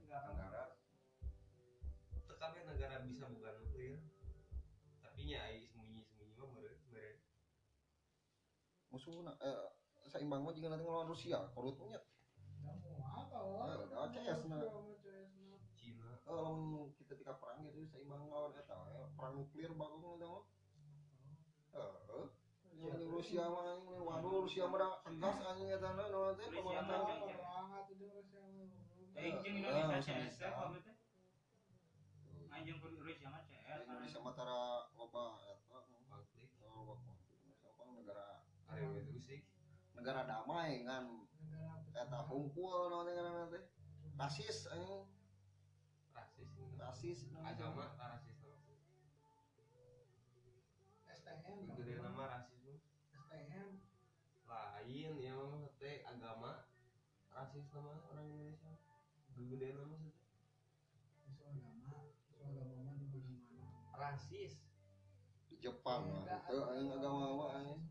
musuhna 9.02 9.34
eh 9.42 9.66
saimbang 10.06 10.46
mah 10.46 10.54
juga 10.54 10.70
nanti 10.70 10.86
ngelawan 10.86 11.10
Rusia. 11.10 11.42
Korut 11.58 11.74
nya 11.90 11.98
nggak 12.62 13.02
mau 13.02 13.18
apa 13.18 13.38
wah 13.42 13.66
Eh, 13.66 13.82
ada 13.98 14.14
CS. 14.14 14.46
Cina 15.74 16.22
eh 16.22 16.54
kita 17.02 17.18
ketika 17.18 17.34
perang 17.42 17.66
gitu 17.66 17.82
seimbang 17.90 18.30
lawan 18.30 18.54
eta 18.54 18.78
we. 18.78 19.10
perang 19.18 19.42
nuklir 19.42 19.74
mah 19.74 19.90
heeh 21.74 22.26
yang 22.82 22.98
di 22.98 23.06
Rusia 23.10 23.46
mah 23.46 23.62
anjing 23.74 24.02
waduh 24.06 24.42
Rusia 24.46 24.66
mah 24.70 25.02
tegas 25.02 25.38
anjing 25.42 25.66
eta 25.72 25.90
na 25.98 26.04
naon 26.14 26.38
teh 26.38 26.46
Rusia 26.46 26.62
pemerintah 26.62 26.98
mah 27.02 27.18
Orang 27.42 27.74
atuh 27.82 27.98
di 27.98 28.06
Rusia 28.06 28.42
mah. 28.46 28.70
Aing 29.18 29.42
jeung 29.42 29.58
Eh, 29.58 29.66
Indonesia 29.66 30.14
mah. 30.14 30.30
CS. 33.50 33.82
Indonesia 33.82 34.22
mah 34.22 34.34
tara 34.38 34.86
loba 34.94 35.42
eta 35.42 35.78
konflik 36.06 36.54
loba 36.62 36.94
konflik 37.02 37.42
Apa 37.66 37.82
negara 37.90 38.46
hari 38.82 39.06
itu 39.06 39.18
sih. 39.22 39.40
Negara 39.94 40.26
damai 40.26 40.82
kan. 40.82 41.06
Negara 41.46 41.82
eta 41.92 42.20
hunkul 42.26 42.90
naon 42.90 43.06
ngaranna 43.10 43.46
teh. 43.54 43.64
Rasis 44.18 44.70
anjing. 44.72 45.06
Rasis 46.16 46.50
rasis 46.78 47.20
agama 47.46 47.94
rasis 47.98 48.38
nama. 48.42 48.74
STM. 51.12 51.60
gede 51.78 51.94
nama 52.02 52.24
rasisme 52.38 52.82
STM. 53.14 53.70
lain 54.50 55.14
ya 55.22 55.36
mah 55.38 55.70
teh 55.80 56.04
agama 56.08 56.66
rasis 57.32 57.66
nama 57.72 57.94
orang 58.12 58.28
Indonesia. 58.30 58.74
Gede 59.38 59.70
nama 59.78 59.96
sih 59.96 60.14
Isu 61.30 61.42
agama. 61.46 62.10
Isu 62.28 62.36
agama 62.44 62.92
di 62.98 63.22
mana-mana. 63.22 63.96
rasis. 63.96 64.54
Di 65.48 65.56
Jepang 65.62 66.10
mah. 66.10 66.26
Itu 66.50 66.60
agama. 66.62 67.26
mah 67.38 67.50
anjing? 67.60 67.82
Rasisme, 67.82 67.91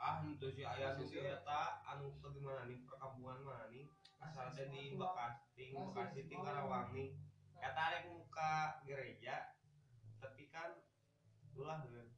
Ah 0.00 0.24
itu 0.24 0.48
si 0.48 0.64
ayah 0.64 0.96
si 0.96 1.20
eta 1.20 1.84
anu 1.84 2.16
bagaimana 2.24 2.64
nih 2.64 2.80
perkampungan 2.88 3.44
mana 3.44 3.68
nih? 3.68 3.84
Asal 4.16 4.48
ada 4.48 4.64
di 4.72 4.96
Bekasi 4.96 5.76
Bekasi 5.76 6.20
di 6.24 6.36
Karawang 6.40 6.88
nih. 6.96 7.12
Kata 7.60 7.82
rek 7.92 8.04
muka 8.08 8.80
gereja 8.88 9.52
tapi 10.20 10.48
kan 10.48 10.80
ulah 11.52 11.84
dengan 11.84 12.08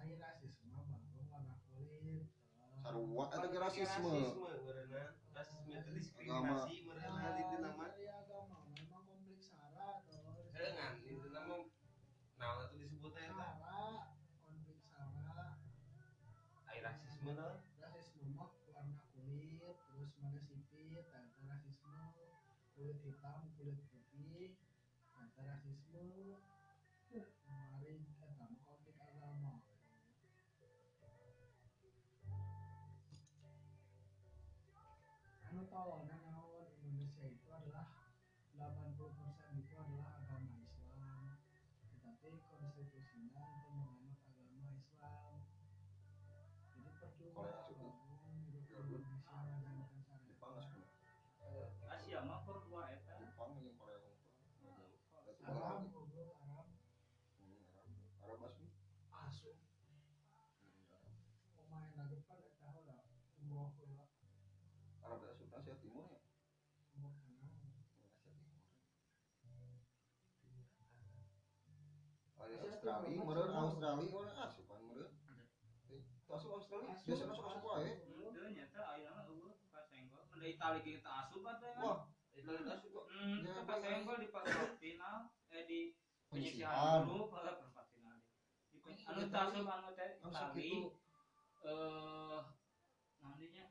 Ayo 0.00 0.16
rasisme 0.16 0.72
baru 0.72 1.28
warna 1.28 1.56
kulit. 1.68 2.24
sarua 2.80 3.24
eta 3.28 3.46
ge 3.48 3.58
rasisme? 3.60 4.12
rasisme 4.16 4.48
rasisme 5.36 5.72
itu 5.76 5.90
diskriminasi 5.96 6.88
berenang. 6.88 7.36
Itu 7.36 7.56
nama 7.60 7.84
Australia 72.58 73.10
meureun 73.14 73.50
Australia 73.52 74.10
mana 74.10 74.32
asupan 74.46 74.78
meureun 74.82 75.12
asup 76.30 76.50
Australia 76.50 76.90
biasa 76.94 77.22
asup 77.26 77.46
asup 77.46 77.64
wae 77.66 77.90
Henteu 78.30 78.46
nyata 78.54 78.80
ayeuna 78.94 79.22
eueuh 79.26 79.54
kasenggol. 79.74 80.22
Mun 80.30 80.42
Itali 80.46 80.80
kita 80.80 81.10
asup 81.26 81.42
atuh 81.42 81.70
kan. 81.74 81.82
wah 81.82 81.98
itu 82.30 82.46
asup 82.46 82.90
kok 82.90 83.04
Hmm, 83.10 83.42
Ya, 83.42 83.54
kasenggol 83.66 84.16
di 84.22 84.28
perempat 84.30 84.72
final 84.82 85.16
eh 85.50 85.64
di 85.66 85.80
Penyisihan. 86.30 86.70
penyisihan 86.70 87.02
grup 87.10 87.34
eh, 87.34 87.54
perempat 87.58 87.86
final. 87.90 88.16
Ini 88.70 88.90
Anu 89.02 89.22
asup 89.26 89.66
anu 89.66 89.90
teh 89.98 90.10
Itali 90.22 90.62
gitu 90.62 90.88
eh 91.66 92.38
namanya 93.18 93.64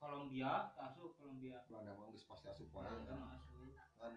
Kolombia 0.00 0.52
asup 0.74 1.12
Kolombia. 1.14 1.60
Belanda 1.68 1.92
mah 1.92 2.08
geus 2.08 2.24
pasti 2.24 2.48
asup 2.48 2.72
wae 2.72 2.88
Belanda 2.88 3.12
mah 3.14 3.36
asup. 3.36 3.60
kan 3.96 4.12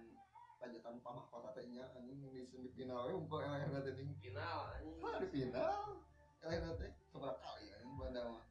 pajatan 0.60 1.00
pamah 1.00 1.26
kota 1.32 1.56
teh 1.56 1.66
nya 1.72 1.88
anjing 1.96 2.20
di 2.30 2.44
semifinal 2.44 3.08
we 3.08 3.16
umpul 3.16 3.40
elehna 3.40 3.80
teh 3.80 3.96
ting 3.96 4.12
final 4.20 4.68
anjing. 4.76 5.00
Ah 5.00 5.18
di 5.24 5.28
final? 5.32 6.04
Elehna 6.44 6.70
teh 6.76 6.92
seberapa 7.08 7.40
kali 7.40 7.72
anjing 7.72 7.92
Belanda 7.96 8.22
mah? 8.28 8.44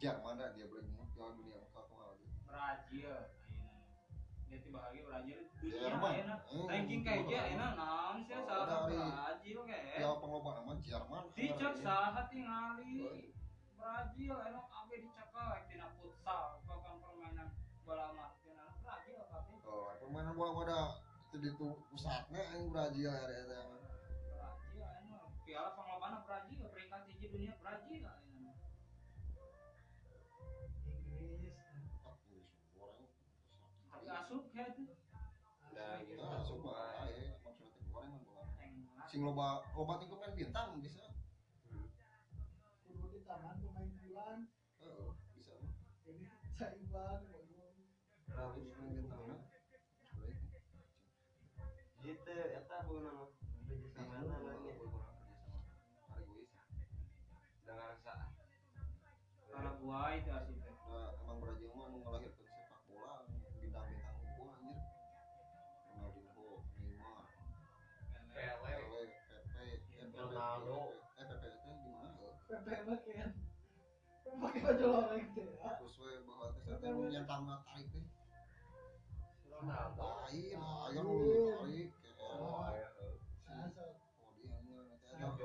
Jerman 0.00 0.40
dah 0.40 0.48
dia 0.56 0.64
beli 0.64 0.88
Piala 1.12 1.36
Dunia 1.36 1.60
muka 1.60 1.80
ke 1.84 1.92
mana 1.92 2.08
lagi 2.16 2.26
Brazil. 2.48 3.12
Dia 4.48 4.58
tiba 4.64 4.78
lagi 4.80 5.00
Brazil 5.04 5.38
dunia 5.60 5.78
Jerman. 5.84 6.10
ayeuna. 6.16 6.36
Eh, 6.40 6.64
Ranking 6.64 7.00
kayak 7.04 7.22
dia 7.28 7.40
ayeuna 7.44 7.68
naon 7.76 8.16
sih 8.24 8.40
salah 8.48 8.88
Brazil 8.88 9.58
ge. 9.68 9.78
Piala 10.00 10.16
penglobaan 10.16 10.64
nama 10.64 10.72
Jerman. 10.80 11.22
Dicek 11.36 11.74
saha 11.84 12.22
tingali. 12.32 13.28
Brazil 13.76 14.36
enak 14.36 14.66
abe 14.72 14.94
dicekel 15.00 15.48
tina 15.68 15.88
futsal 15.96 16.60
bukan 16.68 17.00
permainan 17.00 17.48
bola 17.84 18.12
mah 18.12 18.36
tina 18.44 18.76
Brazil 18.84 19.24
tapi 19.32 19.56
oh 19.64 19.88
permainan 19.96 20.36
bola 20.36 20.52
pada 20.52 20.80
itu 21.30 21.68
pusatnya 21.94 22.42
anjing 22.50 22.74
Brazil 22.74 23.06
ya 23.06 23.22
eta 23.30 23.58
mah 23.70 23.78
Brazil 24.34 24.82
enak 24.82 25.22
piala 25.46 25.70
penglobaan 25.78 26.26
Brazil 26.26 26.66
peringkat 26.74 27.06
tinggi 27.06 27.26
dunia 27.30 27.54
Brazil 27.62 28.02
Inggris. 30.90 31.54
Ah, 31.54 31.78
tapi 33.94 34.06
asup 34.10 34.42
itu. 34.50 34.90
Nah, 35.70 36.02
gitu. 36.02 36.18
Nah, 36.18 36.42
maksudnya 36.42 37.78
goreng 37.94 38.18
England 38.58 39.06
sing 39.10 39.20
loba 39.26 39.66
loba 39.74 40.02
pemain 40.02 40.34
bintang 40.34 40.78
bisa. 40.82 41.06
Kudu 42.86 43.06
di 43.10 43.20
tangan 43.26 43.58
pemain 43.62 43.90
bulan. 44.02 44.38
Bisa. 45.34 45.54
Ini 46.06 46.86
bagus 46.90 47.50
Paraguay 59.90 60.22
itu 60.22 60.30
asup 60.30 60.54
teh 60.62 60.70
Nah, 60.86 61.10
emang 61.18 61.38
Brazil 61.42 61.70
mah 61.74 61.90
anu 61.90 61.98
ngelahirkan 61.98 62.46
sepak 62.46 62.78
bola 62.86 63.26
bintang-bintang 63.58 64.14
unggul 64.22 64.46
anjir. 64.54 64.78
Ronaldinho, 65.90 66.50
Neymar, 66.78 67.26
Pele 68.30 68.70
Pepe, 68.70 69.66
eh, 69.66 69.78
Pepe, 69.90 70.14
Ronaldo. 70.14 70.94
Eh, 71.18 71.26
Pepe 71.26 71.46
itu 71.50 71.70
di 71.74 71.90
mana? 71.90 72.10
Pepe 72.46 72.74
makin 72.86 73.34
pakai 74.30 74.60
baju 74.62 74.86
loreng 74.94 75.26
teh 75.34 75.42
ya 75.58 75.70
Terus 75.74 75.94
we 75.98 76.22
bahwa 76.22 76.46
teh 76.54 76.62
saya 76.62 76.76
teh 76.78 76.88
nu 76.94 77.02
nyantangna 77.10 77.54
tarik 77.66 77.86
teh. 77.90 78.04
Ronaldo. 79.50 80.06
Lain, 80.06 80.54
aya 80.54 81.00
nu 81.02 81.14
tarik 81.50 81.88
oh 82.30 82.62
ya 82.78 82.88
Asa 83.58 83.84
Oh, 84.22 84.30
dia 84.38 84.54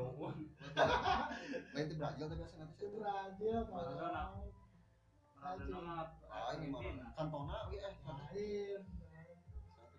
Un 0.05 0.37
Lain 1.73 1.85
di 1.89 1.95
Brazil 1.97 2.29
teh 2.29 2.37
Brazil 3.05 3.69
Maradona. 3.69 4.23
Maradona 5.37 6.15
Ah, 6.35 6.51
ini 6.59 6.67
mana? 6.67 7.15
Cantona 7.15 7.71
we 7.71 7.79
eh. 7.79 7.95
lain 8.05 8.83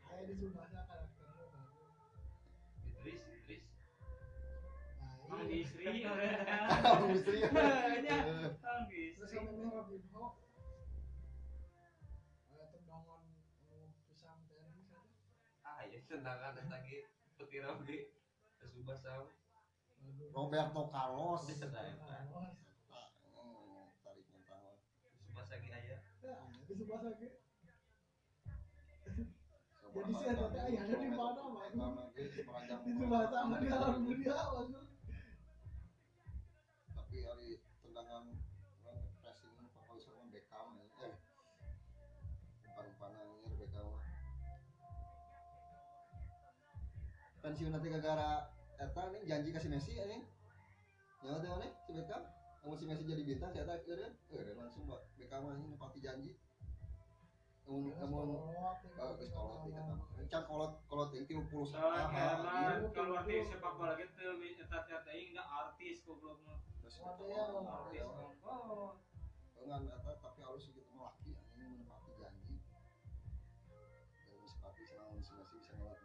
kayak 0.05 0.29
di 0.29 0.35
Subasa 0.37 0.85
karakternya 0.85 1.49
bagus. 1.49 1.97
Idris 2.85 3.25
Idris. 3.25 3.65
Mang 5.33 5.49
Bisri 5.49 6.07
Mang 6.07 6.21
terus 8.23 8.53
Bisri 8.93 9.27
sama 9.33 9.51
ini 9.51 9.65
Robinho 9.65 10.25
kayak 12.53 12.69
tendangan 12.77 13.25
anu 13.73 13.91
pisang 14.13 14.45
tenis 14.45 14.93
ada 14.93 15.03
ah 15.65 15.83
ya 15.89 15.99
tendangan 16.05 16.61
eta 16.61 16.79
ge 16.85 17.09
petir 17.41 17.65
abdi 17.65 18.13
Subasa. 18.71 19.25
Bagus 20.05 20.31
Roberto 20.37 20.83
Carlos. 20.93 21.49
Carlos. 21.49 22.55
Ah, 22.93 23.09
hmm, 23.35 23.91
tarik 24.05 24.25
nyantang 24.31 24.77
Ya, 26.27 26.35
Subasa 26.75 27.15
ge 27.15 27.31
jadi 29.97 30.13
ada 30.29 30.45
teh 30.53 30.63
ayahnya 30.69 30.97
di 31.01 31.09
mana 31.09 31.41
itu 32.13 33.05
bahasa 33.09 33.33
sama 33.41 33.57
di 33.63 33.69
alam 33.73 34.05
dunia 34.05 34.37
tapi 36.93 37.17
hari 37.25 37.63
tendangan 37.81 38.29
orang 38.85 39.09
pressing 39.25 39.57
kalau 39.73 39.97
sama 39.97 40.29
Beckham 40.29 40.77
ya. 40.77 40.85
Eh 41.09 41.15
umpan-umpanannya 42.69 43.57
Beckham 43.57 43.87
mah 43.89 44.05
pensiun 47.41 47.73
nanti 47.73 47.89
gara-gara 47.89 48.53
eta 48.77 49.03
nih 49.15 49.23
janji 49.25 49.49
kasih 49.55 49.71
Messi 49.73 49.97
ini. 49.97 50.29
Nyawa 51.25 51.41
teh 51.41 51.49
mana 51.49 51.67
si 51.89 51.91
Beckham 51.97 52.36
kamu 52.67 52.83
si 52.83 52.91
Messi 52.91 53.07
jadi 53.07 53.23
bintang 53.23 53.55
saya 53.55 53.63
tak 53.63 53.87
kira 53.87 54.11
eh 54.11 54.59
langsung 54.59 54.91
mbak. 54.91 54.99
Mah 55.39 55.55
ini 55.55 55.71
nepati 55.71 56.03
janji. 56.03 56.35
Kamu 57.63 57.95
kamu 57.95 58.19
eh 58.27 59.15
geus 59.15 59.31
kolot 59.31 59.63
di 59.63 59.71
kata 59.71 59.95
mah 59.95 60.27
can 60.27 60.43
kolot 60.51 60.75
kolot 60.91 61.15
yang 61.15 61.31
tilu 61.31 61.47
puluh 61.47 61.71
karena 61.71 62.91
kalau 62.91 63.23
artis 63.23 63.55
sepak 63.55 63.71
bola 63.79 63.95
gitu 63.95 64.19
eta 64.67 64.83
eta 64.83 65.11
aing 65.15 65.31
da 65.31 65.47
artis 65.47 66.03
goblok 66.03 66.43
mah. 66.43 66.59
terus 66.83 66.99
Ada 67.07 67.15
kita 67.15 67.39
yang 67.39 67.55
ngomong, 67.55 67.87
Artis 67.87 68.03
ngomong. 68.43 68.99
dengan 69.55 69.87
eta 69.87 70.11
tapi 70.19 70.41
harus 70.43 70.67
gitu 70.67 70.91
melaki 70.91 71.39
ini 71.39 71.71
menepati 71.71 72.19
janji. 72.19 72.59
Dan 74.27 74.43
sepati 74.43 74.83
selalu 74.83 75.23
si 75.23 75.31
Messi 75.39 75.55
bisa 75.63 75.71
ngelak 75.79 76.03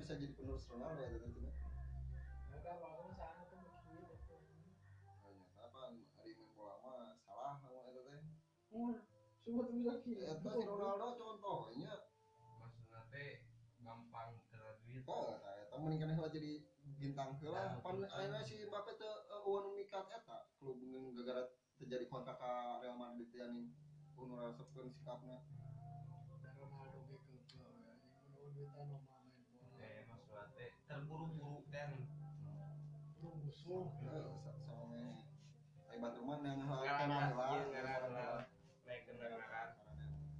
bisa 0.00 0.14
jadi 0.16 0.32
penerus 0.36 0.68
Ronaldo 0.68 1.02
tuh 1.08 1.30
tuh 1.32 1.52
mereka 2.52 2.72
kalau 2.80 3.08
sana 3.16 3.42
tuh 3.48 3.60
mikir 3.64 4.04
itu 4.12 4.36
ternyata 5.24 5.60
apa 5.60 5.76
hari 5.88 6.04
main 6.16 6.38
bola 6.56 6.76
mah 6.84 7.16
salah 7.24 7.58
kamu 7.60 8.00
teh? 8.06 8.20
Semua 9.46 9.62
tuh 9.62 9.74
bisa 9.78 9.92
eta 10.02 10.50
si 10.52 10.62
Ronaldo 10.66 11.06
contohnya. 11.16 11.94
Teh 13.06 13.46
gampang 13.86 14.42
kena 14.50 14.74
duit. 14.82 15.06
Oh, 15.06 15.38
nah, 15.38 15.54
eta 15.62 15.74
mendingan 15.78 16.18
heula 16.18 16.28
jadi 16.34 16.66
bintang 16.98 17.38
heula. 17.38 17.78
Pan 17.80 18.02
ayeuna 18.02 18.42
si 18.42 18.66
Mbappe 18.66 18.98
teu 18.98 19.14
eueuh 19.46 19.72
mikat 19.78 20.10
eta 20.10 20.50
klub 20.58 20.82
ngeun 20.82 21.14
gara-gara 21.14 21.46
terjadi 21.78 22.10
kontrak 22.10 22.36
ka 22.42 22.82
Real 22.82 22.98
Madrid 22.98 23.30
teh 23.30 23.46
resepkeun 24.18 24.90
sikapna. 24.90 25.46
Ronaldo 26.58 27.00
ge 27.06 27.46
ya. 27.54 27.70
Duitan 28.56 28.88
mau 28.88 29.15
terburu-buru 30.86 31.66
kan 31.74 31.90
lu 33.18 33.30
musuh 33.42 33.90
ai 35.90 35.98
Batruman 35.98 36.46
yang 36.46 36.62
iya, 36.62 36.94
naik 38.86 39.02
kendaraan 39.10 39.70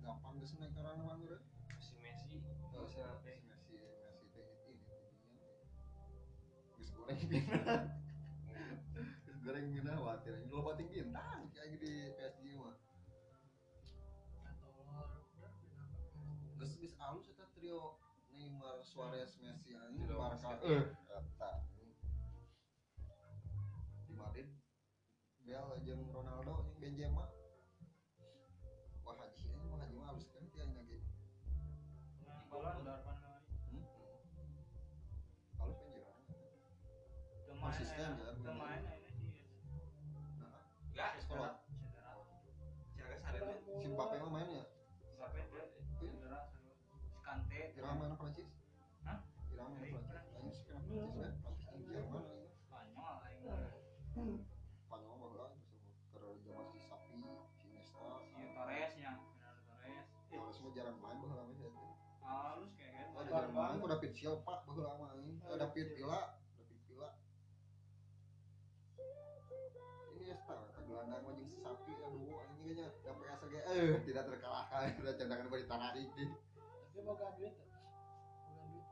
Gampang 0.06 0.38
geus 0.38 0.54
naik 0.62 0.70
karana 0.78 1.02
mah 1.02 1.18
geus. 1.18 1.42
si 1.82 1.98
Messi 1.98 2.30
si 2.30 2.38
Messi 2.38 2.66
Messi 2.70 3.02
teh 3.26 3.36
ini 3.42 3.54
goreng 6.94 7.90
Suarez, 18.96 19.36
Messi 19.44 19.76
anjing 19.76 20.08
Trio 20.08 20.16
Barca. 20.16 20.56
Messi. 20.56 20.72
Eh, 20.72 20.84
eta. 21.20 21.50
Di 24.08 24.14
Madrid 24.16 24.48
Bel 25.44 25.68
jeung 25.84 26.08
Ronaldo 26.16 26.72
jeung 26.80 26.80
Benzema. 26.80 27.35
Ku 63.86 63.94
David 63.94 64.12
Silva 64.18 64.66
baheula 64.66 64.98
mah 64.98 65.14
aing. 65.14 65.38
Eh, 65.46 65.54
David 65.62 65.94
Villa, 65.94 66.34
David 66.58 66.78
Villa. 66.90 67.08
Ini 70.10 70.26
Nesta, 70.26 70.54
kata 70.58 70.80
gelandang 70.90 71.22
mah 71.22 71.32
jeung 71.38 71.46
si 71.46 71.58
Sapi 71.62 71.94
aduh 71.94 72.34
anjing 72.42 72.74
nya 72.74 72.90
sampai 72.98 73.30
PSG 73.30 73.54
eh 73.62 73.94
tidak 74.02 74.26
terkalahkan 74.26 74.90
sudah 74.98 75.14
cendangan 75.14 75.46
bari 75.46 75.70
tanah 75.70 75.94
iki. 75.94 76.24
tapi 76.26 76.98
boga 77.06 77.30
duit 77.38 77.54
boga 77.54 77.86
duit 78.66 78.86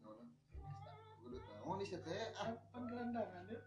Naon? 0.00 0.24
Iniesta 0.56 0.92
Kudu 1.20 1.36
naon 1.60 1.76
di 1.76 1.84
situ 1.84 2.00
teh? 2.00 2.32
Ah, 2.40 2.56
penggelandangan 2.72 3.44
ya 3.44 3.60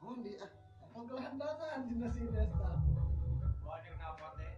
naon 0.00 0.24
di 0.24 0.32
ah. 0.40 0.52
penggelandangan 0.96 1.84
cina 1.84 2.08
si 2.08 2.24
Desta 2.24 2.70
Wah, 3.68 3.78
kenapa 3.84 4.26
teh? 4.40 4.54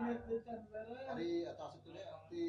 20 0.00 0.16
menit 0.16 0.20
depan 0.24 0.60
beres 0.72 1.04
Hari 1.12 1.30
atas 1.44 1.72
itu 1.76 1.88
deh 1.92 2.06
di 2.32 2.44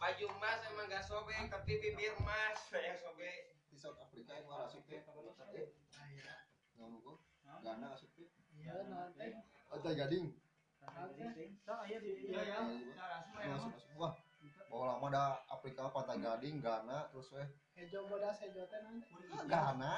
baju 0.00 0.24
emas 0.40 0.58
emang 0.72 0.88
gak 0.88 1.04
sobek 1.04 1.52
tapi 1.52 1.72
bibir 1.76 2.16
emas 2.16 2.58
yang 2.72 2.96
sobek 2.96 3.52
di 3.68 3.76
South 3.76 4.00
Africa 4.00 4.32
yang 4.32 4.48
warna 4.48 4.64
asup 4.64 4.80
teh. 4.88 5.02
Nggak 5.04 6.88
nunggu. 6.88 7.20
Gana 7.44 7.86
asup 7.92 8.08
teh. 8.16 8.28
ya 8.56 8.72
nanti 8.88 9.36
teh 9.84 9.92
gading. 9.92 10.26
Tak, 10.84 11.80
iya 11.88 11.96
di 11.96 12.28
Iya, 12.28 12.40
iya. 12.44 12.60
ya. 12.60 12.92
Cara 12.92 13.16
semua 13.24 13.40
ya. 13.40 13.56
Masuk 13.56 13.72
masuk. 13.72 13.88
Wah, 13.96 14.12
bawa 14.68 14.84
lama 14.96 15.06
dah 15.08 15.28
Afrika 15.48 15.88
Pantai 15.88 16.20
Gading, 16.20 16.60
Ghana, 16.60 17.08
terus 17.08 17.32
weh 17.32 17.48
hejo 17.72 18.04
bodas 18.04 18.36
hejo 18.44 18.68
teh 18.68 18.80
nanti 18.84 19.08
Ah, 19.32 19.44
Ghana, 19.48 19.92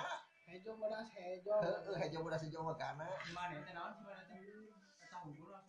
hejo 0.46 0.78
bodas 0.78 1.10
hejo 1.10 1.54
hejo 2.02 2.18
udah 2.22 2.38
sejauh 2.38 2.62
mah 2.62 2.78
Ghana. 2.78 3.06
Gimana 3.26 3.52
ya? 3.58 3.72
Naon 3.74 3.92
gimana 3.98 4.22
teh? 4.30 4.38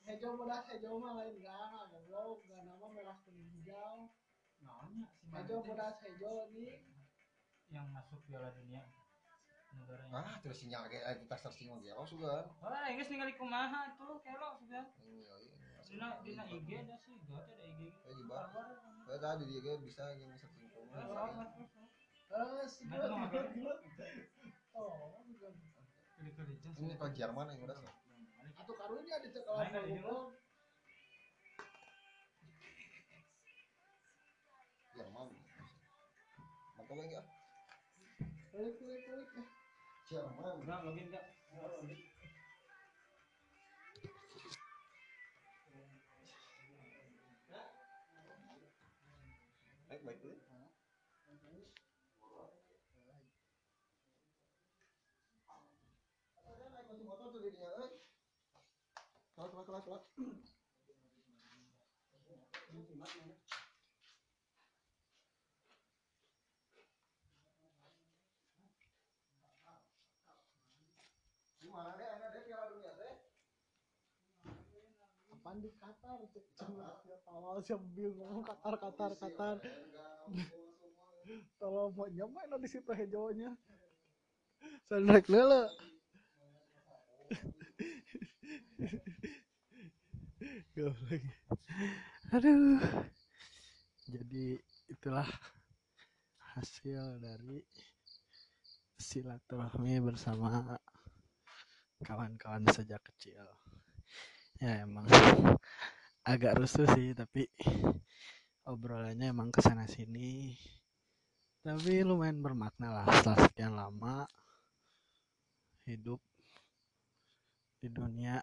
Hejo 0.08 0.28
bodas 0.36 0.66
hejo 0.72 1.00
mah 1.00 1.14
lain 1.20 1.38
gana 1.40 1.88
goblok 1.92 2.44
gana 2.48 2.74
mah 2.80 2.90
merah 2.92 3.18
kuning 3.24 3.48
hijau 3.60 4.12
Naonnya 4.64 5.08
si 5.16 5.26
hejo 5.32 5.56
bodas 5.64 5.98
hejo 6.04 6.30
lagi 6.34 6.84
yang 7.68 7.88
masuk 7.92 8.24
Piala 8.24 8.52
Dunia 8.56 8.84
negaranya. 9.78 10.20
Ah, 10.26 10.36
terus 10.42 10.58
sinyal 10.58 10.90
kayak 10.90 11.06
eh, 11.06 11.18
kita 11.22 11.36
searching 11.38 11.70
mah 11.70 11.78
gelo 11.86 12.02
sugan. 12.02 12.46
Oh, 12.66 12.74
geus 12.98 13.10
ningali 13.14 13.38
kumaha 13.38 13.94
tuh 13.94 14.18
kelo 14.26 14.58
sudah. 14.58 14.86
Ini 15.06 15.22
ya, 15.22 15.36
ini. 15.38 15.56
Dina 15.88 16.08
dina 16.26 16.44
IG 16.50 16.70
ada 16.84 16.96
sih, 17.00 17.16
gak 17.32 17.46
ada 17.46 17.64
IG. 17.64 17.82
Eh, 17.94 18.14
jiba. 18.18 18.40
Eh, 19.08 19.20
tadi 19.22 19.44
dia 19.48 19.60
ge 19.62 19.74
bisa 19.80 20.04
yang 20.18 20.34
Terus, 22.28 22.84
rumah. 22.84 23.30
terus, 23.32 23.80
oh. 24.76 25.16
Ini 26.76 26.94
ke 27.00 27.08
Jerman 27.16 27.48
yang 27.56 27.64
udah 27.64 27.78
sih. 27.80 28.07
Atau 28.68 28.84
karunya 28.84 29.16
di 29.24 29.32
kali 29.32 29.96
goblok 29.96 30.36
Jerman. 34.92 35.30
Mantap 36.76 37.00
enggak? 37.00 37.26
klik 38.52 38.76
klik 38.76 39.00
klik 39.08 39.28
eh. 39.40 39.48
Jerman. 40.12 40.60
Udah 40.68 40.78
login 40.84 41.08
enggak? 41.08 41.26
Kelak, 59.68 59.84
kelak. 59.84 60.04
Gimana 71.60 72.00
deh, 72.00 72.08
enak 72.08 72.30
deh 72.32 72.42
Piala 72.48 72.66
Dunia 72.72 72.92
teh? 72.96 73.14
Apaan 75.36 75.60
di 75.60 75.68
Qatar 75.76 76.24
cuma 76.32 76.88
awal 77.28 77.60
siap 77.60 77.84
bingung 77.92 78.48
Qatar 78.48 78.80
Qatar 78.80 79.12
Qatar 79.20 79.56
kalau 81.60 81.92
mau 81.92 82.08
nyampe 82.08 82.40
di 82.64 82.70
situ 82.72 82.88
hijaunya 82.96 83.52
sandrek 84.88 85.28
lele 85.28 85.68
Aduh. 92.36 92.82
Jadi 94.08 94.56
itulah 94.88 95.28
hasil 96.56 97.20
dari 97.20 97.60
silaturahmi 98.98 100.00
bersama 100.02 100.64
kawan-kawan 102.06 102.64
sejak 102.72 103.02
kecil. 103.14 103.44
Ya 104.58 104.86
emang 104.86 105.06
agak 106.26 106.58
rusuh 106.58 106.86
sih 106.98 107.14
tapi 107.14 107.46
obrolannya 108.68 109.32
emang 109.32 109.50
ke 109.54 109.62
sana 109.62 109.86
sini. 109.90 110.56
Tapi 111.66 112.04
lumayan 112.06 112.40
bermakna 112.40 113.04
lah 113.04 113.08
setelah 113.12 113.40
sekian 113.44 113.74
lama 113.76 114.24
hidup 115.88 116.20
di 117.80 117.88
dunia 117.92 118.40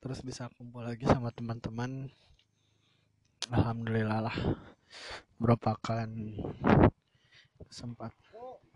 terus 0.00 0.24
bisa 0.24 0.48
kumpul 0.56 0.80
lagi 0.80 1.04
sama 1.04 1.28
teman-teman. 1.28 2.08
Alhamdulillah 3.52 4.20
lah 4.24 4.36
merupakan 5.36 6.08
kesempat 7.68 8.12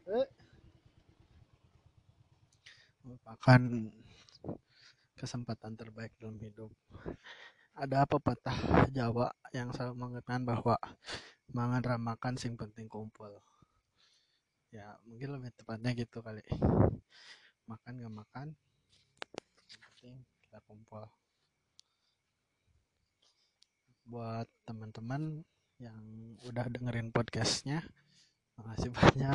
eh, 0.09 0.29
merupakan 3.05 3.61
kesempatan 5.17 5.73
terbaik 5.81 6.13
dalam 6.21 6.37
hidup. 6.37 6.69
Ada 7.75 8.05
pepatah 8.05 8.87
Jawa 8.93 9.33
yang 9.57 9.73
selalu 9.73 9.95
mengatakan 9.97 10.45
bahwa 10.45 10.77
mangan 11.51 11.83
ramakan 11.97 12.37
sing 12.37 12.55
penting 12.55 12.87
kumpul? 12.87 13.33
Ya 14.69 14.93
mungkin 15.09 15.41
lebih 15.41 15.57
tepatnya 15.57 15.97
gitu 15.97 16.21
kali. 16.21 16.45
Makan 17.65 18.05
gak 18.05 18.13
makan 18.13 18.49
penting 20.05 20.34
kita 20.55 20.71
kumpul. 20.71 21.03
Buat 24.07 24.47
teman-teman 24.63 25.43
yang 25.83 25.99
udah 26.47 26.71
dengerin 26.71 27.11
podcastnya 27.11 27.83
makasih 28.55 28.95
banyak. 28.95 29.35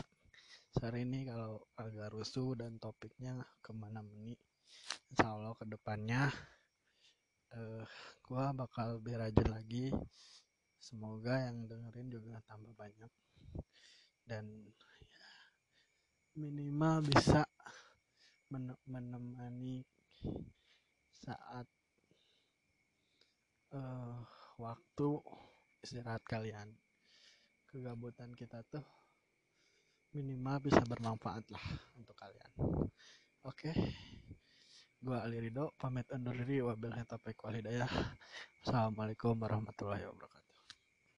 Sore 0.72 1.04
ini 1.04 1.28
kalau 1.28 1.60
agak 1.76 2.16
rusuh 2.16 2.56
dan 2.56 2.80
topiknya 2.80 3.36
ke 3.60 3.76
mana 3.76 4.00
meni 4.00 4.32
insya 5.12 5.36
Allah 5.36 5.52
ke 5.60 5.68
depannya 5.68 6.32
eh, 7.52 7.84
gua 8.24 8.56
bakal 8.56 9.04
lebih 9.04 9.20
rajin 9.20 9.50
lagi. 9.52 9.92
Semoga 10.80 11.36
yang 11.36 11.68
dengerin 11.68 12.16
juga 12.16 12.40
tambah 12.48 12.72
banyak. 12.80 13.12
Dan 14.24 14.72
minimal 16.40 17.04
bisa 17.04 17.44
men- 18.56 18.80
menemani 18.88 19.84
saat 21.20 21.68
eh 23.76 24.20
waktu 24.60 25.10
istirahat 25.84 26.24
kalian. 26.26 26.72
Kegabutan 27.70 28.34
kita 28.34 28.66
tuh 28.66 28.82
minimal 30.18 30.58
bisa 30.58 30.82
bermanfaat 30.82 31.46
lah 31.54 31.66
untuk 31.94 32.18
kalian. 32.18 32.52
Oke 33.46 33.72
gua 35.00 35.24
Ali 35.24 35.40
Ridho 35.40 35.72
pamit 35.80 36.10
undur 36.12 36.36
diri. 36.36 36.60
Wabillahi 36.66 37.06
taufiq 37.08 37.40
wal 37.46 37.56
hidayah. 37.62 37.88
Assalamualaikum 38.66 39.38
warahmatullahi 39.40 40.04
wabarakatuh 40.10 40.49